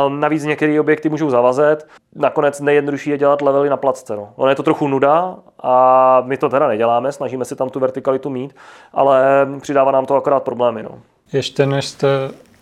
navíc 0.08 0.44
některé 0.44 0.80
objekty 0.80 1.08
můžou 1.08 1.30
zavazet, 1.30 1.88
nakonec 2.14 2.60
nejjednodušší 2.60 3.10
je 3.10 3.18
dělat 3.18 3.42
levely 3.42 3.70
na 3.70 3.76
placce. 3.76 4.16
No. 4.16 4.32
Ono 4.36 4.50
je 4.50 4.56
to 4.56 4.62
trochu 4.62 4.88
nuda 4.88 5.36
a 5.62 6.22
my 6.26 6.36
to 6.36 6.48
teda 6.48 6.68
neděláme, 6.68 7.12
snažíme 7.12 7.44
si 7.44 7.56
tam 7.56 7.68
tu 7.68 7.80
vertikalitu 7.80 8.30
mít, 8.30 8.54
ale 8.92 9.46
přidává 9.60 9.90
nám 9.90 10.06
to 10.06 10.14
akorát 10.14 10.42
problémy. 10.42 10.82
No. 10.82 10.98
Ještě 11.32 11.66
než 11.66 11.86
jste 11.86 12.08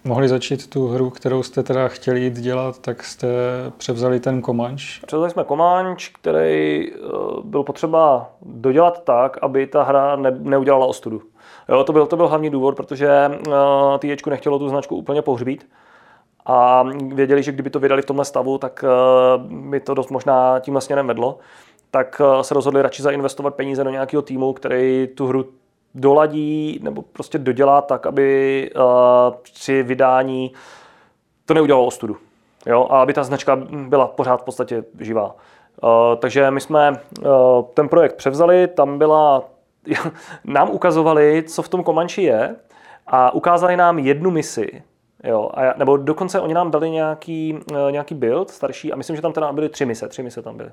mohli 0.04 0.28
začít 0.28 0.70
tu 0.70 0.88
hru, 0.88 1.10
kterou 1.10 1.42
jste 1.42 1.62
teda 1.62 1.88
chtěli 1.88 2.20
jít 2.20 2.34
dělat, 2.34 2.78
tak 2.78 3.04
jste 3.04 3.28
převzali 3.76 4.20
ten 4.20 4.42
Comanche. 4.42 5.06
Převzali 5.06 5.30
jsme 5.30 5.44
Comanche, 5.44 6.10
který 6.20 6.92
eh, 6.92 6.98
byl 7.44 7.62
potřeba 7.62 8.30
dodělat 8.42 9.04
tak, 9.04 9.38
aby 9.42 9.66
ta 9.66 9.82
hra 9.82 10.16
ne, 10.16 10.30
neudělala 10.30 10.86
ostudu. 10.86 11.22
Jo, 11.68 11.84
to 11.84 11.92
byl, 11.92 12.06
to 12.06 12.16
byl 12.16 12.28
hlavní 12.28 12.50
důvod, 12.50 12.76
protože 12.76 13.30
uh, 13.46 13.54
THQ 13.98 14.30
nechtělo 14.30 14.58
tu 14.58 14.68
značku 14.68 14.96
úplně 14.96 15.22
pohřbít 15.22 15.68
a 16.46 16.84
věděli, 17.14 17.42
že 17.42 17.52
kdyby 17.52 17.70
to 17.70 17.80
vydali 17.80 18.02
v 18.02 18.06
tomhle 18.06 18.24
stavu, 18.24 18.58
tak 18.58 18.84
uh, 18.84 19.42
by 19.70 19.80
to 19.80 19.94
dost 19.94 20.10
možná 20.10 20.60
tímhle 20.60 20.80
směrem 20.80 21.06
vedlo. 21.06 21.38
Tak 21.90 22.20
uh, 22.24 22.40
se 22.40 22.54
rozhodli 22.54 22.82
radši 22.82 23.02
zainvestovat 23.02 23.54
peníze 23.54 23.84
do 23.84 23.90
nějakého 23.90 24.22
týmu, 24.22 24.52
který 24.52 25.08
tu 25.14 25.26
hru 25.26 25.44
doladí 25.94 26.80
nebo 26.82 27.02
prostě 27.02 27.38
dodělá 27.38 27.82
tak, 27.82 28.06
aby 28.06 28.70
uh, 28.76 28.82
při 29.42 29.82
vydání 29.82 30.52
to 31.46 31.54
neudělalo 31.54 31.86
ostudu. 31.86 32.16
Jo? 32.66 32.86
A 32.90 33.02
aby 33.02 33.12
ta 33.12 33.24
značka 33.24 33.56
byla 33.70 34.06
pořád 34.06 34.40
v 34.40 34.44
podstatě 34.44 34.84
živá. 35.00 35.34
Uh, 35.82 35.90
takže 36.18 36.50
my 36.50 36.60
jsme 36.60 36.90
uh, 36.90 37.26
ten 37.74 37.88
projekt 37.88 38.16
převzali, 38.16 38.68
tam 38.68 38.98
byla, 38.98 39.44
nám 40.44 40.70
ukazovali, 40.70 41.42
co 41.42 41.62
v 41.62 41.68
tom 41.68 41.84
Comanche 41.84 42.22
je 42.22 42.56
a 43.06 43.34
ukázali 43.34 43.76
nám 43.76 43.98
jednu 43.98 44.30
misi, 44.30 44.82
Jo, 45.24 45.50
a, 45.54 45.74
nebo 45.76 45.96
dokonce 45.96 46.40
oni 46.40 46.54
nám 46.54 46.70
dali 46.70 46.90
nějaký, 46.90 47.58
uh, 47.72 47.92
nějaký 47.92 48.14
build 48.14 48.50
starší 48.50 48.92
a 48.92 48.96
myslím, 48.96 49.16
že 49.16 49.22
tam 49.22 49.32
teda 49.32 49.52
byly 49.52 49.68
tři 49.68 49.86
mise, 49.86 50.08
tři 50.08 50.22
mise 50.22 50.42
tam 50.42 50.56
byly. 50.56 50.70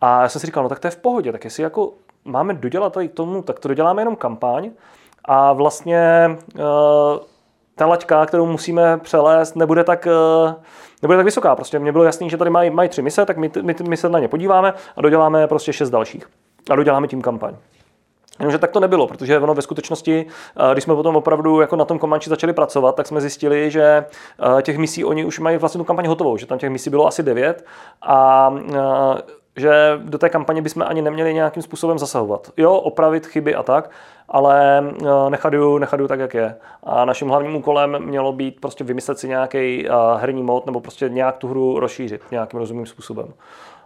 A 0.00 0.22
já 0.22 0.28
jsem 0.28 0.40
si 0.40 0.46
říkal, 0.46 0.62
no 0.62 0.68
tak 0.68 0.78
to 0.78 0.86
je 0.86 0.90
v 0.90 0.96
pohodě, 0.96 1.32
tak 1.32 1.44
jestli 1.44 1.62
jako 1.62 1.92
máme 2.24 2.54
dodělat 2.54 2.92
tady 2.92 3.08
k 3.08 3.14
tomu, 3.14 3.42
tak 3.42 3.58
to 3.58 3.68
doděláme 3.68 4.02
jenom 4.02 4.16
kampaň 4.16 4.70
a 5.24 5.52
vlastně 5.52 6.30
uh, 6.54 6.62
ta 7.74 7.86
laťka, 7.86 8.26
kterou 8.26 8.46
musíme 8.46 8.98
přelézt, 8.98 9.56
nebude 9.56 9.84
tak, 9.84 10.06
uh, 10.46 10.54
nebude 11.02 11.16
tak 11.16 11.24
vysoká. 11.24 11.56
Prostě 11.56 11.78
mně 11.78 11.92
bylo 11.92 12.04
jasný, 12.04 12.30
že 12.30 12.36
tady 12.36 12.50
mají, 12.50 12.70
mají 12.70 12.88
tři 12.88 13.02
mise, 13.02 13.26
tak 13.26 13.36
my, 13.36 13.50
my, 13.62 13.74
my 13.88 13.96
se 13.96 14.08
na 14.08 14.18
ně 14.18 14.28
podíváme 14.28 14.74
a 14.96 15.02
doděláme 15.02 15.46
prostě 15.46 15.72
šest 15.72 15.90
dalších. 15.90 16.30
A 16.70 16.76
doděláme 16.76 17.08
tím 17.08 17.22
kampaň. 17.22 17.56
Jenomže 18.40 18.58
tak 18.58 18.70
to 18.70 18.80
nebylo, 18.80 19.06
protože 19.06 19.38
ono 19.38 19.54
ve 19.54 19.62
skutečnosti, 19.62 20.26
eh, 20.26 20.72
když 20.72 20.84
jsme 20.84 20.94
potom 20.94 21.16
opravdu 21.16 21.60
jako 21.60 21.76
na 21.76 21.84
tom 21.84 21.98
Comanche 21.98 22.30
začali 22.30 22.52
pracovat, 22.52 22.94
tak 22.94 23.06
jsme 23.06 23.20
zjistili, 23.20 23.70
že 23.70 24.04
těch 24.62 24.78
misí 24.78 25.04
oni 25.04 25.24
už 25.24 25.38
mají 25.38 25.56
vlastně 25.56 25.78
tu 25.78 25.84
kampaň 25.84 26.06
hotovou, 26.06 26.36
že 26.36 26.46
tam 26.46 26.58
těch 26.58 26.70
misí 26.70 26.90
bylo 26.90 27.06
asi 27.06 27.22
devět 27.22 27.64
a 28.02 28.50
že 29.56 30.00
do 30.04 30.18
té 30.18 30.28
kampaně 30.28 30.62
bychom 30.62 30.84
ani 30.86 31.02
neměli 31.02 31.34
nějakým 31.34 31.62
způsobem 31.62 31.98
zasahovat. 31.98 32.52
Jo, 32.56 32.72
opravit 32.72 33.26
chyby 33.26 33.54
a 33.54 33.62
tak, 33.62 33.90
ale 34.28 34.84
eh, 35.02 35.30
nechat 35.30 35.52
ju, 35.52 36.08
tak, 36.08 36.20
jak 36.20 36.34
je. 36.34 36.56
A 36.82 37.04
naším 37.04 37.28
hlavním 37.28 37.56
úkolem 37.56 37.96
mělo 37.98 38.32
být 38.32 38.60
prostě 38.60 38.84
vymyslet 38.84 39.18
si 39.18 39.28
nějaký 39.28 39.88
eh, 39.88 39.92
herní 40.16 40.42
mod 40.42 40.66
nebo 40.66 40.80
prostě 40.80 41.08
nějak 41.08 41.36
tu 41.36 41.48
hru 41.48 41.80
rozšířit 41.80 42.22
nějakým 42.30 42.60
rozumným 42.60 42.86
způsobem. 42.86 43.26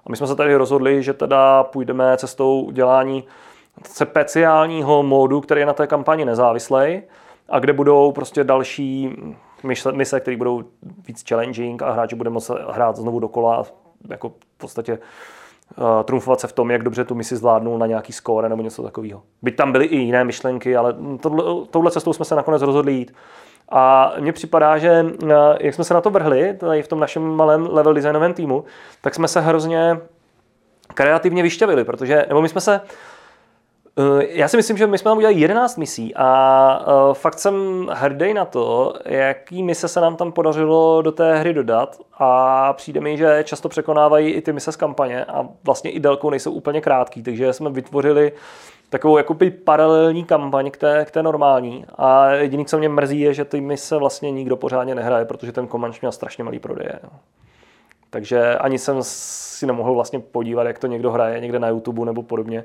A 0.07 0.11
my 0.11 0.17
jsme 0.17 0.27
se 0.27 0.37
tady 0.37 0.57
rozhodli, 0.57 1.03
že 1.03 1.13
teda 1.13 1.65
půjdeme 1.65 2.17
cestou 2.17 2.61
udělání 2.61 3.25
speciálního 3.83 5.03
módu, 5.03 5.41
který 5.41 5.61
je 5.61 5.67
na 5.67 5.73
té 5.73 5.87
kampani 5.87 6.25
nezávislý 6.25 7.03
a 7.49 7.59
kde 7.59 7.73
budou 7.73 8.13
prostě 8.13 8.45
další 8.45 9.17
mise, 9.93 10.21
které 10.21 10.37
budou 10.37 10.63
víc 11.09 11.25
challenging 11.29 11.83
a 11.83 11.93
hráči 11.93 12.17
bude 12.17 12.31
moct 12.31 12.51
hrát 12.71 12.97
znovu 12.97 13.21
dokola 13.21 13.63
jako 14.09 14.29
v 14.29 14.59
podstatě 14.59 14.99
uh, 14.99 15.85
trumfovat 16.05 16.41
se 16.41 16.47
v 16.47 16.53
tom, 16.53 16.71
jak 16.71 16.83
dobře 16.83 17.05
tu 17.05 17.15
misi 17.15 17.37
zvládnou 17.37 17.79
na 17.79 17.87
nějaký 17.87 18.13
score 18.13 18.49
nebo 18.49 18.63
něco 18.63 18.83
takového. 18.83 19.23
Byť 19.43 19.57
tam 19.57 19.73
byly 19.73 19.85
i 19.85 19.97
jiné 19.97 20.25
myšlenky, 20.25 20.77
ale 20.77 20.95
tohle, 21.21 21.67
touhle 21.71 21.91
cestou 21.91 22.13
jsme 22.13 22.25
se 22.25 22.35
nakonec 22.35 22.63
rozhodli 22.63 22.93
jít. 22.93 23.15
A 23.69 24.13
mně 24.21 24.33
připadá, 24.33 24.79
že 24.79 25.07
uh, 25.23 25.31
jak 25.61 25.75
jsme 25.75 25.85
se 25.85 25.95
na 25.95 26.01
to 26.01 26.11
vrhli, 26.11 26.55
tady 26.55 26.83
v 26.83 26.89
tom 26.89 27.01
našem 27.01 27.23
malém 27.23 27.69
level 27.71 27.95
designovém 27.95 28.35
týmu, 28.35 28.65
tak 29.01 29.15
jsme 29.15 29.29
se 29.29 29.41
hrozně 29.41 30.01
kreativně 30.95 31.43
vyšťavili, 31.43 31.85
protože, 31.85 32.27
nebo 32.29 32.43
my 32.43 32.49
jsme 32.49 32.61
se, 32.61 32.81
Eh, 32.81 33.14
já 34.29 34.49
si 34.49 34.57
myslím, 34.57 34.77
že 34.77 34.87
my 34.87 34.99
jsme 34.99 35.09
tam 35.09 35.19
udělali 35.19 35.41
11 35.41 35.77
misí 35.77 36.15
a 36.17 36.87
uh, 36.87 37.15
fakt 37.15 37.39
jsem 37.39 37.87
hrdý 37.93 38.35
na 38.35 38.45
to, 38.45 38.95
jaký 39.05 39.63
mise 39.63 39.89
se 39.89 40.01
nám 40.01 40.17
tam 40.17 40.33
podařilo 40.33 41.03
do 41.03 41.13
té 41.13 41.39
hry 41.39 41.55
dodat 41.55 41.97
a 42.19 42.73
přijde 42.73 43.01
mi, 43.01 43.17
že 43.17 43.45
často 43.45 43.69
překonávají 43.69 44.33
i 44.33 44.43
ty 44.43 44.53
mise 44.53 44.73
z 44.73 44.77
kampaně 44.77 45.25
a 45.25 45.49
vlastně 45.65 45.91
i 45.91 46.01
délkou 46.01 46.31
nejsou 46.31 46.53
úplně 46.53 46.81
krátký, 46.81 47.23
takže 47.23 47.53
jsme 47.53 47.71
vytvořili 47.71 48.33
takovou 48.91 49.17
jakoby 49.17 49.51
paralelní 49.51 50.25
kampaň 50.25 50.71
k 50.71 50.77
té, 50.77 51.05
k 51.05 51.11
té 51.11 51.23
normální 51.23 51.85
a 51.99 52.31
jediný, 52.31 52.67
co 52.67 52.79
mě 52.79 52.89
mrzí, 52.89 53.21
je, 53.21 53.35
že 53.35 53.45
ty 53.45 53.61
mise 53.61 53.97
vlastně 53.97 54.31
nikdo 54.31 54.57
pořádně 54.57 54.95
nehraje, 54.95 55.25
protože 55.25 55.53
ten 55.53 55.69
Comanche 55.69 55.99
měl 56.03 56.13
strašně 56.13 56.45
malý 56.45 56.59
prodeje. 56.59 56.99
Takže 58.15 58.59
ani 58.59 58.79
jsem 58.79 58.97
si 59.01 59.67
nemohl 59.67 59.95
vlastně 59.95 60.19
podívat, 60.19 60.67
jak 60.67 60.79
to 60.79 60.87
někdo 60.87 61.11
hraje 61.11 61.41
někde 61.41 61.59
na 61.59 61.69
YouTube 61.69 62.05
nebo 62.05 62.23
podobně, 62.23 62.65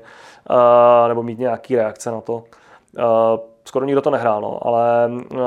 uh, 0.50 1.08
nebo 1.08 1.22
mít 1.22 1.38
nějaký 1.38 1.76
reakce 1.76 2.10
na 2.10 2.20
to. 2.20 2.34
Uh, 2.34 2.42
skoro 3.64 3.84
nikdo 3.84 4.00
to 4.00 4.10
nehrál, 4.10 4.40
no, 4.40 4.66
ale 4.66 5.10
uh, 5.32 5.40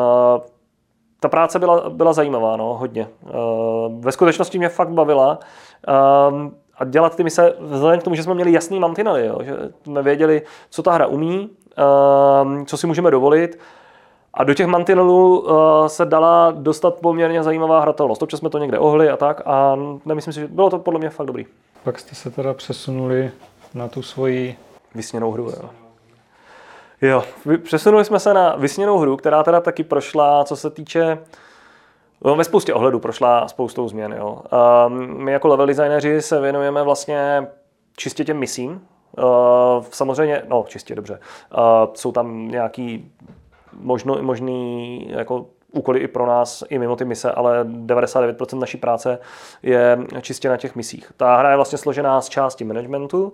ta 1.20 1.30
práce 1.30 1.60
byla, 1.60 1.90
byla 1.90 2.14
zajímavá, 2.14 2.58
no, 2.58 2.74
hodně. 2.74 3.08
Ve 4.00 4.12
skutečnosti 4.12 4.58
mě 4.58 4.70
fakt 4.70 4.90
bavila. 4.90 5.40
A 6.78 6.86
dělat 6.86 7.16
ty 7.16 7.24
mise, 7.24 7.54
vzhledem 7.60 8.00
k 8.00 8.04
tomu, 8.04 8.16
že 8.16 8.24
jsme 8.24 8.34
měli 8.34 8.52
jasný 8.52 8.80
mantinely, 8.80 9.26
jo, 9.26 9.38
že 9.44 9.54
jsme 9.84 10.02
věděli, 10.02 10.42
co 10.70 10.84
ta 10.84 10.92
hra 10.92 11.08
umí, 11.08 11.50
co 12.66 12.78
si 12.78 12.88
můžeme 12.88 13.12
dovolit, 13.12 13.60
a 14.34 14.44
do 14.44 14.54
těch 14.54 14.68
mantinelů 14.68 15.40
uh, 15.40 15.88
se 15.88 16.06
dala 16.06 16.52
dostat 16.52 16.96
poměrně 16.96 17.44
zajímavá 17.44 17.82
hratelnost. 17.82 18.24
Občas 18.24 18.40
jsme 18.40 18.50
to 18.50 18.58
někde 18.58 18.80
ohli 18.80 19.10
a 19.10 19.18
tak 19.18 19.42
a 19.46 19.78
nemyslím 20.06 20.34
si, 20.34 20.40
že 20.40 20.48
bylo 20.48 20.70
to 20.70 20.80
podle 20.80 21.00
mě 21.00 21.10
fakt 21.10 21.28
dobrý. 21.28 21.46
Pak 21.84 22.00
jste 22.00 22.16
se 22.16 22.32
teda 22.32 22.54
přesunuli 22.54 23.32
na 23.74 23.88
tu 23.88 24.02
svoji... 24.02 24.58
Vysněnou 24.96 25.32
hru, 25.32 25.44
jo. 25.44 25.70
Jo, 27.02 27.24
přesunuli 27.64 28.06
jsme 28.06 28.20
se 28.20 28.34
na 28.34 28.56
vysněnou 28.56 28.98
hru, 28.98 29.18
která 29.18 29.44
teda 29.44 29.62
taky 29.62 29.84
prošla, 29.84 30.44
co 30.44 30.56
se 30.56 30.70
týče 30.70 31.18
No, 32.26 32.36
ve 32.36 32.44
spoustě 32.44 32.74
ohledů 32.74 33.00
prošla 33.00 33.48
spoustou 33.48 33.90
změn. 33.90 34.16
Jo. 34.18 34.42
Um, 34.88 35.24
my 35.24 35.32
jako 35.32 35.48
level 35.48 35.66
designéři 35.66 36.22
se 36.22 36.42
věnujeme 36.42 36.84
vlastně 36.84 37.48
čistě 37.98 38.26
těm 38.26 38.38
misím. 38.38 38.88
Uh, 39.18 39.26
samozřejmě, 39.90 40.42
no 40.48 40.66
čistě 40.68 40.96
dobře, 40.96 41.20
uh, 41.58 41.94
jsou 41.94 42.12
tam 42.12 42.48
nějaký 42.48 43.12
možno, 43.80 44.18
možný 44.22 45.08
jako 45.10 45.46
úkoly 45.72 46.00
i 46.00 46.08
pro 46.08 46.26
nás, 46.26 46.64
i 46.70 46.80
mimo 46.80 46.96
ty 46.96 47.06
mise, 47.06 47.32
ale 47.32 47.64
99% 47.64 48.60
naší 48.60 48.78
práce 48.78 49.20
je 49.64 49.98
čistě 50.22 50.50
na 50.50 50.58
těch 50.58 50.76
misích. 50.76 51.12
Ta 51.18 51.38
hra 51.38 51.50
je 51.50 51.56
vlastně 51.56 51.78
složená 51.78 52.22
z 52.22 52.30
části 52.30 52.64
managementu 52.64 53.34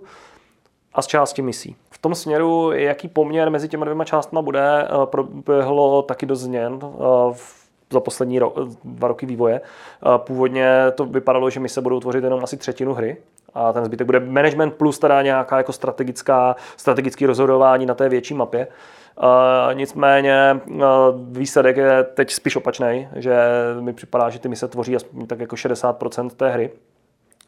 a 0.94 1.02
z 1.02 1.06
části 1.06 1.42
misí. 1.42 1.76
V 1.90 1.98
tom 1.98 2.14
směru, 2.14 2.72
jaký 2.72 3.08
poměr 3.08 3.50
mezi 3.50 3.68
těmi 3.68 3.84
dvěma 3.84 4.04
částmi 4.04 4.38
bude, 4.42 4.84
eh, 4.84 5.06
proběhlo 5.06 6.02
taky 6.02 6.26
do 6.26 6.36
změn 6.36 6.78
eh, 6.82 7.34
za 7.92 8.00
poslední 8.00 8.40
ro- 8.40 8.76
dva 8.84 9.08
roky 9.08 9.26
vývoje. 9.26 9.60
Eh, 9.60 10.18
původně 10.18 10.84
to 10.94 11.04
vypadalo, 11.04 11.50
že 11.50 11.60
mise 11.60 11.80
budou 11.80 12.00
tvořit 12.00 12.24
jenom 12.24 12.44
asi 12.44 12.56
třetinu 12.56 12.94
hry, 12.94 13.16
a 13.54 13.72
ten 13.72 13.84
zbytek 13.84 14.06
bude 14.06 14.20
management 14.20 14.74
plus 14.74 14.98
teda 14.98 15.22
nějaká 15.22 15.56
jako 15.56 15.72
strategická, 15.72 16.56
strategické 16.76 17.26
rozhodování 17.26 17.86
na 17.86 17.94
té 17.94 18.08
větší 18.08 18.34
mapě. 18.34 18.68
Nicméně 19.72 20.60
uh, 20.66 20.82
výsledek 21.30 21.76
je 21.76 22.04
teď 22.04 22.30
spíš 22.30 22.56
opačný, 22.56 23.08
že 23.14 23.36
mi 23.80 23.92
připadá, 23.92 24.30
že 24.30 24.38
ty 24.38 24.48
mise 24.48 24.68
tvoří 24.68 24.96
aspoň 24.96 25.26
tak 25.26 25.40
jako 25.40 25.56
60% 25.56 26.30
té 26.30 26.50
hry. 26.50 26.70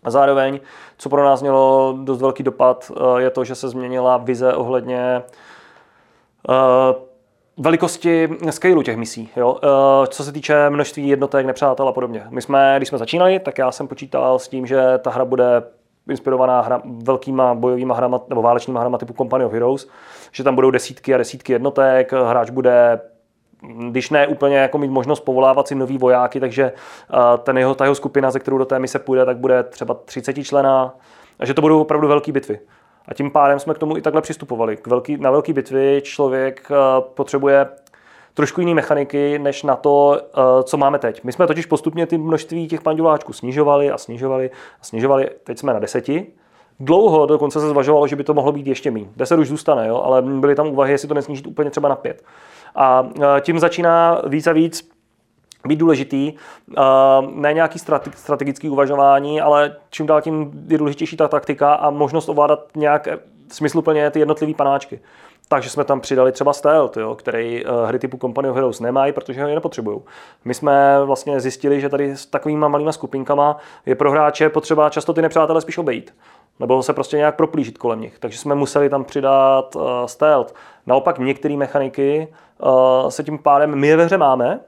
A 0.05 0.11
zároveň, 0.11 0.61
co 0.99 1.09
pro 1.09 1.25
nás 1.25 1.43
mělo 1.43 1.95
dost 2.05 2.21
velký 2.21 2.43
dopad, 2.43 2.91
uh, 2.91 3.17
je 3.17 3.31
to, 3.31 3.45
že 3.45 3.55
se 3.55 3.69
změnila 3.69 4.17
vize 4.17 4.55
ohledně 4.55 5.23
velikosti 7.57 8.29
scaleu 8.51 8.83
těch 8.83 8.97
misí. 8.97 9.29
Jo? 9.37 9.59
Co 10.09 10.25
se 10.25 10.33
týče 10.33 10.71
množství 10.71 11.09
jednotek, 11.09 11.47
nepřátel 11.47 11.89
a 11.89 11.93
podobně. 11.93 12.27
My 12.29 12.43
jsme, 12.43 12.75
když 12.77 12.89
jsme 12.89 12.99
začínali, 12.99 13.41
tak 13.41 13.59
já 13.59 13.73
jsem 13.73 13.89
počítal 13.89 14.39
s 14.39 14.49
tím, 14.49 14.67
že 14.67 14.99
ta 14.99 15.11
hra 15.11 15.25
bude 15.25 15.63
inspirovaná 16.09 16.61
hra, 16.61 16.83
velkýma 16.85 17.55
bojovýma 17.55 17.95
hrama 17.95 18.21
nebo 18.29 18.43
válečnýma 18.43 18.81
hrama 18.81 18.99
typu 18.99 19.13
Company 19.13 19.45
of 19.45 19.53
Heroes, 19.53 19.89
že 20.33 20.45
tam 20.45 20.55
budou 20.55 20.71
desítky 20.71 21.15
a 21.15 21.19
desítky 21.19 21.53
jednotek, 21.53 22.13
hráč 22.13 22.51
bude 22.51 23.01
když 23.91 24.11
ne 24.11 24.27
úplně 24.27 24.57
jako 24.57 24.79
mít 24.79 24.91
možnost 24.91 25.21
povolávat 25.21 25.69
si 25.69 25.75
nový 25.75 25.99
vojáky, 25.99 26.41
takže 26.41 26.73
ten 27.43 27.59
jeho, 27.59 27.75
ta 27.75 27.85
jeho 27.85 27.95
skupina, 27.95 28.31
ze 28.31 28.39
kterou 28.39 28.59
do 28.59 28.65
té 28.65 28.79
mise 28.79 28.99
půjde, 28.99 29.25
tak 29.25 29.37
bude 29.37 29.63
třeba 29.63 29.95
30 29.95 30.45
člená, 30.45 30.95
a 31.39 31.47
že 31.47 31.55
to 31.55 31.61
budou 31.61 31.81
opravdu 31.81 32.09
velké 32.09 32.33
bitvy. 32.33 32.61
A 33.09 33.15
tím 33.15 33.31
pádem 33.31 33.59
jsme 33.59 33.75
k 33.75 33.79
tomu 33.79 33.97
i 33.97 34.03
takhle 34.03 34.23
přistupovali. 34.23 34.77
K 34.77 34.87
velký, 34.87 35.17
na 35.17 35.31
velké 35.31 35.53
bitvy 35.53 36.01
člověk 36.05 36.69
potřebuje 37.15 37.69
trošku 38.35 38.61
jiné 38.61 38.75
mechaniky, 38.75 39.39
než 39.39 39.63
na 39.63 39.77
to, 39.77 40.21
co 40.63 40.77
máme 40.77 40.99
teď. 40.99 41.25
My 41.25 41.33
jsme 41.33 41.47
totiž 41.47 41.67
postupně 41.67 42.07
ty 42.07 42.19
množství 42.19 42.69
těch 42.69 42.81
panduláčků 42.81 43.33
snižovali 43.33 43.91
a 43.91 43.99
snižovali 43.99 44.51
a 44.81 44.85
snižovali. 44.85 45.31
Teď 45.45 45.59
jsme 45.59 45.73
na 45.73 45.79
deseti. 45.79 46.27
Dlouho 46.85 47.27
dokonce 47.27 47.61
se 47.61 47.69
zvažovalo, 47.69 48.07
že 48.07 48.17
by 48.17 48.25
to 48.25 48.35
mohlo 48.35 48.53
být 48.53 48.67
ještě 48.67 48.91
méně. 48.91 49.07
Deset 49.17 49.39
už 49.39 49.49
zůstane, 49.49 49.89
jo? 49.89 50.03
ale 50.05 50.23
byly 50.23 50.55
tam 50.55 50.69
úvahy, 50.69 50.93
jestli 50.93 51.09
to 51.09 51.15
nesnížit 51.15 51.47
úplně 51.47 51.71
třeba 51.71 51.89
na 51.89 51.97
pět. 51.97 52.23
A 52.75 53.09
tím 53.41 53.59
začíná 53.59 54.23
víc 54.27 54.47
a 54.47 54.53
víc 54.53 54.91
být 55.67 55.77
důležitý, 55.77 56.33
ne 57.35 57.53
nějaký 57.53 57.79
strategický 58.15 58.69
uvažování, 58.69 59.41
ale 59.41 59.77
čím 59.91 60.07
dál 60.07 60.23
tím 60.23 60.51
je 60.69 60.79
důležitější 60.79 61.17
ta 61.17 61.29
taktika 61.29 61.75
a 61.75 61.91
možnost 61.91 62.29
ovládat 62.29 62.69
nějak 62.77 63.09
smysluplně 63.53 64.11
ty 64.11 64.19
jednotlivé 64.19 64.55
panáčky. 64.55 65.01
Takže 65.49 65.71
jsme 65.71 65.85
tam 65.85 66.01
přidali 66.01 66.33
třeba 66.33 66.53
stealth, 66.53 66.97
jo, 66.97 67.15
který 67.15 67.65
hry 67.87 67.99
typu 67.99 68.19
Company 68.19 68.49
of 68.49 68.55
Heroes 68.55 68.81
nemají, 68.81 69.13
protože 69.13 69.43
ho 69.43 69.49
je 69.49 69.55
nepotřebují. 69.55 70.01
My 70.45 70.55
jsme 70.55 71.05
vlastně 71.05 71.41
zjistili, 71.41 71.81
že 71.81 71.89
tady 71.89 72.17
s 72.17 72.27
takovými 72.27 72.69
malými 72.69 72.93
skupinkama 72.93 73.57
je 73.87 73.95
pro 73.95 74.11
hráče 74.11 74.49
potřeba 74.49 74.91
často 74.91 75.13
ty 75.13 75.23
nepřátelé 75.23 75.61
spíš 75.61 75.79
obejít. 75.79 76.15
Nebo 76.61 76.83
se 76.83 76.93
prostě 76.93 77.17
nějak 77.17 77.37
proplížit 77.37 77.79
kolem 77.79 78.01
nich. 78.01 78.19
Takže 78.19 78.39
jsme 78.39 78.55
museli 78.55 78.89
tam 78.89 79.05
přidat 79.05 79.77
uh, 79.77 79.83
stealth. 80.07 80.55
Naopak 80.87 81.19
některé 81.19 81.57
mechaniky 81.57 82.29
uh, 82.63 83.09
se 83.09 83.25
tím 83.25 83.39
pádem 83.39 83.75
my 83.75 83.97
ve 83.97 84.05
hře 84.05 84.19
máme, 84.19 84.61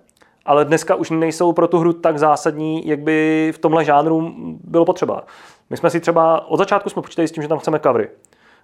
ale 0.47 0.65
dneska 0.65 0.95
už 0.95 1.11
nejsou 1.11 1.53
pro 1.53 1.69
tu 1.69 1.79
hru 1.79 1.93
tak 1.93 2.19
zásadní, 2.19 2.89
jak 2.89 3.01
by 3.01 3.53
v 3.55 3.59
tomhle 3.59 3.85
žánru 3.85 4.35
bylo 4.65 4.85
potřeba. 4.85 5.25
My 5.71 5.77
jsme 5.77 5.91
si 5.91 6.01
třeba, 6.01 6.51
od 6.51 6.57
začátku 6.57 6.91
jsme 6.91 7.03
počítali 7.03 7.29
s 7.29 7.33
tím, 7.33 7.43
že 7.43 7.49
tam 7.49 7.59
chceme 7.59 7.81
covery. 7.81 8.09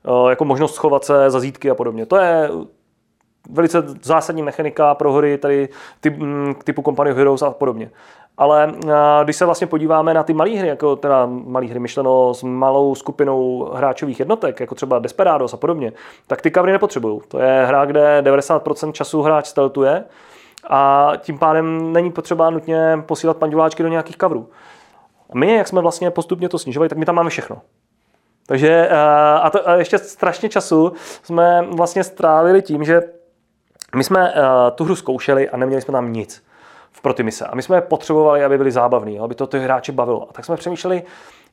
Eh, 0.05 0.31
jako 0.31 0.45
možnost 0.45 0.75
schovat 0.75 1.05
se 1.05 1.31
za 1.31 1.41
zítky 1.41 1.71
a 1.71 1.75
podobně. 1.75 2.07
To 2.07 2.17
je 2.17 2.51
velice 3.52 3.82
zásadní 4.02 4.43
mechanika 4.43 4.94
pro 4.94 5.12
hry 5.12 5.39
tady 5.39 5.68
typ, 6.01 6.18
mm, 6.18 6.55
typu 6.64 6.82
Company 6.82 7.10
of 7.10 7.16
Heroes 7.16 7.43
a 7.43 7.51
podobně. 7.51 7.90
Ale 8.36 8.72
když 9.24 9.36
se 9.36 9.44
vlastně 9.44 9.66
podíváme 9.66 10.14
na 10.14 10.22
ty 10.22 10.32
malé 10.32 10.51
hry, 10.51 10.68
jako 10.68 10.97
teda 10.97 11.27
malé 11.27 11.66
hry 11.66 11.78
myšleno 11.78 12.35
s 12.35 12.43
malou 12.43 12.94
skupinou 12.94 13.70
hráčových 13.74 14.18
jednotek, 14.18 14.60
jako 14.60 14.74
třeba 14.74 14.98
Desperados 14.98 15.55
a 15.55 15.56
podobně, 15.56 15.93
tak 16.27 16.43
ty 16.43 16.51
covery 16.51 16.72
nepotřebují. 16.72 17.20
To 17.28 17.39
je 17.39 17.64
hra, 17.66 17.85
kde 17.85 18.22
90% 18.22 18.93
času 18.93 19.22
hráč 19.22 19.47
steltuje 19.47 20.05
a 20.68 21.12
tím 21.18 21.39
pádem 21.39 21.93
není 21.93 22.12
potřeba 22.12 22.51
nutně 22.51 23.02
posílat 23.06 23.36
panduláčky 23.36 23.82
do 23.82 23.89
nějakých. 23.89 24.16
A 24.22 25.35
my, 25.35 25.55
jak 25.55 25.68
jsme 25.68 25.81
vlastně 25.81 26.10
postupně 26.10 26.48
to 26.48 26.59
snižovali, 26.59 26.89
tak 26.89 26.98
my 26.98 27.05
tam 27.05 27.14
máme 27.14 27.31
všechno. 27.31 27.62
Takže 28.47 28.89
a, 29.43 29.51
to, 29.51 29.68
a 29.68 29.74
ještě 29.74 29.98
strašně 29.98 30.48
času 30.48 30.93
jsme 31.22 31.66
vlastně 31.70 32.05
strávili 32.05 32.62
tím, 32.62 32.85
že 32.85 33.02
my 33.97 34.05
jsme 34.05 34.33
uh, 34.33 34.41
tu 34.75 34.85
hru 34.85 34.97
zkoušeli 34.97 35.51
a 35.51 35.57
neměli 35.57 35.83
jsme 35.83 35.93
tam 35.93 36.12
nic 36.12 36.45
pro 37.03 37.15
ty 37.15 37.23
mise. 37.23 37.47
A 37.47 37.55
my 37.55 37.62
jsme 37.62 37.81
potřebovali, 37.81 38.45
aby 38.45 38.59
byli 38.59 38.71
zábavní, 38.71 39.19
aby 39.19 39.35
to 39.35 39.47
ty 39.47 39.59
hráče 39.59 39.93
bavilo. 39.93 40.31
A 40.31 40.33
tak 40.33 40.45
jsme 40.45 40.57
přemýšleli, 40.57 41.03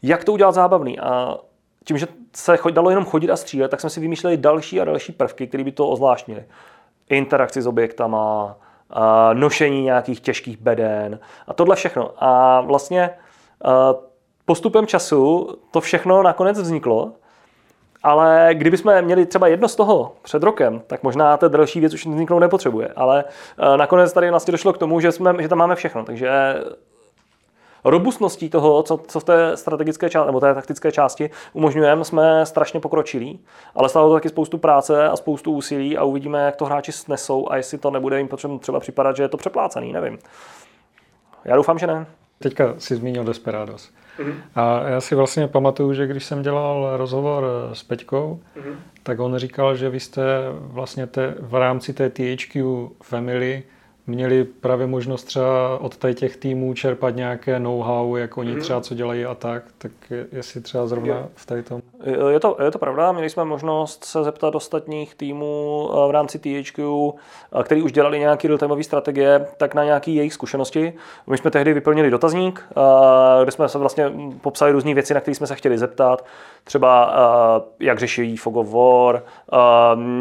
jak 0.01 0.23
to 0.23 0.33
udělat 0.33 0.51
zábavný. 0.51 0.99
A 0.99 1.37
tím, 1.85 1.97
že 1.97 2.07
se 2.35 2.57
dalo 2.71 2.89
jenom 2.89 3.05
chodit 3.05 3.29
a 3.29 3.35
střílet, 3.35 3.71
tak 3.71 3.81
jsme 3.81 3.89
si 3.89 3.99
vymýšleli 3.99 4.37
další 4.37 4.81
a 4.81 4.85
další 4.85 5.11
prvky, 5.11 5.47
které 5.47 5.63
by 5.63 5.71
to 5.71 5.87
ozvláštnili. 5.87 6.45
Interakci 7.09 7.61
s 7.61 7.67
objektama, 7.67 8.55
nošení 9.33 9.83
nějakých 9.83 10.19
těžkých 10.19 10.57
beden 10.57 11.19
a 11.47 11.53
tohle 11.53 11.75
všechno. 11.75 12.11
A 12.17 12.61
vlastně 12.61 13.09
postupem 14.45 14.87
času 14.87 15.49
to 15.71 15.81
všechno 15.81 16.23
nakonec 16.23 16.59
vzniklo, 16.59 17.11
ale 18.03 18.49
kdybychom 18.53 19.01
měli 19.01 19.25
třeba 19.25 19.47
jedno 19.47 19.67
z 19.67 19.75
toho 19.75 20.15
před 20.21 20.43
rokem, 20.43 20.81
tak 20.87 21.03
možná 21.03 21.37
ta 21.37 21.47
další 21.47 21.79
věc 21.79 21.93
už 21.93 22.05
vzniknout 22.05 22.39
nepotřebuje. 22.39 22.87
Ale 22.95 23.23
nakonec 23.75 24.13
tady 24.13 24.29
vlastně 24.29 24.51
došlo 24.51 24.73
k 24.73 24.77
tomu, 24.77 24.99
že, 24.99 25.11
jsme, 25.11 25.35
že 25.39 25.47
tam 25.47 25.57
máme 25.57 25.75
všechno. 25.75 26.03
Takže 26.03 26.29
robustností 27.83 28.49
toho, 28.49 28.83
co, 28.83 28.97
co 29.07 29.19
v 29.19 29.23
té 29.23 29.57
strategické 29.57 30.09
části, 30.09 30.25
nebo 30.25 30.39
té 30.39 30.53
taktické 30.53 30.91
části 30.91 31.29
umožňujeme, 31.53 32.05
jsme 32.05 32.45
strašně 32.45 32.79
pokročilí, 32.79 33.39
ale 33.75 33.89
stálo 33.89 34.09
to 34.09 34.13
taky 34.13 34.29
spoustu 34.29 34.57
práce 34.57 35.07
a 35.09 35.15
spoustu 35.15 35.51
úsilí 35.51 35.97
a 35.97 36.03
uvidíme, 36.03 36.45
jak 36.45 36.55
to 36.55 36.65
hráči 36.65 36.91
snesou 36.91 37.51
a 37.51 37.57
jestli 37.57 37.77
to 37.77 37.91
nebude 37.91 38.17
jim 38.17 38.27
potřeba 38.27 38.57
třeba 38.57 38.79
připadat, 38.79 39.15
že 39.15 39.23
je 39.23 39.29
to 39.29 39.37
přeplácený, 39.37 39.93
nevím. 39.93 40.19
Já 41.45 41.55
doufám, 41.55 41.79
že 41.79 41.87
ne. 41.87 42.05
Teďka 42.39 42.73
si 42.77 42.95
zmínil 42.95 43.23
Desperados. 43.23 43.91
Mm-hmm. 44.19 44.33
A 44.55 44.89
já 44.89 45.01
si 45.01 45.15
vlastně 45.15 45.47
pamatuju, 45.47 45.93
že 45.93 46.07
když 46.07 46.25
jsem 46.25 46.41
dělal 46.41 46.97
rozhovor 46.97 47.43
s 47.73 47.83
Peťkou, 47.83 48.39
mm-hmm. 48.57 48.75
tak 49.03 49.19
on 49.19 49.37
říkal, 49.37 49.75
že 49.75 49.89
vy 49.89 49.99
jste 49.99 50.23
vlastně 50.59 51.07
te, 51.07 51.35
v 51.39 51.55
rámci 51.55 51.93
té 51.93 52.09
THQ 52.09 52.63
Family 53.03 53.63
měli 54.07 54.43
právě 54.43 54.87
možnost 54.87 55.23
třeba 55.23 55.77
od 55.79 55.97
těch 56.13 56.37
týmů 56.37 56.73
čerpat 56.73 57.15
nějaké 57.15 57.59
know-how, 57.59 58.15
jak 58.15 58.37
oni 58.37 58.51
mhm. 58.51 58.61
třeba 58.61 58.81
co 58.81 58.95
dělají 58.95 59.25
a 59.25 59.35
tak, 59.35 59.63
tak 59.77 59.91
jestli 60.31 60.61
třeba 60.61 60.87
zrovna 60.87 61.27
v 61.35 61.45
tady 61.45 61.63
tom. 61.63 61.81
Je 62.05 62.39
to, 62.39 62.57
je 62.63 62.71
to 62.71 62.79
pravda, 62.79 63.11
měli 63.11 63.29
jsme 63.29 63.45
možnost 63.45 64.05
se 64.05 64.23
zeptat 64.23 64.55
ostatních 64.55 65.15
týmů 65.15 65.89
eh, 65.91 66.07
v 66.07 66.11
rámci 66.11 66.39
THQ, 66.39 67.13
eh, 67.59 67.63
který 67.63 67.81
už 67.81 67.91
dělali 67.91 68.19
nějaké 68.19 68.47
real 68.47 68.83
strategie, 68.83 69.47
tak 69.57 69.75
na 69.75 69.83
nějaké 69.83 70.11
jejich 70.11 70.33
zkušenosti. 70.33 70.93
My 71.27 71.37
jsme 71.37 71.51
tehdy 71.51 71.73
vyplnili 71.73 72.09
dotazník, 72.09 72.65
eh, 72.71 73.43
kde 73.43 73.51
jsme 73.51 73.69
se 73.69 73.77
vlastně 73.77 74.11
popsali 74.41 74.71
různé 74.71 74.93
věci, 74.93 75.13
na 75.13 75.19
které 75.19 75.35
jsme 75.35 75.47
se 75.47 75.55
chtěli 75.55 75.77
zeptat, 75.77 76.25
třeba 76.63 77.13
jak 77.79 77.99
řeší 77.99 78.37
Fog 78.37 78.55
of 78.55 78.73
War, 78.73 79.23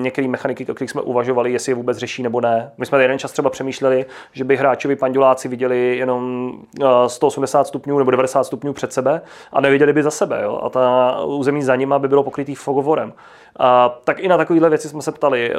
některé 0.02 0.28
mechaniky, 0.28 0.66
o 0.66 0.74
kterých 0.74 0.90
jsme 0.90 1.02
uvažovali, 1.02 1.52
jestli 1.52 1.70
je 1.70 1.76
vůbec 1.76 1.98
řeší 1.98 2.22
nebo 2.22 2.40
ne. 2.40 2.72
My 2.78 2.86
jsme 2.86 3.02
jeden 3.02 3.18
čas 3.18 3.32
třeba 3.32 3.50
přemýšleli, 3.50 4.06
že 4.32 4.44
by 4.44 4.56
hráčovi 4.56 4.96
panduláci 4.96 5.48
viděli 5.48 5.96
jenom 5.96 6.52
180 7.06 7.66
stupňů 7.66 7.98
nebo 7.98 8.10
90 8.10 8.44
stupňů 8.44 8.72
před 8.72 8.92
sebe 8.92 9.20
a 9.52 9.60
neviděli 9.60 9.92
by 9.92 10.02
za 10.02 10.10
sebe. 10.10 10.40
Jo? 10.42 10.60
A 10.62 10.70
ta 10.70 11.16
území 11.24 11.62
za 11.66 11.76
nima 11.76 11.98
by 11.98 12.08
bylo 12.08 12.22
pokrytý 12.22 12.54
fogovorem. 12.54 13.12
A, 13.58 13.98
tak 14.04 14.20
i 14.20 14.28
na 14.28 14.36
takovéhle 14.36 14.68
věci 14.68 14.88
jsme 14.88 15.02
se 15.02 15.12
ptali, 15.12 15.52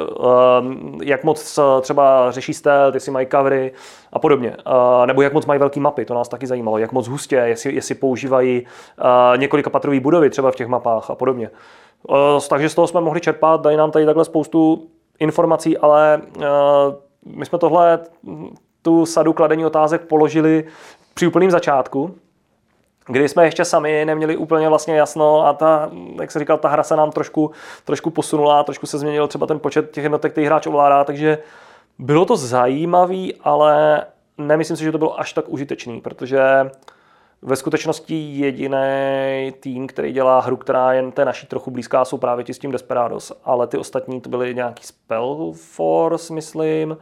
jak 1.02 1.24
moc 1.24 1.58
třeba 1.80 2.30
řeší 2.30 2.54
stealth, 2.54 2.94
jestli 2.94 3.12
mají 3.12 3.26
covery 3.26 3.72
a 4.12 4.18
podobně. 4.18 4.56
A, 4.64 5.06
nebo 5.06 5.22
jak 5.22 5.32
moc 5.32 5.46
mají 5.46 5.60
velké 5.60 5.80
mapy, 5.80 6.04
to 6.04 6.14
nás 6.14 6.28
taky 6.28 6.46
zajímalo. 6.46 6.78
Jak 6.78 6.92
moc 6.92 7.08
hustě, 7.08 7.36
jestli, 7.36 7.74
jestli 7.74 7.94
používají 7.94 8.66
několika 9.36 9.70
patrové 9.70 10.00
budovy 10.00 10.30
třeba 10.30 10.50
v 10.50 10.56
těch 10.56 10.66
mapách 10.66 11.10
a 11.10 11.14
podobně. 11.14 11.50
Takže 12.48 12.68
z 12.68 12.74
toho 12.74 12.86
jsme 12.86 13.00
mohli 13.00 13.20
čerpat, 13.20 13.60
dají 13.60 13.76
nám 13.76 13.90
tady 13.90 14.06
takhle 14.06 14.24
spoustu 14.24 14.86
informací, 15.18 15.78
ale 15.78 16.20
my 17.26 17.46
jsme 17.46 17.58
tohle, 17.58 17.98
tu 18.82 19.06
sadu 19.06 19.32
kladení 19.32 19.66
otázek 19.66 20.02
položili 20.02 20.64
při 21.14 21.26
úplném 21.26 21.50
začátku, 21.50 22.14
kdy 23.08 23.28
jsme 23.28 23.44
ještě 23.44 23.64
sami 23.64 24.04
neměli 24.04 24.36
úplně 24.36 24.68
vlastně 24.68 24.96
jasno 24.96 25.46
a 25.46 25.52
ta, 25.52 25.90
jak 26.20 26.30
se 26.30 26.38
říkal, 26.38 26.58
ta 26.58 26.68
hra 26.68 26.82
se 26.82 26.96
nám 26.96 27.10
trošku, 27.10 27.50
trošku 27.84 28.10
posunula, 28.10 28.64
trošku 28.64 28.86
se 28.86 28.98
změnil 28.98 29.28
třeba 29.28 29.46
ten 29.46 29.58
počet 29.58 29.90
těch 29.90 30.04
jednotek, 30.04 30.32
který 30.32 30.46
hráč 30.46 30.66
ovládá, 30.66 31.04
takže 31.04 31.38
bylo 31.98 32.24
to 32.24 32.36
zajímavý, 32.36 33.34
ale 33.34 34.04
nemyslím 34.38 34.76
si, 34.76 34.84
že 34.84 34.92
to 34.92 34.98
bylo 34.98 35.20
až 35.20 35.32
tak 35.32 35.48
užitečný, 35.48 36.00
protože 36.00 36.40
ve 37.42 37.56
skutečnosti 37.56 38.14
jediný 38.14 38.78
tým, 39.60 39.86
který 39.86 40.12
dělá 40.12 40.40
hru, 40.40 40.56
která 40.56 40.92
je 40.92 41.12
té 41.12 41.24
naší 41.24 41.46
trochu 41.46 41.70
blízká, 41.70 42.04
jsou 42.04 42.18
právě 42.18 42.44
ti 42.44 42.54
s 42.54 42.58
tím 42.58 42.72
Desperados, 42.72 43.32
ale 43.44 43.66
ty 43.66 43.78
ostatní 43.78 44.20
to 44.20 44.28
byly 44.28 44.54
nějaký 44.54 44.84
Spellforce, 44.84 46.34
myslím, 46.34 46.96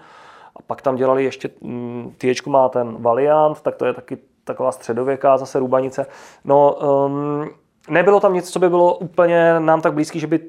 a 0.56 0.62
pak 0.66 0.82
tam 0.82 0.96
dělali 0.96 1.24
ještě, 1.24 1.50
mm, 1.60 2.14
THQ 2.18 2.50
má 2.50 2.68
ten 2.68 3.02
Valiant, 3.02 3.60
tak 3.60 3.76
to 3.76 3.86
je 3.86 3.92
taky 3.92 4.18
taková 4.46 4.72
středověká 4.72 5.38
zase 5.38 5.58
rubanice. 5.58 6.06
No, 6.44 6.74
um, 6.74 7.50
nebylo 7.88 8.20
tam 8.20 8.34
nic, 8.34 8.50
co 8.50 8.58
by 8.58 8.68
bylo 8.68 8.94
úplně 8.94 9.60
nám 9.60 9.80
tak 9.80 9.94
blízký, 9.94 10.20
že 10.20 10.26
by 10.26 10.40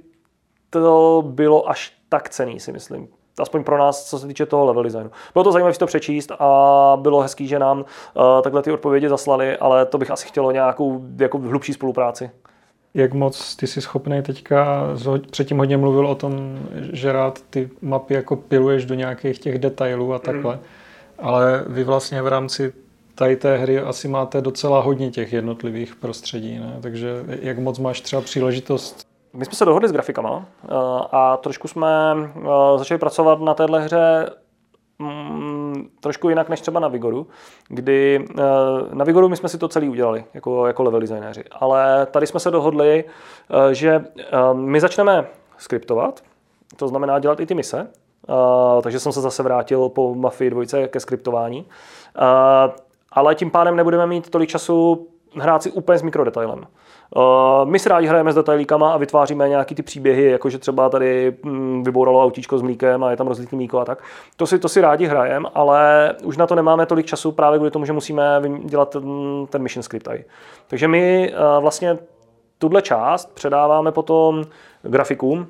to 0.69 1.23
bylo 1.27 1.69
až 1.69 1.93
tak 2.09 2.29
cený, 2.29 2.59
si 2.59 2.71
myslím. 2.71 3.07
Aspoň 3.39 3.63
pro 3.63 3.77
nás, 3.77 4.09
co 4.09 4.19
se 4.19 4.27
týče 4.27 4.45
toho 4.45 4.65
level 4.65 4.83
designu. 4.83 5.11
Bylo 5.33 5.43
to 5.43 5.51
zajímavé 5.51 5.73
si 5.73 5.79
to 5.79 5.85
přečíst 5.85 6.31
a 6.39 6.97
bylo 7.01 7.21
hezký, 7.21 7.47
že 7.47 7.59
nám 7.59 7.79
uh, 7.79 7.85
takhle 8.41 8.61
ty 8.61 8.71
odpovědi 8.71 9.09
zaslali, 9.09 9.57
ale 9.57 9.85
to 9.85 9.97
bych 9.97 10.11
asi 10.11 10.27
chtělo 10.27 10.51
nějakou 10.51 11.01
jako 11.19 11.37
hlubší 11.37 11.73
spolupráci. 11.73 12.31
Jak 12.93 13.13
moc 13.13 13.55
ty 13.55 13.67
jsi 13.67 13.81
schopný 13.81 14.21
teďka, 14.21 14.83
předtím 15.31 15.57
hodně 15.57 15.77
mluvil 15.77 16.07
o 16.07 16.15
tom, 16.15 16.59
že 16.93 17.11
rád 17.11 17.41
ty 17.49 17.69
mapy 17.81 18.13
jako 18.13 18.35
piluješ 18.35 18.85
do 18.85 18.95
nějakých 18.95 19.39
těch 19.39 19.59
detailů 19.59 20.13
a 20.13 20.19
takhle, 20.19 20.55
mm. 20.55 20.61
ale 21.19 21.63
vy 21.67 21.83
vlastně 21.83 22.21
v 22.21 22.27
rámci 22.27 22.73
tady 23.17 23.35
té 23.35 23.57
hry 23.57 23.79
asi 23.79 24.07
máte 24.07 24.41
docela 24.41 24.81
hodně 24.81 25.11
těch 25.11 25.33
jednotlivých 25.33 25.95
prostředí, 25.95 26.59
ne? 26.59 26.77
takže 26.81 27.23
jak 27.41 27.59
moc 27.59 27.79
máš 27.79 28.01
třeba 28.01 28.21
příležitost 28.21 29.07
my 29.33 29.45
jsme 29.45 29.53
se 29.53 29.65
dohodli 29.65 29.89
s 29.89 29.91
grafikama 29.91 30.45
eh, 30.63 30.67
a 31.11 31.37
trošku 31.37 31.67
jsme 31.67 31.89
eh, 32.35 32.41
začali 32.77 32.97
pracovat 32.97 33.39
na 33.39 33.53
téhle 33.53 33.81
hře 33.81 34.29
mm, 34.99 35.89
trošku 35.99 36.29
jinak 36.29 36.49
než 36.49 36.61
třeba 36.61 36.79
na 36.79 36.87
Vigoru, 36.87 37.27
kdy 37.67 38.25
eh, 38.29 38.43
na 38.93 39.05
Vigoru 39.05 39.29
my 39.29 39.37
jsme 39.37 39.49
si 39.49 39.57
to 39.57 39.67
celý 39.67 39.89
udělali 39.89 40.25
jako, 40.33 40.67
jako 40.67 40.83
level 40.83 40.99
designéři, 40.99 41.43
ale 41.51 42.05
tady 42.05 42.27
jsme 42.27 42.39
se 42.39 42.51
dohodli, 42.51 43.03
že 43.71 44.05
my 44.53 44.79
začneme 44.79 45.27
skriptovat, 45.57 46.23
to 46.75 46.87
znamená 46.87 47.19
dělat 47.19 47.39
i 47.39 47.45
ty 47.45 47.53
mise, 47.53 47.87
takže 48.83 48.99
jsem 48.99 49.11
se 49.11 49.21
zase 49.21 49.43
vrátil 49.43 49.89
po 49.89 50.15
Mafii 50.15 50.49
2 50.49 50.87
ke 50.87 50.99
skriptování. 50.99 51.65
Ale 53.17 53.35
tím 53.35 53.51
pádem 53.51 53.75
nebudeme 53.75 54.07
mít 54.07 54.29
tolik 54.29 54.49
času 54.49 55.07
hrát 55.35 55.63
si 55.63 55.71
úplně 55.71 55.97
s 55.97 56.01
mikrodetailem. 56.01 56.59
Uh, 56.59 57.69
my 57.69 57.79
si 57.79 57.89
rádi 57.89 58.07
hrajeme 58.07 58.31
s 58.31 58.35
detailíkama 58.35 58.93
a 58.93 58.97
vytváříme 58.97 59.49
nějaký 59.49 59.75
ty 59.75 59.83
příběhy, 59.83 60.31
jakože 60.31 60.57
třeba 60.57 60.89
tady 60.89 61.37
mm, 61.43 61.83
vybouralo 61.83 62.23
autíčko 62.23 62.57
s 62.57 62.61
mlíkem 62.61 63.03
a 63.03 63.11
je 63.11 63.17
tam 63.17 63.27
rozlitý 63.27 63.55
mlíko 63.55 63.79
a 63.79 63.85
tak. 63.85 64.03
To 64.35 64.47
si, 64.47 64.59
to 64.59 64.69
si 64.69 64.81
rádi 64.81 65.05
hrajeme, 65.05 65.49
ale 65.53 66.13
už 66.23 66.37
na 66.37 66.47
to 66.47 66.55
nemáme 66.55 66.85
tolik 66.85 67.05
času 67.05 67.31
právě 67.31 67.59
kvůli 67.59 67.71
tomu, 67.71 67.85
že 67.85 67.93
musíme 67.93 68.41
dělat 68.63 68.89
ten, 68.89 69.03
ten 69.49 69.61
mission 69.61 69.83
script 69.83 70.03
tady. 70.03 70.25
Takže 70.67 70.87
my 70.87 71.33
uh, 71.33 71.61
vlastně 71.61 71.97
tuhle 72.57 72.81
část 72.81 73.35
předáváme 73.35 73.91
potom 73.91 74.43
grafikům, 74.81 75.47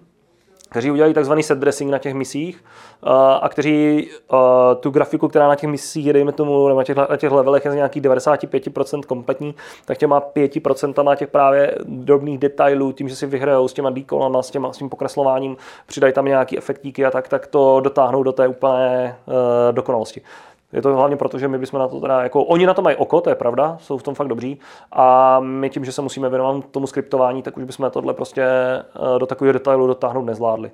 kteří 0.70 0.92
udělají 0.92 1.14
takzvaný 1.14 1.44
set 1.44 1.60
dressing 1.60 1.92
na 1.92 1.98
těch 1.98 2.14
misích 2.14 2.64
a 3.42 3.50
kteří 3.50 4.10
tu 4.80 4.90
grafiku, 4.90 5.28
která 5.28 5.48
na 5.48 5.56
těch 5.56 5.70
misích, 5.70 6.14
dejme 6.14 6.32
tomu, 6.32 6.68
na 6.68 6.84
těch, 6.84 6.96
na 6.96 7.18
těch 7.18 7.32
levelech 7.32 7.66
je 7.66 7.72
z 7.72 7.76
nějakých 7.76 8.04
95% 8.04 9.02
kompletní, 9.02 9.56
tak 9.86 9.98
těma 9.98 10.22
5% 10.22 11.04
na 11.04 11.16
těch 11.16 11.30
právě 11.30 11.76
drobných 11.86 12.38
detailů, 12.38 12.92
tím, 12.92 13.10
že 13.10 13.16
si 13.16 13.26
vyhrajou 13.26 13.68
s 13.68 13.74
těma 13.74 13.90
dekolama, 13.90 14.44
s, 14.44 14.52
těma, 14.52 14.74
s 14.74 14.78
tím 14.78 14.90
pokreslováním, 14.90 15.58
přidají 15.88 16.14
tam 16.14 16.26
nějaký 16.26 16.58
efektíky 16.58 17.06
a 17.06 17.12
tak, 17.12 17.28
tak 17.28 17.48
to 17.48 17.80
dotáhnou 17.80 18.24
do 18.24 18.32
té 18.32 18.48
úplné 18.48 19.18
uh, 19.26 19.34
dokonalosti. 19.72 20.22
Je 20.74 20.82
to 20.82 20.96
hlavně 20.96 21.16
proto, 21.18 21.40
že 21.40 21.48
my 21.48 21.58
bychom 21.58 21.80
na 21.80 21.88
to 21.88 22.02
teda, 22.02 22.24
jako, 22.24 22.44
oni 22.44 22.66
na 22.66 22.74
to 22.74 22.82
mají 22.82 22.96
oko, 22.96 23.22
to 23.22 23.30
je 23.30 23.36
pravda, 23.36 23.78
jsou 23.82 23.98
v 23.98 24.04
tom 24.04 24.16
fakt 24.16 24.28
dobří, 24.28 24.60
a 24.92 25.40
my 25.40 25.70
tím, 25.70 25.86
že 25.86 25.92
se 25.92 26.02
musíme 26.02 26.30
věnovat 26.30 26.66
tomu 26.72 26.88
skriptování, 26.88 27.42
tak 27.42 27.58
už 27.58 27.64
bychom 27.64 27.92
tohle 27.92 28.14
prostě 28.14 28.44
eh, 28.44 29.20
do 29.20 29.26
takového 29.26 29.54
detailu 29.54 29.88
dotáhnout 29.88 30.26
nezvládli. 30.26 30.72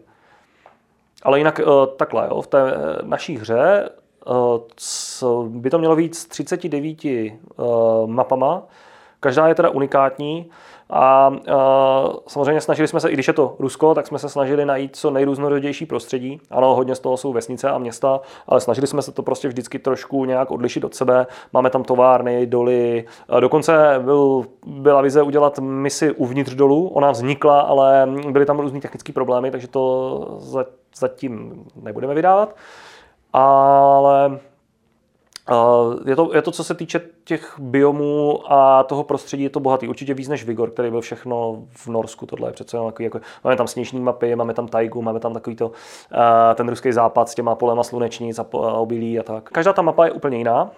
Ale 1.24 1.38
jinak 1.38 1.60
eh, 1.60 1.66
takhle, 1.98 2.28
jo, 2.30 2.42
v 2.42 2.48
té 2.48 2.74
naší 3.04 3.38
hře 3.38 3.90
eh, 4.28 5.26
by 5.48 5.70
to 5.70 5.80
mělo 5.80 5.96
víc 5.96 6.26
39 6.26 6.98
mapama, 8.06 8.64
každá 9.20 9.48
je 9.48 9.56
teda 9.56 9.70
unikátní, 9.70 10.52
a 10.96 11.30
uh, 11.30 11.36
samozřejmě 12.28 12.62
snažili 12.62 12.88
jsme 12.88 13.00
se, 13.00 13.10
i 13.10 13.14
když 13.14 13.28
je 13.28 13.34
to 13.34 13.56
Rusko, 13.60 13.96
tak 13.96 14.08
jsme 14.08 14.20
se 14.20 14.30
snažili 14.30 14.66
najít 14.66 14.96
co 14.96 15.12
nejrůznorodější 15.12 15.86
prostředí. 15.86 16.42
Ano, 16.52 16.76
hodně 16.76 16.96
z 16.96 17.00
toho 17.00 17.18
jsou 17.18 17.34
vesnice 17.34 17.70
a 17.70 17.78
města, 17.78 18.22
ale 18.48 18.62
snažili 18.62 18.88
jsme 18.88 19.02
se 19.02 19.12
to 19.12 19.24
prostě 19.24 19.48
vždycky 19.48 19.80
trošku 19.80 20.26
nějak 20.26 20.52
odlišit 20.52 20.84
od 20.84 20.96
sebe. 20.96 21.28
Máme 21.54 21.70
tam 21.70 21.84
továrny, 21.84 22.46
doly. 22.46 23.06
Dokonce 23.40 24.00
byl, 24.04 24.46
byla 24.66 25.02
vize 25.02 25.22
udělat 25.22 25.60
misi 25.60 26.12
uvnitř 26.12 26.54
dolů. 26.54 26.88
Ona 26.88 27.12
vznikla, 27.12 27.62
ale 27.62 28.10
byly 28.30 28.46
tam 28.46 28.60
různý 28.60 28.82
technické 28.82 29.14
problémy, 29.14 29.52
takže 29.52 29.68
to 29.68 30.40
zatím 30.96 31.66
nebudeme 31.82 32.14
vydávat. 32.14 32.56
Ale 33.34 34.40
je 36.06 36.16
to, 36.16 36.36
je 36.36 36.42
to, 36.42 36.52
co 36.52 36.64
se 36.64 36.74
týče 36.74 37.02
těch 37.24 37.56
biomů 37.60 38.40
a 38.54 38.84
toho 38.84 39.04
prostředí, 39.04 39.44
je 39.44 39.50
to 39.50 39.60
bohatý. 39.60 39.88
Určitě 39.88 40.14
víc 40.14 40.28
než 40.28 40.44
Vigor, 40.46 40.72
který 40.72 40.90
byl 40.90 41.02
všechno 41.02 41.64
v 41.70 41.88
Norsku. 41.88 42.26
Tohle 42.26 42.50
je 42.50 42.54
přece 42.54 42.78
jako, 42.78 43.04
jako, 43.04 43.20
máme 43.44 43.56
tam 43.56 43.68
sněžní 43.68 44.00
mapy, 44.00 44.36
máme 44.36 44.54
tam 44.54 44.68
tajgu, 44.68 45.02
máme 45.02 45.20
tam 45.20 45.34
takový 45.34 45.56
to, 45.56 45.72
ten 46.56 46.70
ruský 46.70 46.92
západ 46.92 47.30
s 47.30 47.36
těma 47.36 47.56
polema 47.56 47.84
slunečnic 47.84 48.40
a 48.40 48.46
obilí 48.54 49.20
a 49.20 49.24
tak. 49.24 49.50
Každá 49.50 49.74
ta 49.74 49.82
mapa 49.82 50.06
je 50.06 50.12
úplně 50.12 50.38
jiná. 50.38 50.72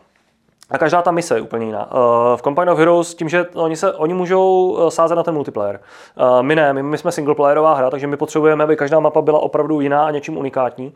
A 0.70 0.78
každá 0.78 1.02
ta 1.02 1.12
mise 1.12 1.36
je 1.36 1.42
úplně 1.42 1.66
jiná. 1.66 1.90
V 2.36 2.42
Combine 2.42 2.72
of 2.72 2.80
Heroes 2.80 3.16
tím, 3.16 3.30
že 3.30 3.46
oni, 3.54 3.76
se, 3.76 3.94
oni 3.94 4.14
můžou 4.14 4.78
e, 4.88 4.92
sázet 4.92 5.16
na 5.16 5.24
ten 5.24 5.34
multiplayer. 5.34 5.80
My 6.42 6.56
ne, 6.56 6.74
my, 6.74 6.84
my 6.84 6.98
jsme 6.98 7.12
singleplayerová 7.12 7.76
hra, 7.76 7.90
takže 7.90 8.08
my 8.08 8.18
potřebujeme, 8.18 8.64
aby 8.64 8.76
každá 8.76 9.00
mapa 9.00 9.22
byla 9.22 9.40
opravdu 9.40 9.82
jiná 9.82 10.06
a 10.06 10.12
něčím 10.12 10.38
unikátní. 10.38 10.94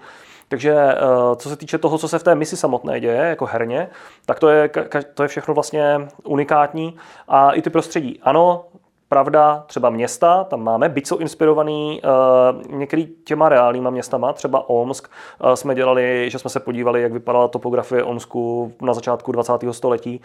Takže 0.49 0.73
eh, 0.73 0.97
co 1.35 1.49
se 1.49 1.55
týče 1.55 1.77
toho, 1.77 1.97
co 1.97 2.07
se 2.07 2.19
v 2.19 2.23
té 2.23 2.35
misi 2.35 2.57
samotné 2.57 2.99
děje, 2.99 3.15
jako 3.15 3.45
herně, 3.45 3.89
tak 4.26 4.39
to 4.39 4.49
je, 4.49 4.69
to 5.13 5.23
je 5.23 5.27
všechno 5.27 5.53
vlastně 5.53 6.07
unikátní. 6.23 6.95
A 7.27 7.51
i 7.51 7.61
ty 7.61 7.69
prostředí. 7.69 8.19
Ano, 8.23 8.65
Pravda, 9.09 9.63
třeba 9.67 9.89
města, 9.89 10.43
tam 10.43 10.63
máme, 10.63 10.89
byť 10.89 11.07
jsou 11.07 11.17
inspirovaný 11.17 12.01
uh, 12.01 12.77
některý 12.77 13.07
těma 13.23 13.49
reálnýma 13.49 13.89
městama, 13.89 14.34
třeba 14.34 14.69
Omsk, 14.69 15.07
uh, 15.43 15.53
jsme 15.53 15.76
dělali, 15.76 16.30
že 16.30 16.39
jsme 16.39 16.49
se 16.49 16.59
podívali, 16.59 17.01
jak 17.01 17.13
vypadala 17.13 17.47
topografie 17.47 18.03
Omsku 18.03 18.73
na 18.81 18.93
začátku 18.93 19.31
20. 19.31 19.53
století, 19.71 20.21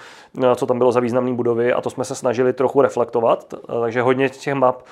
co 0.57 0.67
tam 0.67 0.79
bylo 0.79 0.93
za 0.93 1.01
významné 1.01 1.33
budovy 1.33 1.73
a 1.73 1.81
to 1.81 1.91
jsme 1.91 2.05
se 2.05 2.15
snažili 2.15 2.53
trochu 2.53 2.81
reflektovat, 2.81 3.55
takže 3.81 4.03
hodně 4.03 4.29
těch 4.29 4.55
map 4.55 4.83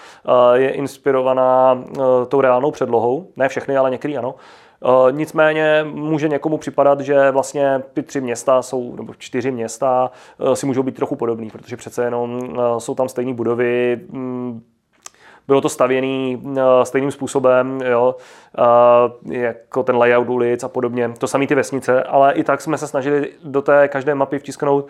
je 0.54 0.70
inspirovaná 0.70 1.84
tou 2.28 2.40
reálnou 2.40 2.70
předlohou, 2.70 3.26
ne 3.36 3.48
všechny, 3.48 3.76
ale 3.76 3.90
některý 3.90 4.18
ano. 4.18 4.34
Eh, 4.34 4.71
nicméně 5.10 5.86
může 5.90 6.28
někomu 6.28 6.58
připadat, 6.58 7.00
že 7.00 7.30
vlastně 7.30 7.82
ty 7.94 8.02
tři 8.02 8.20
města 8.20 8.62
jsou, 8.62 8.96
nebo 8.96 9.14
čtyři 9.18 9.50
města 9.50 10.10
eh, 10.40 10.56
si 10.56 10.66
můžou 10.66 10.82
být 10.82 10.94
trochu 10.94 11.16
podobný, 11.16 11.50
protože 11.50 11.76
přece 11.76 12.04
jenom 12.04 12.40
eh, 12.54 12.80
jsou 12.80 12.94
tam 12.94 13.08
stejné 13.08 13.34
budovy, 13.34 14.00
mm, 14.10 14.62
bylo 15.48 15.60
to 15.60 15.68
stavěné 15.68 16.38
stejným 16.82 17.10
způsobem, 17.10 17.80
jo, 17.84 18.16
jako 19.30 19.82
ten 19.82 19.96
layout 19.96 20.28
ulic 20.28 20.64
a 20.64 20.68
podobně. 20.68 21.12
To 21.18 21.26
samé 21.26 21.46
ty 21.46 21.54
vesnice, 21.54 22.02
ale 22.02 22.32
i 22.32 22.44
tak 22.44 22.60
jsme 22.60 22.78
se 22.78 22.88
snažili 22.88 23.30
do 23.44 23.62
té 23.62 23.88
každé 23.88 24.14
mapy 24.14 24.38
vtisknout 24.38 24.88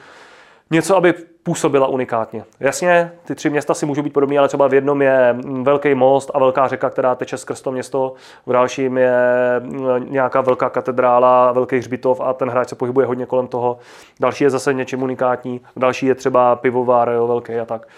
něco, 0.72 0.96
aby 0.96 1.14
působila 1.42 1.86
unikátně. 1.86 2.44
Jasně, 2.60 3.12
ty 3.24 3.34
tři 3.34 3.50
města 3.50 3.74
si 3.74 3.86
můžou 3.86 4.02
být 4.02 4.12
podobné, 4.12 4.38
ale 4.38 4.48
třeba 4.48 4.68
v 4.68 4.74
jednom 4.74 5.02
je 5.02 5.36
velký 5.62 5.94
most 5.94 6.30
a 6.34 6.38
velká 6.38 6.68
řeka, 6.68 6.90
která 6.90 7.14
teče 7.14 7.38
skrz 7.38 7.60
to 7.60 7.72
město, 7.72 8.14
v 8.46 8.52
dalším 8.52 8.98
je 8.98 9.16
mm, 9.60 10.12
nějaká 10.12 10.40
velká 10.40 10.70
katedrála, 10.70 11.52
velký 11.52 11.78
hřbitov 11.78 12.20
a 12.20 12.32
ten 12.32 12.50
hráč 12.50 12.68
se 12.68 12.74
pohybuje 12.74 13.06
hodně 13.06 13.26
kolem 13.26 13.46
toho. 13.46 13.78
Další 14.20 14.44
je 14.44 14.50
zase 14.50 14.74
něčím 14.74 15.02
unikátní, 15.02 15.60
další 15.76 16.06
je 16.06 16.14
třeba 16.14 16.56
pivovár, 16.56 17.08
jo, 17.08 17.26
velký 17.26 17.54
a 17.54 17.64
tak. 17.64 17.88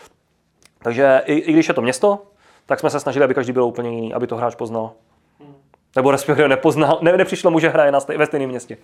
Takže 0.83 1.23
i, 1.27 1.35
i 1.35 1.53
když 1.53 1.69
je 1.69 1.75
to 1.75 1.83
město, 1.83 2.23
tak 2.67 2.81
jsme 2.81 2.91
se 2.91 3.01
snažili, 3.01 3.25
aby 3.25 3.35
každý 3.35 3.53
byl 3.53 3.65
úplně 3.65 3.91
jiný, 3.91 4.15
aby 4.15 4.27
to 4.27 4.37
hráč 4.37 4.55
poznal. 4.55 4.91
Nebo 5.97 6.11
respektive 6.11 6.49
nepoznal, 6.49 6.99
ne, 7.03 7.17
nepřišlo 7.17 7.51
mu, 7.51 7.59
že 7.59 7.69
hraje 7.69 7.93
na 7.93 8.01
stej, 8.01 8.19
ve 8.19 8.27
stejném 8.27 8.51
městě. 8.51 8.77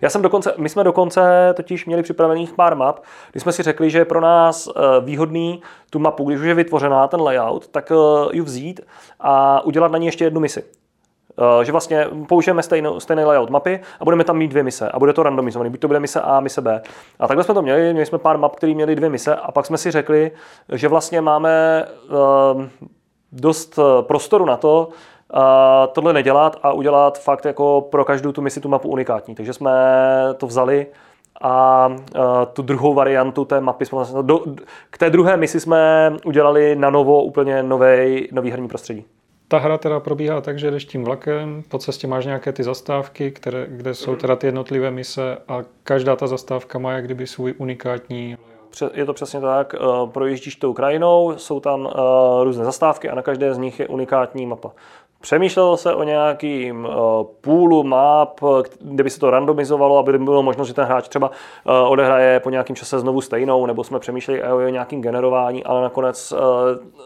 Já 0.00 0.10
jsem 0.10 0.22
dokonce, 0.22 0.54
my 0.56 0.68
jsme 0.68 0.84
dokonce 0.84 1.52
totiž 1.56 1.86
měli 1.86 2.02
připravených 2.02 2.52
pár 2.52 2.76
map, 2.76 3.00
kdy 3.32 3.40
jsme 3.40 3.52
si 3.52 3.62
řekli, 3.62 3.90
že 3.90 3.98
je 3.98 4.04
pro 4.04 4.20
nás 4.20 4.68
eh, 4.68 4.80
výhodný 5.00 5.62
tu 5.90 5.98
mapu, 5.98 6.24
když 6.24 6.40
už 6.40 6.46
je 6.46 6.54
vytvořená, 6.54 7.08
ten 7.08 7.20
layout, 7.20 7.68
tak 7.68 7.92
eh, 7.92 8.36
ji 8.36 8.40
vzít 8.40 8.80
a 9.20 9.64
udělat 9.64 9.92
na 9.92 9.98
ní 9.98 10.06
ještě 10.06 10.24
jednu 10.24 10.40
misi. 10.40 10.64
Eh, 11.38 11.64
že 11.64 11.72
vlastně 11.72 12.06
použijeme 12.28 12.62
stejný, 12.62 12.88
stejný 12.98 13.24
layout 13.24 13.50
mapy 13.50 13.80
a 14.00 14.04
budeme 14.04 14.24
tam 14.24 14.36
mít 14.36 14.48
dvě 14.48 14.62
mise 14.62 14.88
a 14.88 14.98
bude 14.98 15.12
to 15.12 15.22
randomizovaný, 15.22 15.70
buď 15.70 15.80
to 15.80 15.88
bude 15.88 16.00
mise 16.00 16.20
A, 16.20 16.40
mise 16.40 16.60
B. 16.60 16.82
A 17.18 17.28
takhle 17.28 17.44
jsme 17.44 17.54
to 17.54 17.62
měli, 17.62 17.92
měli 17.92 18.06
jsme 18.06 18.18
pár 18.18 18.38
map, 18.38 18.56
které 18.56 18.74
měly 18.74 18.96
dvě 18.96 19.10
mise 19.10 19.36
a 19.36 19.52
pak 19.52 19.66
jsme 19.66 19.78
si 19.78 19.90
řekli, 19.90 20.30
že 20.72 20.88
vlastně 20.88 21.20
máme 21.20 21.84
dost 23.32 23.78
prostoru 24.02 24.44
na 24.44 24.56
to, 24.56 24.88
tohle 25.92 26.12
nedělat 26.12 26.56
a 26.62 26.72
udělat 26.72 27.18
fakt 27.18 27.44
jako 27.44 27.88
pro 27.90 28.04
každou 28.04 28.32
tu 28.32 28.42
misi 28.42 28.60
tu 28.60 28.68
mapu 28.68 28.88
unikátní. 28.88 29.34
Takže 29.34 29.52
jsme 29.52 29.72
to 30.36 30.46
vzali 30.46 30.86
a 31.42 31.88
tu 32.52 32.62
druhou 32.62 32.94
variantu 32.94 33.44
té 33.44 33.60
mapy 33.60 33.86
jsme 33.86 33.96
vlastně, 33.96 34.22
do, 34.22 34.44
k 34.90 34.98
té 34.98 35.10
druhé 35.10 35.36
misi 35.36 35.60
jsme 35.60 36.12
udělali 36.24 36.76
na 36.76 36.90
novo 36.90 37.22
úplně 37.22 37.62
nový, 37.62 38.28
nový 38.32 38.50
herní 38.50 38.68
prostředí. 38.68 39.04
Ta 39.48 39.58
hra 39.58 39.78
teda 39.78 40.00
probíhá 40.00 40.40
tak, 40.40 40.58
že 40.58 40.70
jdeš 40.70 40.84
tím 40.84 41.04
vlakem, 41.04 41.62
po 41.68 41.78
cestě 41.78 42.06
máš 42.06 42.24
nějaké 42.24 42.52
ty 42.52 42.62
zastávky, 42.62 43.30
které, 43.30 43.66
kde 43.68 43.94
jsou 43.94 44.16
teda 44.16 44.36
ty 44.36 44.46
jednotlivé 44.46 44.90
mise 44.90 45.38
a 45.48 45.58
každá 45.82 46.16
ta 46.16 46.26
zastávka 46.26 46.78
má 46.78 46.92
jak 46.92 47.04
kdyby 47.04 47.26
svůj 47.26 47.54
unikátní 47.58 48.36
je 48.94 49.04
to 49.04 49.12
přesně 49.12 49.40
tak, 49.40 49.74
projíždíš 50.12 50.56
tou 50.56 50.72
krajinou, 50.72 51.32
jsou 51.36 51.60
tam 51.60 51.88
různé 52.42 52.64
zastávky 52.64 53.10
a 53.10 53.14
na 53.14 53.22
každé 53.22 53.54
z 53.54 53.58
nich 53.58 53.80
je 53.80 53.88
unikátní 53.88 54.46
mapa. 54.46 54.72
Přemýšlelo 55.24 55.76
se 55.76 55.94
o 55.94 56.02
nějakým 56.02 56.84
uh, 56.84 56.92
půlu 57.40 57.84
map, 57.84 58.40
kde 58.80 59.04
by 59.04 59.10
se 59.10 59.20
to 59.20 59.30
randomizovalo, 59.30 59.98
aby 59.98 60.18
bylo 60.18 60.42
možnost, 60.42 60.68
že 60.68 60.74
ten 60.74 60.84
hráč 60.84 61.08
třeba 61.08 61.28
uh, 61.28 61.92
odehraje 61.92 62.40
po 62.40 62.50
nějakém 62.50 62.76
čase 62.76 62.98
znovu 62.98 63.20
stejnou, 63.20 63.66
nebo 63.66 63.84
jsme 63.84 63.98
přemýšleli 63.98 64.42
o 64.42 64.68
nějakým 64.68 65.02
generování, 65.02 65.64
ale 65.64 65.82
nakonec 65.82 66.32
uh, 66.32 66.38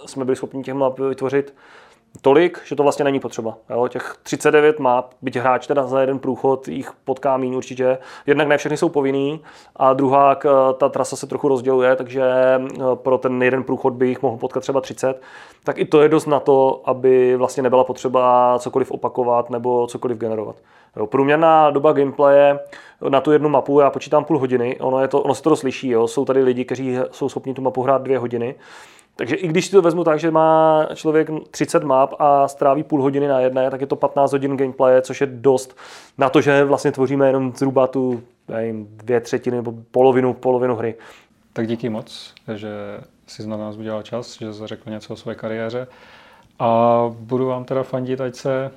jsme 0.07 0.24
byli 0.24 0.36
schopni 0.36 0.62
těch 0.62 0.74
map 0.74 0.99
vytvořit 0.99 1.55
tolik, 2.23 2.61
že 2.65 2.77
to 2.77 2.82
vlastně 2.82 3.05
není 3.05 3.20
potřeba. 3.20 3.57
Jo? 3.70 3.89
Těch 3.89 4.16
39 4.23 4.78
map, 4.78 5.11
byť 5.23 5.36
hráč 5.36 5.66
teda 5.66 5.86
za 5.86 6.01
jeden 6.01 6.19
průchod 6.19 6.69
jich 6.69 6.93
potká 7.05 7.36
míň 7.36 7.55
určitě. 7.55 7.99
Jednak 8.27 8.49
ne 8.49 8.59
všechny 8.59 8.77
jsou 8.77 8.89
povinný 8.89 9.40
a 9.77 9.93
druhá, 9.93 10.36
ta 10.78 10.89
trasa 10.89 11.16
se 11.16 11.27
trochu 11.27 11.49
rozděluje, 11.49 11.97
takže 11.97 12.23
pro 12.95 13.19
ten 13.19 13.43
jeden 13.43 13.62
průchod 13.62 13.93
by 13.93 14.09
jich 14.09 14.23
mohl 14.23 14.36
potkat 14.36 14.61
třeba 14.61 14.81
30. 14.81 15.20
Tak 15.65 15.78
i 15.78 15.85
to 15.85 16.03
je 16.03 16.09
dost 16.09 16.27
na 16.27 16.40
to, 16.40 16.82
aby 16.85 17.36
vlastně 17.36 17.62
nebyla 17.62 17.85
potřeba 17.85 18.55
cokoliv 18.59 18.90
opakovat 18.90 19.51
nebo 19.51 19.86
cokoliv 19.86 20.19
generovat. 20.19 20.57
Jo? 20.97 21.07
Průměrná 21.07 21.70
doba 21.70 21.93
gameplaye 21.93 22.59
na 23.09 23.20
tu 23.20 23.32
jednu 23.32 23.49
mapu, 23.49 23.81
já 23.81 23.90
počítám 23.90 24.24
půl 24.24 24.39
hodiny, 24.39 24.77
ono, 24.81 25.01
je 25.01 25.09
to, 25.09 25.20
ono 25.23 25.35
se 25.35 25.43
to 25.43 25.57
slyší, 25.57 25.89
jo? 25.89 26.09
jsou 26.09 26.24
tady 26.24 26.43
lidi, 26.43 26.65
kteří 26.65 26.97
jsou 27.11 27.28
schopni 27.28 27.55
tu 27.55 27.62
mapu 27.62 27.82
hrát 27.82 28.03
dvě 28.03 28.19
hodiny, 28.19 28.55
Takže 29.19 29.36
i 29.36 29.49
když 29.49 29.66
si 29.66 29.73
to 29.73 29.82
vezmu 29.82 30.05
tak, 30.05 30.20
že 30.20 30.31
má 30.31 30.86
člověk 30.95 31.31
30 31.51 31.85
map 31.85 32.15
a 32.19 32.49
stráví 32.49 32.82
půl 32.82 33.03
hodiny 33.03 33.28
na 33.28 33.40
jedné, 33.40 33.70
tak 33.70 33.81
je 33.81 33.86
to 33.86 33.97
15 33.97 34.32
hodin 34.32 34.57
gameplaye, 34.57 35.03
což 35.03 35.20
je 35.20 35.27
dost 35.27 35.77
na 36.19 36.31
to, 36.31 36.40
že 36.40 36.65
vlastně 36.65 36.93
tvoříme 36.93 37.27
jenom 37.27 37.53
zhruba 37.57 37.86
tu 37.86 38.23
nevím, 38.49 38.89
dvě 38.90 39.20
třetiny 39.20 39.57
nebo 39.57 39.74
polovinu, 39.90 40.35
polovinu 40.35 40.77
hry. 40.77 40.95
Tak 41.53 41.66
díky 41.66 41.89
moc, 41.89 42.35
že 42.55 42.69
jsi 43.27 43.47
na 43.47 43.57
nás 43.57 43.77
udělal 43.77 44.03
čas, 44.03 44.39
že 44.39 44.53
jsi 44.53 44.66
řekl 44.66 44.90
něco 44.90 45.12
o 45.12 45.16
své 45.16 45.35
kariéře. 45.35 45.86
A 46.59 47.02
budu 47.18 47.47
vám 47.47 47.64
teda 47.64 47.82
fandit, 47.82 48.20
ať 48.20 48.35
se 48.35 48.70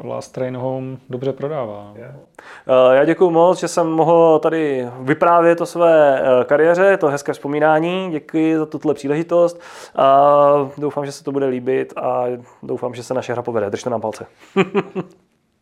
uh, 0.00 0.06
Last 0.10 0.32
Train 0.32 0.56
Home 0.56 0.98
dobře 1.10 1.32
prodává. 1.32 1.92
Yeah. 1.94 2.14
Uh, 2.14 2.94
já 2.94 3.04
děkuji 3.04 3.30
moc, 3.30 3.60
že 3.60 3.68
jsem 3.68 3.86
mohl 3.86 4.38
tady 4.38 4.88
vyprávět 5.00 5.60
o 5.60 5.66
své 5.66 6.22
uh, 6.22 6.44
kariéře, 6.44 6.96
to 6.96 7.08
hezké 7.08 7.32
vzpomínání, 7.32 8.10
děkuji 8.10 8.58
za 8.58 8.66
tuto 8.66 8.94
příležitost 8.94 9.60
a 9.96 10.46
doufám, 10.78 11.06
že 11.06 11.12
se 11.12 11.24
to 11.24 11.32
bude 11.32 11.46
líbit 11.46 11.92
a 11.96 12.24
doufám, 12.62 12.94
že 12.94 13.02
se 13.02 13.14
naše 13.14 13.32
hra 13.32 13.42
povede. 13.42 13.70
Držte 13.70 13.90
nám 13.90 14.00
palce. 14.00 14.26